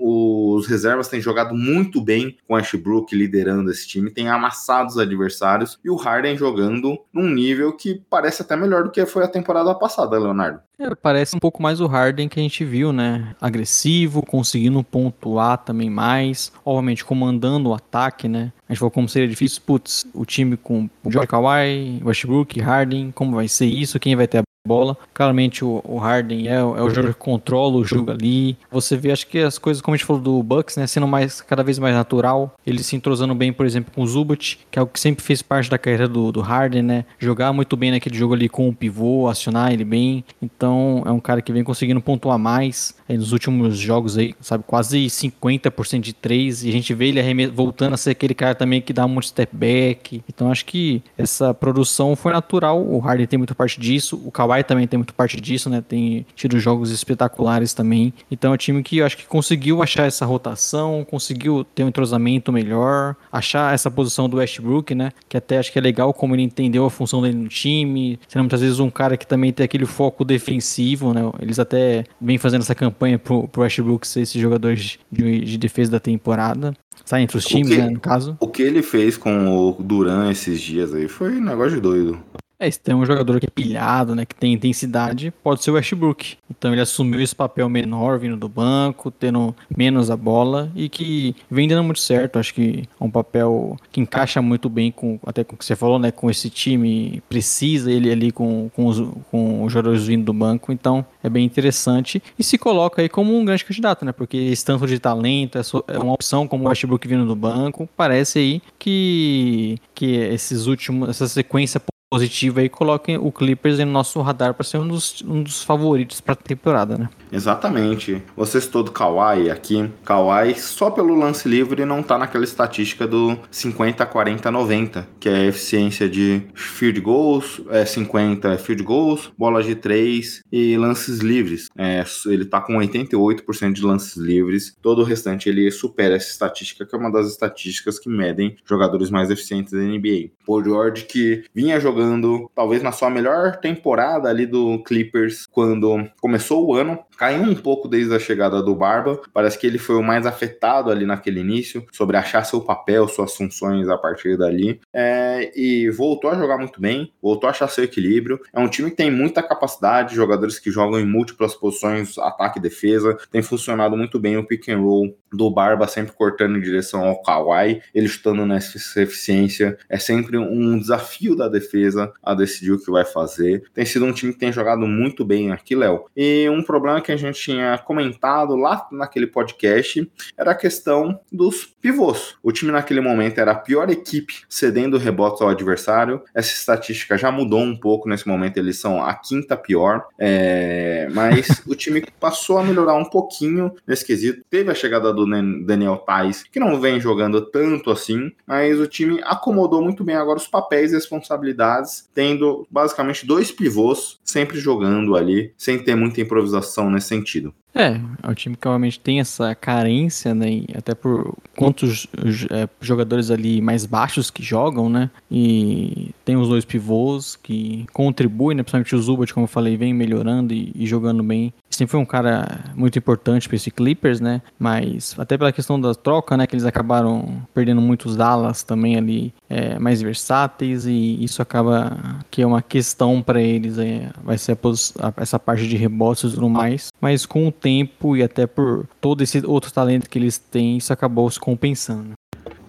Os 0.00 0.66
reservas 0.66 1.08
têm 1.08 1.20
jogado 1.20 1.54
muito 1.54 2.00
bem 2.00 2.36
com 2.46 2.54
o 2.54 2.56
Westbrook 2.56 3.14
liderando 3.14 3.70
esse 3.70 3.86
time, 3.86 4.10
tem 4.10 4.28
amassado 4.28 4.88
os 4.88 4.98
adversários 4.98 5.78
e 5.84 5.90
o 5.90 5.96
Harden 5.96 6.36
jogando 6.36 6.98
num 7.12 7.28
nível 7.28 7.72
que 7.72 8.02
parece 8.10 8.42
até 8.42 8.56
melhor 8.56 8.84
do 8.84 8.90
que 8.90 9.04
foi 9.06 9.24
a 9.24 9.28
temporada 9.28 9.74
passada 9.74 10.09
temporada, 10.10 10.18
Leonardo? 10.18 10.60
É, 10.78 10.94
parece 10.94 11.36
um 11.36 11.38
pouco 11.38 11.62
mais 11.62 11.80
o 11.80 11.86
Harden 11.86 12.28
que 12.28 12.40
a 12.40 12.42
gente 12.42 12.64
viu, 12.64 12.92
né? 12.92 13.34
Agressivo, 13.40 14.22
conseguindo 14.22 14.82
pontuar 14.82 15.58
também 15.58 15.90
mais, 15.90 16.52
obviamente 16.64 17.04
comandando 17.04 17.68
o 17.68 17.74
ataque, 17.74 18.28
né? 18.28 18.52
A 18.68 18.72
gente 18.72 18.78
falou 18.78 18.90
como 18.90 19.08
seria 19.08 19.28
difícil, 19.28 19.62
putz, 19.64 20.06
o 20.14 20.24
time 20.24 20.56
com 20.56 20.88
George 21.06 21.28
Kawhi, 21.28 22.02
Westbrook, 22.04 22.60
Harden, 22.60 23.10
como 23.12 23.36
vai 23.36 23.46
ser 23.46 23.66
isso, 23.66 24.00
quem 24.00 24.16
vai 24.16 24.26
ter 24.26 24.38
a 24.38 24.42
bola. 24.66 24.96
Claramente 25.14 25.64
o, 25.64 25.80
o 25.84 25.98
Harden 25.98 26.48
é, 26.48 26.54
é, 26.54 26.62
o 26.62 26.90
jogador 26.90 27.14
que 27.14 27.20
controla 27.20 27.76
o 27.76 27.84
jogo 27.84 28.10
ali. 28.10 28.56
Você 28.70 28.96
vê, 28.96 29.10
acho 29.10 29.26
que 29.26 29.38
as 29.38 29.58
coisas, 29.58 29.80
como 29.80 29.94
a 29.94 29.96
gente 29.96 30.06
falou 30.06 30.20
do 30.20 30.42
Bucks, 30.42 30.76
né, 30.76 30.86
sendo 30.86 31.08
mais, 31.08 31.40
cada 31.40 31.62
vez 31.62 31.78
mais 31.78 31.94
natural. 31.94 32.54
Ele 32.66 32.82
se 32.82 32.94
entrosando 32.94 33.34
bem, 33.34 33.52
por 33.52 33.64
exemplo, 33.64 33.92
com 33.94 34.02
o 34.02 34.06
Zubat, 34.06 34.60
que 34.70 34.78
é 34.78 34.82
o 34.82 34.86
que 34.86 35.00
sempre 35.00 35.24
fez 35.24 35.40
parte 35.40 35.70
da 35.70 35.78
carreira 35.78 36.06
do, 36.06 36.30
do 36.30 36.40
Harden, 36.40 36.82
né? 36.82 37.04
Jogar 37.18 37.52
muito 37.52 37.76
bem 37.76 37.90
naquele 37.90 38.16
jogo 38.16 38.34
ali 38.34 38.48
com 38.48 38.68
o 38.68 38.74
pivô, 38.74 39.28
acionar 39.28 39.72
ele 39.72 39.84
bem. 39.84 40.24
Então 40.42 41.02
é 41.06 41.10
um 41.10 41.20
cara 41.20 41.40
que 41.40 41.52
vem 41.52 41.64
conseguindo 41.64 42.00
pontuar 42.00 42.38
mais 42.38 42.94
aí, 43.08 43.16
nos 43.16 43.32
últimos 43.32 43.78
jogos 43.78 44.18
aí, 44.18 44.34
sabe? 44.40 44.62
Quase 44.66 44.98
50% 45.06 46.00
de 46.00 46.12
3. 46.12 46.64
E 46.64 46.68
a 46.68 46.72
gente 46.72 46.92
vê 46.92 47.08
ele 47.08 47.46
voltando 47.48 47.94
a 47.94 47.96
ser 47.96 48.10
aquele 48.10 48.34
cara 48.34 48.54
também 48.54 48.82
que 48.82 48.92
dá 48.92 49.08
muito 49.08 49.28
step 49.28 49.56
back. 49.56 50.22
Então 50.28 50.50
acho 50.50 50.66
que 50.66 51.02
essa 51.16 51.54
produção 51.54 52.14
foi 52.14 52.32
natural. 52.32 52.84
O 52.84 52.98
Harden 52.98 53.26
tem 53.26 53.38
muita 53.38 53.54
parte 53.54 53.80
disso. 53.80 54.20
O 54.24 54.30
Kawhi 54.30 54.49
Kawhi 54.50 54.64
também 54.64 54.86
tem 54.86 54.98
muito 54.98 55.14
parte 55.14 55.40
disso, 55.40 55.70
né? 55.70 55.82
Tem 55.86 56.26
tido 56.34 56.58
jogos 56.58 56.90
espetaculares 56.90 57.72
também. 57.72 58.12
Então 58.30 58.50
é 58.50 58.54
um 58.54 58.56
time 58.56 58.82
que 58.82 58.98
eu 58.98 59.06
acho 59.06 59.16
que 59.16 59.26
conseguiu 59.26 59.82
achar 59.82 60.06
essa 60.06 60.26
rotação, 60.26 61.06
conseguiu 61.08 61.64
ter 61.64 61.84
um 61.84 61.88
entrosamento 61.88 62.52
melhor, 62.52 63.16
achar 63.30 63.72
essa 63.72 63.90
posição 63.90 64.28
do 64.28 64.38
Westbrook, 64.38 64.94
né? 64.94 65.12
Que 65.28 65.36
até 65.36 65.58
acho 65.58 65.72
que 65.72 65.78
é 65.78 65.82
legal 65.82 66.12
como 66.12 66.34
ele 66.34 66.42
entendeu 66.42 66.84
a 66.84 66.90
função 66.90 67.22
dele 67.22 67.36
no 67.36 67.48
time, 67.48 68.18
sendo 68.28 68.42
muitas 68.42 68.60
vezes 68.60 68.80
um 68.80 68.90
cara 68.90 69.16
que 69.16 69.26
também 69.26 69.52
tem 69.52 69.64
aquele 69.64 69.86
foco 69.86 70.24
defensivo, 70.24 71.14
né? 71.14 71.22
Eles 71.40 71.58
até 71.58 72.04
vêm 72.20 72.38
fazendo 72.38 72.62
essa 72.62 72.74
campanha 72.74 73.18
pro, 73.18 73.46
pro 73.48 73.62
Westbrook 73.62 74.06
ser 74.06 74.22
esse 74.22 74.40
jogador 74.40 74.74
de, 74.74 74.98
de 75.10 75.58
defesa 75.58 75.92
da 75.92 76.00
temporada. 76.00 76.74
Sai 77.04 77.22
entre 77.22 77.38
os 77.38 77.44
times, 77.44 77.68
que, 77.68 77.76
né, 77.76 77.90
no 77.90 78.00
caso. 78.00 78.36
O 78.40 78.48
que 78.48 78.62
ele 78.62 78.82
fez 78.82 79.16
com 79.16 79.48
o 79.48 79.72
Duran 79.82 80.30
esses 80.30 80.60
dias 80.60 80.94
aí 80.94 81.08
foi 81.08 81.36
um 81.36 81.44
negócio 81.44 81.72
de 81.72 81.80
doido. 81.80 82.18
É, 82.60 82.70
se 82.70 82.78
tem 82.78 82.94
um 82.94 83.06
jogador 83.06 83.40
que 83.40 83.46
é 83.46 83.50
pilhado, 83.50 84.14
né, 84.14 84.26
que 84.26 84.34
tem 84.34 84.52
intensidade, 84.52 85.32
pode 85.42 85.64
ser 85.64 85.70
o 85.70 85.74
Westbrook. 85.74 86.36
Então 86.50 86.72
ele 86.72 86.82
assumiu 86.82 87.18
esse 87.22 87.34
papel 87.34 87.70
menor 87.70 88.18
vindo 88.18 88.36
do 88.36 88.50
banco, 88.50 89.10
tendo 89.10 89.56
menos 89.74 90.10
a 90.10 90.16
bola 90.16 90.70
e 90.76 90.86
que 90.90 91.34
vem 91.50 91.66
dando 91.66 91.82
muito 91.82 92.00
certo. 92.00 92.38
Acho 92.38 92.52
que 92.52 92.86
é 93.00 93.04
um 93.04 93.10
papel 93.10 93.78
que 93.90 93.98
encaixa 93.98 94.42
muito 94.42 94.68
bem 94.68 94.92
com 94.92 95.18
até 95.24 95.42
com 95.42 95.54
o 95.54 95.58
que 95.58 95.64
você 95.64 95.74
falou, 95.74 95.98
né, 95.98 96.10
com 96.10 96.30
esse 96.30 96.50
time 96.50 97.22
precisa 97.30 97.90
ele 97.90 98.12
ali 98.12 98.30
com, 98.30 98.68
com, 98.76 98.84
os, 98.84 99.00
com 99.30 99.64
os 99.64 99.72
jogadores 99.72 100.04
vindo 100.04 100.26
do 100.26 100.34
banco. 100.34 100.70
Então 100.70 101.02
é 101.24 101.30
bem 101.30 101.46
interessante 101.46 102.22
e 102.38 102.44
se 102.44 102.58
coloca 102.58 103.00
aí 103.00 103.08
como 103.08 103.34
um 103.34 103.42
grande 103.42 103.64
candidato, 103.64 104.04
né, 104.04 104.12
porque 104.12 104.36
esse 104.36 104.62
tanto 104.62 104.86
de 104.86 104.98
talento 104.98 105.56
é 105.56 105.98
uma 105.98 106.12
opção 106.12 106.46
como 106.46 106.64
o 106.64 106.68
Westbrook 106.68 107.08
vindo 107.08 107.24
do 107.24 107.34
banco. 107.34 107.88
Parece 107.96 108.38
aí 108.38 108.62
que 108.78 109.78
que 109.94 110.12
esses 110.12 110.66
últimos 110.66 111.08
essa 111.08 111.26
sequência 111.26 111.80
positiva 112.10 112.60
aí, 112.60 112.68
coloquem 112.68 113.16
o 113.16 113.30
Clippers 113.30 113.78
no 113.78 113.86
nosso 113.86 114.20
radar 114.20 114.52
para 114.52 114.64
ser 114.64 114.78
um 114.78 114.88
dos, 114.88 115.22
um 115.22 115.44
dos 115.44 115.62
favoritos 115.62 116.20
para 116.20 116.32
a 116.32 116.36
temporada, 116.36 116.98
né? 116.98 117.08
Exatamente. 117.30 118.20
Você 118.36 118.60
citou 118.60 118.82
do 118.82 118.90
Kawhi 118.90 119.48
aqui. 119.48 119.88
Kawhi, 120.04 120.58
só 120.58 120.90
pelo 120.90 121.14
lance 121.14 121.48
livre, 121.48 121.84
não 121.84 122.02
tá 122.02 122.18
naquela 122.18 122.42
estatística 122.42 123.06
do 123.06 123.38
50, 123.48 124.04
40, 124.04 124.50
90, 124.50 125.08
que 125.20 125.28
é 125.28 125.36
a 125.36 125.46
eficiência 125.46 126.08
de 126.08 126.42
field 126.52 127.00
goals, 127.00 127.60
é 127.70 127.84
50 127.84 128.58
field 128.58 128.82
goals, 128.82 129.30
bolas 129.38 129.64
de 129.64 129.76
3 129.76 130.42
e 130.50 130.76
lances 130.76 131.20
livres. 131.20 131.68
É, 131.78 132.04
ele 132.26 132.44
tá 132.44 132.60
com 132.60 132.72
88% 132.74 133.72
de 133.72 133.82
lances 133.82 134.16
livres. 134.16 134.76
Todo 134.82 135.02
o 135.02 135.04
restante 135.04 135.48
ele 135.48 135.70
supera 135.70 136.16
essa 136.16 136.30
estatística, 136.30 136.84
que 136.84 136.92
é 136.92 136.98
uma 136.98 137.12
das 137.12 137.28
estatísticas 137.28 138.00
que 138.00 138.08
medem 138.08 138.56
jogadores 138.64 139.10
mais 139.10 139.30
eficientes 139.30 139.72
da 139.72 139.78
NBA. 139.78 140.30
Paul 140.44 140.64
George, 140.64 141.04
que 141.04 141.44
vinha 141.54 141.78
jogando 141.78 141.99
jogando 142.00 142.50
talvez 142.54 142.82
na 142.82 142.92
sua 142.92 143.10
melhor 143.10 143.56
temporada 143.56 144.28
ali 144.28 144.46
do 144.46 144.82
Clippers 144.82 145.46
quando 145.46 146.08
começou 146.20 146.66
o 146.66 146.74
ano. 146.74 146.98
Caiu 147.20 147.42
um 147.42 147.54
pouco 147.54 147.86
desde 147.86 148.14
a 148.14 148.18
chegada 148.18 148.62
do 148.62 148.74
Barba. 148.74 149.20
Parece 149.30 149.58
que 149.58 149.66
ele 149.66 149.76
foi 149.76 149.94
o 149.96 150.02
mais 150.02 150.24
afetado 150.24 150.90
ali 150.90 151.04
naquele 151.04 151.40
início, 151.40 151.84
sobre 151.92 152.16
achar 152.16 152.46
seu 152.46 152.62
papel, 152.62 153.06
suas 153.08 153.36
funções 153.36 153.90
a 153.90 153.98
partir 153.98 154.38
dali. 154.38 154.80
É, 154.90 155.52
e 155.54 155.90
voltou 155.90 156.30
a 156.30 156.34
jogar 156.34 156.56
muito 156.56 156.80
bem, 156.80 157.12
voltou 157.20 157.46
a 157.46 157.50
achar 157.50 157.68
seu 157.68 157.84
equilíbrio. 157.84 158.40
É 158.54 158.58
um 158.58 158.68
time 158.68 158.88
que 158.88 158.96
tem 158.96 159.10
muita 159.10 159.42
capacidade, 159.42 160.14
jogadores 160.14 160.58
que 160.58 160.70
jogam 160.70 160.98
em 160.98 161.04
múltiplas 161.04 161.54
posições, 161.54 162.16
ataque 162.16 162.58
e 162.58 162.62
defesa. 162.62 163.18
Tem 163.30 163.42
funcionado 163.42 163.98
muito 163.98 164.18
bem 164.18 164.38
o 164.38 164.46
pick 164.46 164.70
and 164.70 164.78
roll 164.78 165.14
do 165.30 165.50
Barba, 165.50 165.86
sempre 165.86 166.14
cortando 166.14 166.56
em 166.56 166.62
direção 166.62 167.04
ao 167.04 167.20
Kawhi, 167.22 167.82
ele 167.94 168.08
chutando 168.08 168.46
nessa 168.46 169.02
eficiência. 169.02 169.76
É 169.90 169.98
sempre 169.98 170.38
um 170.38 170.78
desafio 170.78 171.36
da 171.36 171.48
defesa 171.48 172.14
a 172.22 172.34
decidir 172.34 172.72
o 172.72 172.80
que 172.82 172.90
vai 172.90 173.04
fazer. 173.04 173.62
Tem 173.74 173.84
sido 173.84 174.06
um 174.06 174.12
time 174.12 174.32
que 174.32 174.38
tem 174.38 174.50
jogado 174.50 174.86
muito 174.86 175.22
bem 175.22 175.52
aqui, 175.52 175.76
Léo. 175.76 176.06
E 176.16 176.48
um 176.48 176.62
problema 176.62 177.00
que 177.02 177.09
a 177.12 177.16
gente 177.16 177.40
tinha 177.40 177.78
comentado 177.78 178.56
lá 178.56 178.86
naquele 178.92 179.26
podcast 179.26 180.10
era 180.36 180.52
a 180.52 180.54
questão 180.54 181.20
dos 181.30 181.64
pivôs. 181.80 182.36
O 182.42 182.52
time 182.52 182.72
naquele 182.72 183.00
momento 183.00 183.38
era 183.38 183.52
a 183.52 183.54
pior 183.56 183.90
equipe 183.90 184.42
cedendo 184.48 184.98
rebotes 184.98 185.40
ao 185.42 185.48
adversário. 185.48 186.22
Essa 186.34 186.52
estatística 186.52 187.16
já 187.16 187.30
mudou 187.30 187.60
um 187.60 187.76
pouco 187.76 188.08
nesse 188.08 188.26
momento, 188.26 188.58
eles 188.58 188.78
são 188.78 189.02
a 189.02 189.14
quinta 189.14 189.56
pior. 189.56 190.06
É... 190.18 191.08
Mas 191.12 191.62
o 191.66 191.74
time 191.74 192.04
passou 192.18 192.58
a 192.58 192.64
melhorar 192.64 192.94
um 192.94 193.04
pouquinho 193.04 193.72
nesse 193.86 194.04
quesito. 194.04 194.42
Teve 194.48 194.70
a 194.70 194.74
chegada 194.74 195.12
do 195.12 195.26
Daniel 195.64 195.98
Tais, 195.98 196.44
que 196.44 196.60
não 196.60 196.80
vem 196.80 197.00
jogando 197.00 197.40
tanto 197.40 197.90
assim, 197.90 198.32
mas 198.46 198.78
o 198.78 198.86
time 198.86 199.20
acomodou 199.24 199.82
muito 199.82 200.04
bem 200.04 200.16
agora 200.16 200.38
os 200.38 200.48
papéis 200.48 200.92
e 200.92 200.94
responsabilidades 200.94 202.08
tendo 202.14 202.66
basicamente 202.70 203.26
dois 203.26 203.50
pivôs 203.50 204.18
sempre 204.24 204.58
jogando 204.58 205.16
ali, 205.16 205.52
sem 205.56 205.78
ter 205.78 205.94
muita 205.94 206.20
improvisação 206.20 206.90
sentido. 207.00 207.54
É, 207.74 208.00
é 208.22 208.28
um 208.28 208.34
time 208.34 208.56
que 208.56 208.66
realmente 208.66 208.98
tem 208.98 209.20
essa 209.20 209.54
carência, 209.54 210.34
né? 210.34 210.64
Até 210.76 210.94
por 210.94 211.36
quantos 211.56 212.06
é, 212.50 212.68
jogadores 212.80 213.30
ali 213.30 213.60
mais 213.60 213.86
baixos 213.86 214.30
que 214.30 214.42
jogam, 214.42 214.88
né? 214.88 215.08
E 215.30 216.10
tem 216.24 216.36
os 216.36 216.48
dois 216.48 216.64
pivôs 216.64 217.36
que 217.36 217.86
contribuem, 217.92 218.56
né? 218.56 218.62
Principalmente 218.62 218.96
o 218.96 219.00
Zubat, 219.00 219.32
como 219.32 219.44
eu 219.44 219.48
falei, 219.48 219.76
vem 219.76 219.94
melhorando 219.94 220.52
e, 220.52 220.72
e 220.74 220.86
jogando 220.86 221.22
bem. 221.22 221.52
Sempre 221.70 221.92
foi 221.92 222.00
um 222.00 222.04
cara 222.04 222.64
muito 222.74 222.98
importante 222.98 223.48
para 223.48 223.56
esse 223.56 223.70
Clippers, 223.70 224.20
né? 224.20 224.42
Mas 224.58 225.14
até 225.16 225.38
pela 225.38 225.52
questão 225.52 225.80
da 225.80 225.94
troca, 225.94 226.36
né? 226.36 226.46
Que 226.48 226.54
eles 226.54 226.66
acabaram 226.66 227.40
perdendo 227.54 227.80
muitos 227.80 228.16
Dallas 228.16 228.64
também 228.64 228.96
ali 228.96 229.32
é, 229.50 229.78
mais 229.80 230.00
versáteis 230.00 230.86
e 230.86 231.22
isso 231.22 231.42
acaba 231.42 232.20
que 232.30 232.40
é 232.40 232.46
uma 232.46 232.62
questão 232.62 233.20
para 233.20 233.42
eles. 233.42 233.76
É, 233.78 234.08
vai 234.22 234.38
ser 234.38 234.56
a, 235.00 235.12
essa 235.16 235.38
parte 235.38 235.66
de 235.66 235.76
rebotes 235.76 236.30
e 236.30 236.34
tudo 236.34 236.48
mais. 236.48 236.88
Mas 237.00 237.26
com 237.26 237.48
o 237.48 237.52
tempo 237.52 238.16
e 238.16 238.22
até 238.22 238.46
por 238.46 238.86
todo 239.00 239.22
esse 239.22 239.44
outro 239.44 239.72
talento 239.72 240.08
que 240.08 240.18
eles 240.18 240.38
têm, 240.38 240.76
isso 240.76 240.92
acabou 240.92 241.28
se 241.28 241.40
compensando. 241.40 242.12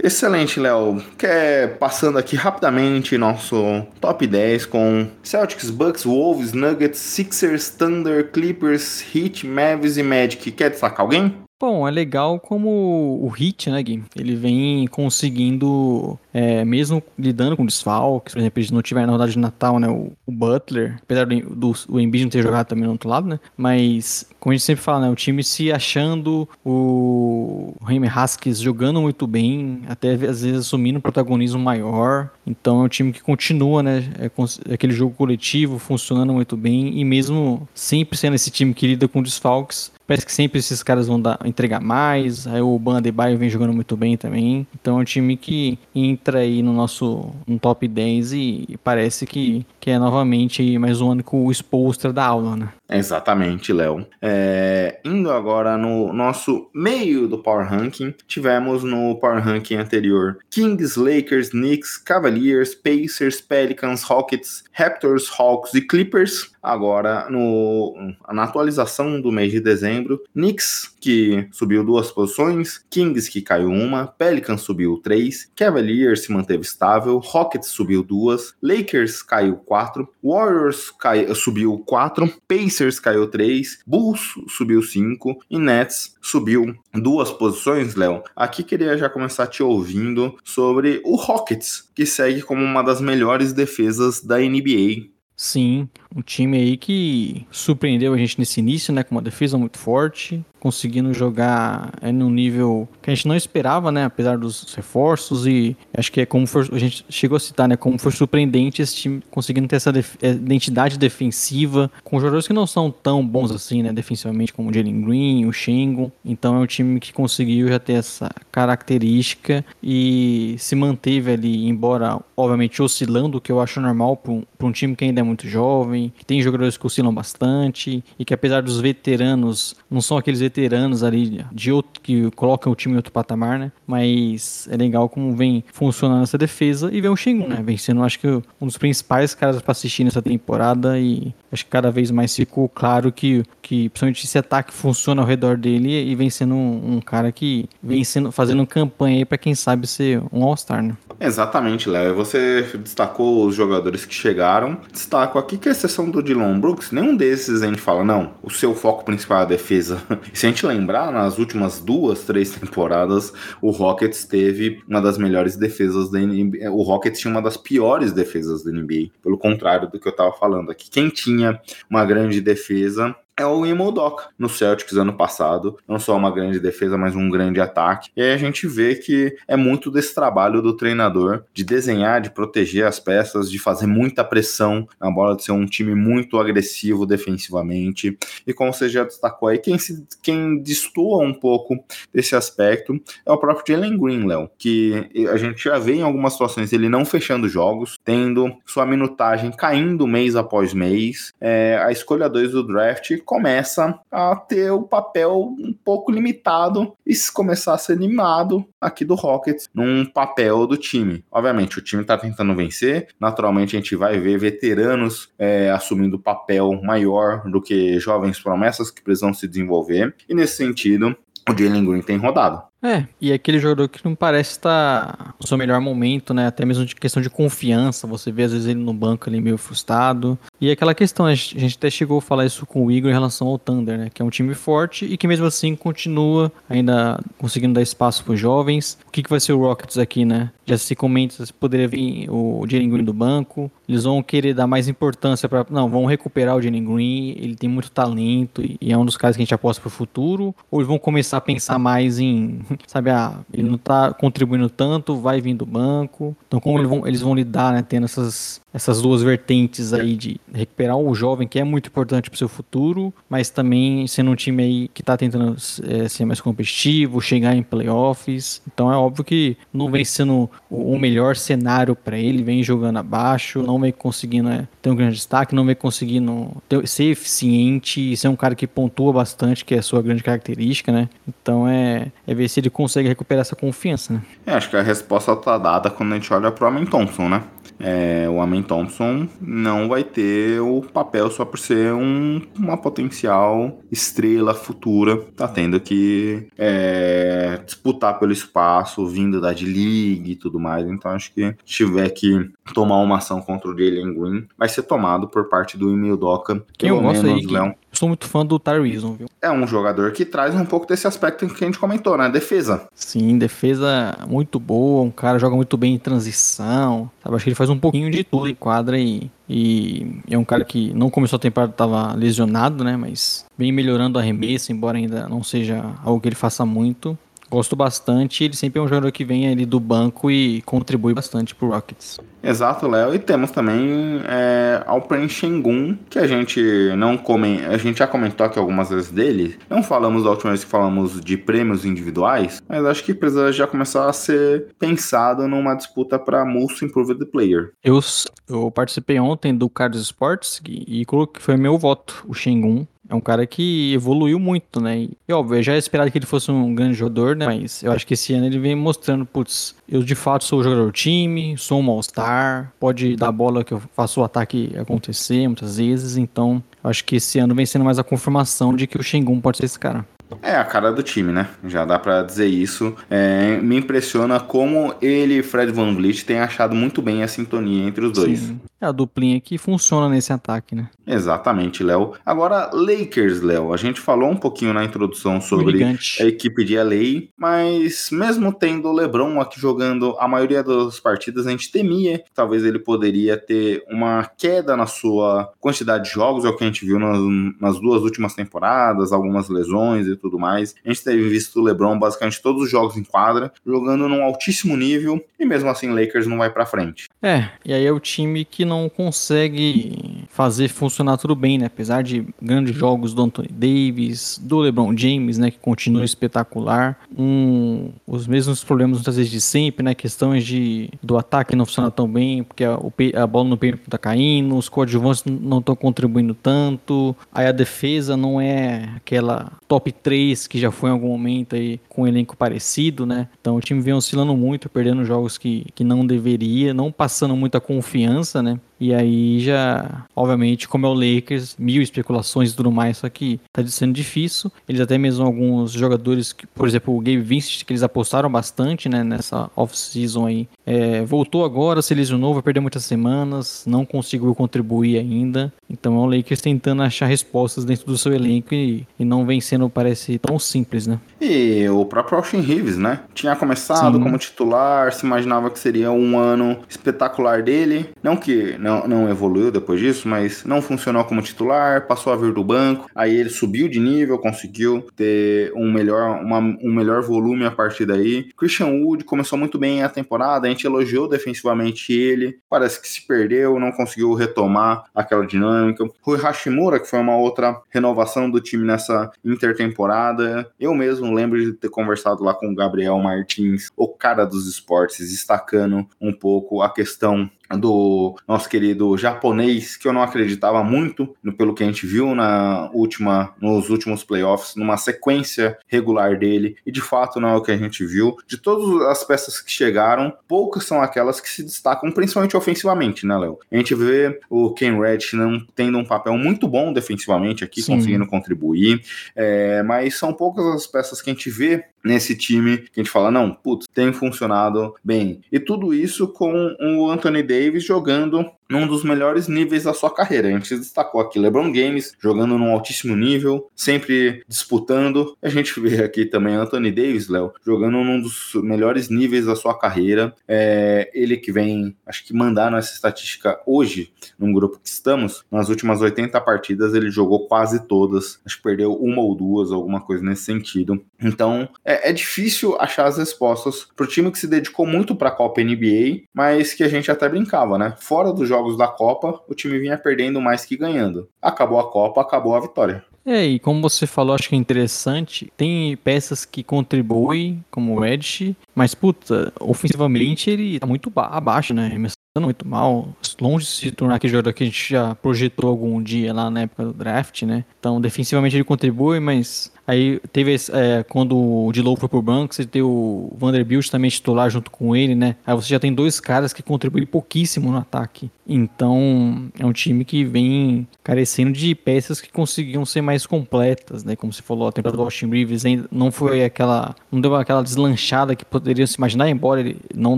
Excelente, 0.04 0.60
Léo. 0.60 1.00
Quer 1.16 1.78
passando 1.78 2.18
aqui 2.18 2.36
rapidamente 2.36 3.16
nosso 3.20 3.86
top 4.00 4.26
10 4.26 4.66
com 4.66 5.08
Celtics, 5.22 5.70
Bucks, 5.70 6.04
Wolves, 6.04 6.54
Nuggets, 6.54 6.98
Sixers, 6.98 7.70
Thunder, 7.70 8.32
Clippers, 8.32 9.04
Heat, 9.16 9.46
Mavis 9.46 9.98
e 9.98 10.04
Magic. 10.04 10.52
Quer 10.52 10.72
destacar 10.72 11.02
alguém? 11.02 11.36
Bom, 11.62 11.88
é 11.88 11.92
legal 11.92 12.40
como 12.40 13.20
o 13.22 13.28
Hit, 13.28 13.70
né, 13.70 13.84
Gui? 13.84 14.04
Ele 14.16 14.36
vem 14.36 14.88
conseguindo, 14.88 16.18
é, 16.34 16.66
mesmo 16.66 17.04
lidando 17.20 17.56
com 17.56 17.64
desfalques, 17.64 18.34
por 18.34 18.40
exemplo, 18.40 18.60
eles 18.60 18.72
não 18.72 18.82
tiver 18.82 19.06
na 19.06 19.12
rodada 19.12 19.30
de 19.30 19.38
Natal, 19.38 19.78
né, 19.78 19.88
o, 19.88 20.12
o 20.26 20.32
Butler, 20.32 20.98
apesar 21.04 21.28
do, 21.28 21.56
do 21.56 21.72
o 21.88 22.00
Embiid 22.00 22.26
não 22.26 22.32
ter 22.32 22.42
jogado 22.42 22.66
também 22.66 22.86
no 22.86 22.94
outro 22.94 23.08
lado, 23.08 23.28
né, 23.28 23.40
mas, 23.56 24.28
como 24.42 24.52
a 24.52 24.56
gente 24.56 24.66
sempre 24.66 24.84
fala, 24.84 25.02
né, 25.02 25.10
o 25.10 25.16
time 25.16 25.44
se 25.44 25.72
achando, 25.72 26.50
o 26.66 27.76
Jaime 27.88 28.08
Haskins 28.08 28.60
jogando 28.60 29.00
muito 29.00 29.28
bem, 29.28 29.84
até 29.88 30.14
às 30.14 30.42
vezes 30.42 30.62
assumindo 30.62 30.98
um 30.98 31.02
protagonismo 31.02 31.60
maior, 31.60 32.32
então 32.46 32.82
é 32.82 32.86
um 32.86 32.90
time 32.90 33.14
que 33.14 33.22
continua, 33.22 33.84
né, 33.84 34.04
é, 34.18 34.26
é 34.70 34.74
aquele 34.74 34.94
jogo 34.94 35.14
coletivo 35.16 35.78
funcionando 35.78 36.34
muito 36.34 36.58
bem 36.58 37.00
e 37.00 37.06
mesmo 37.06 37.70
sempre 37.76 38.18
sendo 38.18 38.34
esse 38.34 38.50
time 38.50 38.74
que 38.74 38.88
lida 38.88 39.08
com 39.08 39.22
desfalques, 39.22 39.92
Parece 40.12 40.26
que 40.26 40.34
sempre 40.34 40.60
esses 40.60 40.84
caras 40.84 41.08
vão 41.08 41.22
dar, 41.22 41.40
entregar 41.46 41.80
mais. 41.80 42.46
Aí 42.46 42.60
o 42.60 42.78
Bandebaio 42.78 43.38
vem 43.38 43.50
jogando 43.50 43.72
muito 43.72 43.96
bem 43.96 44.18
também. 44.18 44.68
Então 44.76 44.98
é 44.98 45.02
um 45.02 45.06
time 45.06 45.38
que 45.38 45.80
entra 45.96 46.40
aí 46.40 46.62
no 46.62 46.74
nosso 46.74 47.30
no 47.48 47.58
top 47.58 47.88
10 47.88 48.34
e 48.34 48.80
parece 48.84 49.26
que, 49.26 49.66
que 49.80 49.90
é 49.90 49.98
novamente 49.98 50.78
mais 50.78 51.00
um 51.00 51.12
ano 51.12 51.24
com 51.24 51.46
o 51.46 51.50
exposter 51.50 52.12
da 52.12 52.26
aula, 52.26 52.58
né? 52.58 52.70
Exatamente, 52.92 53.72
Léo. 53.72 54.06
É, 54.22 55.00
indo 55.06 55.32
agora 55.32 55.78
no 55.78 56.12
nosso 56.12 56.70
meio 56.76 57.28
do 57.28 57.42
Power 57.42 57.66
Ranking, 57.66 58.14
tivemos 58.28 58.84
no 58.84 59.16
Power 59.16 59.42
Ranking 59.44 59.78
anterior 59.78 60.40
Kings, 60.50 60.98
Lakers, 60.98 61.52
Knicks, 61.52 61.98
Cavaliers, 61.98 62.76
Pacers, 62.76 63.40
Pelicans, 63.40 64.04
Rockets, 64.04 64.64
Raptors, 64.78 65.30
Hawks 65.40 65.74
e 65.74 65.82
Clippers. 65.82 66.51
Agora, 66.62 67.28
no, 67.30 67.96
na 68.32 68.44
atualização 68.44 69.20
do 69.20 69.32
mês 69.32 69.52
de 69.52 69.60
dezembro, 69.60 70.22
Knicks, 70.34 70.94
que 71.00 71.48
subiu 71.52 71.84
duas 71.84 72.12
posições, 72.12 72.84
Kings, 72.90 73.30
que 73.30 73.42
caiu 73.42 73.70
uma, 73.70 74.08
Pelicans 74.08 74.62
subiu 74.62 75.00
três, 75.04 75.50
Cavaliers 75.56 76.22
se 76.22 76.32
manteve 76.32 76.62
estável, 76.62 77.18
Rockets 77.18 77.70
subiu 77.70 78.04
duas, 78.04 78.54
Lakers 78.62 79.24
caiu 79.24 79.56
quatro, 79.56 80.08
Warriors 80.24 80.92
cai, 80.92 81.34
subiu 81.34 81.80
quatro, 81.80 82.32
Pacers 82.48 83.00
caiu 83.00 83.28
3, 83.28 83.80
Bulls 83.86 84.34
subiu 84.48 84.82
5 84.84 85.44
e 85.50 85.58
Nets 85.58 86.16
subiu 86.22 86.76
duas 86.94 87.32
posições, 87.32 87.96
Léo. 87.96 88.24
Aqui 88.36 88.64
queria 88.64 88.98
já 88.98 89.10
começar 89.10 89.48
te 89.48 89.64
ouvindo 89.64 90.38
sobre 90.44 91.02
o 91.04 91.16
Rockets, 91.16 91.90
que 91.96 92.06
segue 92.06 92.42
como 92.42 92.64
uma 92.64 92.84
das 92.84 93.02
melhores 93.02 93.54
defesas 93.54 94.22
da 94.22 94.38
NBA. 94.38 95.10
Sim, 95.36 95.90
um 96.16 96.22
time 96.22 96.58
aí 96.58 96.78
que 96.78 97.46
surpreendeu 97.52 98.14
a 98.14 98.18
gente 98.18 98.38
nesse 98.38 98.60
início, 98.60 98.94
né? 98.94 99.04
Com 99.04 99.16
uma 99.16 99.22
defesa 99.22 99.58
muito 99.58 99.78
forte, 99.78 100.44
conseguindo 100.60 101.14
jogar 101.14 101.94
é, 102.02 102.12
num 102.12 102.30
nível 102.30 102.88
que 103.02 103.10
a 103.10 103.16
gente 103.16 103.28
não 103.28 103.36
esperava, 103.36 103.92
né? 103.92 104.06
Apesar 104.06 104.38
dos 104.38 104.74
reforços 104.74 105.48
e 105.48 105.76
acho 105.94 106.12
que 106.12 106.22
é 106.22 106.26
como 106.26 106.46
for, 106.46 106.68
a 106.72 106.78
gente 106.78 107.06
chegou 107.10 107.36
a 107.36 107.40
citar, 107.40 107.68
né? 107.68 107.76
Como 107.76 107.98
foi 107.98 108.12
surpreendente 108.12 108.82
esse 108.82 108.96
time 108.96 109.24
conseguindo 109.32 109.68
ter 109.68 109.78
essa 109.78 109.92
def 109.92 110.16
é, 110.22 110.32
identidade 110.32 110.98
defensiva 110.98 111.92
com 112.04 112.20
jogadores 112.20 112.48
que 112.48 112.54
não 112.54 112.68
são 112.68 112.92
tão 112.92 113.26
bons 113.26 113.52
assim, 113.52 113.82
né? 113.82 113.94
Defensivamente 113.94 114.54
como 114.54 114.70
o 114.70 114.74
Jalen 114.74 115.02
Green, 115.02 115.46
o 115.46 115.54
Shengun. 115.54 116.12
Então 116.26 116.56
é 116.56 116.60
um 116.60 116.68
time 116.68 117.00
que 117.00 117.14
conseguiu 117.14 117.68
já 117.68 117.80
ter 117.80 117.94
essa 117.94 118.30
característica 118.52 119.66
e 119.82 120.56
se 120.60 120.76
manteve 120.76 121.32
ali, 121.32 121.68
embora 121.68 122.20
obviamente 122.36 122.82
oscilando, 122.82 123.38
o 123.38 123.42
que 123.42 123.52
eu 123.52 123.60
acho 123.60 123.80
normal 123.80 124.18
para 124.18 124.32
um, 124.32 124.44
um 124.60 124.72
time 124.72 124.96
que 124.96 125.06
ainda 125.06 125.22
é 125.22 125.24
muito 125.24 125.48
jovem, 125.48 126.01
que 126.10 126.26
tem 126.26 126.42
jogadores 126.42 126.78
que 126.78 126.86
oscilam 126.86 127.14
bastante 127.14 128.04
e 128.18 128.26
que 128.26 128.34
apesar 128.34 128.62
dos 128.62 128.80
veteranos, 128.80 129.76
não 129.90 130.02
são 130.02 130.18
aqueles 130.18 130.40
veteranos 130.40 131.04
ali 131.04 131.46
de 131.52 131.72
outro, 131.72 132.02
que 132.02 132.32
colocam 132.32 132.72
o 132.72 132.76
time 132.76 132.94
em 132.94 132.98
outro 132.98 133.12
patamar, 133.12 133.60
né? 133.60 133.72
Mas 133.86 134.68
é 134.72 134.78
legal 134.78 135.08
como 135.10 135.36
vem 135.36 135.64
funcionando 135.72 136.24
essa 136.24 136.38
defesa 136.38 136.90
e 136.92 137.02
vem 137.02 137.12
o 137.12 137.16
Shengun, 137.16 137.48
né? 137.48 137.62
Vem 137.64 137.78
sendo, 137.78 138.04
acho 138.04 138.20
que, 138.20 138.28
um 138.28 138.66
dos 138.66 138.78
principais 138.78 139.36
caras 139.36 139.62
para 139.62 139.72
assistir 139.72 140.04
nessa 140.04 140.22
temporada 140.22 141.00
e 141.00 141.34
acho 141.52 141.66
que 141.66 141.72
cada 141.72 141.92
vez 141.92 142.10
mais 142.12 142.36
ficou 142.36 142.68
claro 142.70 143.12
que, 143.12 143.44
que 143.62 143.90
principalmente 143.90 144.26
esse 144.26 144.38
ataque 144.38 144.74
funciona 144.74 145.22
ao 145.22 145.28
redor 145.28 145.58
dele 145.58 145.92
e 145.92 146.16
vem 146.16 146.30
sendo 146.30 146.56
um, 146.56 146.96
um 146.96 147.02
cara 147.02 147.32
que 147.32 147.68
vem 147.82 148.04
sendo, 148.04 148.32
fazendo 148.32 148.66
campanha 148.66 149.18
aí 149.18 149.26
para 149.26 149.38
quem 149.38 149.54
sabe 149.54 149.88
ser 149.88 150.22
um 150.32 150.44
All-Star, 150.44 150.82
né? 150.82 150.96
Exatamente, 151.24 151.88
Léo. 151.88 152.16
Você 152.16 152.64
destacou 152.80 153.46
os 153.46 153.54
jogadores 153.54 154.06
que 154.06 154.14
chegaram. 154.14 154.80
Destaco 154.92 155.38
aqui 155.38 155.56
que 155.56 155.70
a 155.70 155.72
exceção 155.72 156.10
do 156.10 156.24
Dylan 156.24 156.60
Brooks, 156.60 156.92
nenhum 156.92 157.16
desses 157.16 157.62
a 157.62 157.68
gente 157.68 157.80
fala, 157.80 158.04
não, 158.04 158.34
o 158.42 158.50
seu 158.50 158.74
foco 158.74 159.06
principal 159.06 159.40
é 159.40 159.42
a 159.44 159.46
defesa. 159.46 160.02
Se 160.34 160.48
a 160.48 160.50
gente 160.50 160.66
lembrar, 160.66 161.12
nas 161.12 161.38
últimas 161.38 161.80
duas, 161.80 162.24
três 162.24 162.50
temporadas, 162.50 163.32
o 163.62 163.70
Rockets 163.70 164.26
teve 164.26 164.82
uma 164.88 165.00
das 165.00 165.20
melhores 165.20 165.56
defesas 165.56 166.10
da 166.10 166.18
NBA. 166.20 166.72
O 166.72 166.82
Rockets 166.82 167.22
tinha 167.22 167.32
uma 167.32 167.42
das 167.42 167.56
piores 167.56 168.12
defesas 168.12 168.64
da 168.64 168.72
NBA, 168.72 169.12
pelo 169.22 169.38
contrário 169.38 169.92
do 169.92 170.00
que 170.00 170.08
eu 170.08 170.16
tava 170.16 170.34
falando 170.34 170.72
aqui. 170.72 170.90
Quem 170.90 171.10
tinha 171.10 171.62
uma 171.88 172.04
grande 172.04 172.42
defesa 172.42 173.16
é 173.42 173.46
o 173.46 173.66
Imodoka 173.66 174.30
no 174.38 174.48
Celtics 174.48 174.96
ano 174.96 175.14
passado. 175.14 175.78
Não 175.88 176.00
só 176.00 176.16
uma 176.16 176.32
grande 176.32 176.60
defesa, 176.60 176.98
mas 176.98 177.16
um 177.16 177.30
grande 177.30 177.60
ataque. 177.60 178.10
E 178.16 178.22
aí 178.22 178.32
a 178.32 178.38
gente 178.38 178.68
vê 178.68 178.96
que 178.96 179.36
é 179.48 179.56
muito 179.56 179.92
desse 179.92 180.14
trabalho 180.14 180.62
do 180.62 180.76
treinador 180.76 181.44
de 181.54 181.64
desenhar, 181.64 182.22
de 182.22 182.30
proteger 182.30 182.86
as 182.86 183.00
peças, 183.00 183.50
de 183.50 183.60
fazer 183.60 183.88
muita 183.88 184.24
pressão 184.24 184.88
na 185.00 185.10
bola, 185.12 185.36
de 185.36 185.44
ser 185.44 185.52
um 185.52 185.66
time 185.66 185.96
muito 185.96 186.40
agressivo 186.40 187.06
defensivamente. 187.06 188.18
E 188.46 188.54
como 188.54 188.74
você 188.74 188.88
já 188.88 189.04
destacou 189.04 189.50
aí, 189.50 189.58
quem, 189.58 189.78
se, 189.78 190.06
quem 190.22 190.62
destoa 190.62 191.24
um 191.24 191.34
pouco 191.34 191.84
desse 192.14 192.36
aspecto 192.36 193.00
é 193.26 193.32
o 193.32 193.38
próprio 193.38 193.76
Jalen 193.76 193.98
Green, 193.98 194.26
Léo, 194.26 194.50
que 194.58 195.10
a 195.32 195.38
gente 195.38 195.64
já 195.64 195.80
vê 195.80 195.96
em 195.96 196.02
algumas 196.02 196.34
situações 196.34 196.72
ele 196.74 196.90
não 196.90 197.06
fechando 197.06 197.48
jogos, 197.48 198.00
tendo 198.04 198.52
sua 198.66 198.86
minutagem 198.86 199.52
caindo 199.52 200.08
mês 200.08 200.36
após 200.36 200.74
mês. 200.74 201.34
É, 201.40 201.80
a 201.84 201.92
escolha 201.92 202.30
2 202.30 202.52
do 202.52 202.64
draft 202.64 203.18
começa 203.32 203.98
a 204.12 204.36
ter 204.36 204.72
o 204.72 204.84
papel 204.84 205.56
um 205.58 205.72
pouco 205.72 206.12
limitado 206.12 206.92
e 207.08 207.16
se 207.16 207.32
começar 207.32 207.74
a 207.74 207.78
ser 207.78 207.94
animado 207.94 208.66
aqui 208.82 209.06
do 209.06 209.16
Rockets 209.16 209.70
num 209.74 210.04
papel 210.04 210.68
do 210.68 210.76
time. 210.76 211.24
Obviamente, 211.32 211.80
o 211.80 211.82
time 211.82 212.02
está 212.02 212.18
tentando 212.18 212.54
vencer, 212.54 213.08
naturalmente 213.18 213.74
a 213.74 213.80
gente 213.80 213.96
vai 213.96 214.20
ver 214.20 214.38
veteranos 214.38 215.30
é, 215.40 215.70
assumindo 215.70 216.20
papel 216.20 216.82
maior 216.84 217.50
do 217.50 217.62
que 217.62 217.98
jovens 218.00 218.38
promessas 218.38 218.92
que 218.92 219.02
precisam 219.02 219.34
se 219.34 219.48
desenvolver, 219.48 220.14
e 220.28 220.36
nesse 220.36 220.58
sentido, 220.58 221.16
o 221.50 221.58
Jalen 221.58 221.86
Green 221.86 222.02
tem 222.02 222.18
rodado. 222.18 222.62
É, 222.84 223.06
e 223.20 223.32
aquele 223.32 223.60
jogador 223.60 223.88
que 223.88 224.04
não 224.04 224.16
parece 224.16 224.52
estar 224.52 225.36
no 225.40 225.48
seu 225.48 225.56
melhor 225.58 225.80
momento, 225.80 226.34
né? 226.34 226.48
Até 226.48 226.66
mesmo 226.66 226.84
de 226.84 226.96
questão 226.96 227.22
de 227.22 227.30
confiança. 227.30 228.08
Você 228.08 228.32
vê 228.32 228.44
às 228.44 228.52
vezes 228.52 228.68
ele 228.68 228.80
no 228.80 228.94
banco 228.94 229.30
ali 229.30 229.40
meio 229.40 229.58
frustrado. 229.58 230.38
E 230.60 230.70
é 230.70 230.72
aquela 230.72 230.96
questão, 230.96 231.28
a 231.28 231.36
gente 231.36 231.78
até 231.78 231.90
chegou 231.90 232.18
a 232.18 232.22
falar 232.22 232.46
isso 232.46 232.66
com 232.66 232.86
o 232.86 232.92
Igor 232.92 233.12
em 233.12 233.14
relação 233.14 233.48
ao 233.48 233.60
Thunder, 233.60 233.98
né? 233.98 234.10
Que 234.12 234.22
é 234.22 234.26
um 234.26 234.30
time 234.30 234.56
forte 234.56 235.06
e 235.06 235.16
que 235.16 235.28
mesmo 235.28 235.46
assim 235.46 235.76
continua 235.76 236.52
ainda 236.68 237.20
conseguindo 237.38 237.76
dar 237.76 237.82
espaço 237.82 238.24
para 238.24 238.34
os 238.34 238.40
jovens. 238.40 238.98
O 239.08 239.12
que, 239.12 239.22
que 239.22 239.30
vai 239.30 239.40
ser 239.40 239.54
o 239.54 239.60
Rockets 239.60 239.98
aqui, 240.00 240.26
né? 240.26 240.50
Se 240.78 240.96
comenta 240.96 241.46
se 241.46 241.54
poderia 241.54 241.88
vir 241.88 242.30
o 242.30 242.66
Jalen 242.68 242.90
Green 242.90 243.04
do 243.04 243.14
banco. 243.14 243.72
Eles 243.88 244.04
vão 244.04 244.22
querer 244.24 244.54
dar 244.54 244.68
mais 244.68 244.88
importância 244.88 245.48
para. 245.48 245.66
Não, 245.70 245.90
vão 245.90 246.06
recuperar 246.06 246.56
o 246.56 246.62
Jalen 246.62 246.84
Green. 246.84 247.30
Ele 247.38 247.56
tem 247.56 247.70
muito 247.70 247.92
talento 247.92 248.62
e 248.64 248.92
é 248.92 248.98
um 248.98 249.06
dos 249.06 249.18
caras 249.18 249.36
que 249.36 249.42
a 249.42 249.46
gente 249.46 249.54
aposta 249.54 249.82
para 249.82 249.88
o 249.88 249.92
futuro. 249.92 250.56
Ou 250.70 250.80
eles 250.80 250.88
vão 250.88 251.00
começar 251.00 251.38
a 251.38 251.42
pensar 251.42 251.78
mais 251.78 252.20
em 252.20 252.60
sabe, 252.88 253.10
ah, 253.10 253.40
ele 253.54 253.70
não 253.70 253.78
tá 253.78 254.14
contribuindo 254.14 254.70
tanto, 254.70 255.16
vai 255.16 255.42
vir 255.42 255.54
do 255.54 255.66
banco. 255.66 256.36
Então, 256.48 256.60
como 256.60 256.78
eles 256.78 256.90
vão, 256.90 257.08
eles 257.08 257.22
vão 257.22 257.36
lidar, 257.36 257.74
né, 257.74 257.86
tendo 257.88 258.06
essas, 258.06 258.62
essas 258.74 259.02
duas 259.02 259.22
vertentes 259.22 259.94
aí 259.94 260.16
de 260.16 260.40
recuperar 260.54 260.98
o 260.98 261.14
jovem, 261.14 261.48
que 261.48 261.60
é 261.60 261.64
muito 261.64 261.88
importante 261.88 262.30
para 262.30 262.36
o 262.36 262.38
seu 262.38 262.50
futuro, 262.50 263.14
mas 263.30 263.50
também 263.50 264.08
sendo 264.08 264.32
um 264.32 264.36
time 264.36 264.64
aí 264.64 264.88
que 264.90 265.04
tá 265.04 265.18
tentando 265.18 265.56
é, 265.88 266.08
ser 266.08 266.26
mais 266.26 266.42
competitivo, 266.42 267.22
chegar 267.22 267.56
em 267.56 267.64
playoffs. 267.64 268.62
Então, 268.72 268.92
é 268.92 268.96
óbvio 268.96 269.24
que 269.24 269.58
não 269.74 269.90
vem 269.90 270.06
sendo 270.06 270.50
o 270.70 270.98
melhor 270.98 271.36
cenário 271.36 271.96
para 271.96 272.18
ele, 272.18 272.44
vem 272.44 272.64
jogando 272.64 272.98
abaixo, 272.98 273.62
não 273.62 273.80
vem 273.80 273.92
conseguindo 273.92 274.50
é, 274.50 274.68
ter 274.82 274.90
um 274.90 274.96
grande 274.96 275.16
destaque, 275.16 275.54
não 275.54 275.66
vem 275.66 275.76
conseguindo 275.76 276.50
ter, 276.70 276.88
ser 276.88 277.06
eficiente 277.06 278.14
e 278.14 278.16
ser 278.16 278.30
um 278.30 278.36
cara 278.36 278.56
que 278.56 278.66
pontua 278.66 279.12
bastante, 279.12 279.66
que 279.66 279.76
é 279.76 279.80
a 279.80 279.84
sua 279.84 280.02
grande 280.02 280.24
característica, 280.24 280.92
né? 280.92 281.10
Então, 281.28 281.68
é, 281.68 282.12
é 282.26 282.34
ver 282.34 282.48
se 282.48 282.60
ele 282.60 282.70
consegue 282.70 283.10
recuperar 283.10 283.42
essa 283.42 283.56
confiança, 283.56 284.14
né? 284.14 284.22
É, 284.46 284.54
acho 284.54 284.70
que 284.70 284.78
a 284.78 284.82
resposta 284.82 285.36
tá 285.36 285.58
dada 285.58 285.90
quando 285.90 286.14
a 286.14 286.16
gente 286.16 286.34
olha 286.34 286.52
pro 286.52 286.66
Amen 286.66 286.86
Thompson, 286.86 287.28
né? 287.28 287.44
É, 287.84 288.30
o 288.30 288.40
Amen 288.40 288.62
Thompson 288.62 289.28
não 289.42 289.90
vai 289.90 290.04
ter 290.04 290.60
o 290.62 290.82
papel 290.82 291.32
só 291.32 291.44
por 291.44 291.58
ser 291.58 291.92
um, 291.94 292.42
uma 292.56 292.78
potencial 292.78 293.80
estrela 293.92 294.54
futura. 294.54 295.18
Tá 295.36 295.48
tendo 295.48 295.80
que 295.80 296.48
é, 296.58 297.60
disputar 297.66 298.20
pelo 298.20 298.32
espaço, 298.32 299.06
vindo 299.08 299.42
da 299.42 299.52
D-League 299.52 300.36
tudo 300.42 300.60
mais. 300.60 300.88
Então 300.88 301.12
acho 301.12 301.34
que 301.34 301.56
se 301.66 301.74
tiver 301.74 302.10
que 302.10 302.50
tomar 302.74 302.98
uma 302.98 303.18
ação 303.18 303.42
contra 303.42 303.70
o 303.70 303.78
Jalen 303.78 304.14
Green, 304.14 304.48
vai 304.58 304.68
ser 304.68 304.84
tomado 304.84 305.28
por 305.28 305.50
parte 305.50 305.78
do 305.78 305.92
Emil 305.92 306.18
Doca. 306.18 306.64
Quem 306.78 306.90
eu 306.90 307.02
gosto 307.02 307.26
aí, 307.26 307.46
Leão 307.46 307.76
sou 308.02 308.08
muito 308.08 308.28
fã 308.28 308.46
do 308.46 308.58
Tyrese, 308.58 309.06
viu? 309.18 309.28
É 309.42 309.52
um 309.52 309.68
jogador 309.68 310.12
que 310.12 310.26
traz 310.26 310.56
um 310.56 310.66
pouco 310.66 310.88
desse 310.88 311.06
aspecto 311.06 311.48
que 311.48 311.64
a 311.64 311.68
gente 311.68 311.78
comentou, 311.78 312.18
né? 312.18 312.30
Defesa. 312.30 312.88
Sim, 312.96 313.38
defesa 313.38 314.18
muito 314.28 314.60
boa, 314.60 315.04
um 315.04 315.12
cara 315.12 315.38
joga 315.38 315.56
muito 315.56 315.78
bem 315.78 315.94
em 315.94 316.00
transição, 316.00 317.12
sabe? 317.24 317.36
Acho 317.36 317.44
que 317.44 317.50
ele 317.50 317.56
faz 317.56 317.70
um 317.70 317.78
pouquinho 317.78 318.10
de 318.10 318.24
tudo 318.24 318.48
em 318.48 318.56
quadra 318.56 318.98
e, 319.00 319.30
e 319.48 320.20
é 320.30 320.38
um 320.38 320.44
cara 320.44 320.64
que 320.66 320.94
não 320.94 321.10
começou 321.10 321.38
a 321.38 321.40
temporada, 321.40 321.72
estava 321.72 322.14
lesionado, 322.14 322.84
né? 322.84 322.98
Mas 322.98 323.46
vem 323.56 323.72
melhorando 323.72 324.18
a 324.18 324.22
arremesso, 324.22 324.72
embora 324.72 324.98
ainda 324.98 325.28
não 325.28 325.44
seja 325.44 325.94
algo 326.04 326.20
que 326.20 326.28
ele 326.28 326.36
faça 326.36 326.66
muito. 326.66 327.18
Gosto 327.52 327.76
bastante, 327.76 328.46
ele 328.46 328.56
sempre 328.56 328.80
é 328.80 328.82
um 328.82 328.88
jogador 328.88 329.12
que 329.12 329.26
vem 329.26 329.50
ali 329.50 329.66
do 329.66 329.78
banco 329.78 330.32
e 330.32 330.62
contribui 330.62 331.14
bastante 331.14 331.54
pro 331.54 331.68
Rockets. 331.68 332.18
Exato, 332.42 332.88
Léo. 332.88 333.14
E 333.14 333.20
temos 333.20 333.52
também 333.52 334.22
é, 334.26 334.82
Alperen 334.88 335.28
Shengun, 335.28 335.98
que 336.10 336.18
a 336.18 336.26
gente 336.26 336.62
não 336.96 337.18
come, 337.18 337.64
a 337.66 337.78
gente 337.78 338.00
já 338.00 338.08
comentou 338.08 338.46
aqui 338.46 338.58
algumas 338.58 338.90
vezes 338.90 339.12
dele. 339.12 339.58
Não 339.70 339.84
falamos 339.84 340.24
da 340.24 340.30
última 340.30 340.52
vez 340.52 340.64
que 340.64 340.70
falamos 340.70 341.20
de 341.20 341.38
prêmios 341.38 341.84
individuais, 341.84 342.64
mas 342.70 342.86
acho 342.86 343.04
que 343.04 343.14
precisa 343.14 343.52
já 343.52 343.68
começar 343.68 344.10
a 344.10 344.14
ser 344.14 344.68
pensado 344.80 345.46
numa 345.46 345.76
disputa 345.76 346.18
para 346.18 346.46
Most 346.46 346.86
Improved 346.86 347.24
Player. 347.26 347.74
Eu, 347.84 348.00
eu 348.48 348.72
participei 348.72 349.20
ontem 349.20 349.54
do 349.54 349.70
Cards 349.70 350.02
Sports 350.02 350.62
e, 350.66 351.02
e 351.02 351.06
que 351.06 351.42
foi 351.42 351.58
meu 351.58 351.78
voto, 351.78 352.24
o 352.30 352.34
Shengun. 352.34 352.88
É 353.12 353.16
um 353.16 353.20
cara 353.20 353.46
que 353.46 353.94
evoluiu 353.94 354.40
muito, 354.40 354.80
né? 354.80 355.10
E 355.28 355.34
óbvio, 355.34 355.58
eu 355.58 355.64
já 355.64 355.78
esperava 355.78 356.10
que 356.10 356.18
ele 356.18 356.26
fosse 356.26 356.50
um 356.50 356.74
grande 356.74 356.94
jogador, 356.94 357.36
né? 357.36 357.46
Mas 357.46 357.84
eu 357.84 357.92
acho 357.92 358.08
que 358.08 358.14
esse 358.14 358.34
ano 358.34 358.46
ele 358.46 358.58
vem 358.58 358.74
mostrando, 358.74 359.26
putz, 359.26 359.76
eu 359.88 360.02
de 360.02 360.16
fato 360.16 360.46
sou 360.46 360.62
o 360.62 360.64
jogador 360.64 360.86
do 360.86 360.92
time, 360.94 361.58
sou 361.58 361.82
um 361.82 361.90
All-Star, 361.92 362.72
pode 362.80 363.18
dar 363.18 363.30
bola 363.34 363.66
que 363.66 363.74
eu 363.74 363.82
faço 363.94 364.22
o 364.22 364.24
ataque 364.24 364.72
acontecer 364.80 365.46
muitas 365.46 365.76
vezes, 365.76 366.16
então 366.16 366.64
acho 366.82 367.04
que 367.04 367.18
esse 367.18 367.38
ano 367.38 367.54
vem 367.54 367.66
sendo 367.66 367.84
mais 367.84 368.00
a 368.00 368.04
confirmação 368.04 368.74
de 368.74 368.88
que 368.88 368.98
o 368.98 369.04
Shengun 369.04 369.42
pode 369.42 369.58
ser 369.58 369.66
esse 369.66 369.78
cara. 369.78 370.06
É 370.42 370.56
a 370.56 370.64
cara 370.64 370.92
do 370.92 371.04
time, 371.04 371.32
né? 371.32 371.50
Já 371.66 371.86
dá 371.86 371.98
para 371.98 372.24
dizer 372.24 372.48
isso. 372.48 372.96
É, 373.10 373.58
me 373.58 373.78
impressiona 373.78 374.40
como 374.40 374.94
ele 375.02 375.40
e 375.40 375.44
Fred 375.44 375.72
Van 375.72 375.94
Vliet 375.94 376.26
têm 376.26 376.40
achado 376.40 376.76
muito 376.76 377.02
bem 377.02 377.24
a 377.24 377.28
sintonia 377.28 377.88
entre 377.88 378.06
os 378.06 378.12
dois. 378.14 378.40
Sim. 378.40 378.60
É 378.82 378.88
a 378.88 378.92
duplinha 378.92 379.40
que 379.40 379.60
funciona 379.60 380.10
nesse 380.10 380.34
ataque, 380.34 380.74
né? 380.74 380.90
Exatamente, 381.06 381.84
Léo. 381.84 382.14
Agora, 382.26 382.72
Lakers, 382.74 383.40
Léo. 383.42 383.72
A 383.72 383.78
gente 383.78 384.02
falou 384.02 384.32
um 384.32 384.36
pouquinho 384.36 384.74
na 384.74 384.84
introdução 384.84 385.40
sobre 385.40 385.84
a 385.84 386.24
equipe 386.24 386.66
de 386.66 386.76
LA, 386.78 387.28
mas 387.38 388.10
mesmo 388.12 388.52
tendo 388.52 388.88
o 388.88 388.92
LeBron 388.92 389.40
aqui 389.40 389.60
jogando 389.60 390.16
a 390.18 390.28
maioria 390.28 390.64
das 390.64 391.00
partidas, 391.00 391.46
a 391.46 391.52
gente 391.52 391.72
temia 391.72 392.18
que 392.18 392.32
talvez 392.34 392.64
ele 392.64 392.80
poderia 392.80 393.38
ter 393.38 393.84
uma 393.88 394.26
queda 394.36 394.76
na 394.76 394.88
sua 394.88 395.52
quantidade 395.60 396.06
de 396.06 396.12
jogos, 396.12 396.44
é 396.44 396.50
o 396.50 396.56
que 396.56 396.64
a 396.64 396.68
gente 396.68 396.84
viu 396.84 396.98
nas, 396.98 397.20
nas 397.60 397.80
duas 397.80 398.02
últimas 398.02 398.34
temporadas, 398.34 399.12
algumas 399.12 399.48
lesões 399.48 400.08
e 400.08 400.16
tudo 400.22 400.40
mais. 400.40 400.76
A 400.86 400.90
gente 400.90 401.04
teve 401.04 401.28
visto 401.30 401.60
o 401.60 401.64
LeBron 401.64 401.98
basicamente 401.98 402.42
todos 402.42 402.64
os 402.64 402.70
jogos 402.70 402.96
em 402.98 403.04
quadra, 403.04 403.52
jogando 403.66 404.08
num 404.08 404.24
altíssimo 404.24 404.78
nível, 404.78 405.24
e 405.40 405.46
mesmo 405.46 405.70
assim 405.70 405.90
Lakers 405.90 406.28
não 406.28 406.38
vai 406.38 406.50
para 406.50 406.66
frente. 406.66 407.10
É, 407.22 407.50
e 407.66 407.74
aí 407.74 407.86
é 407.86 407.92
o 407.92 408.00
time 408.00 408.46
que 408.46 408.66
não 408.66 408.90
consegue 408.90 410.26
fazer 410.30 410.68
funcionar 410.70 411.18
tudo 411.18 411.36
bem, 411.36 411.58
né? 411.58 411.66
Apesar 411.66 412.02
de 412.02 412.28
grandes 412.42 412.76
jogos 412.76 413.14
do 413.14 413.24
Anthony 413.24 413.50
Davis, 413.52 414.40
do 414.42 414.60
LeBron 414.60 414.96
James, 414.96 415.38
né, 415.38 415.52
que 415.52 415.60
continua 415.60 416.04
espetacular, 416.04 417.00
um, 417.18 417.92
os 418.08 418.28
mesmos 418.28 418.64
problemas 418.64 418.98
muitas 418.98 419.18
vezes 419.18 419.32
de 419.32 419.42
sempre, 419.42 419.84
né? 419.84 419.94
Questões 419.94 420.46
de 420.46 420.90
do 421.02 421.18
ataque 421.18 421.56
não 421.56 421.66
funciona 421.66 421.92
tão 421.92 422.08
bem, 422.08 422.44
porque 422.44 422.64
a, 422.64 422.78
a 423.16 423.28
bola 423.28 423.50
no 423.50 423.58
perímetro 423.58 423.90
tá 423.90 423.98
caindo, 423.98 424.56
os 424.56 424.70
coadjuvantes 424.70 425.24
não 425.26 425.60
estão 425.60 425.76
contribuindo 425.76 426.34
tanto, 426.34 427.16
aí 427.32 427.48
a 427.48 427.52
defesa 427.52 428.16
não 428.18 428.40
é 428.40 428.90
aquela 428.96 429.52
top 429.68 429.92
3 429.92 430.11
que 430.48 430.60
já 430.60 430.72
foi 430.72 430.90
em 430.90 430.94
algum 430.94 431.10
momento 431.10 431.56
aí 431.56 431.80
com 431.90 432.04
um 432.04 432.08
elenco 432.08 432.36
parecido, 432.36 433.06
né? 433.06 433.28
Então 433.40 433.56
o 433.56 433.62
time 433.62 433.82
vem 433.82 433.94
oscilando 433.94 434.36
muito, 434.36 434.70
perdendo 434.70 435.06
jogos 435.06 435.38
que, 435.38 435.66
que 435.74 435.84
não 435.84 436.06
deveria, 436.06 436.74
não 436.74 436.92
passando 436.92 437.36
muita 437.36 437.60
confiança, 437.60 438.42
né? 438.42 438.60
E 438.82 438.96
aí 438.96 439.40
já, 439.40 440.06
obviamente, 440.16 440.68
como 440.68 440.88
é 440.88 440.90
o 440.90 440.94
Lakers, 440.94 441.56
mil 441.60 441.84
especulações 441.84 442.52
e 442.52 442.56
tudo 442.56 442.72
mais, 442.72 442.98
só 442.98 443.10
que 443.10 443.40
tá 443.54 443.64
sendo 443.68 443.94
difícil. 443.94 444.52
Eles 444.68 444.82
até 444.82 444.98
mesmo 444.98 445.24
alguns 445.24 445.72
jogadores, 445.72 446.34
que, 446.34 446.48
por 446.48 446.68
exemplo, 446.68 446.96
o 446.96 447.00
Gabe 447.00 447.20
Vincent, 447.20 447.64
que 447.64 447.72
eles 447.72 447.84
apostaram 447.84 448.28
bastante, 448.28 448.90
né, 448.90 449.04
nessa 449.04 449.52
off-season 449.56 450.26
aí, 450.26 450.48
é, 450.66 451.04
voltou 451.04 451.46
agora, 451.46 451.82
se 451.84 451.94
lesionou, 451.94 452.34
vai 452.34 452.42
perder 452.42 452.60
muitas 452.60 452.84
semanas, 452.84 453.64
não 453.68 453.86
conseguiu 453.86 454.34
contribuir 454.34 454.98
ainda. 454.98 455.54
Então 455.70 455.96
é 455.96 456.00
o 456.00 456.06
Lakers 456.06 456.42
tentando 456.42 456.82
achar 456.82 457.06
respostas 457.06 457.64
dentro 457.64 457.86
do 457.86 457.98
seu 457.98 458.14
elenco 458.14 458.56
e, 458.56 458.88
e 458.98 459.06
não 459.06 459.26
vem 459.26 459.40
sendo, 459.40 459.70
parece, 459.70 460.18
tão 460.18 460.40
simples, 460.40 460.88
né? 460.88 461.00
E 461.20 461.70
o 461.70 461.86
próprio 461.86 462.18
Austin 462.18 462.42
Reeves, 462.42 462.78
né? 462.78 463.02
Tinha 463.14 463.36
começado 463.36 463.98
Sim. 463.98 464.04
como 464.04 464.18
titular, 464.18 464.92
se 464.92 465.06
imaginava 465.06 465.52
que 465.52 465.60
seria 465.60 465.92
um 465.92 466.18
ano 466.18 466.58
espetacular 466.68 467.44
dele. 467.44 467.90
Não 468.02 468.18
que 468.18 468.58
não, 468.58 468.71
não 468.88 469.10
evoluiu 469.10 469.52
depois 469.52 469.80
disso, 469.80 470.08
mas 470.08 470.44
não 470.44 470.62
funcionou 470.62 471.04
como 471.04 471.22
titular, 471.22 471.88
passou 471.88 472.12
a 472.12 472.16
vir 472.16 472.34
do 472.34 472.44
banco. 472.44 472.90
Aí 472.96 473.16
ele 473.16 473.30
subiu 473.30 473.68
de 473.68 473.80
nível, 473.80 474.18
conseguiu 474.18 474.86
ter 474.96 475.52
um 475.56 475.72
melhor, 475.72 476.22
uma, 476.22 476.40
um 476.40 476.74
melhor 476.74 477.02
volume 477.02 477.46
a 477.46 477.52
partir 477.52 477.86
daí. 477.86 478.30
Christian 478.38 478.68
Wood 478.68 479.04
começou 479.04 479.38
muito 479.38 479.58
bem 479.58 479.84
a 479.84 479.90
temporada, 479.90 480.48
a 480.48 480.50
gente 480.50 480.66
elogiou 480.66 481.08
defensivamente 481.08 481.94
ele. 481.94 482.40
Parece 482.50 482.82
que 482.82 482.88
se 482.88 483.06
perdeu, 483.06 483.60
não 483.60 483.72
conseguiu 483.72 484.14
retomar 484.14 484.84
aquela 484.94 485.26
dinâmica. 485.26 485.86
Rui 486.02 486.18
Hashimura, 486.18 486.80
que 486.80 486.90
foi 486.90 487.00
uma 487.00 487.18
outra 487.18 487.62
renovação 487.70 488.30
do 488.30 488.40
time 488.40 488.66
nessa 488.66 489.12
intertemporada. 489.24 490.50
Eu 490.60 490.74
mesmo 490.74 491.14
lembro 491.14 491.40
de 491.44 491.54
ter 491.54 491.70
conversado 491.70 492.24
lá 492.24 492.34
com 492.34 492.48
o 492.48 492.56
Gabriel 492.56 492.98
Martins, 493.00 493.70
o 493.76 493.88
cara 493.88 494.26
dos 494.26 494.48
esportes, 494.48 495.10
destacando 495.10 495.88
um 496.00 496.14
pouco 496.14 496.62
a 496.62 496.70
questão 496.70 497.30
do 497.58 498.16
nosso 498.28 498.50
querido 498.50 498.98
japonês, 498.98 499.76
que 499.78 499.88
eu 499.88 499.94
não 499.94 500.02
acreditava 500.02 500.64
muito, 500.64 501.16
pelo 501.38 501.54
que 501.54 501.64
a 501.64 501.66
gente 501.66 501.86
viu 501.86 502.14
na 502.16 502.70
última, 502.74 503.34
nos 503.42 503.70
últimos 503.70 504.04
playoffs, 504.04 504.56
numa 504.56 504.78
sequência 504.78 505.58
regular 505.68 506.18
dele, 506.18 506.56
e 506.66 506.72
de 506.72 506.82
fato 506.82 507.20
não 507.20 507.30
é 507.30 507.36
o 507.36 507.42
que 507.42 507.52
a 507.52 507.58
gente 507.58 507.86
viu. 507.86 508.16
De 508.28 508.38
todas 508.38 508.88
as 508.88 509.04
peças 509.04 509.40
que 509.40 509.52
chegaram, 509.52 510.14
poucas 510.28 510.64
são 510.66 510.82
aquelas 510.82 511.20
que 511.20 511.30
se 511.30 511.44
destacam, 511.44 511.92
principalmente 511.92 512.36
ofensivamente, 512.38 513.06
né, 513.06 513.18
Léo? 513.18 513.40
A 513.52 513.58
gente 513.58 513.76
vê 513.76 514.20
o 514.30 514.52
Ken 514.52 514.72
não 515.14 515.46
tendo 515.56 515.78
um 515.78 515.86
papel 515.86 516.18
muito 516.18 516.48
bom 516.48 516.74
defensivamente 516.74 517.44
aqui, 517.44 517.62
Sim. 517.62 517.76
conseguindo 517.76 518.08
contribuir, 518.08 518.82
é, 519.16 519.62
mas 519.64 519.98
são 519.98 520.14
poucas 520.14 520.46
as 520.46 520.68
peças 520.68 521.02
que 521.02 521.10
a 521.10 521.14
gente 521.14 521.30
vê 521.30 521.66
nesse 521.84 522.16
time 522.16 522.58
que 522.60 522.80
a 522.80 522.84
gente 522.84 522.92
fala, 522.92 523.12
não, 523.12 523.32
putz, 523.32 523.68
tem 523.74 523.92
funcionado 523.92 524.76
bem. 524.84 525.22
E 525.32 525.40
tudo 525.40 525.74
isso 525.74 526.08
com 526.08 526.56
o 526.60 526.90
Anthony 526.90 527.24
Davis 527.24 527.64
jogando 527.64 528.30
num 528.52 528.68
dos 528.68 528.84
melhores 528.84 529.30
níveis 529.30 529.64
da 529.64 529.74
sua 529.74 529.90
carreira. 529.90 530.28
A 530.28 530.32
gente 530.32 530.58
destacou 530.58 531.00
aqui 531.00 531.18
LeBron 531.18 531.54
James 531.54 531.94
jogando 531.98 532.38
num 532.38 532.52
altíssimo 532.52 532.96
nível, 532.98 533.50
sempre 533.56 534.22
disputando. 534.28 535.18
A 535.22 535.30
gente 535.30 535.58
vê 535.60 535.82
aqui 535.82 536.06
também 536.06 536.36
Anthony 536.36 536.70
Davis, 536.70 537.08
Léo, 537.08 537.32
jogando 537.46 537.82
num 537.84 538.02
dos 538.02 538.34
melhores 538.36 538.90
níveis 538.90 539.26
da 539.26 539.38
sua 539.38 539.58
carreira. 539.58 540.14
É, 540.28 540.92
ele 540.94 541.16
que 541.16 541.32
vem, 541.32 541.76
acho 541.86 542.06
que 542.06 542.14
mandar 542.14 542.52
nessa 542.52 542.74
estatística 542.74 543.40
hoje, 543.46 543.94
num 544.20 544.34
grupo 544.34 544.60
que 544.60 544.68
estamos, 544.68 545.24
nas 545.32 545.48
últimas 545.48 545.82
80 545.82 546.20
partidas 546.20 546.74
ele 546.74 546.92
jogou 546.92 547.28
quase 547.28 547.66
todas. 547.66 548.20
Acho 548.26 548.36
que 548.36 548.44
perdeu 548.44 548.74
uma 548.74 549.02
ou 549.02 549.16
duas, 549.16 549.52
alguma 549.52 549.80
coisa 549.80 550.04
nesse 550.04 550.24
sentido. 550.24 550.84
Então 551.02 551.48
é, 551.64 551.90
é 551.90 551.94
difícil 551.94 552.58
achar 552.60 552.86
as 552.86 552.98
respostas 552.98 553.68
para 553.76 553.86
o 553.86 553.88
time 553.88 554.12
que 554.12 554.20
se 554.20 554.28
dedicou 554.28 554.66
muito 554.66 554.94
para 554.94 555.08
a 555.08 555.16
Copa 555.16 555.42
NBA, 555.42 556.02
mas 556.14 556.54
que 556.54 556.64
a 556.64 556.68
gente 556.68 556.92
até 556.92 557.08
brincava, 557.08 557.58
né? 557.58 557.76
Fora 557.80 558.12
dos 558.12 558.28
jogos 558.28 558.41
jogos 558.42 558.58
da 558.58 558.68
Copa, 558.68 559.22
o 559.28 559.36
time 559.36 559.60
vinha 559.60 559.78
perdendo 559.78 560.20
mais 560.20 560.44
que 560.44 560.58
ganhando. 560.58 561.08
Acabou 561.22 561.60
a 561.60 561.70
Copa, 561.70 562.02
acabou 562.02 562.36
a 562.36 562.40
vitória. 562.40 562.84
É, 563.06 563.26
e 563.26 563.40
como 563.40 563.62
você 563.62 563.88
falou, 563.88 564.14
acho 564.14 564.30
que 564.30 564.36
é 564.36 564.38
interessante, 564.38 565.32
tem 565.36 565.76
peças 565.78 566.24
que 566.24 566.44
contribuem, 566.44 567.44
como 567.50 567.76
o 567.76 567.80
Reddish, 567.80 568.36
mas, 568.54 568.76
puta, 568.76 569.34
ofensivamente 569.40 570.30
ele 570.30 570.60
tá 570.60 570.68
muito 570.68 570.92
abaixo, 570.96 571.54
né? 571.54 571.72
muito 572.20 572.46
mal, 572.46 572.90
longe 573.22 573.46
de 573.46 573.52
se 573.52 573.72
tornar 573.72 573.96
aquele 573.96 574.12
jogador 574.12 574.34
que 574.34 574.44
a 574.44 574.46
gente 574.46 574.70
já 574.70 574.94
projetou 574.96 575.50
algum 575.50 575.82
dia 575.82 576.14
lá 576.14 576.30
na 576.30 576.42
época 576.42 576.66
do 576.66 576.74
draft, 576.74 577.22
né? 577.22 577.46
Então, 577.58 577.80
defensivamente 577.80 578.36
ele 578.36 578.44
contribui, 578.44 579.00
mas 579.00 579.50
Aí 579.72 580.02
teve 580.12 580.36
é, 580.52 580.84
quando 580.84 581.18
o 581.18 581.50
Dilow 581.54 581.78
foi 581.78 581.88
pro 581.88 582.02
banco, 582.02 582.36
você 582.36 582.46
tem 582.46 582.62
o 582.62 583.10
Vanderbilt 583.18 583.70
também 583.70 583.90
titular 583.90 584.30
junto 584.30 584.52
com 584.52 584.76
ele, 584.76 584.94
né? 584.94 585.16
Aí 585.26 585.34
você 585.34 585.48
já 585.48 585.62
tem 585.62 585.74
dois 585.74 585.98
caras 585.98 586.34
que 586.34 586.44
contribuem 586.44 586.86
pouquíssimo 586.86 587.50
no 587.54 587.58
ataque. 587.58 588.12
Então 588.28 589.32
é 589.40 589.46
um 589.46 589.54
time 589.54 589.86
que 589.86 590.04
vem 590.04 590.68
carecendo 590.84 591.32
de 591.32 591.56
peças 591.56 592.02
que 592.02 592.12
conseguiam 592.12 592.66
ser 592.66 592.82
mais 592.82 593.06
completas, 593.06 593.86
né? 593.86 593.96
Como 593.96 594.12
você 594.12 594.22
falou, 594.22 594.50
a 594.50 594.52
temporada 594.52 594.76
do 594.76 594.84
Austin 594.84 595.10
Reeves 595.10 595.46
ainda 595.46 595.70
não 595.72 595.90
foi 595.90 596.26
aquela. 596.26 596.76
não 596.92 597.00
deu 597.00 597.16
aquela 597.16 597.42
deslanchada 597.42 598.14
que 598.14 598.26
poderiam 598.26 598.68
se 598.68 598.76
imaginar, 598.76 599.10
embora 599.10 599.40
ele 599.40 599.56
não 599.74 599.98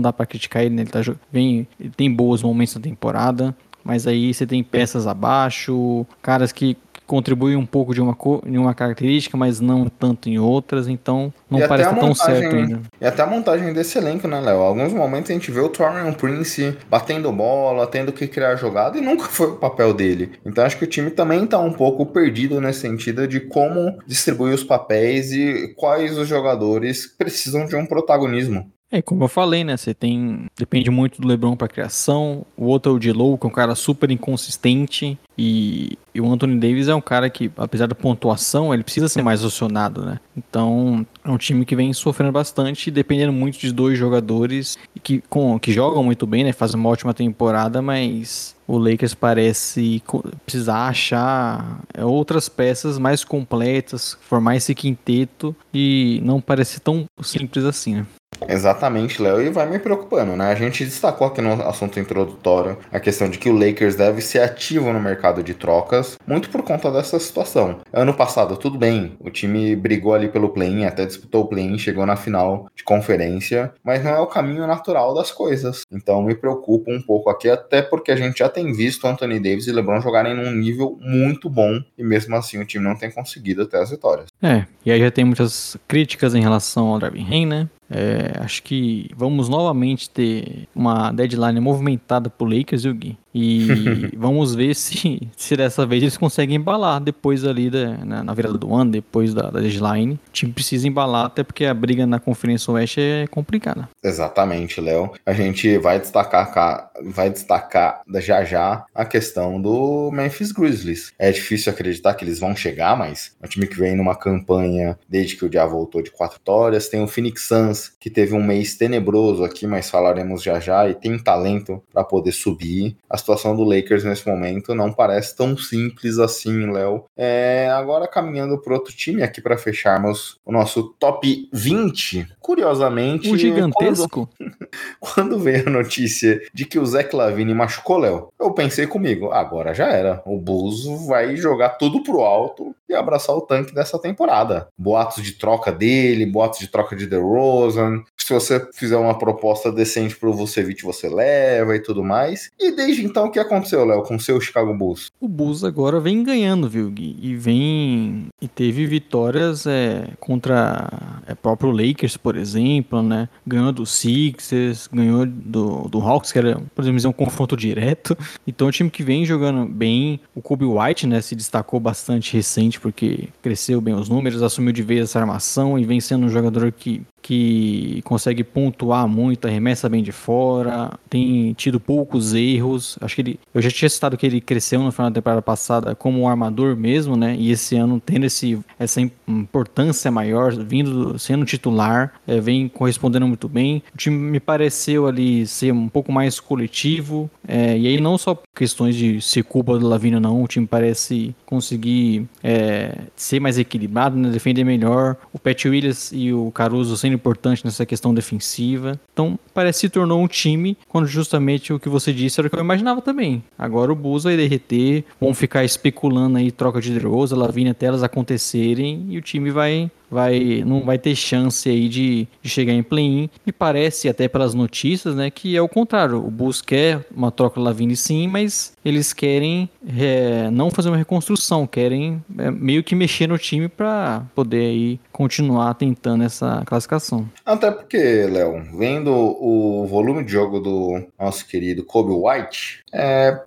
dá 0.00 0.12
para 0.12 0.24
criticar 0.24 0.62
ele, 0.62 0.76
né? 0.76 0.82
Ele, 0.82 0.90
tá, 0.90 1.00
vem, 1.32 1.66
ele 1.80 1.90
tem 1.96 2.08
bons 2.14 2.44
momentos 2.44 2.76
na 2.76 2.80
temporada 2.80 3.52
mas 3.84 4.06
aí 4.06 4.32
você 4.32 4.46
tem 4.46 4.64
peças 4.64 5.06
abaixo, 5.06 6.06
caras 6.22 6.50
que 6.52 6.74
contribui 7.06 7.56
um 7.56 7.66
pouco 7.66 7.94
de 7.94 8.00
uma, 8.00 8.16
de 8.44 8.58
uma 8.58 8.74
característica, 8.74 9.36
mas 9.36 9.60
não 9.60 9.86
tanto 9.88 10.28
em 10.28 10.38
outras, 10.38 10.88
então 10.88 11.32
não 11.50 11.60
e 11.60 11.68
parece 11.68 11.94
tão 11.94 12.14
certo 12.14 12.56
ainda. 12.56 12.80
E 13.00 13.06
até 13.06 13.22
a 13.22 13.26
montagem 13.26 13.72
desse 13.72 13.98
elenco, 13.98 14.26
né, 14.26 14.40
Léo? 14.40 14.58
Alguns 14.58 14.92
momentos 14.92 15.30
a 15.30 15.34
gente 15.34 15.50
vê 15.50 15.60
o 15.60 15.68
Torian 15.68 16.12
Prince 16.12 16.76
batendo 16.88 17.30
bola, 17.32 17.86
tendo 17.86 18.12
que 18.12 18.26
criar 18.26 18.56
jogada, 18.56 18.98
e 18.98 19.00
nunca 19.00 19.24
foi 19.24 19.48
o 19.48 19.56
papel 19.56 19.92
dele. 19.92 20.32
Então 20.44 20.64
acho 20.64 20.78
que 20.78 20.84
o 20.84 20.88
time 20.88 21.10
também 21.10 21.46
tá 21.46 21.58
um 21.58 21.72
pouco 21.72 22.06
perdido 22.06 22.60
nesse 22.60 22.80
sentido 22.80 23.26
de 23.26 23.40
como 23.40 23.98
distribuir 24.06 24.54
os 24.54 24.64
papéis 24.64 25.32
e 25.32 25.74
quais 25.76 26.16
os 26.18 26.28
jogadores 26.28 27.06
precisam 27.06 27.66
de 27.66 27.76
um 27.76 27.86
protagonismo. 27.86 28.72
É, 28.94 29.02
como 29.02 29.24
eu 29.24 29.28
falei, 29.28 29.64
né? 29.64 29.76
Você 29.76 29.92
tem. 29.92 30.46
Depende 30.56 30.88
muito 30.88 31.20
do 31.20 31.26
Lebron 31.26 31.56
para 31.56 31.66
criação. 31.66 32.46
O 32.56 32.66
outro 32.66 32.92
é 32.92 32.94
o 32.94 32.98
Dilow, 33.00 33.36
que 33.36 33.44
é 33.44 33.48
um 33.48 33.52
cara 33.52 33.74
super 33.74 34.08
inconsistente. 34.08 35.18
E, 35.36 35.98
e, 36.14 36.20
o 36.20 36.32
Anthony 36.32 36.58
Davis 36.58 36.88
é 36.88 36.94
um 36.94 37.00
cara 37.00 37.28
que, 37.28 37.50
apesar 37.56 37.86
da 37.86 37.94
pontuação, 37.94 38.72
ele 38.72 38.84
precisa 38.84 39.08
ser 39.08 39.22
mais 39.22 39.44
acionado, 39.44 40.04
né? 40.04 40.20
Então, 40.36 41.04
é 41.24 41.30
um 41.30 41.36
time 41.36 41.64
que 41.64 41.74
vem 41.74 41.92
sofrendo 41.92 42.32
bastante, 42.32 42.90
dependendo 42.90 43.32
muito 43.32 43.58
de 43.58 43.72
dois 43.72 43.98
jogadores 43.98 44.78
que, 45.02 45.22
com, 45.28 45.58
que 45.58 45.72
jogam 45.72 46.04
muito 46.04 46.26
bem, 46.26 46.44
né? 46.44 46.52
Fazem 46.52 46.78
uma 46.78 46.88
ótima 46.88 47.12
temporada, 47.12 47.82
mas 47.82 48.54
o 48.66 48.78
Lakers 48.78 49.14
parece 49.14 50.02
precisar 50.46 50.88
achar 50.88 51.80
é, 51.92 52.04
outras 52.04 52.48
peças 52.48 52.98
mais 52.98 53.24
completas, 53.24 54.16
formar 54.22 54.56
esse 54.56 54.74
quinteto 54.74 55.54
e 55.72 56.20
não 56.24 56.40
parece 56.40 56.80
tão 56.80 57.04
simples 57.22 57.64
assim, 57.64 57.96
né? 57.96 58.06
Exatamente, 58.48 59.22
Léo, 59.22 59.40
e 59.40 59.48
vai 59.48 59.68
me 59.68 59.78
preocupando, 59.78 60.36
né? 60.36 60.50
A 60.50 60.54
gente 60.54 60.84
destacou 60.84 61.26
aqui 61.26 61.40
no 61.40 61.52
assunto 61.62 61.98
introdutório 62.00 62.78
a 62.92 62.98
questão 62.98 63.28
de 63.28 63.38
que 63.38 63.48
o 63.48 63.56
Lakers 63.56 63.94
deve 63.94 64.20
ser 64.20 64.40
ativo 64.40 64.92
no 64.92 65.00
mercado 65.00 65.23
mercado 65.24 65.42
de 65.42 65.54
trocas, 65.54 66.18
muito 66.26 66.50
por 66.50 66.62
conta 66.62 66.90
dessa 66.90 67.18
situação. 67.18 67.78
Ano 67.90 68.12
passado, 68.12 68.58
tudo 68.58 68.76
bem, 68.76 69.16
o 69.18 69.30
time 69.30 69.74
brigou 69.74 70.12
ali 70.12 70.28
pelo 70.28 70.50
play-in, 70.50 70.84
até 70.84 71.06
disputou 71.06 71.44
o 71.44 71.46
play-in, 71.46 71.78
chegou 71.78 72.04
na 72.04 72.14
final 72.14 72.66
de 72.76 72.84
conferência, 72.84 73.72
mas 73.82 74.04
não 74.04 74.10
é 74.10 74.20
o 74.20 74.26
caminho 74.26 74.66
natural 74.66 75.14
das 75.14 75.30
coisas. 75.30 75.82
Então 75.90 76.22
me 76.22 76.34
preocupa 76.34 76.90
um 76.90 77.00
pouco 77.00 77.30
aqui, 77.30 77.48
até 77.48 77.80
porque 77.80 78.12
a 78.12 78.16
gente 78.16 78.40
já 78.40 78.50
tem 78.50 78.70
visto 78.74 79.06
Anthony 79.06 79.40
Davis 79.40 79.66
e 79.66 79.72
LeBron 79.72 80.00
jogarem 80.02 80.36
num 80.36 80.50
nível 80.50 80.98
muito 81.00 81.48
bom 81.48 81.80
e 81.96 82.04
mesmo 82.04 82.36
assim 82.36 82.60
o 82.60 82.66
time 82.66 82.84
não 82.84 82.94
tem 82.94 83.10
conseguido 83.10 83.62
até 83.62 83.80
as 83.80 83.90
vitórias. 83.90 84.26
É, 84.42 84.66
e 84.84 84.92
aí 84.92 85.00
já 85.00 85.10
tem 85.10 85.24
muitas 85.24 85.74
críticas 85.88 86.34
em 86.34 86.42
relação 86.42 86.88
ao 86.88 86.98
Darvin 86.98 87.24
Ham, 87.24 87.46
né? 87.46 87.68
É, 87.90 88.40
acho 88.40 88.62
que 88.62 89.08
vamos 89.16 89.48
novamente 89.48 90.10
ter 90.10 90.68
uma 90.74 91.12
deadline 91.12 91.60
movimentada 91.60 92.28
pro 92.28 92.46
Lakers, 92.46 92.82
viu, 92.82 92.94
Gui? 92.94 93.18
E 93.34 93.66
vamos 94.16 94.54
ver 94.54 94.74
se, 94.74 95.28
se 95.36 95.56
dessa 95.56 95.84
vez 95.84 96.02
eles 96.02 96.16
conseguem 96.16 96.56
embalar 96.56 97.00
depois 97.00 97.44
ali 97.44 97.68
da, 97.68 97.98
na, 98.04 98.22
na 98.22 98.34
virada 98.34 98.56
do 98.56 98.72
ano, 98.72 98.92
depois 98.92 99.34
da, 99.34 99.50
da 99.50 99.60
deadline. 99.60 100.14
O 100.14 100.32
time 100.32 100.52
precisa 100.52 100.86
embalar, 100.86 101.26
até 101.26 101.42
porque 101.42 101.64
a 101.64 101.74
briga 101.74 102.06
na 102.06 102.20
Conferência 102.20 102.72
Oeste 102.72 103.00
é 103.00 103.26
complicada. 103.26 103.88
Exatamente, 104.02 104.80
Léo. 104.80 105.12
A 105.26 105.32
gente 105.32 105.76
vai 105.78 105.98
destacar, 105.98 106.90
vai 107.04 107.30
destacar 107.30 108.02
já 108.20 108.44
já 108.44 108.84
a 108.94 109.04
questão 109.04 109.60
do 109.60 110.10
Memphis 110.12 110.52
Grizzlies. 110.52 111.12
É 111.18 111.32
difícil 111.32 111.72
acreditar 111.72 112.14
que 112.14 112.24
eles 112.24 112.38
vão 112.38 112.54
chegar, 112.54 112.96
mas 112.96 113.34
é 113.42 113.46
um 113.46 113.48
time 113.48 113.66
que 113.66 113.78
vem 113.78 113.96
numa 113.96 114.14
campanha 114.14 114.98
desde 115.08 115.36
que 115.36 115.44
o 115.44 115.50
Dia 115.50 115.66
voltou 115.66 116.02
de 116.02 116.10
quatro 116.10 116.38
vitórias. 116.38 116.88
Tem 116.88 117.02
o 117.02 117.08
Phoenix 117.08 117.42
Suns, 117.42 117.92
que 117.98 118.10
teve 118.10 118.34
um 118.34 118.42
mês 118.42 118.76
tenebroso 118.76 119.42
aqui, 119.44 119.66
mas 119.66 119.90
falaremos 119.90 120.42
já 120.42 120.60
já, 120.60 120.88
e 120.88 120.94
tem 120.94 121.18
talento 121.18 121.82
para 121.92 122.04
poder 122.04 122.32
subir. 122.32 122.96
As 123.08 123.22
situação 123.24 123.56
do 123.56 123.64
Lakers 123.64 124.04
nesse 124.04 124.28
momento 124.28 124.74
não 124.74 124.92
parece 124.92 125.34
tão 125.34 125.56
simples 125.56 126.18
assim, 126.18 126.70
Léo. 126.70 127.04
É, 127.16 127.70
agora 127.72 128.06
caminhando 128.06 128.60
para 128.60 128.74
outro 128.74 128.94
time 128.94 129.22
aqui 129.22 129.40
para 129.40 129.56
fecharmos 129.56 130.38
o 130.44 130.52
nosso 130.52 130.94
top 130.98 131.48
20. 131.52 132.28
Curiosamente, 132.38 133.30
o 133.30 133.38
gigantesco. 133.38 134.28
Quando, 134.36 134.56
quando 135.00 135.38
veio 135.38 135.66
a 135.68 135.70
notícia 135.70 136.40
de 136.52 136.66
que 136.66 136.78
o 136.78 136.84
Zach 136.84 137.14
Lavine 137.16 137.54
machucou, 137.54 137.98
Léo, 137.98 138.28
eu 138.38 138.52
pensei 138.52 138.86
comigo, 138.86 139.30
agora 139.32 139.72
já 139.72 139.88
era. 139.88 140.22
O 140.26 140.38
Bulls 140.38 140.84
vai 141.06 141.36
jogar 141.36 141.70
tudo 141.70 142.02
pro 142.02 142.20
alto 142.20 142.74
e 142.88 142.94
abraçar 142.94 143.34
o 143.34 143.40
tanque 143.40 143.74
dessa 143.74 143.98
temporada. 143.98 144.68
Boatos 144.76 145.22
de 145.22 145.32
troca 145.32 145.72
dele, 145.72 146.26
boatos 146.26 146.58
de 146.58 146.68
troca 146.68 146.94
de 146.94 147.06
DeRozan. 147.06 148.02
Se 148.16 148.32
você 148.32 148.66
fizer 148.74 148.96
uma 148.96 149.18
proposta 149.18 149.72
decente 149.72 150.16
pro 150.16 150.32
Vucevic, 150.32 150.82
você 150.82 151.08
leva 151.08 151.74
e 151.74 151.80
tudo 151.80 152.04
mais. 152.04 152.50
E 152.58 152.70
desde 152.70 153.04
então, 153.14 153.26
o 153.26 153.30
que 153.30 153.38
aconteceu, 153.38 153.84
Léo, 153.84 154.02
com 154.02 154.16
o 154.16 154.20
seu 154.20 154.40
Chicago 154.40 154.74
Bulls? 154.74 155.06
O 155.20 155.28
Bulls 155.28 155.62
agora 155.62 156.00
vem 156.00 156.24
ganhando, 156.24 156.68
viu, 156.68 156.90
Gui? 156.90 157.16
E 157.22 157.36
vem. 157.36 158.26
E 158.42 158.48
teve 158.48 158.84
vitórias 158.86 159.68
é, 159.68 160.08
contra 160.18 160.90
é, 161.24 161.32
próprio 161.32 161.70
Lakers, 161.70 162.16
por 162.16 162.34
exemplo, 162.34 163.00
né? 163.04 163.28
Ganhou 163.46 163.70
do 163.70 163.86
Sixers, 163.86 164.88
ganhou 164.92 165.24
do, 165.24 165.88
do 165.88 166.00
Hawks, 166.00 166.32
que 166.32 166.40
era, 166.40 166.60
por 166.74 166.82
exemplo, 166.82 167.08
um 167.08 167.12
confronto 167.12 167.56
direto. 167.56 168.18
Então, 168.44 168.66
o 168.66 168.72
time 168.72 168.90
que 168.90 169.04
vem 169.04 169.24
jogando 169.24 169.64
bem. 169.64 170.18
O 170.34 170.42
Kobe 170.42 170.64
White, 170.64 171.06
né, 171.06 171.20
se 171.20 171.36
destacou 171.36 171.78
bastante 171.78 172.34
recente, 172.34 172.80
porque 172.80 173.28
cresceu 173.40 173.80
bem 173.80 173.94
os 173.94 174.08
números, 174.08 174.42
assumiu 174.42 174.72
de 174.72 174.82
vez 174.82 175.02
essa 175.02 175.20
armação 175.20 175.78
e 175.78 175.84
vem 175.84 176.00
sendo 176.00 176.26
um 176.26 176.28
jogador 176.28 176.72
que 176.72 177.00
que 177.24 178.02
consegue 178.04 178.44
pontuar 178.44 179.08
muito, 179.08 179.48
arremessa 179.48 179.88
bem 179.88 180.02
de 180.02 180.12
fora, 180.12 180.90
tem 181.08 181.54
tido 181.54 181.80
poucos 181.80 182.34
erros. 182.34 182.98
Acho 183.00 183.14
que 183.14 183.22
ele, 183.22 183.40
eu 183.54 183.62
já 183.62 183.70
tinha 183.70 183.88
citado 183.88 184.14
que 184.14 184.26
ele 184.26 184.42
cresceu 184.42 184.82
no 184.82 184.92
final 184.92 185.08
da 185.08 185.14
temporada 185.14 185.40
passada 185.40 185.94
como 185.94 186.20
um 186.20 186.28
armador 186.28 186.76
mesmo, 186.76 187.16
né? 187.16 187.34
E 187.38 187.50
esse 187.50 187.76
ano 187.76 187.98
tendo 187.98 188.26
esse, 188.26 188.60
essa 188.78 189.00
importância 189.26 190.10
maior, 190.10 190.54
vindo 190.54 191.18
sendo 191.18 191.46
titular, 191.46 192.12
é, 192.26 192.38
vem 192.38 192.68
correspondendo 192.68 193.26
muito 193.26 193.48
bem. 193.48 193.82
O 193.94 193.96
time 193.96 194.18
me 194.18 194.38
pareceu 194.38 195.06
ali 195.06 195.46
ser 195.46 195.72
um 195.72 195.88
pouco 195.88 196.12
mais 196.12 196.38
coletivo, 196.38 197.30
é, 197.48 197.78
e 197.78 197.86
aí 197.86 197.98
não 197.98 198.18
só 198.18 198.38
questões 198.54 198.94
de 198.94 199.22
ser 199.22 199.44
culpa 199.44 199.78
do 199.78 199.88
Lavino 199.88 200.20
não, 200.20 200.42
o 200.42 200.46
time 200.46 200.66
parece 200.66 201.34
conseguir 201.54 202.26
é, 202.42 202.96
ser 203.16 203.40
mais 203.40 203.58
equilibrado, 203.58 204.16
né? 204.16 204.28
defender 204.28 204.64
melhor. 204.64 205.16
O 205.32 205.38
Pat 205.38 205.64
Williams 205.64 206.10
e 206.12 206.32
o 206.32 206.50
Caruso 206.50 206.96
sendo 206.96 207.14
importante 207.14 207.64
nessa 207.64 207.86
questão 207.86 208.12
defensiva. 208.12 208.98
Então, 209.12 209.38
parece 209.52 209.80
que 209.80 209.86
se 209.86 209.90
tornou 209.90 210.20
um 210.20 210.28
time 210.28 210.76
quando 210.88 211.06
justamente 211.06 211.72
o 211.72 211.78
que 211.78 211.88
você 211.88 212.12
disse 212.12 212.40
era 212.40 212.48
o 212.48 212.50
que 212.50 212.56
eu 212.56 212.60
imaginava 212.60 213.00
também. 213.00 213.42
Agora 213.58 213.92
o 213.92 213.94
Bulls 213.94 214.24
vai 214.24 214.36
derreter, 214.36 215.04
vão 215.20 215.32
ficar 215.34 215.64
especulando 215.64 216.38
aí 216.38 216.50
troca 216.50 216.80
de 216.80 216.92
Drosa, 216.94 217.36
Lavigne 217.36 217.70
até 217.70 217.86
elas 217.86 218.02
acontecerem 218.02 219.06
e 219.08 219.18
o 219.18 219.22
time 219.22 219.50
vai 219.50 219.90
vai 220.10 220.62
não 220.64 220.82
vai 220.82 220.98
ter 220.98 221.14
chance 221.14 221.68
aí 221.68 221.88
de, 221.88 222.28
de 222.42 222.48
chegar 222.48 222.72
em 222.72 222.82
play-in. 222.82 223.28
E 223.46 223.52
parece, 223.52 224.08
até 224.08 224.28
pelas 224.28 224.54
notícias, 224.54 225.14
né, 225.14 225.30
que 225.30 225.56
é 225.56 225.62
o 225.62 225.68
contrário. 225.68 226.16
O 226.16 226.30
Bulls 226.30 226.60
quer 226.60 227.04
uma 227.14 227.30
troca 227.30 227.60
Lavine 227.60 227.96
sim, 227.96 228.28
mas 228.28 228.72
eles 228.84 229.12
querem 229.12 229.68
é, 229.98 230.50
não 230.50 230.70
fazer 230.70 230.88
uma 230.88 230.96
reconstrução, 230.96 231.66
querem 231.66 232.22
é, 232.38 232.50
meio 232.50 232.82
que 232.84 232.94
mexer 232.94 233.26
no 233.26 233.38
time 233.38 233.68
para 233.68 234.24
poder 234.34 234.66
aí 234.66 235.00
continuar 235.10 235.74
tentando 235.74 236.24
essa 236.24 236.62
classificação. 236.66 237.28
Até 237.44 237.70
porque, 237.70 238.26
Léo, 238.26 238.62
vendo 238.76 239.10
o 239.10 239.86
volume 239.86 240.24
de 240.24 240.32
jogo 240.32 240.60
do 240.60 241.02
nosso 241.18 241.46
querido 241.46 241.84
Kobe 241.84 242.12
White, 242.12 242.84
é, 242.92 243.40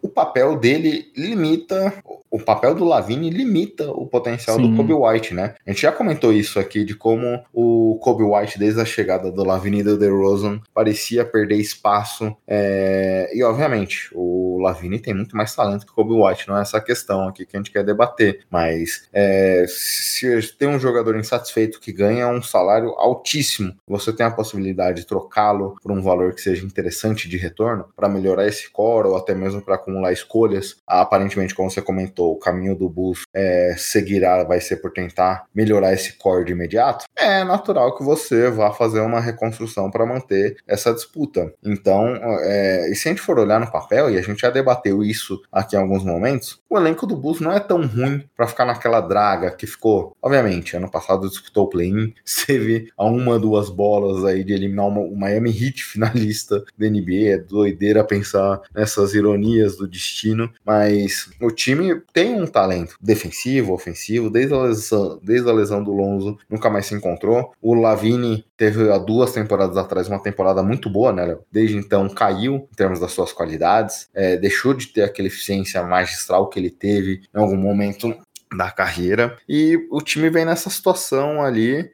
o 0.00 0.08
papel 0.08 0.56
dele 0.56 1.06
limita 1.16 1.92
o 2.34 2.40
papel 2.40 2.74
do 2.74 2.84
Lavine 2.84 3.30
limita 3.30 3.88
o 3.92 4.08
potencial 4.08 4.56
Sim. 4.56 4.68
do 4.68 4.76
Kobe 4.76 4.92
White, 4.92 5.32
né? 5.32 5.54
A 5.64 5.70
gente 5.70 5.82
já 5.82 5.92
comentou 5.92 6.13
isso 6.32 6.58
aqui 6.58 6.84
de 6.84 6.94
como 6.94 7.44
o 7.52 7.98
Kobe 8.00 8.22
White, 8.22 8.58
desde 8.58 8.80
a 8.80 8.84
chegada 8.84 9.30
do 9.30 9.44
Lavine 9.44 9.80
e 9.80 9.82
do 9.82 9.98
DeRozan, 9.98 10.60
parecia 10.72 11.24
perder 11.24 11.56
espaço. 11.56 12.34
É... 12.46 13.30
E, 13.34 13.42
obviamente, 13.42 14.10
o 14.12 14.58
Lavine 14.60 14.98
tem 14.98 15.14
muito 15.14 15.36
mais 15.36 15.54
talento 15.54 15.86
que 15.86 15.92
o 15.92 15.94
Kobe 15.94 16.12
White, 16.12 16.48
não 16.48 16.58
é 16.58 16.62
essa 16.62 16.80
questão 16.80 17.28
aqui 17.28 17.46
que 17.46 17.56
a 17.56 17.60
gente 17.60 17.70
quer 17.70 17.84
debater. 17.84 18.40
Mas 18.50 19.08
é... 19.12 19.64
se 19.68 20.52
tem 20.58 20.68
um 20.68 20.78
jogador 20.78 21.16
insatisfeito 21.16 21.80
que 21.80 21.92
ganha 21.92 22.28
um 22.28 22.42
salário 22.42 22.90
altíssimo, 22.90 23.74
você 23.86 24.12
tem 24.12 24.26
a 24.26 24.30
possibilidade 24.30 25.00
de 25.00 25.06
trocá-lo 25.06 25.76
por 25.82 25.92
um 25.92 26.02
valor 26.02 26.34
que 26.34 26.40
seja 26.40 26.64
interessante 26.64 27.28
de 27.28 27.36
retorno 27.36 27.86
para 27.96 28.08
melhorar 28.08 28.46
esse 28.46 28.70
core 28.70 29.08
ou 29.08 29.16
até 29.16 29.34
mesmo 29.34 29.62
para 29.62 29.76
acumular 29.76 30.12
escolhas. 30.12 30.76
Aparentemente, 30.86 31.54
como 31.54 31.70
você 31.70 31.80
comentou, 31.80 32.32
o 32.32 32.38
caminho 32.38 32.76
do 32.76 32.88
Bulls 32.88 33.22
é, 33.34 33.74
seguirá, 33.76 34.44
vai 34.44 34.60
ser 34.60 34.76
por 34.76 34.92
tentar 34.92 35.46
melhorar 35.54 35.93
esse 35.94 36.14
core 36.14 36.44
de 36.44 36.52
imediato, 36.52 37.06
é 37.16 37.42
natural 37.44 37.96
que 37.96 38.04
você 38.04 38.50
vá 38.50 38.72
fazer 38.72 39.00
uma 39.00 39.20
reconstrução 39.20 39.90
para 39.90 40.06
manter 40.06 40.56
essa 40.66 40.92
disputa. 40.92 41.52
Então, 41.64 42.16
é, 42.42 42.90
e 42.90 42.94
se 42.94 43.08
a 43.08 43.12
gente 43.12 43.20
for 43.20 43.38
olhar 43.38 43.60
no 43.60 43.70
papel, 43.70 44.10
e 44.10 44.18
a 44.18 44.22
gente 44.22 44.40
já 44.40 44.50
debateu 44.50 45.02
isso 45.02 45.40
aqui 45.50 45.76
em 45.76 45.78
alguns 45.78 46.04
momentos, 46.04 46.60
o 46.68 46.76
elenco 46.76 47.06
do 47.06 47.16
Bulls 47.16 47.40
não 47.40 47.52
é 47.52 47.60
tão 47.60 47.86
ruim 47.86 48.24
para 48.36 48.48
ficar 48.48 48.64
naquela 48.64 49.00
draga 49.00 49.50
que 49.52 49.66
ficou. 49.66 50.16
Obviamente, 50.20 50.76
ano 50.76 50.90
passado 50.90 51.28
disputou 51.28 51.64
o 51.64 51.68
play-in, 51.68 52.12
teve 52.46 52.90
a 52.96 53.04
uma, 53.04 53.38
duas 53.38 53.70
bolas 53.70 54.24
aí 54.24 54.42
de 54.42 54.52
eliminar 54.52 54.86
o 54.86 55.16
Miami 55.16 55.50
Heat 55.50 55.84
finalista 55.84 56.64
da 56.76 56.88
NBA. 56.88 57.34
É 57.34 57.38
doideira 57.38 58.02
pensar 58.02 58.60
nessas 58.74 59.14
ironias 59.14 59.76
do 59.76 59.86
destino, 59.86 60.50
mas 60.64 61.30
o 61.40 61.50
time 61.50 62.02
tem 62.12 62.40
um 62.40 62.46
talento 62.46 62.96
defensivo, 63.00 63.72
ofensivo, 63.72 64.28
desde 64.28 64.54
a 64.54 64.62
lesão, 64.62 65.20
desde 65.22 65.48
a 65.48 65.52
lesão 65.52 65.83
do 65.84 65.92
Lonzo, 65.92 66.36
nunca 66.48 66.70
mais 66.70 66.86
se 66.86 66.94
encontrou. 66.94 67.52
O 67.60 67.74
Lavini 67.74 68.44
teve 68.56 68.90
há 68.90 68.98
duas 68.98 69.32
temporadas 69.32 69.76
atrás 69.76 70.08
uma 70.08 70.22
temporada 70.22 70.62
muito 70.62 70.90
boa, 70.90 71.12
né, 71.12 71.24
Léo? 71.24 71.40
Desde 71.50 71.76
então 71.76 72.08
caiu 72.08 72.68
em 72.72 72.76
termos 72.76 73.00
das 73.00 73.12
suas 73.12 73.32
qualidades, 73.32 74.08
é, 74.14 74.36
deixou 74.36 74.74
de 74.74 74.88
ter 74.88 75.02
aquela 75.02 75.28
eficiência 75.28 75.82
magistral 75.82 76.48
que 76.48 76.58
ele 76.58 76.70
teve 76.70 77.22
em 77.34 77.38
algum 77.38 77.56
momento 77.56 78.16
da 78.56 78.70
carreira. 78.70 79.36
E 79.48 79.78
o 79.90 80.00
time 80.00 80.30
vem 80.30 80.44
nessa 80.44 80.70
situação 80.70 81.42
ali. 81.42 81.90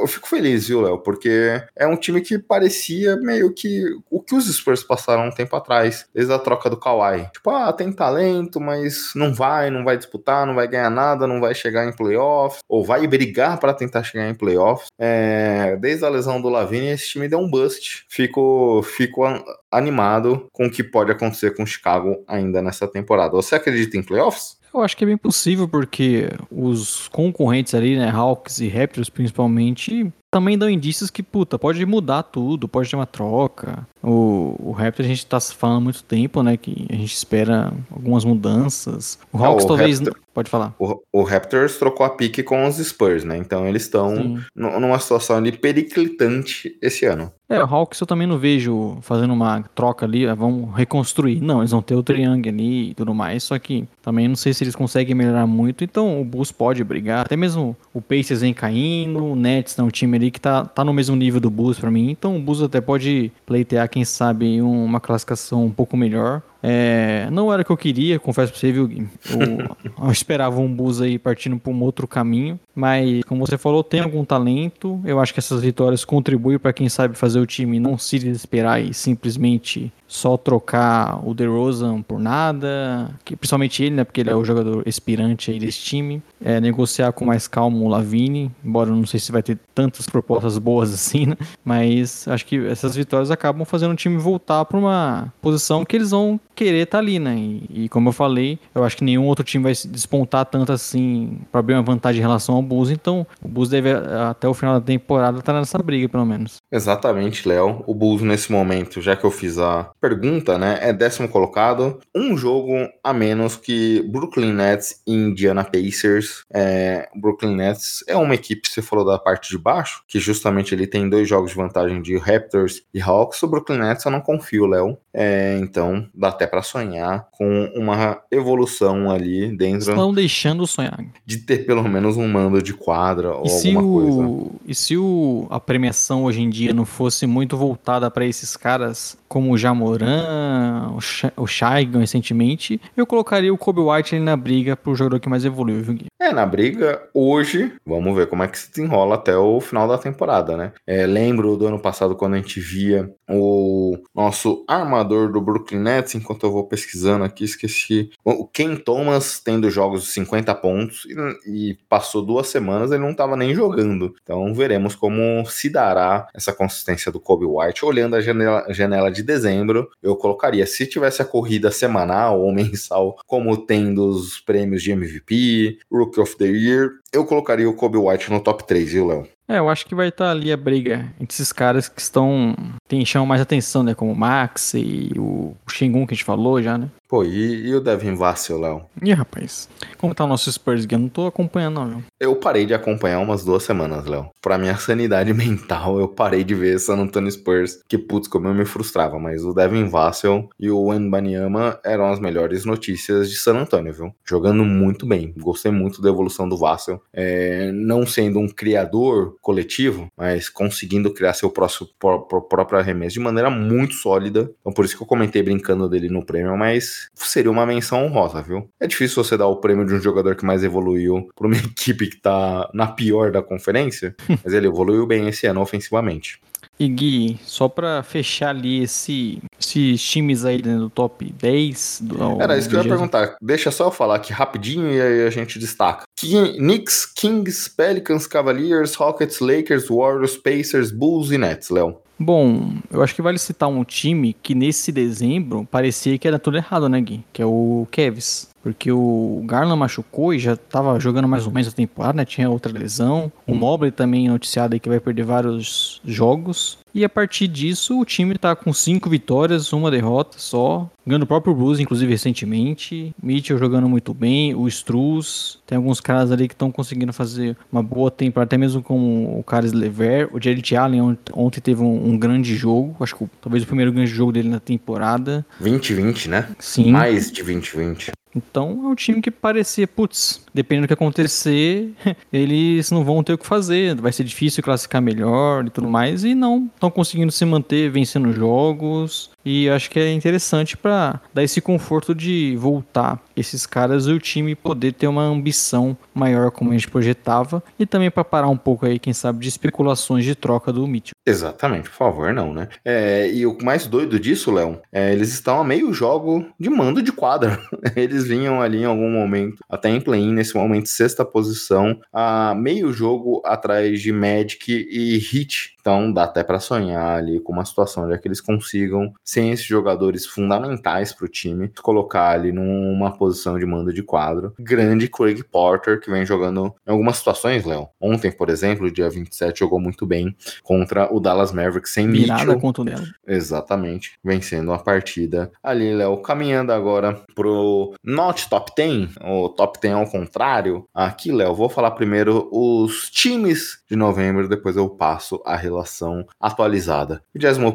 Eu 0.00 0.06
fico 0.06 0.28
feliz, 0.28 0.68
viu, 0.68 0.80
Léo? 0.80 0.98
Porque 0.98 1.62
é 1.74 1.86
um 1.86 1.96
time 1.96 2.20
que 2.20 2.38
parecia 2.38 3.16
meio 3.16 3.52
que 3.52 3.84
o 4.10 4.20
que 4.20 4.34
os 4.34 4.46
Spurs 4.46 4.82
passaram 4.82 5.26
um 5.26 5.30
tempo 5.30 5.54
atrás, 5.56 6.06
desde 6.14 6.32
a 6.32 6.38
troca 6.38 6.70
do 6.70 6.76
Kawhi. 6.76 7.28
Tipo, 7.32 7.50
ah, 7.50 7.72
tem 7.72 7.92
talento, 7.92 8.60
mas 8.60 9.12
não 9.14 9.32
vai, 9.32 9.70
não 9.70 9.84
vai 9.84 9.96
disputar, 9.96 10.46
não 10.46 10.54
vai 10.54 10.68
ganhar 10.68 10.90
nada, 10.90 11.26
não 11.26 11.40
vai 11.40 11.54
chegar 11.54 11.86
em 11.86 11.92
playoffs, 11.92 12.60
ou 12.68 12.84
vai 12.84 13.06
brigar 13.06 13.58
para 13.58 13.74
tentar 13.74 14.02
chegar 14.02 14.28
em 14.28 14.34
playoffs. 14.34 14.88
É, 14.98 15.76
desde 15.76 16.04
a 16.04 16.08
lesão 16.08 16.40
do 16.40 16.48
Lavine, 16.48 16.88
esse 16.88 17.08
time 17.08 17.28
deu 17.28 17.38
um 17.38 17.50
bust. 17.50 18.04
Fico, 18.08 18.82
fico 18.82 19.22
animado 19.70 20.48
com 20.52 20.66
o 20.66 20.70
que 20.70 20.82
pode 20.82 21.12
acontecer 21.12 21.54
com 21.54 21.62
o 21.62 21.66
Chicago 21.66 22.24
ainda 22.26 22.62
nessa 22.62 22.86
temporada. 22.86 23.36
Você 23.36 23.54
acredita 23.54 23.96
em 23.96 24.02
playoffs? 24.02 24.56
Eu 24.76 24.82
acho 24.82 24.96
que 24.96 25.04
é 25.04 25.06
bem 25.06 25.16
possível, 25.16 25.66
porque 25.66 26.28
os 26.50 27.08
concorrentes 27.08 27.74
ali, 27.74 27.96
né, 27.96 28.10
Hawks 28.10 28.60
e 28.60 28.68
Raptors 28.68 29.08
principalmente, 29.08 30.12
também 30.36 30.58
dão 30.58 30.68
indícios 30.68 31.08
que, 31.08 31.22
puta, 31.22 31.58
pode 31.58 31.84
mudar 31.86 32.22
tudo, 32.22 32.68
pode 32.68 32.90
ter 32.90 32.96
uma 32.96 33.06
troca. 33.06 33.88
O, 34.02 34.54
o 34.58 34.70
Raptor 34.70 35.06
a 35.06 35.08
gente 35.08 35.24
tá 35.24 35.40
falando 35.40 35.78
há 35.78 35.80
muito 35.80 36.04
tempo, 36.04 36.42
né? 36.42 36.58
Que 36.58 36.86
a 36.90 36.94
gente 36.94 37.14
espera 37.14 37.72
algumas 37.90 38.22
mudanças. 38.22 39.18
O 39.32 39.42
Hawks 39.42 39.64
o 39.64 39.68
talvez. 39.68 39.98
Raptor- 39.98 40.16
Pode 40.36 40.50
falar. 40.50 40.74
O, 40.78 41.00
o 41.10 41.22
Raptors 41.22 41.78
trocou 41.78 42.04
a 42.04 42.10
pique 42.10 42.42
com 42.42 42.66
os 42.66 42.76
Spurs, 42.76 43.24
né? 43.24 43.38
Então 43.38 43.66
eles 43.66 43.84
estão 43.84 44.38
numa 44.54 44.98
situação 44.98 45.34
ali 45.38 45.50
periclitante 45.50 46.76
esse 46.82 47.06
ano. 47.06 47.32
É, 47.48 47.58
o 47.58 47.64
Hawks 47.64 47.98
eu 48.00 48.06
também 48.06 48.26
não 48.26 48.36
vejo 48.36 48.98
fazendo 49.00 49.32
uma 49.32 49.62
troca 49.74 50.04
ali, 50.04 50.26
ah, 50.26 50.34
vamos 50.34 50.74
reconstruir. 50.76 51.40
Não, 51.40 51.60
eles 51.60 51.70
vão 51.70 51.80
ter 51.80 51.94
o 51.94 52.02
Triangle 52.02 52.50
ali 52.52 52.90
e 52.90 52.94
tudo 52.94 53.14
mais, 53.14 53.44
só 53.44 53.58
que 53.58 53.88
também 54.02 54.28
não 54.28 54.36
sei 54.36 54.52
se 54.52 54.62
eles 54.62 54.76
conseguem 54.76 55.14
melhorar 55.14 55.46
muito, 55.46 55.82
então 55.82 56.20
o 56.20 56.24
Bulls 56.24 56.52
pode 56.52 56.84
brigar. 56.84 57.24
Até 57.24 57.34
mesmo 57.36 57.74
o 57.94 58.02
Pacers 58.02 58.42
vem 58.42 58.52
caindo, 58.52 59.24
o 59.24 59.36
Nets 59.36 59.78
é 59.78 59.82
um 59.82 59.88
time 59.88 60.18
ali 60.18 60.25
que 60.30 60.40
tá, 60.40 60.64
tá 60.64 60.84
no 60.84 60.92
mesmo 60.92 61.14
nível 61.16 61.40
do 61.40 61.50
Bulls 61.50 61.78
pra 61.78 61.90
mim, 61.90 62.10
então 62.10 62.36
o 62.36 62.40
Bulls 62.40 62.62
até 62.62 62.80
pode 62.80 63.30
pleitear, 63.44 63.88
quem 63.88 64.04
sabe, 64.04 64.60
um- 64.62 64.84
uma 64.84 65.00
classificação 65.00 65.64
um 65.64 65.70
pouco 65.70 65.96
melhor. 65.96 66.42
É, 66.62 67.28
não 67.30 67.52
era 67.52 67.62
o 67.62 67.64
que 67.64 67.70
eu 67.70 67.76
queria, 67.76 68.18
confesso 68.18 68.52
pra 68.52 68.60
você, 68.60 68.72
viu, 68.72 68.86
Gui? 68.86 69.06
Eu, 69.30 69.76
eu 70.06 70.10
esperava 70.10 70.60
um 70.60 70.72
Bulls 70.72 71.00
aí 71.00 71.18
partindo 71.18 71.58
pra 71.58 71.72
um 71.72 71.82
outro 71.82 72.06
caminho, 72.08 72.58
mas 72.74 73.22
como 73.24 73.46
você 73.46 73.56
falou, 73.58 73.82
tem 73.82 74.00
algum 74.00 74.24
talento. 74.24 75.00
Eu 75.04 75.20
acho 75.20 75.32
que 75.32 75.40
essas 75.40 75.62
vitórias 75.62 76.04
contribuem 76.04 76.58
pra 76.58 76.72
quem 76.72 76.88
sabe 76.88 77.16
fazer 77.16 77.40
o 77.40 77.46
time 77.46 77.80
não 77.80 77.98
se 77.98 78.18
desesperar 78.18 78.80
e 78.80 78.92
simplesmente 78.92 79.92
só 80.06 80.36
trocar 80.36 81.26
o 81.26 81.34
DeRozan 81.34 82.02
por 82.02 82.18
nada, 82.18 83.10
que, 83.24 83.34
principalmente 83.36 83.82
ele, 83.82 83.96
né, 83.96 84.04
porque 84.04 84.20
ele 84.20 84.30
é 84.30 84.36
o 84.36 84.44
jogador 84.44 84.82
expirante 84.86 85.50
aí 85.50 85.58
desse 85.58 85.80
time. 85.80 86.22
É, 86.40 86.60
negociar 86.60 87.12
com 87.12 87.24
mais 87.24 87.48
calma 87.48 87.78
o 87.78 87.88
Lavine, 87.88 88.50
embora 88.64 88.90
eu 88.90 88.96
não 88.96 89.06
sei 89.06 89.18
se 89.18 89.32
vai 89.32 89.42
ter 89.42 89.58
tantas 89.74 90.06
propostas 90.06 90.58
boas 90.58 90.92
assim, 90.92 91.26
né? 91.26 91.36
Mas 91.64 92.26
acho 92.28 92.46
que 92.46 92.64
essas 92.66 92.94
vitórias 92.94 93.30
acabam 93.30 93.64
fazendo 93.64 93.92
o 93.92 93.96
time 93.96 94.16
voltar 94.16 94.64
para 94.64 94.78
uma 94.78 95.32
posição 95.42 95.84
que 95.84 95.96
eles 95.96 96.10
vão 96.10 96.40
querer 96.56 96.84
estar 96.84 96.98
ali, 96.98 97.18
né? 97.18 97.36
E, 97.36 97.84
e 97.84 97.88
como 97.88 98.08
eu 98.08 98.12
falei, 98.12 98.58
eu 98.74 98.82
acho 98.82 98.96
que 98.96 99.04
nenhum 99.04 99.26
outro 99.26 99.44
time 99.44 99.64
vai 99.64 99.74
se 99.74 99.86
despontar 99.86 100.46
tanto 100.46 100.72
assim 100.72 101.38
para 101.52 101.60
abrir 101.60 101.74
uma 101.74 101.82
vantagem 101.82 102.18
em 102.18 102.22
relação 102.22 102.56
ao 102.56 102.62
Bulls, 102.62 102.90
então 102.90 103.26
o 103.42 103.48
Bulls 103.48 103.68
deve 103.68 103.92
até 103.92 104.48
o 104.48 104.54
final 104.54 104.80
da 104.80 104.84
temporada 104.84 105.38
estar 105.38 105.52
nessa 105.52 105.78
briga, 105.78 106.08
pelo 106.08 106.24
menos. 106.24 106.56
Exatamente, 106.72 107.46
Léo. 107.48 107.84
O 107.86 107.94
Bulls 107.94 108.22
nesse 108.22 108.50
momento, 108.50 109.00
já 109.00 109.14
que 109.14 109.24
eu 109.24 109.30
fiz 109.30 109.58
a 109.58 109.90
pergunta, 110.00 110.58
né, 110.58 110.78
é 110.80 110.92
décimo 110.92 111.28
colocado, 111.28 112.00
um 112.14 112.36
jogo 112.36 112.72
a 113.04 113.12
menos 113.12 113.56
que 113.56 114.02
Brooklyn 114.08 114.52
Nets 114.52 115.02
e 115.06 115.12
Indiana 115.12 115.64
Pacers. 115.64 116.44
É, 116.52 117.08
Brooklyn 117.14 117.54
Nets 117.54 118.04
é 118.08 118.16
uma 118.16 118.34
equipe, 118.34 118.68
você 118.68 118.80
falou 118.80 119.04
da 119.04 119.18
parte 119.18 119.50
de 119.50 119.58
baixo, 119.58 120.02
que 120.08 120.18
justamente 120.18 120.74
ele 120.74 120.86
tem 120.86 121.08
dois 121.08 121.28
jogos 121.28 121.50
de 121.50 121.56
vantagem 121.56 122.00
de 122.00 122.16
Raptors 122.16 122.82
e 122.94 123.00
Hawks. 123.00 123.42
O 123.42 123.48
Brooklyn 123.48 123.78
Nets 123.78 124.04
eu 124.04 124.10
não 124.10 124.20
confio, 124.20 124.66
Léo. 124.66 124.96
É, 125.12 125.56
então 125.60 126.08
dá 126.14 126.28
até 126.28 126.45
para 126.46 126.62
sonhar 126.62 127.28
com 127.32 127.70
uma 127.74 128.20
evolução 128.30 129.10
ali 129.10 129.56
dentro 129.56 129.90
Estão 129.90 130.12
deixando 130.12 130.66
sonhar. 130.66 130.98
de 131.24 131.38
ter 131.38 131.66
pelo 131.66 131.82
menos 131.88 132.16
um 132.16 132.26
mando 132.28 132.62
de 132.62 132.72
quadra 132.72 133.34
ou 133.34 133.46
E 133.46 133.48
se, 133.48 133.76
alguma 133.76 134.02
coisa. 134.02 134.22
o, 134.28 134.52
e 134.66 134.74
se 134.74 134.96
o, 134.96 135.46
a 135.50 135.60
premiação 135.60 136.24
hoje 136.24 136.40
em 136.42 136.48
dia 136.50 136.72
não 136.72 136.84
fosse 136.84 137.26
muito 137.26 137.56
voltada 137.56 138.10
para 138.10 138.24
esses 138.26 138.56
caras 138.56 139.16
como 139.28 139.52
o 139.52 139.58
Jamoran, 139.58 140.92
o, 141.36 141.46
Shaigan 141.46 142.00
recentemente, 142.00 142.80
eu 142.96 143.06
colocaria 143.06 143.52
o 143.52 143.58
Kobe 143.58 143.80
White 143.80 144.14
ali 144.14 144.24
na 144.24 144.36
briga 144.36 144.76
pro 144.76 144.94
jogador 144.94 145.18
que 145.20 145.28
mais 145.28 145.44
evoluiu, 145.44 145.82
viu, 145.82 145.94
Gui? 145.94 146.06
É, 146.20 146.32
na 146.32 146.46
briga, 146.46 147.02
hoje, 147.12 147.72
vamos 147.84 148.14
ver 148.14 148.28
como 148.28 148.42
é 148.42 148.48
que 148.48 148.58
se 148.58 148.70
desenrola 148.70 149.16
até 149.16 149.36
o 149.36 149.60
final 149.60 149.88
da 149.88 149.98
temporada, 149.98 150.56
né? 150.56 150.72
É, 150.86 151.06
lembro 151.06 151.56
do 151.56 151.66
ano 151.66 151.78
passado 151.78 152.14
quando 152.14 152.34
a 152.34 152.36
gente 152.36 152.60
via 152.60 153.10
o 153.28 153.96
nosso 154.14 154.64
armador 154.68 155.30
do 155.30 155.40
Brooklyn 155.40 155.80
Nets, 155.80 156.14
enquanto 156.14 156.35
eu 156.44 156.52
vou 156.52 156.64
pesquisando 156.64 157.24
aqui, 157.24 157.44
esqueci. 157.44 158.10
O 158.24 158.46
Ken 158.46 158.76
Thomas 158.76 159.40
tendo 159.40 159.70
jogos 159.70 160.04
de 160.04 160.10
50 160.10 160.54
pontos 160.56 161.06
e, 161.06 161.70
e 161.70 161.78
passou 161.88 162.22
duas 162.22 162.48
semanas 162.48 162.90
ele 162.90 163.02
não 163.02 163.12
estava 163.12 163.36
nem 163.36 163.54
jogando. 163.54 164.14
Então 164.22 164.52
veremos 164.54 164.94
como 164.94 165.44
se 165.46 165.70
dará 165.70 166.28
essa 166.34 166.52
consistência 166.52 167.10
do 167.12 167.20
Kobe 167.20 167.46
White. 167.46 167.84
Olhando 167.84 168.16
a 168.16 168.20
janela, 168.20 168.66
janela 168.70 169.10
de 169.10 169.22
dezembro, 169.22 169.90
eu 170.02 170.16
colocaria, 170.16 170.66
se 170.66 170.86
tivesse 170.86 171.22
a 171.22 171.24
corrida 171.24 171.70
semanal 171.70 172.40
ou 172.40 172.52
mensal, 172.54 173.18
como 173.26 173.56
tem 173.56 173.94
dos 173.94 174.40
prêmios 174.40 174.82
de 174.82 174.92
MVP, 174.92 175.78
Rookie 175.90 176.20
of 176.20 176.36
the 176.36 176.46
Year, 176.46 176.90
eu 177.12 177.24
colocaria 177.24 177.68
o 177.68 177.74
Kobe 177.74 177.98
White 177.98 178.30
no 178.30 178.40
top 178.40 178.66
3, 178.66 178.92
viu, 178.92 179.06
Léo? 179.06 179.35
É, 179.48 179.58
eu 179.58 179.68
acho 179.68 179.86
que 179.86 179.94
vai 179.94 180.08
estar 180.08 180.30
ali 180.30 180.52
a 180.52 180.56
briga 180.56 181.12
entre 181.20 181.34
esses 181.34 181.52
caras 181.52 181.88
que 181.88 182.00
estão. 182.00 182.54
Tem, 182.88 183.04
chamam 183.04 183.26
mais 183.26 183.40
atenção, 183.40 183.82
né? 183.82 183.94
Como 183.94 184.12
o 184.12 184.16
Max 184.16 184.74
e 184.74 185.12
o, 185.16 185.54
Shingun 185.70 186.06
que 186.06 186.14
a 186.14 186.16
gente 186.16 186.24
falou 186.24 186.60
já, 186.60 186.76
né? 186.76 186.90
Pô, 187.08 187.22
e, 187.24 187.68
e 187.68 187.74
o 187.74 187.80
Devin 187.80 188.14
Vassell, 188.16 188.58
Léo? 188.60 188.82
Ih, 189.00 189.12
rapaz. 189.12 189.68
Como 189.96 190.12
tá 190.14 190.24
o 190.24 190.26
nosso 190.26 190.50
Spurs, 190.50 190.84
Gui? 190.84 190.94
Eu 190.96 190.98
não 190.98 191.08
tô 191.08 191.26
acompanhando, 191.26 191.74
não, 191.76 191.88
viu? 191.88 192.02
Eu 192.18 192.34
parei 192.34 192.66
de 192.66 192.74
acompanhar 192.74 193.20
umas 193.20 193.44
duas 193.44 193.62
semanas, 193.62 194.06
Léo. 194.06 194.28
Pra 194.42 194.58
minha 194.58 194.76
sanidade 194.76 195.32
mental, 195.34 196.00
eu 196.00 196.08
parei 196.08 196.42
de 196.42 196.54
ver 196.54 196.80
San 196.80 196.96
Antonio 196.96 197.30
Spurs, 197.30 197.80
que 197.86 197.96
putz, 197.96 198.26
como 198.26 198.48
eu 198.48 198.54
me 198.54 198.64
frustrava. 198.64 199.18
Mas 199.20 199.44
o 199.44 199.52
Devin 199.54 199.88
Vassell 199.88 200.48
e 200.58 200.68
o 200.68 200.82
Wembanyama 200.86 201.78
eram 201.84 202.06
as 202.10 202.18
melhores 202.18 202.64
notícias 202.64 203.30
de 203.30 203.36
San 203.36 203.56
Antonio, 203.56 203.92
viu? 203.92 204.14
Jogando 204.24 204.64
muito 204.64 205.06
bem. 205.06 205.32
Gostei 205.38 205.70
muito 205.70 206.02
da 206.02 206.08
evolução 206.08 206.48
do 206.48 206.56
Vassell. 206.56 207.00
É, 207.12 207.70
não 207.72 208.04
sendo 208.04 208.40
um 208.40 208.48
criador 208.48 209.36
coletivo, 209.40 210.08
mas 210.16 210.48
conseguindo 210.48 211.12
criar 211.12 211.34
seu 211.34 211.50
próximo, 211.50 211.88
pró- 212.00 212.18
pró- 212.20 212.40
próprio 212.40 212.78
arremesso 212.80 213.14
de 213.14 213.20
maneira 213.20 213.48
muito 213.48 213.94
sólida. 213.94 214.50
Então 214.60 214.72
por 214.72 214.84
isso 214.84 214.96
que 214.96 215.02
eu 215.02 215.06
comentei 215.06 215.42
brincando 215.42 215.88
dele 215.88 216.08
no 216.08 216.24
prêmio, 216.24 216.56
mas 216.56 216.95
seria 217.14 217.50
uma 217.50 217.66
menção 217.66 218.04
honrosa, 218.04 218.42
viu? 218.42 218.68
É 218.80 218.86
difícil 218.86 219.22
você 219.22 219.36
dar 219.36 219.46
o 219.46 219.56
prêmio 219.56 219.86
de 219.86 219.94
um 219.94 220.00
jogador 220.00 220.36
que 220.36 220.44
mais 220.44 220.62
evoluiu 220.62 221.28
pra 221.34 221.46
uma 221.46 221.56
equipe 221.56 222.08
que 222.08 222.20
tá 222.20 222.68
na 222.72 222.86
pior 222.86 223.30
da 223.30 223.42
conferência, 223.42 224.14
mas 224.44 224.52
ele 224.52 224.66
evoluiu 224.66 225.06
bem 225.06 225.28
esse 225.28 225.46
ano 225.46 225.60
ofensivamente. 225.60 226.40
E 226.78 226.88
Gui, 226.88 227.38
só 227.42 227.68
pra 227.68 228.02
fechar 228.02 228.50
ali 228.50 228.82
esse, 228.82 229.42
esses 229.58 230.02
times 230.02 230.44
aí 230.44 230.62
né, 230.62 230.76
do 230.76 230.90
top 230.90 231.32
10. 231.32 232.00
Do, 232.02 232.42
Era 232.42 232.58
isso 232.58 232.68
que 232.68 232.76
eu 232.76 232.82
ia 232.82 232.88
perguntar. 232.88 233.36
Deixa 233.40 233.70
só 233.70 233.86
eu 233.86 233.90
falar 233.90 234.16
aqui 234.16 234.30
rapidinho 234.30 234.92
e 234.92 235.00
aí 235.00 235.26
a 235.26 235.30
gente 235.30 235.58
destaca. 235.58 236.04
Knicks, 236.20 237.06
Kings, 237.06 237.70
Pelicans, 237.70 238.26
Cavaliers, 238.26 238.94
Rockets, 238.94 239.40
Lakers, 239.40 239.88
Warriors, 239.88 240.36
Pacers, 240.36 240.90
Bulls 240.90 241.30
e 241.30 241.38
Nets, 241.38 241.70
Léo. 241.70 241.96
Bom, 242.18 242.72
eu 242.90 243.02
acho 243.02 243.14
que 243.14 243.20
vale 243.20 243.38
citar 243.38 243.68
um 243.68 243.84
time 243.84 244.32
que 244.32 244.54
nesse 244.54 244.90
dezembro 244.90 245.68
parecia 245.70 246.18
que 246.18 246.26
era 246.26 246.38
tudo 246.38 246.56
errado, 246.56 246.88
né, 246.88 246.98
Gui? 247.00 247.22
Que 247.32 247.42
é 247.42 247.46
o 247.46 247.86
Cavs. 247.90 248.48
Porque 248.66 248.90
o 248.90 249.44
Garland 249.46 249.78
machucou 249.78 250.34
e 250.34 250.40
já 250.40 250.56
tava 250.56 250.98
jogando 250.98 251.28
mais 251.28 251.46
ou 251.46 251.52
menos 251.52 251.68
a 251.68 251.70
temporada, 251.72 252.16
né? 252.16 252.24
Tinha 252.24 252.50
outra 252.50 252.72
lesão. 252.76 253.30
O 253.46 253.54
Mobley 253.54 253.92
também 253.92 254.28
noticiado 254.28 254.74
aí 254.74 254.80
que 254.80 254.88
vai 254.88 254.98
perder 254.98 255.22
vários 255.22 256.00
jogos. 256.04 256.76
E 256.92 257.04
a 257.04 257.08
partir 257.08 257.46
disso, 257.46 258.00
o 258.00 258.04
time 258.04 258.36
tá 258.36 258.56
com 258.56 258.72
cinco 258.72 259.08
vitórias, 259.08 259.72
uma 259.72 259.88
derrota 259.90 260.38
só. 260.40 260.90
Ganhando 261.06 261.22
o 261.22 261.26
próprio 261.26 261.54
Blues, 261.54 261.78
inclusive, 261.78 262.10
recentemente. 262.10 263.14
Mitchell 263.22 263.56
jogando 263.58 263.88
muito 263.88 264.12
bem. 264.12 264.52
O 264.54 264.66
Struz. 264.66 265.58
Tem 265.64 265.76
alguns 265.76 266.00
caras 266.00 266.32
ali 266.32 266.48
que 266.48 266.54
estão 266.54 266.72
conseguindo 266.72 267.12
fazer 267.12 267.56
uma 267.70 267.82
boa 267.84 268.10
temporada, 268.10 268.48
até 268.48 268.58
mesmo 268.58 268.82
como 268.82 269.38
o 269.38 269.44
Caris 269.44 269.72
Lever. 269.72 270.28
O 270.32 270.42
Jared 270.42 270.74
Allen 270.76 271.02
ont- 271.02 271.30
ontem 271.34 271.60
teve 271.60 271.82
um, 271.82 272.08
um 272.10 272.18
grande 272.18 272.56
jogo. 272.56 272.96
Acho 272.98 273.14
que 273.14 273.26
talvez 273.40 273.62
o 273.62 273.66
primeiro 273.66 273.92
grande 273.92 274.10
jogo 274.10 274.32
dele 274.32 274.48
na 274.48 274.58
temporada. 274.58 275.46
2020, 275.60 276.28
né? 276.30 276.48
Sim. 276.58 276.90
Mais 276.90 277.30
de 277.30 277.42
2020. 277.44 278.10
Então 278.36 278.82
é 278.84 278.88
um 278.88 278.94
time 278.94 279.22
que 279.22 279.30
parecia, 279.30 279.88
putz, 279.88 280.44
dependendo 280.52 280.86
do 280.86 280.88
que 280.88 280.94
acontecer, 280.94 281.92
eles 282.30 282.90
não 282.90 283.02
vão 283.02 283.24
ter 283.24 283.32
o 283.32 283.38
que 283.38 283.46
fazer, 283.46 283.94
vai 283.96 284.12
ser 284.12 284.24
difícil 284.24 284.62
classificar 284.62 285.00
melhor 285.00 285.64
e 285.66 285.70
tudo 285.70 285.88
mais, 285.88 286.22
e 286.22 286.34
não, 286.34 286.70
estão 286.74 286.90
conseguindo 286.90 287.32
se 287.32 287.44
manter 287.46 287.90
vencendo 287.90 288.32
jogos, 288.32 289.30
e 289.46 289.70
acho 289.70 289.88
que 289.88 290.00
é 290.00 290.12
interessante 290.12 290.76
para 290.76 291.20
dar 291.32 291.44
esse 291.44 291.60
conforto 291.60 292.12
de 292.12 292.56
voltar 292.58 293.22
esses 293.36 293.64
caras 293.64 294.06
e 294.06 294.12
o 294.12 294.18
time 294.18 294.56
poder 294.56 294.92
ter 294.92 295.06
uma 295.06 295.22
ambição 295.22 295.96
maior 296.12 296.50
como 296.50 296.70
a 296.70 296.72
gente 296.72 296.88
projetava, 296.88 297.62
e 297.78 297.86
também 297.86 298.10
para 298.10 298.24
parar 298.24 298.48
um 298.48 298.56
pouco 298.56 298.84
aí, 298.84 298.98
quem 298.98 299.12
sabe, 299.12 299.38
de 299.38 299.48
especulações 299.48 300.24
de 300.24 300.34
troca 300.34 300.72
do 300.72 300.86
Mitchell. 300.86 301.14
Exatamente, 301.24 301.88
por 301.90 301.96
favor, 301.96 302.32
não, 302.32 302.52
né? 302.52 302.68
É, 302.84 303.30
e 303.30 303.46
o 303.46 303.56
mais 303.62 303.86
doido 303.86 304.18
disso, 304.18 304.50
Léo, 304.50 304.80
é 304.92 305.12
eles 305.12 305.32
estão 305.32 305.60
a 305.60 305.64
meio 305.64 305.92
jogo 305.92 306.46
de 306.58 306.68
mando 306.68 307.00
de 307.00 307.12
quadra. 307.12 307.60
Eles 307.94 308.26
vinham 308.26 308.60
ali 308.60 308.78
em 308.78 308.84
algum 308.84 309.10
momento, 309.10 309.58
até 309.68 309.88
em 309.88 310.00
play-in, 310.00 310.32
nesse 310.32 310.54
momento, 310.54 310.88
sexta 310.88 311.24
posição, 311.24 312.00
a 312.12 312.54
meio 312.54 312.92
jogo 312.92 313.42
atrás 313.44 314.00
de 314.00 314.12
Magic 314.12 314.66
e 314.68 315.16
Heat. 315.16 315.75
Então 315.86 316.12
dá 316.12 316.24
até 316.24 316.42
para 316.42 316.58
sonhar 316.58 317.16
ali 317.16 317.38
com 317.38 317.52
uma 317.52 317.64
situação 317.64 318.08
de 318.08 318.18
que 318.18 318.26
eles 318.26 318.40
consigam, 318.40 319.14
sem 319.22 319.52
esses 319.52 319.64
jogadores 319.64 320.26
fundamentais 320.26 321.12
para 321.12 321.26
o 321.26 321.28
time, 321.28 321.70
colocar 321.80 322.30
ali 322.30 322.50
numa 322.50 323.16
posição 323.16 323.56
de 323.56 323.64
mando 323.64 323.92
de 323.92 324.02
quadro. 324.02 324.52
Grande 324.58 325.06
Craig 325.06 325.44
Porter, 325.44 326.00
que 326.00 326.10
vem 326.10 326.26
jogando 326.26 326.74
em 326.84 326.90
algumas 326.90 327.18
situações, 327.18 327.64
Léo. 327.64 327.88
Ontem, 328.00 328.32
por 328.32 328.50
exemplo, 328.50 328.90
dia 328.90 329.08
27, 329.08 329.60
jogou 329.60 329.78
muito 329.78 330.04
bem 330.04 330.34
contra 330.64 331.08
o 331.14 331.20
Dallas 331.20 331.52
Mavericks 331.52 331.92
sem 331.92 332.10
Virada 332.10 332.46
Mitchell. 332.46 332.60
contra 332.60 332.82
o. 332.82 332.86
Exatamente, 333.24 334.18
vencendo 334.24 334.72
a 334.72 334.80
partida. 334.80 335.52
Ali, 335.62 335.94
Léo, 335.94 336.16
caminhando 336.16 336.72
agora 336.72 337.22
pro 337.36 337.94
Not 338.02 338.48
Top 338.48 338.72
10, 338.74 339.10
o 339.22 339.50
Top 339.50 339.78
10 339.80 339.94
ao 339.94 340.10
contrário. 340.10 340.88
Aqui, 340.92 341.30
Léo, 341.30 341.54
vou 341.54 341.68
falar 341.68 341.90
primeiro 341.92 342.48
os 342.50 343.10
times 343.10 343.78
de 343.88 343.94
novembro, 343.94 344.48
depois 344.48 344.76
eu 344.76 344.88
passo 344.88 345.40
a 345.44 345.54
relação 345.54 346.26
atualizada. 346.40 347.22
21 347.34 347.70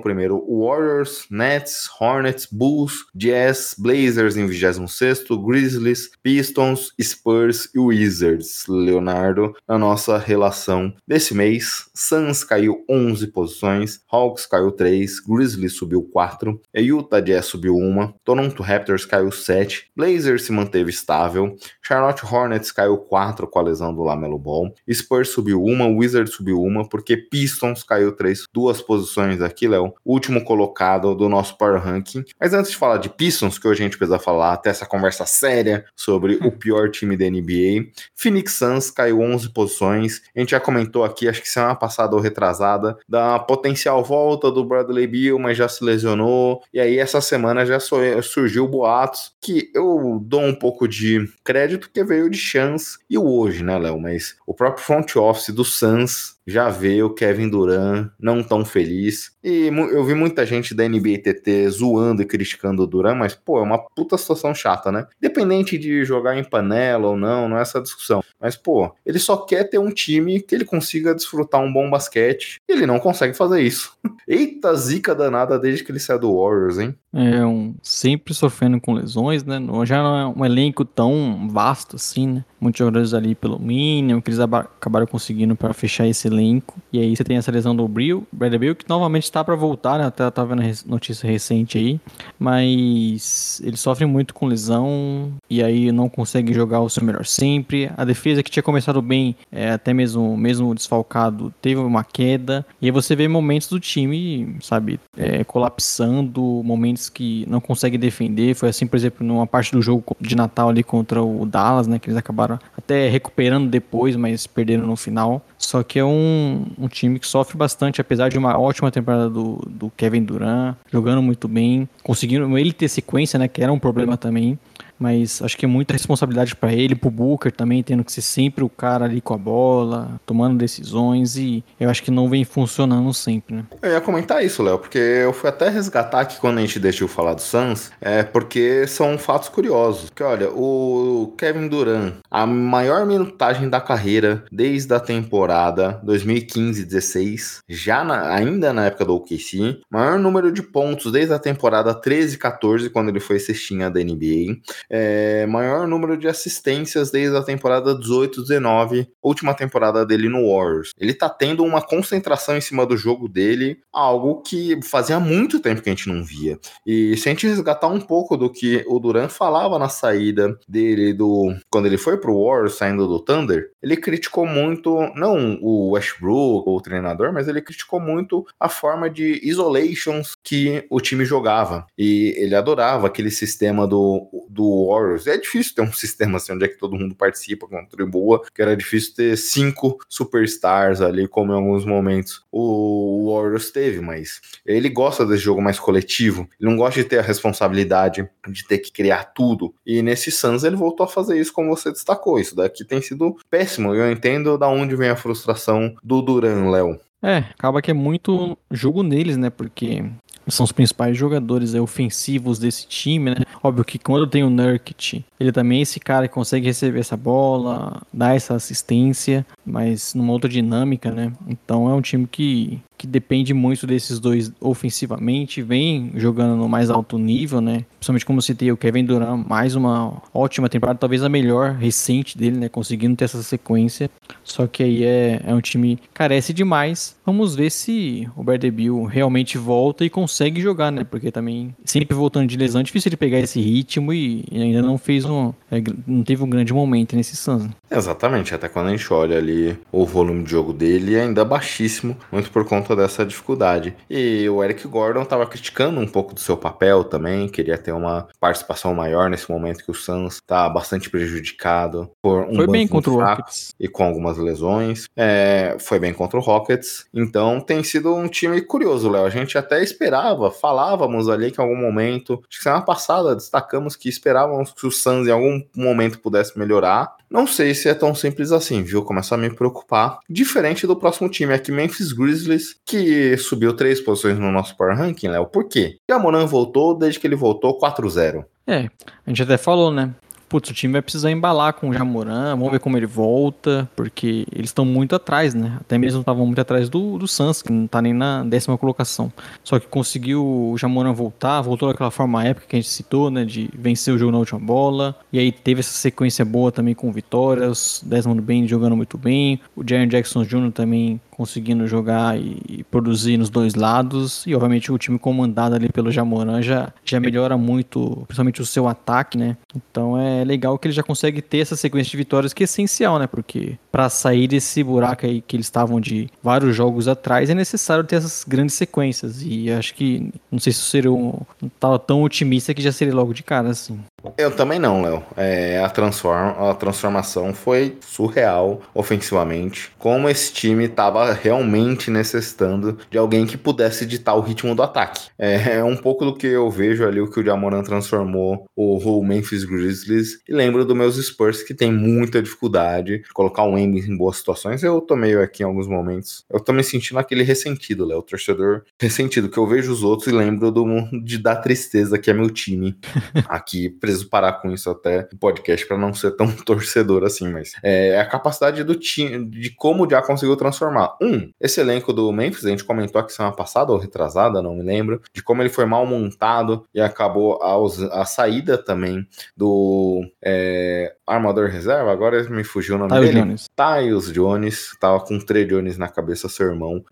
Warriors, 0.49 1.27
Nets, 1.29 1.87
Hornets, 1.99 2.47
Bulls, 2.51 3.05
Jazz, 3.15 3.75
Blazers 3.77 4.35
em 4.35 4.47
26 4.47 5.25
Grizzlies, 5.45 6.09
Pistons, 6.23 6.91
Spurs 6.99 7.69
e 7.73 7.79
Wizards. 7.79 8.65
Leonardo, 8.67 9.53
na 9.67 9.77
nossa 9.77 10.17
relação 10.17 10.93
desse 11.07 11.35
mês, 11.35 11.89
Suns 11.93 12.43
caiu 12.43 12.83
11 12.89 13.27
posições, 13.27 14.01
Hawks 14.11 14.47
caiu 14.47 14.71
3, 14.71 15.19
Grizzlies 15.19 15.73
subiu 15.73 16.01
4, 16.11 16.59
Utah 16.75 17.19
Jazz 17.19 17.45
subiu 17.45 17.75
1, 17.75 18.13
Toronto 18.23 18.63
Raptors 18.63 19.05
caiu 19.05 19.31
7, 19.51 19.91
Blazers 19.93 20.45
se 20.45 20.51
manteve 20.53 20.89
estável, 20.89 21.57
Charlotte 21.81 22.25
Hornets 22.25 22.71
caiu 22.71 22.97
4 22.97 23.45
com 23.49 23.59
a 23.59 23.61
lesão 23.61 23.93
do 23.93 24.01
Lamelo 24.01 24.39
Ball, 24.39 24.73
Spurs 24.89 25.27
subiu 25.27 25.61
1, 25.61 25.97
Wizards 25.97 26.33
subiu 26.33 26.63
1, 26.63 26.85
porque 26.85 27.17
Pistons 27.17 27.83
caiu 27.83 28.13
3, 28.13 28.45
duas 28.53 28.81
posições 28.81 29.41
aqui, 29.41 29.67
Léo, 29.67 29.93
último 30.05 30.45
colocado 30.45 31.13
do 31.13 31.27
nosso 31.27 31.57
Power 31.57 31.81
Ranking. 31.81 32.23
Mas 32.39 32.53
antes 32.53 32.71
de 32.71 32.77
falar 32.77 32.95
de 32.95 33.09
Pistons, 33.09 33.59
que 33.59 33.67
hoje 33.67 33.81
a 33.81 33.83
gente 33.83 33.97
precisa 33.97 34.17
falar, 34.17 34.53
até 34.53 34.69
essa 34.69 34.85
conversa 34.85 35.25
séria 35.25 35.83
sobre 35.97 36.35
o 36.35 36.49
pior 36.49 36.89
time 36.89 37.17
da 37.17 37.29
NBA, 37.29 37.91
Phoenix 38.15 38.53
Suns 38.53 38.89
caiu 38.89 39.19
11 39.19 39.49
posições, 39.49 40.21
a 40.33 40.39
gente 40.39 40.51
já 40.51 40.61
comentou 40.61 41.03
aqui, 41.03 41.27
acho 41.27 41.41
que 41.41 41.49
semana 41.49 41.75
passada 41.75 42.15
ou 42.15 42.21
retrasada, 42.21 42.97
da 43.07 43.37
potencial 43.37 44.01
volta 44.01 44.49
do 44.49 44.63
Bradley 44.63 45.07
Beal, 45.07 45.37
mas 45.37 45.57
já 45.57 45.67
se 45.67 45.83
lesionou, 45.83 46.61
e 46.73 46.79
aí 46.79 46.97
essa 46.97 47.19
semana 47.19 47.65
já 47.65 47.79
surgiu 47.81 48.65
boatos 48.65 49.33
que 49.41 49.71
eu 49.73 50.19
dou 50.23 50.41
um 50.41 50.53
pouco 50.53 50.87
de 50.87 51.27
crédito 51.43 51.89
que 51.91 52.03
veio 52.03 52.29
de 52.29 52.37
chance 52.37 52.99
e 53.09 53.17
o 53.17 53.25
hoje, 53.25 53.63
né, 53.63 53.77
Léo? 53.77 53.99
Mas 53.99 54.35
o 54.45 54.53
próprio 54.53 54.85
front 54.85 55.15
office 55.15 55.53
do 55.53 55.65
Suns 55.65 56.37
já 56.45 56.69
vê 56.69 57.01
o 57.03 57.13
Kevin 57.13 57.49
Durant 57.49 58.09
não 58.19 58.43
tão 58.43 58.65
feliz. 58.65 59.31
E 59.43 59.67
eu 59.91 60.03
vi 60.03 60.13
muita 60.13 60.45
gente 60.45 60.73
da 60.73 60.87
NBA 60.87 61.19
TT 61.23 61.69
zoando 61.69 62.21
e 62.21 62.25
criticando 62.25 62.83
o 62.83 62.87
Durant, 62.87 63.17
mas, 63.17 63.35
pô, 63.35 63.59
é 63.59 63.61
uma 63.61 63.79
puta 63.79 64.17
situação 64.17 64.53
chata, 64.53 64.91
né? 64.91 65.05
Independente 65.21 65.77
de 65.77 66.03
jogar 66.03 66.37
em 66.37 66.43
panela 66.43 67.07
ou 67.07 67.17
não, 67.17 67.47
não 67.47 67.57
é 67.57 67.61
essa 67.61 67.81
discussão. 67.81 68.23
Mas, 68.39 68.55
pô, 68.55 68.93
ele 69.05 69.19
só 69.19 69.37
quer 69.37 69.65
ter 69.65 69.77
um 69.77 69.91
time 69.91 70.41
que 70.41 70.55
ele 70.55 70.65
consiga 70.65 71.15
desfrutar 71.15 71.61
um 71.61 71.71
bom 71.71 71.89
basquete. 71.89 72.59
Ele 72.67 72.85
não 72.85 72.99
consegue 72.99 73.35
fazer 73.35 73.61
isso. 73.61 73.95
Eita 74.27 74.73
zica 74.75 75.13
danada 75.13 75.59
desde 75.59 75.83
que 75.83 75.91
ele 75.91 75.99
saiu 75.99 76.19
do 76.19 76.35
Warriors, 76.35 76.79
hein? 76.79 76.95
É, 77.13 77.45
um, 77.45 77.75
sempre 77.81 78.33
sofrendo 78.33 78.79
com 78.79 78.93
lesões, 78.93 79.43
né? 79.43 79.59
Já 79.85 80.01
não 80.01 80.17
é 80.17 80.27
um 80.27 80.45
elenco 80.45 80.85
tão 80.85 81.47
vasto 81.49 81.95
assim, 81.95 82.27
né? 82.27 82.45
Muitos 82.61 82.77
jogadores 82.77 83.13
ali 83.13 83.33
pelo 83.33 83.57
mínimo, 83.59 84.21
que 84.21 84.29
eles 84.29 84.39
acabaram 84.39 85.07
conseguindo 85.07 85.55
para 85.55 85.73
fechar 85.73 86.07
esse 86.07 86.27
elenco. 86.27 86.77
E 86.93 86.99
aí 86.99 87.15
você 87.15 87.23
tem 87.23 87.35
essa 87.35 87.51
lesão 87.51 87.75
do 87.75 87.87
Bill, 87.87 88.27
Bradley 88.31 88.59
Bill, 88.59 88.75
que 88.75 88.87
novamente 88.87 89.23
está 89.23 89.43
para 89.43 89.55
voltar, 89.55 89.97
né? 89.97 90.05
Até 90.05 90.29
tava 90.29 90.55
vendo 90.55 90.61
notícia 90.85 91.27
recente 91.27 91.79
aí. 91.79 91.99
Mas 92.37 93.59
ele 93.65 93.75
sofre 93.77 94.05
muito 94.05 94.33
com 94.35 94.45
lesão 94.45 95.33
e 95.49 95.63
aí 95.63 95.91
não 95.91 96.07
consegue 96.07 96.53
jogar 96.53 96.81
o 96.81 96.89
seu 96.89 97.03
melhor 97.03 97.25
sempre. 97.25 97.91
A 97.97 98.05
defesa 98.05 98.43
que 98.43 98.51
tinha 98.51 98.61
começado 98.61 99.01
bem, 99.01 99.35
é, 99.51 99.71
até 99.71 99.91
mesmo, 99.91 100.37
mesmo 100.37 100.75
desfalcado, 100.75 101.51
teve 101.61 101.81
uma 101.81 102.03
queda. 102.03 102.63
E 102.79 102.85
aí 102.85 102.91
você 102.91 103.15
vê 103.15 103.27
momentos 103.27 103.67
do 103.67 103.79
time, 103.79 104.57
sabe, 104.61 104.99
é, 105.17 105.43
colapsando, 105.43 106.41
momentos 106.63 107.09
que 107.09 107.43
não 107.49 107.59
consegue 107.59 107.97
defender. 107.97 108.53
Foi 108.53 108.69
assim, 108.69 108.85
por 108.85 108.97
exemplo, 108.97 109.25
numa 109.25 109.47
parte 109.47 109.71
do 109.71 109.81
jogo 109.81 110.03
de 110.19 110.35
Natal 110.35 110.69
ali 110.69 110.83
contra 110.83 111.23
o 111.23 111.43
Dallas, 111.45 111.87
né? 111.87 111.97
Que 111.97 112.09
eles 112.09 112.17
acabaram 112.17 112.50
até 112.77 113.09
recuperando 113.09 113.69
depois, 113.69 114.15
mas 114.15 114.47
perderam 114.47 114.87
no 114.87 114.95
final. 114.95 115.45
Só 115.57 115.83
que 115.83 115.99
é 115.99 116.05
um, 116.05 116.65
um 116.77 116.87
time 116.87 117.19
que 117.19 117.27
sofre 117.27 117.57
bastante, 117.57 118.01
apesar 118.01 118.29
de 118.29 118.37
uma 118.37 118.59
ótima 118.59 118.91
temporada 118.91 119.29
do, 119.29 119.61
do 119.67 119.89
Kevin 119.91 120.23
Durant, 120.23 120.75
jogando 120.91 121.21
muito 121.21 121.47
bem, 121.47 121.87
conseguindo 122.03 122.57
ele 122.57 122.73
ter 122.73 122.87
sequência, 122.87 123.37
né? 123.37 123.47
Que 123.47 123.61
era 123.61 123.71
um 123.71 123.79
problema 123.79 124.17
também 124.17 124.57
mas 125.01 125.41
acho 125.41 125.57
que 125.57 125.65
é 125.65 125.67
muita 125.67 125.93
responsabilidade 125.93 126.55
para 126.55 126.71
ele, 126.71 126.93
pro 126.93 127.09
Booker 127.09 127.51
também, 127.51 127.81
tendo 127.81 128.03
que 128.03 128.11
ser 128.11 128.21
sempre 128.21 128.63
o 128.63 128.69
cara 128.69 129.05
ali 129.05 129.19
com 129.19 129.33
a 129.33 129.37
bola, 129.37 130.21
tomando 130.27 130.59
decisões 130.59 131.35
e 131.35 131.63
eu 131.79 131.89
acho 131.89 132.03
que 132.03 132.11
não 132.11 132.29
vem 132.29 132.45
funcionando 132.45 133.11
sempre, 133.11 133.55
né? 133.55 133.65
Eu 133.81 133.91
ia 133.91 134.01
comentar 134.01 134.45
isso, 134.45 134.61
Léo, 134.61 134.77
porque 134.77 134.99
eu 134.99 135.33
fui 135.33 135.49
até 135.49 135.69
resgatar 135.69 136.21
aqui 136.21 136.39
quando 136.39 136.59
a 136.59 136.61
gente 136.61 136.79
deixou 136.79 137.07
falar 137.07 137.33
do 137.33 137.41
Suns, 137.41 137.91
é 137.99 138.21
porque 138.21 138.85
são 138.85 139.17
fatos 139.17 139.49
curiosos. 139.49 140.11
Que 140.13 140.21
olha, 140.21 140.51
o 140.51 141.33
Kevin 141.35 141.67
Durant, 141.67 142.13
a 142.29 142.45
maior 142.45 143.03
minutagem 143.05 143.67
da 143.67 143.81
carreira 143.81 144.43
desde 144.51 144.93
a 144.93 144.99
temporada 144.99 145.99
2015-16, 146.05 147.61
já 147.67 148.03
na, 148.03 148.35
ainda 148.35 148.71
na 148.71 148.85
época 148.85 149.05
do 149.05 149.15
OKC, 149.15 149.79
maior 149.89 150.19
número 150.19 150.51
de 150.51 150.61
pontos 150.61 151.11
desde 151.11 151.33
a 151.33 151.39
temporada 151.39 151.99
13-14, 151.99 152.91
quando 152.91 153.09
ele 153.09 153.19
foi 153.19 153.39
cestinha 153.39 153.89
da 153.89 153.99
NBA 153.99 154.61
é, 154.91 155.45
maior 155.45 155.87
número 155.87 156.17
de 156.17 156.27
assistências 156.27 157.09
desde 157.09 157.35
a 157.37 157.41
temporada 157.41 157.95
18-19, 157.95 159.07
última 159.23 159.53
temporada 159.53 160.05
dele 160.05 160.27
no 160.27 160.53
Warriors. 160.53 160.91
Ele 160.99 161.13
tá 161.13 161.29
tendo 161.29 161.63
uma 161.63 161.81
concentração 161.81 162.57
em 162.57 162.61
cima 162.61 162.85
do 162.85 162.97
jogo 162.97 163.29
dele, 163.29 163.79
algo 163.93 164.41
que 164.41 164.77
fazia 164.83 165.19
muito 165.19 165.59
tempo 165.59 165.81
que 165.81 165.89
a 165.89 165.93
gente 165.93 166.09
não 166.09 166.23
via. 166.23 166.59
E 166.85 167.15
se 167.15 167.29
a 167.29 167.31
gente 167.31 167.47
resgatar 167.47 167.87
um 167.87 168.01
pouco 168.01 168.35
do 168.35 168.51
que 168.51 168.83
o 168.87 168.99
Duran 168.99 169.29
falava 169.29 169.79
na 169.79 169.87
saída 169.87 170.59
dele 170.67 171.13
do 171.13 171.55
quando 171.69 171.85
ele 171.85 171.97
foi 171.97 172.17
pro 172.17 172.43
Warriors 172.43 172.75
saindo 172.75 173.07
do 173.07 173.19
Thunder, 173.19 173.71
ele 173.81 173.95
criticou 173.95 174.45
muito 174.45 174.99
não 175.15 175.57
o 175.61 175.91
Westbrook 175.91 176.41
o 176.65 176.81
treinador, 176.81 177.31
mas 177.33 177.47
ele 177.47 177.61
criticou 177.61 177.99
muito 177.99 178.45
a 178.59 178.67
forma 178.67 179.09
de 179.09 179.39
isolations 179.43 180.35
que 180.43 180.85
o 180.89 180.99
time 180.99 181.23
jogava. 181.23 181.85
E 181.97 182.33
ele 182.37 182.55
adorava 182.55 183.07
aquele 183.07 183.31
sistema 183.31 183.87
do, 183.87 184.27
do 184.51 184.87
Warriors. 184.87 185.27
É 185.27 185.37
difícil 185.37 185.73
ter 185.75 185.81
um 185.81 185.91
sistema 185.93 186.37
assim 186.37 186.53
onde 186.53 186.65
é 186.65 186.67
que 186.67 186.77
todo 186.77 186.97
mundo 186.97 187.15
participa, 187.15 187.67
contribua, 187.67 188.43
que 188.53 188.61
era 188.61 188.75
difícil 188.75 189.15
ter 189.15 189.37
cinco 189.37 189.97
superstars 190.09 191.01
ali, 191.01 191.27
como 191.27 191.53
em 191.53 191.55
alguns 191.55 191.85
momentos 191.85 192.43
o 192.51 193.33
Warriors 193.33 193.71
teve, 193.71 194.01
mas 194.01 194.41
ele 194.65 194.89
gosta 194.89 195.25
desse 195.25 195.43
jogo 195.43 195.61
mais 195.61 195.79
coletivo, 195.79 196.47
ele 196.59 196.69
não 196.69 196.77
gosta 196.77 197.01
de 197.01 197.07
ter 197.07 197.19
a 197.19 197.23
responsabilidade 197.23 198.29
de 198.47 198.67
ter 198.67 198.79
que 198.79 198.91
criar 198.91 199.25
tudo. 199.33 199.73
E 199.85 200.01
nesse 200.01 200.31
Suns 200.31 200.63
ele 200.63 200.75
voltou 200.75 201.05
a 201.05 201.09
fazer 201.09 201.39
isso 201.39 201.53
como 201.53 201.75
você 201.75 201.91
destacou. 201.91 202.39
Isso 202.39 202.55
daqui 202.55 202.83
tem 202.83 203.01
sido 203.01 203.37
péssimo. 203.49 203.93
Eu 203.93 204.11
entendo 204.11 204.57
da 204.57 204.67
onde 204.67 204.95
vem 204.95 205.09
a 205.09 205.15
frustração 205.15 205.95
do 206.03 206.21
Duran, 206.21 206.69
Léo. 206.69 206.99
É, 207.23 207.37
acaba 207.37 207.81
que 207.81 207.91
é 207.91 207.93
muito 207.93 208.57
jogo 208.71 209.03
neles, 209.03 209.37
né? 209.37 209.49
Porque 209.51 210.03
são 210.47 210.63
os 210.63 210.71
principais 210.71 211.17
jogadores 211.17 211.73
é, 211.75 211.81
ofensivos 211.81 212.59
desse 212.59 212.87
time, 212.87 213.31
né? 213.31 213.37
Óbvio 213.63 213.85
que 213.85 213.99
quando 213.99 214.27
tem 214.27 214.43
o 214.43 214.49
Nurkic, 214.49 215.23
ele 215.39 215.51
também 215.51 215.79
é 215.79 215.81
esse 215.81 215.99
cara 215.99 216.27
que 216.27 216.33
consegue 216.33 216.67
receber 216.67 216.99
essa 216.99 217.17
bola, 217.17 218.01
dar 218.11 218.35
essa 218.35 218.55
assistência, 218.55 219.45
mas 219.65 220.13
numa 220.13 220.33
outra 220.33 220.49
dinâmica, 220.49 221.11
né? 221.11 221.31
Então 221.47 221.89
é 221.89 221.93
um 221.93 222.01
time 222.01 222.27
que 222.27 222.81
que 223.01 223.07
depende 223.07 223.51
muito 223.51 223.87
desses 223.87 224.19
dois 224.19 224.51
ofensivamente, 224.61 225.63
vem 225.63 226.11
jogando 226.13 226.55
no 226.55 226.69
mais 226.69 226.91
alto 226.91 227.17
nível, 227.17 227.59
né? 227.59 227.83
Principalmente 227.95 228.25
como 228.27 228.43
citei 228.43 228.71
o 228.71 228.77
Kevin 228.77 229.05
Durant, 229.05 229.43
mais 229.43 229.75
uma 229.75 230.21
ótima 230.31 230.69
temporada, 230.69 230.99
talvez 230.99 231.23
a 231.23 231.29
melhor 231.29 231.71
recente 231.71 232.37
dele, 232.37 232.57
né? 232.57 232.69
Conseguindo 232.69 233.15
ter 233.15 233.25
essa 233.25 233.41
sequência. 233.41 234.07
Só 234.43 234.67
que 234.67 234.83
aí 234.83 235.03
é, 235.03 235.41
é 235.43 235.51
um 235.51 235.59
time 235.59 235.95
que 235.95 236.09
carece 236.13 236.53
demais. 236.53 237.15
Vamos 237.25 237.55
ver 237.55 237.71
se 237.71 238.29
o 238.35 238.43
Bill 238.71 239.05
realmente 239.05 239.57
volta 239.57 240.05
e 240.05 240.09
consegue 240.09 240.61
jogar, 240.61 240.91
né? 240.91 241.03
Porque 241.03 241.31
também, 241.31 241.73
sempre 241.83 242.15
voltando 242.15 242.45
de 242.45 242.55
lesão, 242.55 242.81
é 242.81 242.83
difícil 242.83 243.09
ele 243.09 243.17
pegar 243.17 243.39
esse 243.39 243.59
ritmo 243.59 244.13
e 244.13 244.45
ainda 244.51 244.83
não 244.83 244.99
fez 244.99 245.25
um. 245.25 245.51
É, 245.71 245.81
não 246.05 246.21
teve 246.21 246.43
um 246.43 246.49
grande 246.49 246.71
momento 246.71 247.15
nesse 247.15 247.35
Suns. 247.35 247.67
Exatamente, 247.89 248.53
até 248.53 248.69
quando 248.69 248.87
a 248.87 248.91
gente 248.91 249.11
olha 249.11 249.39
ali 249.39 249.50
o 249.91 250.05
volume 250.05 250.43
de 250.43 250.51
jogo 250.51 250.73
dele 250.73 251.19
ainda 251.19 251.43
baixíssimo, 251.43 252.17
muito 252.31 252.51
por 252.51 252.65
conta 252.65 252.95
dessa 252.95 253.25
dificuldade. 253.25 253.95
E 254.09 254.47
o 254.49 254.63
Eric 254.63 254.87
Gordon 254.87 255.23
estava 255.23 255.45
criticando 255.45 255.99
um 255.99 256.07
pouco 256.07 256.33
do 256.33 256.39
seu 256.39 256.57
papel 256.57 257.03
também, 257.03 257.47
queria 257.47 257.77
ter 257.77 257.91
uma 257.91 258.27
participação 258.39 258.93
maior 258.93 259.29
nesse 259.29 259.49
momento 259.49 259.83
que 259.83 259.91
o 259.91 259.93
Suns 259.93 260.35
está 260.35 260.67
bastante 260.69 261.09
prejudicado 261.09 262.09
por 262.21 262.43
um 262.43 262.55
Foi 262.55 262.67
bem 262.67 262.87
contra 262.87 263.11
o 263.11 263.19
Rockets. 263.19 263.73
e 263.79 263.87
com 263.87 264.03
algumas 264.03 264.37
lesões. 264.37 265.07
É, 265.15 265.75
foi 265.79 265.99
bem 265.99 266.13
contra 266.13 266.37
o 266.37 266.41
Rockets. 266.41 267.05
Então 267.13 267.59
tem 267.59 267.83
sido 267.83 268.15
um 268.15 268.27
time 268.27 268.61
curioso, 268.61 269.09
Léo. 269.09 269.25
A 269.25 269.29
gente 269.29 269.57
até 269.57 269.81
esperava, 269.83 270.51
falávamos 270.51 271.29
ali 271.29 271.51
que 271.51 271.61
em 271.61 271.63
algum 271.63 271.79
momento, 271.79 272.41
acho 272.49 272.59
que 272.59 272.63
semana 272.63 272.81
passada 272.81 273.35
destacamos 273.35 273.95
que 273.95 274.09
esperávamos 274.09 274.71
que 274.71 274.85
o 274.85 274.91
Suns 274.91 275.27
em 275.27 275.31
algum 275.31 275.61
momento 275.75 276.19
pudesse 276.19 276.57
melhorar. 276.57 277.15
Não 277.31 277.47
sei 277.47 277.73
se 277.73 277.87
é 277.87 277.93
tão 277.93 278.13
simples 278.13 278.51
assim, 278.51 278.83
viu? 278.83 279.05
Começa 279.05 279.35
a 279.35 279.37
me 279.37 279.49
preocupar. 279.49 280.19
Diferente 280.29 280.85
do 280.85 280.97
próximo 280.97 281.29
time 281.29 281.53
aqui, 281.53 281.71
Memphis 281.71 282.11
Grizzlies, 282.11 282.75
que 282.85 283.37
subiu 283.37 283.73
três 283.73 284.01
posições 284.01 284.37
no 284.37 284.51
nosso 284.51 284.75
Power 284.75 284.97
Ranking, 284.97 285.29
Léo. 285.29 285.45
Por 285.45 285.69
quê? 285.69 285.95
O 286.09 286.13
Jamoran 286.13 286.45
voltou, 286.45 286.93
desde 286.93 287.21
que 287.21 287.25
ele 287.25 287.37
voltou, 287.37 287.79
4-0. 287.79 288.43
É, 288.67 288.89
a 289.25 289.29
gente 289.29 289.43
até 289.43 289.57
falou, 289.57 289.93
né? 289.93 290.13
Putz, 290.51 290.69
o 290.69 290.73
time 290.73 290.91
vai 290.91 291.01
precisar 291.01 291.31
embalar 291.31 291.71
com 291.71 291.87
o 291.87 291.93
Jamoran, 291.93 292.57
vamos 292.57 292.73
ver 292.73 292.79
como 292.81 292.97
ele 292.97 293.05
volta, 293.05 293.89
porque 293.95 294.45
eles 294.51 294.69
estão 294.69 294.83
muito 294.83 295.15
atrás, 295.15 295.53
né? 295.53 295.77
Até 295.79 295.97
mesmo 295.97 296.19
estavam 296.19 296.45
muito 296.45 296.59
atrás 296.59 296.89
do, 296.89 297.17
do 297.17 297.25
Suns, 297.25 297.61
que 297.61 297.71
não 297.71 297.87
tá 297.87 298.01
nem 298.01 298.11
na 298.11 298.43
décima 298.43 298.77
colocação. 298.77 299.31
Só 299.63 299.79
que 299.79 299.87
conseguiu 299.87 300.45
o 300.45 300.77
Jamoran 300.77 301.13
voltar, 301.13 301.61
voltou 301.61 301.87
daquela 301.87 302.11
forma 302.11 302.43
épica 302.43 302.67
que 302.67 302.75
a 302.75 302.79
gente 302.79 302.89
citou, 302.89 303.31
né? 303.31 303.45
De 303.45 303.69
vencer 303.73 304.13
o 304.13 304.17
jogo 304.17 304.33
na 304.33 304.39
última 304.39 304.59
bola. 304.59 305.15
E 305.31 305.39
aí 305.39 305.53
teve 305.53 305.79
essa 305.79 305.93
sequência 305.93 306.43
boa 306.43 306.69
também 306.69 306.93
com 306.93 307.09
vitórias, 307.13 308.03
Desmond 308.05 308.41
Bain 308.41 308.67
jogando 308.67 308.97
muito 308.97 309.17
bem, 309.17 309.57
o 309.73 309.87
Jaren 309.87 310.09
Jackson 310.09 310.43
Jr. 310.43 310.73
também 310.73 311.21
conseguindo 311.41 311.87
jogar 311.87 312.37
e, 312.37 312.61
e 312.69 312.83
produzir 312.83 313.35
nos 313.35 313.49
dois 313.49 313.73
lados. 313.73 314.43
E 314.45 314.53
obviamente 314.53 314.91
o 314.91 314.97
time 314.97 315.17
comandado 315.17 315.73
ali 315.73 315.89
pelo 315.89 316.11
Jamoran 316.11 316.61
já, 316.61 316.93
já 317.03 317.19
melhora 317.19 317.57
muito, 317.57 318.23
principalmente 318.27 318.61
o 318.61 318.65
seu 318.65 318.87
ataque, 318.87 319.39
né? 319.39 319.57
Então 319.75 320.15
é 320.15 320.43
legal 320.43 320.77
que 320.77 320.87
ele 320.87 320.93
já 320.93 321.01
consegue 321.01 321.41
ter 321.41 321.57
essa 321.57 321.75
sequência 321.75 322.11
de 322.11 322.17
vitórias 322.17 322.53
que 322.53 322.61
é 322.61 322.65
essencial, 322.65 323.17
né? 323.17 323.25
Porque 323.25 323.75
para 323.91 324.07
sair 324.07 324.47
desse 324.47 324.83
buraco 324.83 325.25
aí 325.25 325.41
que 325.41 325.55
eles 325.55 325.65
estavam 325.65 325.99
de 325.99 326.29
vários 326.43 326.75
jogos 326.75 327.07
atrás 327.07 327.49
é 327.49 327.55
necessário 327.55 328.03
ter 328.03 328.17
essas 328.17 328.45
grandes 328.47 328.75
sequências. 328.75 329.41
E 329.41 329.71
acho 329.71 329.95
que 329.95 330.31
não 330.51 330.59
sei 330.59 330.71
se 330.71 330.79
eu 330.79 330.85
seria 330.85 331.11
um, 331.11 331.39
tava 331.79 331.97
tão 331.97 332.21
otimista 332.21 332.71
que 332.71 332.83
já 332.83 332.91
seria 332.91 333.15
logo 333.15 333.33
de 333.33 333.41
cara 333.41 333.69
assim. 333.69 333.99
Eu 334.37 334.51
também 334.51 334.79
não, 334.79 335.01
Léo. 335.01 335.23
É, 335.35 335.79
a, 335.79 335.89
transform, 335.89 336.69
a 336.69 336.73
transformação 336.73 337.53
foi 337.53 337.97
surreal 338.01 338.81
ofensivamente. 338.93 339.91
Como 339.97 340.29
esse 340.29 340.53
time 340.53 340.85
estava 340.85 341.31
realmente 341.33 342.11
necessitando 342.11 342.97
de 343.09 343.17
alguém 343.17 343.45
que 343.45 343.57
pudesse 343.57 344.05
ditar 344.05 344.35
o 344.35 344.41
ritmo 344.41 344.75
do 344.75 344.83
ataque. 344.83 345.29
É, 345.37 345.77
é 345.77 345.83
um 345.83 345.97
pouco 345.97 346.25
do 346.25 346.35
que 346.35 346.47
eu 346.47 346.69
vejo 346.69 347.05
ali, 347.05 347.19
o 347.19 347.29
que 347.29 347.39
o 347.39 347.45
Jamoran 347.45 347.83
transformou 347.83 348.65
o, 348.75 348.97
o 348.97 349.23
Memphis 349.23 349.63
Grizzlies. 349.63 350.41
E 350.47 350.53
lembro 350.53 350.85
dos 350.85 350.95
meus 350.95 351.15
Spurs 351.23 351.63
que 351.63 351.73
tem 351.73 351.91
muita 351.91 352.41
dificuldade 352.41 353.19
de 353.19 353.33
colocar 353.33 353.63
o 353.63 353.77
Embiid 353.77 354.09
em 354.09 354.17
boas 354.17 354.37
situações. 354.37 354.83
Eu 354.83 355.01
tô 355.01 355.15
meio 355.15 355.41
aqui 355.41 355.63
em 355.63 355.65
alguns 355.65 355.87
momentos. 355.87 356.45
Eu 356.49 356.59
tô 356.59 356.73
me 356.73 356.83
sentindo 356.83 357.19
aquele 357.19 357.43
ressentido, 357.43 358.05
Léo. 358.05 358.21
Torcedor 358.21 358.83
ressentido, 358.99 359.49
que 359.49 359.57
eu 359.57 359.67
vejo 359.67 359.91
os 359.91 360.03
outros 360.03 360.27
e 360.27 360.35
lembro 360.35 360.71
do, 360.71 360.85
de 361.23 361.37
da 361.37 361.55
tristeza 361.55 362.17
que 362.17 362.29
é 362.29 362.33
meu 362.33 362.49
time 362.49 362.97
aqui 363.47 363.89
preciso 364.11 364.29
parar 364.29 364.53
com 364.53 364.71
isso 364.71 364.89
até 364.89 365.27
no 365.31 365.37
podcast 365.37 365.87
para 365.87 365.97
não 365.97 366.13
ser 366.13 366.31
tão 366.31 366.51
torcedor 366.63 367.23
assim, 367.23 367.51
mas 367.51 367.73
é 367.81 368.19
a 368.19 368.25
capacidade 368.25 368.83
do 368.83 368.95
time, 368.95 369.45
de 369.45 369.71
como 369.71 370.09
já 370.09 370.21
conseguiu 370.21 370.55
transformar. 370.55 371.15
Um, 371.21 371.51
esse 371.59 371.79
elenco 371.79 372.11
do 372.13 372.31
Memphis, 372.31 372.65
a 372.65 372.69
gente 372.69 372.83
comentou 372.83 373.19
aqui 373.19 373.33
semana 373.33 373.55
passada 373.55 373.91
ou 373.91 373.97
retrasada, 373.97 374.61
não 374.61 374.75
me 374.75 374.83
lembro, 374.83 375.21
de 375.33 375.41
como 375.41 375.61
ele 375.61 375.69
foi 375.69 375.85
mal 375.85 376.05
montado 376.05 376.85
e 376.93 377.01
acabou 377.01 377.61
a, 377.61 378.21
a 378.21 378.25
saída 378.25 378.77
também 378.77 379.25
do 379.55 380.21
é, 380.43 381.13
armador 381.25 381.69
reserva, 381.69 382.11
agora 382.11 382.43
me 382.49 382.63
fugiu 382.63 382.95
o 382.95 382.97
nome 382.97 383.11
Tyus 383.11 383.25
dele. 383.25 383.39
Jones. 383.39 383.69
Tyus 383.75 384.33
Jones, 384.33 384.97
tava 384.99 385.19
com 385.19 385.39
três 385.39 385.67
Jones 385.67 385.97
na 385.97 386.07
cabeça, 386.07 386.49
seu 386.49 386.67
irmão, 386.67 387.03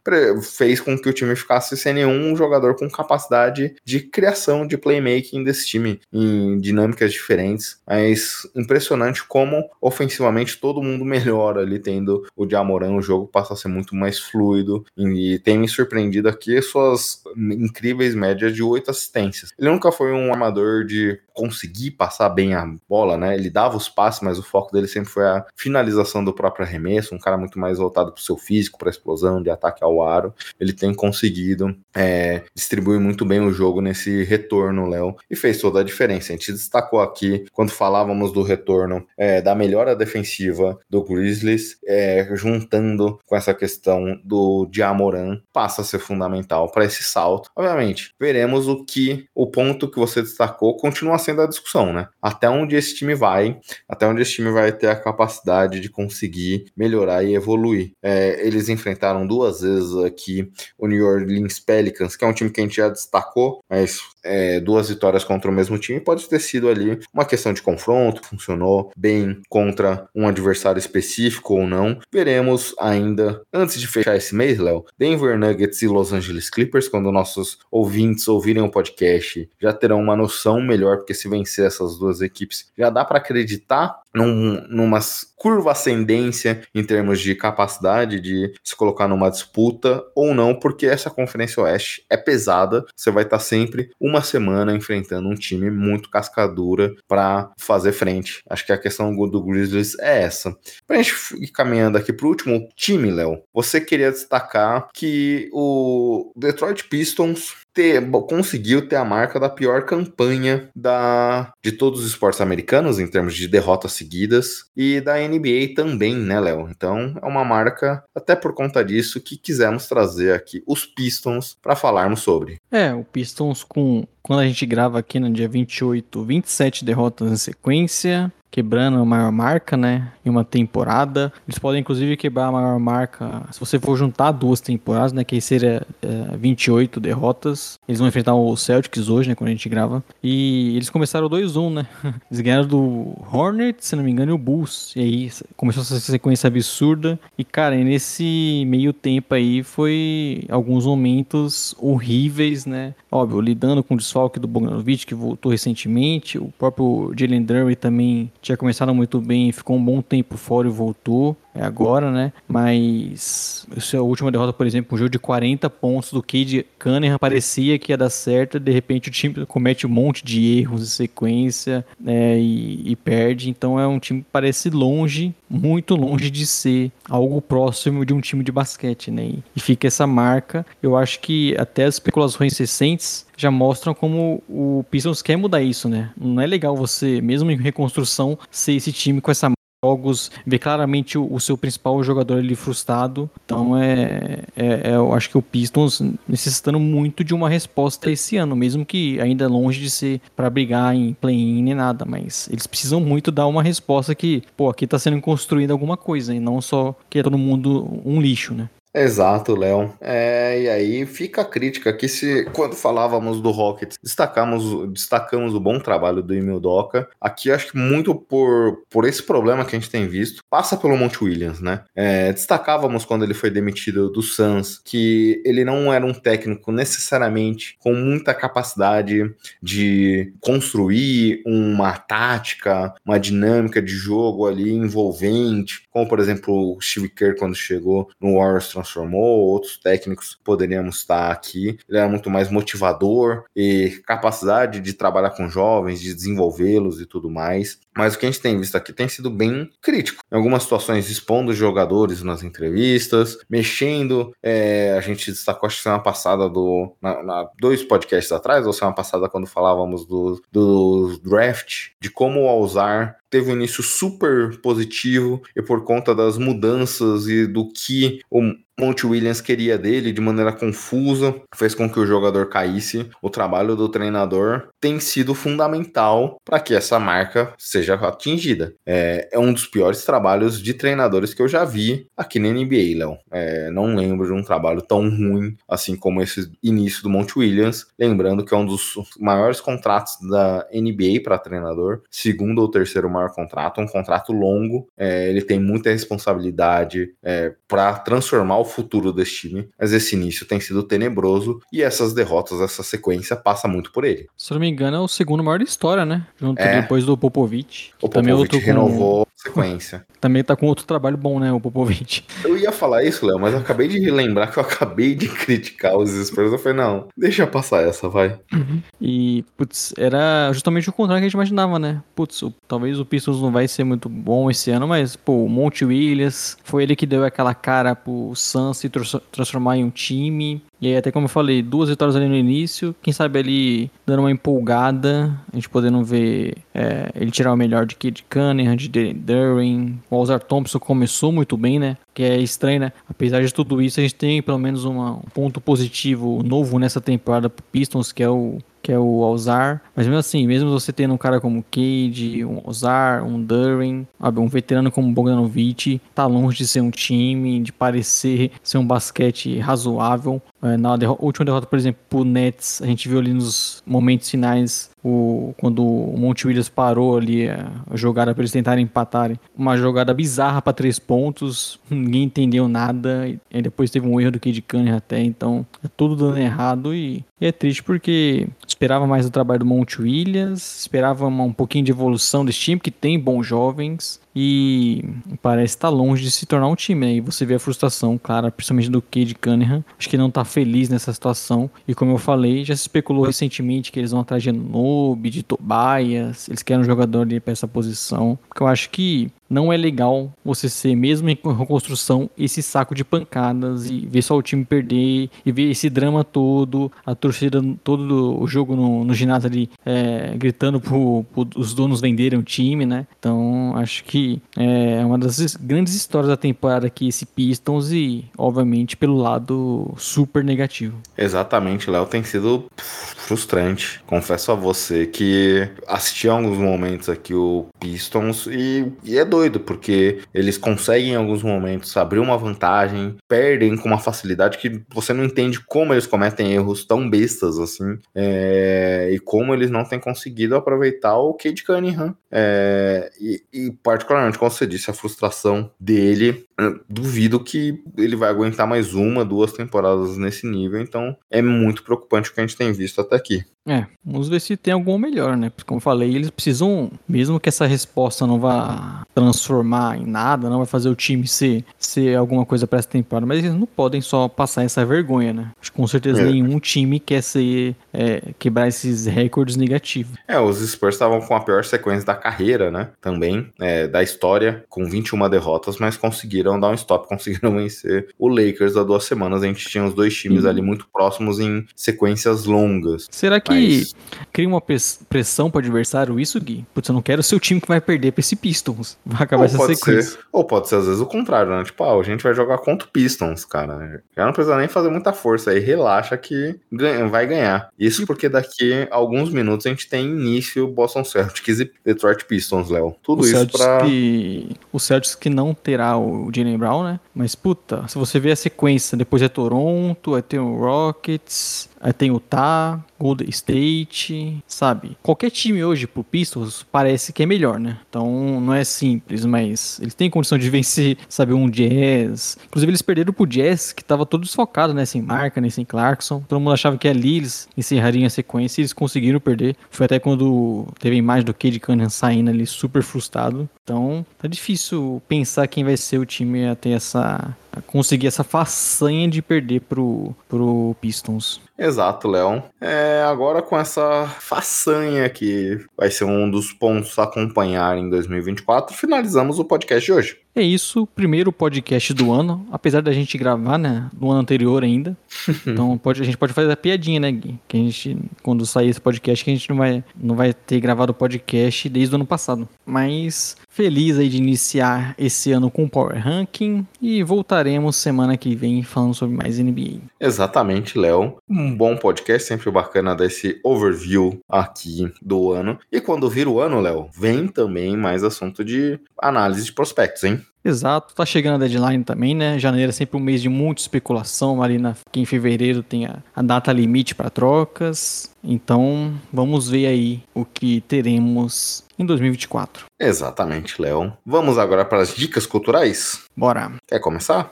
fez 0.42 0.80
com 0.80 0.98
que 0.98 1.10
o 1.10 1.14
time 1.14 1.36
ficasse 1.36 1.78
sem 1.78 1.94
nenhum 1.94 2.36
jogador 2.36 2.76
com 2.76 2.90
capacidade 2.90 3.76
de 3.84 4.00
criação, 4.00 4.68
de 4.68 4.78
playmaking 4.78 5.44
desse 5.44 5.68
time, 5.68 6.00
em 6.12 6.60
dinâmicas 6.90 7.14
diferentes, 7.14 7.80
mas 7.88 8.48
impressionante 8.56 9.24
como 9.26 9.70
ofensivamente 9.82 10.60
todo 10.60 10.82
mundo 10.82 11.06
melhora 11.06 11.62
ali, 11.62 11.80
tendo 11.80 12.26
o 12.36 12.50
Jamoran, 12.50 12.94
o 12.94 13.02
jogo 13.02 13.28
passa 13.28 13.54
a 13.54 13.58
ser 13.58 13.68
muito 13.68 13.96
mais 13.96 14.20
fluido, 14.20 14.86
e 14.98 15.40
tem 15.40 15.58
me 15.58 15.68
surpreendido 15.68 16.28
aqui 16.28 16.62
suas 16.62 17.22
incríveis 17.38 18.16
médias 18.16 18.54
de 18.54 18.64
oito 18.64 18.92
assistências. 18.92 19.52
Ele 19.58 19.70
nunca 19.70 19.92
foi 19.92 20.12
um 20.12 20.32
armador 20.32 20.86
de 20.86 21.20
conseguir 21.34 21.92
passar 21.92 22.28
bem 22.30 22.54
a 22.54 22.66
bola, 22.88 23.18
né? 23.18 23.34
Ele 23.34 23.50
dava 23.50 23.78
os 23.78 23.88
passes, 23.88 24.22
mas 24.22 24.38
o 24.38 24.44
foco 24.44 24.74
dele 24.74 24.88
sempre 24.88 25.10
foi 25.10 25.26
a 25.26 25.46
finalização 25.56 26.24
do 26.24 26.34
próprio 26.34 26.66
arremesso, 26.66 27.16
um 27.16 27.20
cara 27.20 27.38
muito 27.38 27.58
mais 27.58 27.78
voltado 27.78 28.12
para 28.12 28.20
o 28.20 28.24
seu 28.24 28.36
físico, 28.36 28.78
para 28.78 28.90
explosão, 28.90 29.42
de 29.42 29.50
ataque 29.50 29.82
ao 29.82 30.04
aro. 30.06 30.34
Ele 30.60 30.74
tem 30.74 30.94
conseguido 30.94 31.74
é, 31.96 32.44
distribuir 32.54 33.00
muito 33.00 33.24
bem 33.24 33.40
o 33.40 33.54
jogo 33.54 33.80
nesse 33.80 34.24
retorno, 34.24 34.86
Léo, 34.86 35.16
e 35.32 35.36
fez 35.36 35.60
toda 35.60 35.80
a 35.80 35.84
diferença. 35.84 36.34
A 36.34 36.36
gente 36.36 36.52
destacou 36.80 37.02
aqui, 37.02 37.46
quando 37.52 37.72
falávamos 37.72 38.32
do 38.32 38.42
retorno, 38.42 39.06
é, 39.18 39.42
da 39.42 39.54
melhora 39.54 39.96
defensiva 39.96 40.80
do 40.90 41.04
Grizzlies, 41.04 41.78
é, 41.86 42.28
juntando 42.36 43.20
com 43.26 43.36
essa 43.36 43.54
questão 43.54 44.20
do 44.24 44.68
Jamoran, 44.72 45.42
passa 45.54 45.82
a 45.82 45.86
ser 45.86 46.00
fundamental 46.00 46.72
para 46.72 46.86
esse 46.86 47.04
salto. 47.04 47.50
Obviamente, 47.56 48.14
veremos 48.20 48.68
o 48.68 48.86
que 48.86 49.28
o 49.36 49.48
ponto 49.48 49.90
que 49.90 50.00
você 50.00 50.22
destacou 50.22 50.78
continua 50.78 51.18
sendo 51.18 51.42
a 51.42 51.48
discussão, 51.48 51.92
né? 51.92 52.08
Até 52.22 52.50
onde 52.50 52.76
esse 52.76 52.96
time 52.96 53.14
vai, 53.14 53.60
até 53.88 54.08
onde 54.08 54.22
esse 54.22 54.34
time 54.34 54.52
vai 54.52 54.72
ter 54.72 54.88
a 54.88 54.96
capacidade 54.96 55.80
de 55.80 55.90
conseguir 55.90 56.66
melhorar 56.76 57.24
e 57.24 57.36
evoluir. 57.36 57.92
É, 58.02 58.46
eles 58.46 58.70
enfrentaram 58.70 59.28
duas 59.28 59.62
vezes 59.62 59.96
aqui 59.98 60.50
o 60.78 60.88
New 60.88 61.06
Orleans 61.06 61.60
Pelicans, 61.60 62.16
que 62.16 62.24
é 62.24 62.28
um 62.28 62.34
time 62.34 62.50
que 62.50 62.62
a 62.62 62.64
gente 62.64 62.78
já 62.78 62.90
destacou, 62.90 63.60
mas 63.70 64.00
é, 64.24 64.60
duas 64.60 64.90
vitórias 64.90 65.24
contra 65.24 65.50
o 65.50 65.54
mesmo 65.54 65.78
time 65.78 66.00
pode 66.00 66.28
ter 66.28 66.40
sido 66.40 66.70
ali 66.70 67.00
uma 67.14 67.26
questão 67.26 67.54
de 67.54 67.62
confronto, 67.62 68.26
funcionou 68.26 68.92
bem 68.96 69.42
contra 69.50 70.08
um 70.16 70.28
adversário 70.28 70.80
específico 70.80 71.56
ou 71.56 71.68
não. 71.68 72.00
Veremos 72.12 72.76
ainda, 72.80 73.42
antes 73.54 73.80
de 73.80 73.88
fechar 73.88 74.16
esse 74.16 74.36
mês, 74.36 74.58
Léo, 74.58 74.86
Denver 74.98 75.38
Nuggets 75.38 75.82
e 75.82 75.88
Los 75.88 76.14
Angeles 76.14 76.50
Clippers, 76.50 76.88
quando 76.88 77.12
nossos 77.12 77.60
ouvintes 77.72 78.28
ouvirem 78.28 78.64
o 78.64 78.72
podcast, 78.72 79.50
já 79.60 79.74
terão 79.74 80.00
uma 80.00 80.16
noção 80.16 80.62
melhor, 80.62 80.98
porque 80.98 81.14
se 81.14 81.28
vencer 81.28 81.66
essas 81.66 81.98
duas 81.98 82.22
equipes, 82.22 82.72
já 82.78 82.90
dá 82.90 83.06
para 83.06 83.18
acreditar 83.18 84.02
num, 84.14 84.66
numa 84.70 85.00
curva 85.36 85.72
ascendência 85.72 86.62
em 86.74 86.84
termos 86.84 87.20
de 87.22 87.34
capacidade 87.36 88.20
de 88.20 88.54
se 88.64 88.76
colocar 88.76 89.08
numa 89.08 89.30
disputa 89.30 90.04
ou 90.16 90.34
não, 90.34 90.54
porque 90.54 90.86
essa 90.86 91.10
Conferência 91.10 91.64
Oeste 91.64 92.06
é 92.10 92.18
pesada, 92.18 92.86
você 92.96 93.10
vai 93.12 93.24
estar 93.24 93.40
sempre 93.40 93.92
uma 94.10 94.22
semana 94.22 94.76
enfrentando 94.76 95.30
um 95.30 95.36
time 95.36 95.70
muito 95.70 96.10
cascadura 96.10 96.96
para 97.08 97.52
fazer 97.58 97.92
frente. 97.92 98.42
Acho 98.50 98.66
que 98.66 98.74
a 98.74 98.78
questão 98.78 99.16
do 99.16 99.44
Grizzlies 99.44 99.98
é 100.00 100.24
essa. 100.24 100.56
Pra 100.88 100.98
gente 100.98 101.14
ir 101.40 101.48
caminhando 101.50 101.98
aqui 101.98 102.12
pro 102.12 102.28
último 102.28 102.68
time, 102.76 103.12
Léo, 103.12 103.44
você 103.54 103.80
queria 103.80 104.12
destacar 104.12 104.88
que 104.94 105.50
o 105.54 106.32
Detroit 106.36 106.88
Pistons 106.90 107.56
ter, 107.74 108.10
conseguiu 108.28 108.88
ter 108.88 108.96
a 108.96 109.06
marca 109.06 109.40
da 109.40 109.50
pior 109.50 109.86
campanha 109.86 110.70
da, 110.76 111.52
de 111.64 111.72
todos 111.72 112.02
os 112.02 112.08
esportes 112.08 112.42
americanos, 112.42 113.00
em 113.00 113.08
termos 113.08 113.36
de 113.36 113.48
derrotas 113.48 113.94
seguidas, 113.94 114.66
e 114.76 115.02
da 115.02 115.18
NBA 115.18 115.74
também, 115.76 116.16
né, 116.16 116.40
Léo? 116.40 116.70
Então 116.70 117.16
é 117.22 117.26
uma 117.26 117.44
marca, 117.44 118.04
até 118.16 118.36
por 118.36 118.54
conta 118.54 118.84
disso, 118.84 119.22
que 119.22 119.38
quisemos 119.38 119.88
trazer 119.88 120.34
aqui 120.34 120.64
os 120.68 120.86
Pistons 120.86 121.58
para 121.62 121.76
falarmos 121.76 122.22
sobre. 122.22 122.58
É, 122.72 122.94
o 122.94 123.04
Pistons 123.04 123.64
com. 123.64 124.06
Quando 124.30 124.42
a 124.42 124.48
gente 124.48 124.64
grava 124.64 125.00
aqui 125.00 125.20
no 125.20 125.28
dia 125.32 125.50
28, 125.50 126.24
27 126.24 126.86
derrotas 126.86 127.32
em 127.32 127.36
sequência, 127.36 128.32
quebrando 128.52 129.00
a 129.00 129.06
maior 129.06 129.32
marca, 129.32 129.78
né? 129.78 130.12
Em 130.26 130.30
uma 130.30 130.44
temporada. 130.44 131.32
Eles 131.48 131.60
podem, 131.60 131.82
inclusive, 131.82 132.18
quebrar 132.18 132.48
a 132.48 132.52
maior 132.52 132.80
marca. 132.80 133.44
Se 133.52 133.60
você 133.60 133.80
for 133.80 133.96
juntar 133.96 134.32
duas 134.32 134.60
temporadas, 134.60 135.14
né? 135.14 135.24
Que 135.24 135.36
aí 135.36 135.42
seria 135.42 135.86
é, 136.02 136.38
28 136.38 137.00
derrotas. 137.00 137.80
Eles 137.88 138.00
vão 138.00 138.08
enfrentar 138.08 138.36
o 138.36 138.56
Celtics 138.56 139.10
hoje, 139.10 139.30
né? 139.30 139.36
Quando 139.36 139.50
a 139.50 139.52
gente 139.52 139.70
grava. 139.70 140.04
E 140.24 140.76
eles 140.76 140.90
começaram 140.90 141.30
2-1, 141.30 141.74
né? 141.74 141.88
Eles 142.30 142.42
ganharam 142.42 142.68
do 142.68 143.16
Hornets, 143.32 143.88
se 143.88 143.96
não 143.96 144.04
me 144.04 144.12
engano, 144.12 144.32
e 144.32 144.34
o 144.34 144.38
Bulls. 144.38 144.94
E 144.96 145.00
aí 145.00 145.32
começou 145.56 145.82
essa 145.82 146.00
sequência 146.00 146.48
absurda. 146.48 147.20
E, 147.38 147.44
cara, 147.44 147.76
nesse 147.76 148.64
meio 148.68 148.94
tempo 148.94 149.34
aí 149.34 149.64
foi 149.64 150.44
alguns 150.50 150.86
momentos 150.86 151.76
horríveis, 151.80 152.66
né? 152.66 152.94
Óbvio, 153.12 153.42
lidando 153.42 153.84
com 153.84 153.96
o 153.96 153.98
do 154.40 154.48
Bogdanovic, 154.48 155.06
que 155.06 155.16
voltou 155.16 155.52
recentemente. 155.52 156.38
O 156.38 156.52
próprio 156.58 157.14
Jalen 157.18 157.44
Dury 157.44 157.76
também 157.76 158.32
tinha 158.42 158.58
começado 158.58 158.94
muito 158.94 159.22
bem, 159.22 159.52
ficou 159.52 159.78
um 159.78 159.84
bom 159.84 160.02
tempo 160.02 160.36
fora 160.38 160.68
e 160.68 160.72
voltou. 160.72 161.38
É 161.54 161.64
agora, 161.64 162.12
né? 162.12 162.32
Mas 162.48 163.68
é 163.94 164.00
última 164.00 164.32
derrota, 164.32 164.54
por 164.54 164.68
exemplo, 164.68 164.96
um 164.96 164.98
jogo 164.98 165.10
de 165.10 165.20
40 165.20 165.70
pontos 165.70 166.12
do 166.12 166.22
Cade 166.22 166.66
Cunningham 166.78 167.18
parecia 167.18 167.78
que 167.80 167.92
ia 167.92 167.98
dar 167.98 168.10
certo, 168.10 168.60
de 168.60 168.72
repente 168.72 169.10
o 169.10 169.12
time 169.12 169.46
comete 169.46 169.86
um 169.86 169.90
monte 169.90 170.24
de 170.24 170.60
erros 170.60 170.82
em 170.82 170.86
sequência 170.86 171.86
né, 172.00 172.40
e, 172.40 172.92
e 172.92 172.96
perde. 172.96 173.50
Então 173.50 173.80
é 173.80 173.88
um 173.88 174.00
time 174.00 174.22
que 174.22 174.28
parece 174.32 174.70
longe, 174.70 175.34
muito 175.50 175.96
longe 175.96 176.30
de 176.30 176.46
ser 176.46 176.92
algo 177.10 177.42
próximo 177.42 178.06
de 178.06 178.14
um 178.14 178.22
time 178.22 178.44
de 178.44 178.52
basquete, 178.52 179.10
né? 179.12 179.34
E 179.56 179.60
fica 179.60 179.88
essa 179.88 180.06
marca. 180.06 180.66
Eu 180.82 180.96
acho 180.96 181.20
que 181.20 181.56
até 181.58 181.86
as 181.86 181.96
especulações 181.96 182.58
recentes 182.58 183.26
já 183.36 183.50
mostram 183.50 183.94
como 183.94 184.44
o 184.48 184.86
Pistons 184.92 185.22
quer 185.22 185.38
mudar 185.38 185.62
isso, 185.62 185.90
né? 185.90 186.12
Não 186.20 186.42
é 186.42 186.46
legal 186.46 186.76
você, 186.76 187.22
mesmo 187.22 187.50
em 187.50 187.58
reconstrução, 187.58 188.38
ser 188.52 188.74
esse 188.74 188.92
time 188.92 189.22
com 189.22 189.32
essa 189.32 189.50
jogos, 189.84 190.30
ver 190.46 190.60
claramente 190.60 191.18
o, 191.18 191.34
o, 191.34 191.40
seu 191.40 191.58
principal 191.58 192.04
jogador 192.04 192.40
ali 192.40 192.56
frustrado. 192.56 193.30
Então 193.46 193.78
é, 193.78 194.44
é, 194.56 194.92
é, 194.92 194.96
eu 194.96 195.14
acho 195.14 195.30
que 195.30 195.38
o 195.38 195.42
Pistons 195.42 196.02
necessitando 196.28 196.80
muito 196.80 197.24
de 197.24 197.34
uma 197.34 197.48
resposta 197.48 198.12
esse 198.12 198.36
ano, 198.36 198.56
mesmo 198.56 198.86
que 198.86 199.20
ainda 199.22 199.48
longe 199.48 199.80
de 199.80 199.90
ser 199.90 200.22
para 200.36 200.50
brigar 200.50 200.94
em 200.94 201.14
play-in 201.14 201.64
nem 201.64 201.74
nada, 201.74 202.06
mas 202.06 202.50
eles 202.52 202.68
precisam 202.68 203.00
muito 203.00 203.32
dar 203.32 203.48
uma 203.48 203.64
resposta 203.64 204.14
que, 204.14 204.44
pô, 204.58 204.70
aqui 204.70 204.86
tá 204.86 205.00
sendo 205.00 205.22
construída 205.22 205.72
alguma 205.72 205.96
coisa 205.96 206.36
e 206.36 206.40
não 206.40 206.62
só 206.62 206.94
que 207.10 207.20
é 207.20 207.24
todo 207.24 207.38
mundo 207.38 208.02
um 208.06 208.22
lixo, 208.22 208.54
né? 208.54 208.70
Exato, 208.94 209.56
Léo. 209.56 209.94
É, 210.02 210.62
e 210.64 210.70
aí 210.70 211.06
fica 211.06 211.42
a 211.42 211.46
crítica 211.46 211.94
que 211.94 212.08
se 212.08 212.46
quando 212.54 212.76
falávamos 212.76 213.40
do 213.40 213.52
Rockets, 213.52 214.00
destacamos, 214.02 214.92
destacamos 214.92 215.54
o 215.54 215.60
bom 215.60 215.80
trabalho 215.80 216.24
do 216.24 216.34
Emil 216.34 216.60
Doca. 216.60 217.08
Aqui 217.22 217.52
acho 217.52 217.72
que 217.72 217.78
muito 217.78 218.16
por, 218.16 218.84
por 218.90 219.06
esse 219.06 219.22
problema 219.22 219.64
que 219.64 219.76
a 219.76 219.80
gente 219.80 219.92
tem 219.92 220.08
visto, 220.08 220.44
passa 220.50 220.76
pelo 220.76 220.98
Monte 220.98 221.24
Williams, 221.24 221.62
né? 221.62 221.84
É, 221.96 222.34
destacávamos 222.34 223.06
quando 223.06 223.24
ele 223.24 223.36
foi 223.36 223.52
demitido 223.52 224.10
do 224.10 224.24
Suns 224.24 224.82
que 224.84 225.42
ele 225.46 225.64
não 225.64 225.94
era 225.94 226.06
um 226.06 226.14
técnico 226.14 226.72
necessariamente 226.72 227.78
com 227.80 227.94
muita 227.94 228.34
capacidade 228.34 229.24
de 229.62 230.34
construir 230.40 231.44
uma 231.46 231.96
tática, 231.96 232.94
uma 233.06 233.20
dinâmica 233.20 233.82
de 233.82 233.92
jogo 233.92 234.48
ali 234.48 234.72
envolvente, 234.74 235.84
como 235.92 236.08
por 236.08 236.20
exemplo 236.20 236.76
o 236.76 236.82
Steve 236.82 237.10
Kerr 237.10 237.36
quando 237.38 237.56
chegou 237.56 238.10
no 238.20 238.38
Warriors 238.38 238.79
transformou, 238.82 239.48
outros 239.48 239.78
técnicos 239.78 240.38
poderíamos 240.44 240.98
estar 240.98 241.32
aqui. 241.32 241.78
Ele 241.88 241.98
era 241.98 242.10
muito 242.10 242.30
mais 242.30 242.50
motivador 242.50 243.44
e 243.56 244.02
capacidade 244.06 244.80
de 244.80 244.94
trabalhar 244.94 245.32
com 245.32 245.50
jovens, 245.50 246.02
de 246.02 246.14
desenvolvê-los 246.14 247.02
e 247.02 247.06
tudo 247.06 247.30
mais. 247.30 247.80
Mas 247.96 248.16
o 248.16 248.20
que 248.20 248.26
a 248.26 248.32
gente 248.32 248.42
tem 248.42 248.58
visto 248.58 248.76
aqui 248.76 248.94
tem 248.94 249.10
sido 249.10 249.30
bem 249.30 249.70
crítico. 249.82 250.24
Em 250.32 250.36
algumas 250.36 250.64
situações, 250.64 251.10
expondo 251.10 251.52
os 251.52 251.58
jogadores 251.58 252.24
nas 252.24 252.44
entrevistas, 252.44 253.38
mexendo. 253.50 254.34
É, 254.42 254.94
a 254.98 255.02
gente 255.02 255.32
destacou, 255.32 255.68
acho 255.68 255.78
que 255.78 255.84
semana 255.84 256.02
passada, 256.02 256.50
do, 256.50 256.96
na, 257.02 257.22
na, 257.24 257.50
dois 257.60 257.84
podcasts 257.84 258.32
atrás, 258.32 258.66
ou 258.66 258.74
semana 258.74 258.96
passada, 258.96 259.30
quando 259.30 259.48
falávamos 259.48 260.06
do, 260.06 260.42
do 260.52 261.20
draft, 261.24 261.90
de 262.02 262.10
como 262.10 262.50
usar 262.60 263.18
teve 263.30 263.52
um 263.52 263.56
início 263.56 263.84
super 263.84 264.60
positivo 264.62 265.42
e 265.56 265.62
por 265.62 265.84
conta 265.84 266.14
das 266.16 266.38
mudanças 266.38 267.28
e 267.28 267.46
do 267.46 267.70
que 267.72 268.22
o 268.30 268.54
Monte 268.80 269.06
Williams 269.06 269.42
queria 269.42 269.78
dele 269.78 270.14
de 270.14 270.22
maneira 270.22 270.54
confusa, 270.54 271.36
fez 271.54 271.76
com 271.76 271.90
que 271.90 272.00
o 272.00 272.06
jogador 272.06 272.48
caísse. 272.48 273.10
O 273.22 273.30
trabalho 273.30 273.76
do 273.76 273.90
treinador 273.90 274.70
tem 274.80 275.00
sido 275.02 275.36
fundamental 275.36 276.38
para 276.46 276.62
que 276.62 276.74
essa 276.74 276.98
marca 276.98 277.54
seja 277.58 277.96
atingida. 277.96 278.74
É, 278.86 279.28
é, 279.34 279.38
um 279.38 279.52
dos 279.52 279.68
piores 279.68 280.06
trabalhos 280.06 280.62
de 280.62 280.74
treinadores 280.74 281.34
que 281.34 281.42
eu 281.42 281.48
já 281.48 281.66
vi 281.66 282.08
aqui 282.16 282.40
na 282.40 282.48
NBA, 282.48 282.98
Léo. 282.98 283.18
É, 283.32 283.70
não 283.70 283.94
lembro 283.96 284.26
de 284.26 284.34
um 284.34 284.44
trabalho 284.44 284.82
tão 284.82 285.10
ruim 285.10 285.58
assim 285.68 285.96
como 285.98 286.22
esse 286.22 286.50
início 286.64 287.04
do 287.04 287.10
Monte 287.10 287.38
Williams. 287.38 287.88
Lembrando 288.00 288.46
que 288.46 288.54
é 288.54 288.58
um 288.58 288.66
dos 288.66 288.94
maiores 289.20 289.60
contratos 289.60 290.14
da 290.30 290.66
NBA 290.74 291.22
para 291.22 291.38
treinador, 291.38 292.02
segundo 292.10 292.60
ou 292.60 292.72
terceiro 292.72 293.10
maior 293.20 293.34
contrato, 293.34 293.82
um 293.82 293.88
contrato 293.88 294.32
longo. 294.32 294.88
É, 294.98 295.30
ele 295.30 295.42
tem 295.42 295.60
muita 295.60 295.90
responsabilidade 295.90 297.14
é, 297.24 297.54
para 297.68 297.94
transformar 297.94 298.58
o 298.58 298.66
futuro 298.66 299.12
desse 299.12 299.42
time, 299.42 299.70
mas 299.80 299.94
esse 299.94 300.16
início 300.16 300.46
tem 300.46 300.60
sido 300.60 300.84
tenebroso 300.84 301.62
e 301.72 301.82
essas 301.82 302.14
derrotas, 302.14 302.62
essa 302.62 302.84
sequência 302.84 303.36
passa 303.36 303.68
muito 303.68 303.92
por 303.92 304.04
ele. 304.04 304.28
Se 304.36 304.52
não 304.52 304.60
me 304.60 304.70
engano, 304.70 304.98
é 304.98 305.00
o 305.00 305.08
segundo 305.08 305.44
maior 305.44 305.60
da 305.60 305.66
história, 305.66 306.06
né? 306.06 306.26
Junto 306.38 306.60
é. 306.60 306.82
depois 306.82 307.06
do 307.06 307.18
Popovich. 307.18 307.92
O 308.02 308.06
outro 308.36 308.60
renovou 308.60 309.26
com... 309.26 309.32
sequência. 309.36 310.06
Também 310.20 310.44
tá 310.44 310.56
com 310.56 310.68
outro 310.68 310.86
trabalho 310.86 311.18
bom, 311.18 311.40
né, 311.40 311.52
o 311.52 311.60
Popovich. 311.60 312.26
Eu 312.44 312.58
ia 312.58 312.72
falar 312.72 313.04
isso, 313.04 313.26
Léo, 313.26 313.40
mas 313.40 313.54
eu 313.54 313.60
acabei 313.60 313.88
de 313.88 314.12
lembrar 314.12 314.48
que 314.48 314.58
eu 314.58 314.64
acabei 314.64 315.16
de 315.16 315.28
criticar 315.30 315.96
os 315.98 316.10
Spurs. 316.10 316.52
Eu 316.52 316.60
falei, 316.60 316.78
não, 316.78 317.08
deixa 317.16 317.48
passar 317.48 317.84
essa, 317.84 318.10
vai. 318.10 318.40
Uhum. 318.52 318.82
E, 319.00 319.46
putz, 319.56 319.94
era 319.98 320.52
justamente 320.52 320.90
o 320.90 320.94
contrário 320.94 321.22
que 321.22 321.26
a 321.26 321.30
gente 321.30 321.36
imaginava, 321.36 321.80
né? 321.80 322.02
Putz, 322.16 322.42
o, 322.42 322.54
talvez 322.68 323.00
o 323.00 323.06
Pistons 323.10 323.42
não 323.42 323.52
vai 323.52 323.68
ser 323.68 323.84
muito 323.84 324.08
bom 324.08 324.50
esse 324.50 324.72
ano, 324.72 324.88
mas, 324.88 325.16
pô, 325.16 325.44
o 325.44 325.50
Monte 325.50 325.84
Williams, 325.84 326.58
foi 326.64 326.84
ele 326.84 326.96
que 326.96 327.06
deu 327.06 327.26
aquela 327.26 327.54
cara 327.54 327.96
pro 327.96 328.34
Suns 328.36 328.78
se 328.78 328.90
transformar 329.32 329.78
em 329.78 329.84
um 329.84 329.90
time. 329.90 330.62
E 330.82 330.88
aí, 330.88 330.96
até 330.96 331.12
como 331.12 331.26
eu 331.26 331.30
falei, 331.30 331.62
duas 331.62 331.90
vitórias 331.90 332.16
ali 332.16 332.28
no 332.28 332.36
início, 332.36 332.96
quem 333.02 333.12
sabe 333.12 333.40
ali 333.40 333.92
dando 334.06 334.20
uma 334.20 334.32
empolgada, 334.32 335.38
a 335.52 335.56
gente 335.56 335.68
podendo 335.70 336.02
ver 336.04 336.56
é, 336.74 337.12
ele 337.16 337.32
tirar 337.32 337.52
o 337.52 337.58
melhor 337.58 337.86
de 337.86 337.96
Kid 337.96 338.24
Cunningham, 338.30 338.76
de 338.76 338.88
Durin. 339.14 340.00
O 340.10 340.16
Alzar 340.16 340.40
Thompson 340.40 340.80
começou 340.80 341.32
muito 341.32 341.58
bem, 341.58 341.80
né? 341.80 341.98
Que 342.14 342.24
é 342.24 342.38
estranho, 342.38 342.80
né? 342.80 342.94
Apesar 343.10 343.42
de 343.44 343.54
tudo 343.54 343.82
isso, 343.82 344.00
a 344.00 344.04
gente 344.04 344.16
tem 344.16 344.42
pelo 344.42 344.58
menos 344.58 344.86
uma, 344.86 345.14
um 345.14 345.24
ponto 345.34 345.60
positivo 345.60 346.42
novo 346.44 346.80
nessa 346.80 347.02
temporada 347.02 347.50
pro 347.50 347.64
Pistons, 347.72 348.14
que 348.14 348.24
é 348.24 348.30
o 348.30 348.60
que 348.90 348.94
é 348.94 348.98
o 348.98 349.24
Alzar. 349.24 349.84
Mas 349.96 350.08
mesmo 350.08 350.18
assim, 350.18 350.48
mesmo 350.48 350.72
você 350.72 350.92
tendo 350.92 351.14
um 351.14 351.18
cara 351.18 351.40
como 351.40 351.64
Cade, 351.64 352.44
um 352.44 352.60
Alzar, 352.66 353.24
um 353.24 353.40
Durin, 353.40 354.08
um 354.20 354.48
veterano 354.48 354.90
como 354.90 355.14
Bogdanovic, 355.14 356.02
tá 356.16 356.26
longe 356.26 356.58
de 356.58 356.68
ser 356.68 356.82
um 356.82 356.90
time, 356.90 357.60
de 357.60 357.72
parecer 357.72 358.52
ser 358.64 358.80
um 358.80 358.88
basquete 358.88 359.60
razoável. 359.60 360.42
É, 360.64 360.76
na 360.76 360.98
derro 360.98 361.18
última 361.22 361.46
derrota, 361.46 361.68
por 361.68 361.78
exemplo, 361.78 362.02
pro 362.10 362.26
Nets, 362.26 362.82
a 362.82 362.88
gente 362.88 363.08
viu 363.08 363.20
ali 363.20 363.32
nos 363.32 363.84
momentos 363.86 364.28
finais 364.28 364.90
o, 365.04 365.54
quando 365.58 365.84
o 365.84 366.18
Monte 366.18 366.48
Williams 366.48 366.70
parou 366.70 367.18
ali 367.18 367.48
a, 367.50 367.72
a 367.90 367.96
jogada 367.96 368.34
para 368.34 368.42
eles 368.42 368.52
tentarem 368.52 368.84
empatarem. 368.84 369.40
Uma 369.58 369.78
jogada 369.78 370.14
bizarra 370.14 370.62
para 370.62 370.74
três 370.74 371.00
pontos, 371.00 371.80
ninguém 371.90 372.24
entendeu 372.24 372.68
nada. 372.68 373.28
E, 373.52 373.62
depois 373.62 373.90
teve 373.90 374.08
um 374.08 374.20
erro 374.20 374.32
do 374.32 374.40
Kid 374.40 374.62
Cunningham 374.62 374.98
até, 374.98 375.22
então 375.22 375.66
é 375.84 375.88
tudo 375.96 376.16
dando 376.16 376.38
errado. 376.38 376.94
E, 376.94 377.24
e, 377.40 377.46
é 377.46 377.52
triste 377.52 377.84
porque 377.84 378.48
esperava 378.68 379.08
mais 379.08 379.26
do 379.26 379.32
trabalho 379.32 379.60
do 379.60 379.66
Monte 379.66 380.02
Williams, 380.02 380.82
esperava 380.82 381.28
uma, 381.28 381.44
um 381.44 381.54
pouquinho 381.54 381.86
de 381.86 381.92
evolução 381.92 382.46
desse 382.46 382.60
time, 382.60 382.80
que 382.80 382.92
tem 382.92 383.20
bons 383.20 383.46
jovens 383.46 384.20
e 384.42 385.04
parece 385.42 385.76
estar 385.76 385.90
tá 385.90 385.94
longe 385.94 386.24
de 386.24 386.32
se 386.32 386.46
tornar 386.46 386.68
um 386.68 386.76
time. 386.76 387.16
Né? 387.16 387.22
você 387.22 387.46
vê 387.46 387.56
a 387.56 387.60
frustração, 387.60 388.18
claro, 388.18 388.50
principalmente 388.50 388.90
do 388.90 389.02
Cade 389.02 389.36
Cunningham. 389.36 389.84
Acho 389.98 390.08
que 390.08 390.18
não 390.18 390.30
está 390.30 390.46
feliz 390.46 390.88
nessa 390.88 391.12
situação. 391.12 391.70
E 391.86 391.94
como 391.94 392.14
eu 392.14 392.18
falei, 392.18 392.64
já 392.64 392.74
se 392.74 392.84
especulou 392.84 393.26
recentemente 393.26 393.92
que 393.92 394.00
eles 394.00 394.12
vão 394.12 394.22
atrás 394.22 394.42
de 394.42 394.50
Noob, 394.54 395.30
de 395.30 395.44
Tobias. 395.44 396.48
Eles 396.48 396.64
querem 396.64 396.82
um 396.82 396.86
jogador 396.86 397.24
ali 397.24 397.42
para 397.42 397.52
essa 397.52 397.68
posição. 397.68 398.40
Porque 398.48 398.64
eu 398.64 398.68
acho 398.68 398.90
que 398.92 399.30
não 399.50 399.74
é 399.74 399.78
legal 399.78 400.32
você 400.46 400.70
ser, 400.70 400.96
mesmo 400.96 401.30
em 401.30 401.38
reconstrução, 401.58 402.30
esse 402.38 402.62
saco 402.62 402.94
de 402.94 403.04
pancadas 403.04 403.90
e 403.90 404.06
ver 404.06 404.22
só 404.22 404.38
o 404.38 404.42
time 404.42 404.64
perder 404.64 405.30
e 405.46 405.52
ver 405.52 405.72
esse 405.72 405.90
drama 405.90 406.24
todo, 406.24 406.92
a 407.06 407.16
torcida 407.16 407.62
todo 407.84 408.40
o 408.42 408.48
jogo 408.48 408.76
no, 408.76 409.04
no 409.04 409.14
ginásio 409.14 409.50
ali 409.50 409.70
é, 409.86 410.34
gritando 410.38 410.80
pro, 410.80 411.26
pro 411.34 411.48
os 411.56 411.74
donos 411.74 412.00
venderem 412.00 412.38
o 412.38 412.44
time, 412.44 412.86
né? 412.86 413.08
Então 413.18 413.74
acho 413.76 414.04
que 414.04 414.42
é 414.56 415.04
uma 415.04 415.18
das 415.18 415.56
grandes 415.56 415.96
histórias 415.96 416.30
da 416.30 416.38
temporada 416.38 416.88
aqui 416.88 417.08
esse 417.08 417.26
Pistons 417.26 417.92
e, 417.92 418.26
obviamente, 418.38 418.96
pelo 418.96 419.18
lado 419.18 419.94
super 419.98 420.44
negativo. 420.44 420.98
Exatamente, 421.18 421.90
Léo, 421.90 422.06
tem 422.06 422.24
sido 422.24 422.66
frustrante. 422.78 424.02
Confesso 424.06 424.52
a 424.52 424.56
você 424.56 425.06
que 425.06 425.68
assisti 425.88 426.30
a 426.30 426.34
alguns 426.34 426.58
momentos 426.58 427.10
aqui 427.10 427.34
o 427.34 427.68
Pistons 427.80 428.48
e, 428.48 428.92
e 429.04 429.18
é 429.18 429.26
doido 429.26 429.39
doido, 429.40 429.60
porque 429.60 430.20
eles 430.34 430.58
conseguem 430.58 431.12
em 431.12 431.16
alguns 431.16 431.42
momentos 431.42 431.96
abrir 431.96 432.20
uma 432.20 432.38
vantagem, 432.38 433.16
perdem 433.28 433.78
com 433.78 433.88
uma 433.88 433.98
facilidade 433.98 434.58
que 434.58 434.82
você 434.94 435.14
não 435.14 435.24
entende 435.24 435.62
como 435.66 435.94
eles 435.94 436.06
cometem 436.06 436.54
erros 436.54 436.84
tão 436.84 437.10
bestas 437.10 437.58
assim, 437.58 437.98
é, 438.14 439.10
e 439.14 439.20
como 439.20 439.54
eles 439.54 439.72
não 439.72 439.86
têm 439.86 440.00
conseguido 440.00 440.56
aproveitar 440.56 441.18
o 441.18 441.34
Cade 441.34 441.64
Cunningham. 441.64 442.16
É, 442.32 443.10
e, 443.20 443.42
e, 443.52 443.72
particularmente, 443.72 444.38
como 444.38 444.52
você 444.52 444.68
disse, 444.68 444.92
a 444.92 444.94
frustração 444.94 445.72
dele, 445.80 446.46
duvido 446.88 447.44
que 447.44 447.82
ele 447.98 448.16
vai 448.16 448.30
aguentar 448.30 448.68
mais 448.68 448.94
uma, 448.94 449.24
duas 449.24 449.54
temporadas 449.54 450.18
nesse 450.18 450.46
nível, 450.46 450.80
então 450.82 451.16
é 451.32 451.42
muito 451.42 451.84
preocupante 451.84 452.30
o 452.30 452.34
que 452.34 452.42
a 452.42 452.46
gente 452.46 452.58
tem 452.58 452.72
visto 452.72 453.00
até 453.00 453.16
aqui. 453.16 453.44
É, 453.68 453.86
vamos 454.04 454.28
ver 454.28 454.42
se 454.42 454.58
tem 454.58 454.74
algum 454.74 454.98
melhor, 454.98 455.38
né? 455.38 455.50
Porque, 455.50 455.68
como 455.68 455.78
eu 455.78 455.84
falei, 455.84 456.16
eles 456.16 456.32
precisam, 456.32 456.92
mesmo 457.08 457.40
que 457.40 457.50
essa 457.50 457.68
resposta 457.68 458.26
não 458.26 458.40
vá 458.40 459.06
transformar 459.32 459.98
em 459.98 460.06
nada, 460.06 460.50
não 460.50 460.58
vai 460.58 460.66
fazer 460.66 460.90
o 460.90 460.96
time 460.96 461.28
ser, 461.28 461.64
ser 461.78 462.16
alguma 462.18 462.46
coisa 462.46 462.66
para 462.68 462.80
essa 462.80 462.88
temporada, 462.88 463.26
mas 463.26 463.40
eles 463.40 463.54
não 463.54 463.66
podem 463.66 464.02
só 464.02 464.28
passar 464.28 464.64
essa 464.64 464.86
vergonha, 464.86 465.34
né? 465.34 465.52
Acho 465.62 465.72
que 465.72 465.78
com 465.78 465.88
certeza 465.88 466.22
É. 466.22 466.26
nenhum 466.26 466.60
time 466.60 467.00
quer 467.00 467.22
ser 467.22 467.76
é, 467.94 468.22
quebrar 468.38 468.68
esses 468.68 469.06
recordes 469.06 469.56
negativos. 469.56 470.18
É, 470.28 470.40
os 470.40 470.58
Spurs 470.60 470.96
estavam 470.96 471.20
com 471.22 471.36
a 471.36 471.40
pior 471.40 471.64
sequência 471.66 472.06
da 472.06 472.16
carreira, 472.16 472.70
né? 472.72 472.90
Também, 473.02 473.48
é, 473.60 473.88
da 473.88 474.02
história, 474.04 474.64
com 474.70 474.86
21 474.86 475.30
derrotas, 475.30 475.78
mas 475.78 475.98
conseguiram 475.98 476.60
dar 476.60 476.70
um 476.70 476.74
stop, 476.74 477.08
conseguiram 477.10 477.54
vencer 477.56 478.08
o 478.18 478.28
Lakers 478.28 478.76
há 478.78 478.84
duas 478.84 479.04
semanas. 479.06 479.44
A 479.44 479.48
gente 479.48 479.68
tinha 479.68 479.84
os 479.86 479.94
dois 479.94 480.16
times 480.16 480.44
Uhum. 480.44 480.50
ali 480.50 480.62
muito 480.62 480.88
próximos 480.92 481.40
em 481.40 481.66
sequências 481.76 482.46
longas. 482.46 483.08
Será 483.12 483.40
que 483.40 483.52
Mas- 483.52 483.96
cria 484.32 484.48
uma 484.48 484.62
pres- 484.62 485.00
pressão 485.10 485.50
pro 485.50 485.60
adversário 485.60 486.20
isso, 486.20 486.40
Gui? 486.40 486.66
Putz, 486.74 486.88
eu 486.90 486.94
não 486.94 487.02
quero 487.02 487.22
ser 487.24 487.36
o 487.36 487.40
time 487.40 487.60
que 487.60 487.68
vai 487.68 487.82
perder 487.82 488.12
pra 488.12 488.20
esse 488.22 488.36
Pistons. 488.36 488.98
Acabar 489.24 489.42
Ou 489.42 489.46
essa 489.46 489.58
pode, 489.58 489.76
sequência. 489.76 490.12
ser, 490.12 490.20
ou 490.32 490.44
pode 490.46 490.68
ser 490.70 490.76
às 490.76 490.86
vezes 490.86 491.02
o 491.02 491.06
contrário, 491.06 491.52
né? 491.52 491.64
Tipo, 491.64 491.84
ah, 491.84 492.00
a 492.00 492.04
gente 492.04 492.24
vai 492.24 492.34
jogar 492.34 492.58
contra 492.60 492.88
o 492.88 492.92
Pistons, 492.92 493.46
cara. 493.46 494.02
Já 494.16 494.26
não 494.26 494.34
precisa 494.34 494.58
nem 494.58 494.68
fazer 494.68 494.90
muita 494.90 495.12
força 495.14 495.52
aí, 495.52 495.60
relaxa 495.60 496.18
que 496.18 496.60
ganha- 496.72 497.08
vai 497.08 497.26
ganhar. 497.28 497.70
Isso 497.78 498.06
porque 498.06 498.30
daqui 498.30 498.88
a 498.90 498.96
alguns 498.96 499.30
minutos 499.32 499.66
a 499.66 499.70
gente 499.70 499.88
tem 499.90 500.06
início 500.06 500.68
Boston 500.68 501.04
Celtics 501.04 501.60
e 501.60 501.72
Detroit 501.86 502.26
Pistons, 502.26 502.70
Léo. 502.70 502.96
Tudo 503.04 503.22
O 503.22 503.26
isso 503.26 503.34
Celtics, 503.36 503.58
pra. 503.62 503.86
que, 503.86 504.50
o 504.72 504.80
Celtics 504.80 505.16
que 505.16 505.30
não 505.30 505.54
terá 505.54 505.98
o 505.98 506.30
Jalen 506.34 506.58
Brown, 506.58 506.84
né? 506.84 507.00
Mas, 507.14 507.36
puta, 507.36 507.88
se 507.88 507.98
você 507.98 508.20
ver 508.20 508.32
a 508.32 508.36
sequência, 508.36 508.98
depois 508.98 509.22
é 509.22 509.30
Toronto, 509.30 510.16
aí 510.16 510.22
tem 510.22 510.40
o 510.40 510.58
Rockets, 510.58 511.69
aí 511.80 511.94
tem 511.94 512.12
o 512.12 512.16
Utah, 512.16 512.80
Golden 513.00 513.30
State, 513.30 514.44
sabe? 514.46 514.98
Qualquer 515.02 515.32
time 515.32 515.64
hoje 515.64 515.88
pro 515.88 516.04
Pistons 516.04 516.66
parece 516.70 517.14
que 517.14 517.24
é 517.24 517.26
melhor, 517.26 517.60
né? 517.60 517.78
Então 517.90 518.40
não 518.42 518.54
é 518.54 518.64
simples, 518.64 519.26
mas 519.26 519.80
eles 519.82 519.94
têm 519.94 520.10
condição 520.10 520.38
de 520.38 520.50
vencer, 520.52 520.98
sabe, 521.08 521.34
um 521.34 521.50
Jazz. 521.50 522.38
Inclusive 522.46 522.70
eles 522.70 522.82
perderam 522.82 523.14
pro 523.14 523.26
Jazz, 523.26 523.72
que 523.72 523.84
tava 523.84 524.06
todo 524.06 524.22
desfocado, 524.22 524.74
né? 524.74 524.86
Sem 524.86 525.02
marca, 525.02 525.40
nem 525.40 525.50
sem 525.50 525.64
Clarkson. 525.64 526.22
Todo 526.28 526.40
mundo 526.40 526.54
achava 526.54 526.78
que 526.78 526.88
ali 526.88 527.18
eles 527.18 527.48
encerrariam 527.58 528.06
a 528.06 528.10
sequência 528.10 528.60
e 528.60 528.62
eles 528.64 528.74
conseguiram 528.74 529.20
perder. 529.20 529.56
Foi 529.70 529.86
até 529.86 530.00
quando 530.00 530.68
teve 530.80 530.96
a 530.96 531.00
imagem 531.00 531.26
do 531.26 531.34
Cade 531.34 531.60
Cunningham 531.60 531.90
saindo 531.90 532.30
ali 532.30 532.46
super 532.46 532.84
frustrado. 532.84 533.50
Então 533.64 534.06
tá 534.18 534.28
difícil 534.28 535.02
pensar 535.08 535.48
quem 535.48 535.64
vai 535.64 535.78
ser 535.78 536.00
o 536.00 536.06
time 536.06 536.48
a 536.48 536.56
ter 536.56 536.72
essa... 536.72 537.36
Conseguir 537.68 538.08
essa 538.08 538.24
façanha 538.24 539.08
de 539.08 539.22
perder 539.22 539.62
pro, 539.62 540.16
pro 540.28 540.76
Pistons. 540.80 541.42
Exato, 541.58 542.08
Léo. 542.08 542.42
É, 542.62 543.04
agora 543.06 543.42
com 543.42 543.58
essa 543.58 544.08
façanha 544.20 545.10
que 545.10 545.60
vai 545.78 545.92
ser 545.92 546.06
um 546.06 546.30
dos 546.30 546.54
pontos 546.54 546.98
a 546.98 547.04
acompanhar 547.04 547.78
em 547.78 547.90
2024, 547.90 548.76
finalizamos 548.76 549.40
o 549.40 549.46
podcast 549.46 549.86
de 549.86 549.92
hoje. 549.92 550.18
É 550.36 550.42
isso, 550.42 550.88
primeiro 550.88 551.34
podcast 551.34 551.94
do 551.94 552.12
ano, 552.12 552.48
apesar 552.52 552.82
da 552.82 552.94
gente 552.94 553.18
gravar, 553.18 553.58
né, 553.58 553.90
no 554.00 554.12
ano 554.12 554.22
anterior 554.22 554.64
ainda. 554.64 554.98
Então 555.46 555.78
pode, 555.78 556.02
a 556.02 556.06
gente 556.06 556.18
pode 556.18 556.34
fazer 556.34 556.52
a 556.52 556.56
piadinha, 556.56 557.00
né, 557.00 557.12
Gui? 557.12 557.40
Que 557.48 557.58
a 557.58 557.60
gente, 557.60 557.98
quando 558.22 558.46
sair 558.46 558.70
esse 558.70 558.80
podcast, 558.80 559.24
que 559.24 559.32
a 559.32 559.34
gente 559.34 559.50
não 559.50 559.58
vai, 559.58 559.84
não 559.96 560.16
vai 560.16 560.34
ter 560.34 560.60
gravado 560.60 560.92
o 560.92 560.96
podcast 560.96 561.68
desde 561.68 561.94
o 561.94 561.98
ano 561.98 562.06
passado. 562.06 562.48
Mas 562.66 563.36
feliz 563.50 563.98
aí 563.98 564.08
de 564.08 564.18
iniciar 564.18 564.96
esse 564.98 565.32
ano 565.32 565.50
com 565.50 565.66
o 565.66 565.70
Power 565.70 566.02
Ranking 566.02 566.66
e 566.82 567.04
voltaremos 567.04 567.76
semana 567.76 568.16
que 568.16 568.36
vem 568.36 568.64
falando 568.64 568.94
sobre 568.94 569.16
mais 569.16 569.40
NBA. 569.40 569.82
Exatamente, 570.00 570.78
Léo. 570.78 571.18
Um 571.28 571.56
bom 571.56 571.76
podcast, 571.76 572.28
sempre 572.28 572.50
bacana 572.52 572.96
desse 572.96 573.40
overview 573.44 574.20
aqui 574.30 574.92
do 575.02 575.32
ano. 575.32 575.60
E 575.72 575.82
quando 575.82 576.10
vira 576.10 576.30
o 576.30 576.40
ano, 576.40 576.62
Léo, 576.62 576.90
vem 576.98 577.28
também 577.28 577.76
mais 577.76 578.04
assunto 578.04 578.46
de 578.46 578.80
análise 578.98 579.46
de 579.46 579.54
prospectos, 579.54 580.04
hein? 580.04 580.22
Exato, 580.44 580.94
tá 580.96 581.06
chegando 581.06 581.36
a 581.36 581.48
deadline 581.48 581.84
também, 581.84 582.16
né? 582.16 582.40
Janeiro 582.40 582.70
é 582.70 582.74
sempre 582.74 582.98
um 582.98 583.00
mês 583.00 583.22
de 583.22 583.30
muita 583.30 583.62
especulação, 583.62 584.42
ali 584.42 584.58
na, 584.58 584.76
que 584.92 585.00
em 585.00 585.06
fevereiro 585.06 585.62
tem 585.62 585.86
a, 585.86 585.98
a 586.16 586.22
data 586.22 586.52
limite 586.52 586.96
para 586.96 587.10
trocas. 587.10 588.10
Então, 588.24 588.94
vamos 589.12 589.50
ver 589.50 589.68
aí 589.68 590.04
o 590.14 590.26
que 590.26 590.62
teremos 590.62 591.64
em 591.78 591.86
2024. 591.86 592.66
Exatamente, 592.80 593.62
Léo. 593.62 593.94
Vamos 594.06 594.38
agora 594.38 594.66
para 594.66 594.82
as 594.82 594.94
dicas 594.94 595.26
culturais? 595.26 596.02
Bora. 596.16 596.52
Quer 596.68 596.80
começar? 596.80 597.32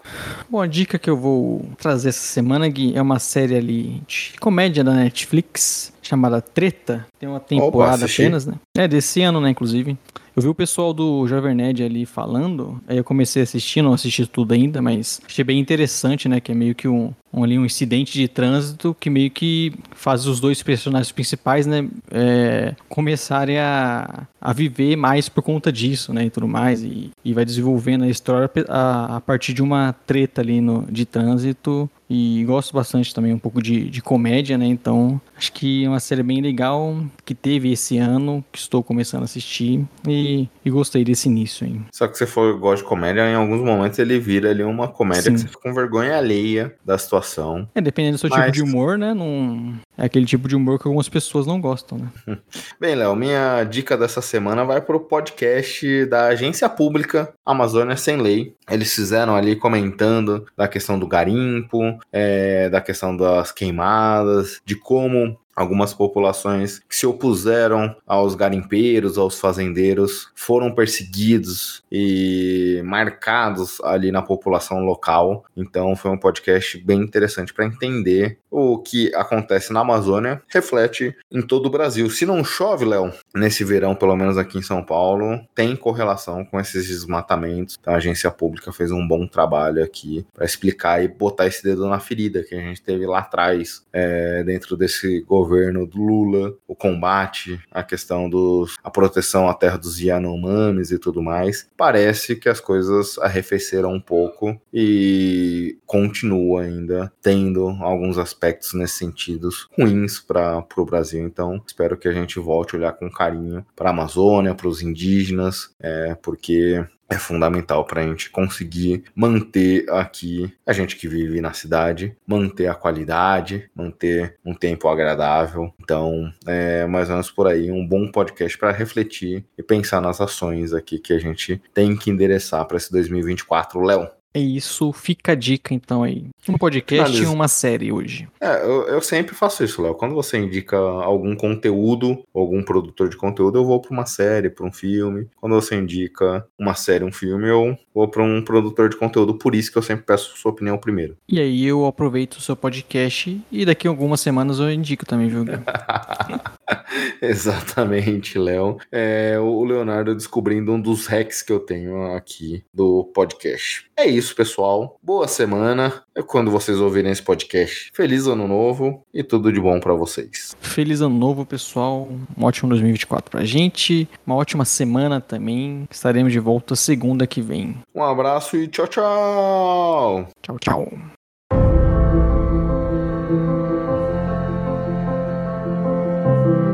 Bom, 0.50 0.62
a 0.62 0.68
dica 0.68 0.98
que 0.98 1.10
eu 1.10 1.18
vou 1.18 1.70
trazer 1.78 2.10
essa 2.10 2.20
semana, 2.20 2.68
Gui, 2.70 2.96
é 2.96 3.02
uma 3.02 3.20
série 3.20 3.56
ali 3.56 4.02
de 4.08 4.34
comédia 4.40 4.84
da 4.84 4.94
Netflix 4.94 5.94
chamada 6.02 6.42
Treta. 6.42 7.06
Tem 7.20 7.28
uma 7.28 7.40
temporada 7.40 8.06
assisti. 8.06 8.22
apenas, 8.22 8.46
né? 8.46 8.54
É 8.78 8.88
desse 8.88 9.24
ano, 9.24 9.42
né, 9.42 9.50
inclusive. 9.50 9.98
Eu 10.36 10.44
vi 10.44 10.50
o 10.50 10.54
pessoal 10.54 10.94
do 10.94 11.28
Jovem 11.28 11.56
Nerd 11.56 11.82
ali 11.82 12.06
falando, 12.06 12.80
aí 12.88 12.96
eu 12.96 13.04
comecei 13.04 13.42
a 13.42 13.44
assistir, 13.44 13.82
não 13.82 13.92
assisti 13.92 14.24
tudo 14.28 14.54
ainda, 14.54 14.84
mas 14.84 15.20
achei 15.26 15.44
bem 15.44 15.60
interessante, 15.60 16.30
né, 16.30 16.40
que 16.40 16.52
é 16.52 16.56
meio 16.56 16.76
que 16.76 16.88
um, 16.88 17.12
um, 17.34 17.44
ali, 17.44 17.58
um 17.58 17.66
incidente 17.66 18.14
de 18.14 18.28
trânsito 18.28 18.96
que 19.00 19.10
meio 19.10 19.32
que 19.32 19.74
faz 19.96 20.28
os 20.28 20.40
dois 20.40 20.62
personagens 20.62 21.12
principais, 21.12 21.66
né, 21.66 21.90
é, 22.12 22.76
começarem 22.88 23.58
a, 23.58 24.28
a 24.40 24.54
viver 24.54 24.96
mais 24.96 25.28
por 25.28 25.42
conta 25.42 25.72
disso, 25.72 26.14
né, 26.14 26.26
e 26.26 26.30
tudo 26.30 26.48
mais, 26.48 26.84
e, 26.84 27.10
e 27.26 27.34
vai 27.34 27.44
desenvolvendo 27.44 28.04
a 28.04 28.08
história 28.08 28.48
a, 28.70 29.16
a 29.16 29.22
partir 29.22 29.56
de 29.56 29.64
uma 29.64 29.92
treta 30.06 30.42
ali 30.42 30.62
no, 30.62 30.86
de 30.88 31.04
trânsito 31.04 31.90
e 32.10 32.44
gosto 32.46 32.74
bastante 32.74 33.14
também 33.14 33.34
um 33.34 33.40
pouco 33.40 33.62
de, 33.62 33.90
de 33.90 34.02
comédia, 34.02 34.58
né? 34.58 34.66
Então 34.66 35.20
acho 35.36 35.52
que 35.52 35.84
é 35.84 35.90
uma 35.90 36.00
série 36.00 36.24
bem 36.24 36.42
legal 36.42 37.04
que 37.26 37.36
teve 37.36 37.72
esse 37.72 37.98
ano, 37.98 38.44
que 38.52 38.60
estou 38.68 38.84
começando 38.84 39.22
a 39.22 39.26
assistir 39.26 39.84
e, 40.08 40.48
e 40.64 40.70
gostei 40.70 41.04
desse 41.04 41.28
início, 41.28 41.66
hein? 41.66 41.86
Só 41.92 42.08
que 42.08 42.18
se 42.18 42.26
for 42.26 42.58
gosta 42.58 42.84
de 42.84 42.90
comédia, 42.90 43.28
em 43.28 43.36
alguns 43.36 43.62
momentos 43.62 43.98
ele 43.98 44.20
vira 44.20 44.52
ali 44.52 44.64
uma 44.64 44.88
comédia 44.88 45.24
Sim. 45.24 45.34
que 45.34 45.40
você 45.40 45.48
fica 45.48 45.62
com 45.62 45.74
vergonha 45.74 46.18
alheia 46.18 46.76
da 46.86 46.98
situação. 46.98 47.68
É, 47.74 47.82
dependendo 47.82 48.18
do 48.18 48.20
seu 48.20 48.30
Mas- 48.30 48.40
tipo 48.40 48.52
de 48.52 48.62
humor, 48.62 48.98
né? 48.98 49.14
Não... 49.14 49.74
É 49.98 50.06
aquele 50.06 50.26
tipo 50.26 50.48
de 50.48 50.56
humor 50.56 50.80
que 50.80 50.88
algumas 50.88 51.10
pessoas 51.10 51.48
não 51.48 51.60
gostam, 51.60 51.98
né? 51.98 52.38
Bem, 52.80 52.94
Léo, 52.94 53.16
minha 53.16 53.64
dica 53.64 53.98
dessa 53.98 54.22
semana 54.22 54.64
vai 54.64 54.80
pro 54.80 55.00
podcast 55.00 56.06
da 56.06 56.28
agência 56.28 56.70
pública 56.70 57.34
Amazônia 57.46 57.98
Sem 57.98 58.18
Lei. 58.18 58.54
Eles 58.70 58.94
fizeram 58.94 59.36
ali 59.36 59.56
comentando 59.56 60.46
da 60.56 60.68
questão 60.68 61.00
do 61.00 61.08
garimpo, 61.08 61.98
é, 62.12 62.70
da 62.70 62.82
questão 62.82 63.16
das 63.16 63.52
queimadas, 63.52 64.62
de 64.66 64.76
como 64.76 65.38
algumas 65.58 65.92
populações 65.92 66.80
que 66.88 66.96
se 66.96 67.08
opuseram 67.08 67.96
aos 68.06 68.36
garimpeiros, 68.36 69.18
aos 69.18 69.40
fazendeiros, 69.40 70.30
foram 70.36 70.72
perseguidos 70.72 71.84
e 71.92 72.80
marcados 72.86 73.82
ali 73.82 74.12
na 74.12 74.22
população 74.22 74.86
local. 74.86 75.44
Então 75.58 75.96
foi 75.96 76.12
um 76.12 76.18
podcast 76.18 76.78
bem 76.86 77.02
interessante 77.02 77.52
para 77.52 77.66
entender 77.66 78.38
o 78.52 78.78
que 78.78 79.14
acontece 79.16 79.74
na 79.74 79.82
Amazônia, 79.82 80.42
reflete 80.48 81.16
em 81.32 81.42
todo 81.42 81.66
o 81.66 81.72
Brasil. 81.72 82.08
Se 82.10 82.26
não 82.26 82.44
chove, 82.44 82.86
Léo, 82.86 83.12
nesse 83.36 83.64
verão, 83.64 83.96
pelo 83.96 84.16
menos 84.16 84.38
aqui 84.38 84.60
em 84.60 84.62
São 84.62 84.84
Paulo, 84.84 85.40
tem 85.56 85.76
correlação 85.76 86.46
com 86.46 86.60
esses 86.60 86.88
desmatamentos. 86.88 87.78
Então 87.80 87.94
a 87.94 87.98
agência 87.98 88.30
pública 88.30 88.72
fez 88.72 88.92
um 88.92 89.06
bom 89.06 89.26
trabalho 89.26 89.84
aqui 89.84 90.26
para 90.34 90.46
explicar 90.46 91.04
e 91.04 91.08
botar 91.08 91.48
esse 91.48 91.64
dedo 91.64 91.88
na 91.90 92.00
ferida 92.00 92.44
que 92.44 92.54
a 92.54 92.60
gente 92.60 92.82
teve 92.82 93.08
lá 93.08 93.20
atrás, 93.20 93.84
é, 93.92 94.44
dentro 94.44 94.78
desse 94.78 95.22
governo 95.22 95.47
do 95.48 95.98
Lula, 95.98 96.54
o 96.68 96.76
combate, 96.76 97.60
a 97.72 97.84
questão 97.84 98.30
dos 98.30 98.76
a 98.84 98.92
proteção 98.92 99.50
à 99.50 99.54
terra 99.54 99.78
dos 99.78 100.00
Yanomamis 100.00 100.92
e 100.92 101.00
tudo 101.00 101.22
mais. 101.22 101.70
Parece 101.76 102.36
que 102.36 102.50
as 102.50 102.60
coisas 102.60 103.18
arrefeceram 103.20 103.94
um 103.94 104.00
pouco 104.00 104.60
e 104.74 105.78
continua 105.86 106.64
ainda 106.64 107.12
tendo 107.22 107.68
alguns 107.82 108.18
aspectos 108.18 108.74
nesse 108.74 108.96
sentido 108.96 109.50
ruins 109.78 110.20
para 110.20 110.66
o 110.78 110.86
Brasil. 110.86 111.26
Então, 111.26 111.62
espero 111.66 111.98
que 111.98 112.08
a 112.08 112.14
gente 112.14 112.40
volte 112.40 112.76
a 112.76 112.80
olhar 112.80 112.94
com 112.94 113.10
carinho 113.10 113.66
para 113.76 113.90
a 113.90 113.94
Amazônia, 113.94 114.54
para 114.54 114.68
os 114.68 114.82
indígenas, 114.82 115.74
é, 115.80 116.16
porque 116.16 116.86
é 117.10 117.18
fundamental 117.18 117.86
para 117.86 118.02
a 118.02 118.08
gente 118.08 118.30
conseguir 118.30 119.04
manter 119.16 119.90
aqui 119.90 120.54
a 120.66 120.74
gente 120.74 120.96
que 120.96 121.08
vive 121.08 121.40
na 121.42 121.54
cidade, 121.54 122.16
manter 122.26 122.68
a 122.68 122.76
qualidade, 122.76 123.70
manter 123.76 124.36
um 124.46 124.54
tempo 124.54 124.88
agradável. 124.88 125.74
Então, 125.82 126.32
é 126.46 126.86
mais 126.86 127.10
ou 127.10 127.16
menos 127.16 127.32
por 127.32 127.48
aí 127.48 127.72
um 127.72 127.86
bom 127.86 128.12
podcast 128.12 128.58
para 128.58 128.72
refletir 128.72 129.46
e 129.58 129.64
pensar 129.64 130.02
nas 130.02 130.20
ações 130.20 130.74
aqui 130.74 131.00
que 131.00 131.14
a 131.14 131.20
gente 131.20 131.62
tem 131.74 131.96
que 131.96 132.10
endereçar 132.10 132.66
para 132.66 132.78
esse 132.78 132.92
2024, 132.92 133.82
Léo. 133.82 134.17
É 134.34 134.40
isso, 134.40 134.94
fica 134.94 135.32
a 135.32 135.36
dica 135.36 135.74
então 135.74 136.04
aí. 136.04 136.28
Um 136.48 136.58
podcast 136.58 137.10
e 137.10 137.14
Finaliza. 137.14 137.32
uma 137.34 137.48
série 137.48 137.92
hoje. 137.92 138.28
É, 138.40 138.64
eu, 138.64 138.88
eu 138.88 139.02
sempre 139.02 139.34
faço 139.34 139.64
isso, 139.64 139.82
Léo. 139.82 139.96
Quando 139.96 140.14
você 140.14 140.38
indica 140.38 140.78
algum 140.78 141.36
conteúdo, 141.36 142.24
algum 142.34 142.62
produtor 142.64 143.10
de 143.10 143.18
conteúdo, 143.18 143.58
eu 143.58 143.66
vou 143.66 143.82
para 143.82 143.92
uma 143.92 144.06
série, 144.06 144.50
para 144.50 144.66
um 144.66 144.72
filme. 144.72 145.28
Quando 145.38 145.56
você 145.56 145.76
indica 145.76 146.46
uma 146.58 146.76
série, 146.76 147.04
um 147.04 147.12
filme, 147.12 147.48
eu 147.48 147.78
ou 147.98 148.08
para 148.08 148.24
um 148.24 148.42
produtor 148.42 148.90
de 148.90 148.96
conteúdo. 148.96 149.34
Por 149.34 149.56
isso 149.56 149.72
que 149.72 149.78
eu 149.78 149.82
sempre 149.82 150.06
peço 150.06 150.38
sua 150.38 150.52
opinião 150.52 150.78
primeiro. 150.78 151.18
E 151.28 151.40
aí 151.40 151.66
eu 151.66 151.86
aproveito 151.86 152.36
o 152.36 152.42
seu 152.42 152.56
podcast 152.56 153.42
e 153.52 153.66
daqui 153.66 153.88
a 153.88 153.92
algumas 153.92 154.22
semanas 154.22 154.60
eu 154.60 154.72
indico 154.72 155.06
também, 155.06 155.28
viu? 155.28 155.46
Exatamente, 157.22 158.38
Léo. 158.38 158.78
É 158.92 159.38
o 159.40 159.64
Leonardo 159.64 160.16
descobrindo 160.16 160.72
um 160.72 160.80
dos 160.80 161.08
hacks 161.08 161.42
que 161.42 161.52
eu 161.52 161.60
tenho 161.60 162.14
aqui 162.14 162.64
do 162.74 163.06
podcast. 163.14 163.88
É 163.96 164.06
isso, 164.06 164.36
pessoal. 164.36 165.00
Boa 165.02 165.28
semana. 165.28 166.04
É 166.16 166.22
quando 166.22 166.52
vocês 166.52 166.80
ouvirem 166.80 167.12
esse 167.12 167.22
podcast. 167.22 167.90
Feliz 167.94 168.28
ano 168.28 168.48
novo 168.48 169.04
e 169.14 169.24
tudo 169.24 169.52
de 169.52 169.60
bom 169.60 169.80
para 169.80 169.94
vocês. 169.94 170.56
Feliz 170.60 171.02
ano 171.02 171.18
novo, 171.18 171.46
pessoal. 171.46 172.08
Um 172.38 172.46
ótimo 172.46 172.70
2024 172.70 173.32
pra 173.32 173.44
gente. 173.44 174.08
Uma 174.26 174.36
ótima 174.36 174.66
semana 174.66 175.20
também. 175.20 175.88
Estaremos 175.90 176.32
de 176.32 176.40
volta 176.40 176.76
segunda 176.76 177.26
que 177.26 177.42
vem. 177.42 177.76
Um 177.98 178.04
abraço 178.04 178.56
e 178.56 178.68
tchau, 178.68 178.86
tchau. 178.86 180.28
Tchau, 180.44 180.60
tchau. 180.60 180.88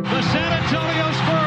The 0.04 0.22
San 0.22 0.52
Antonio 0.52 1.14
Spurs 1.14 1.44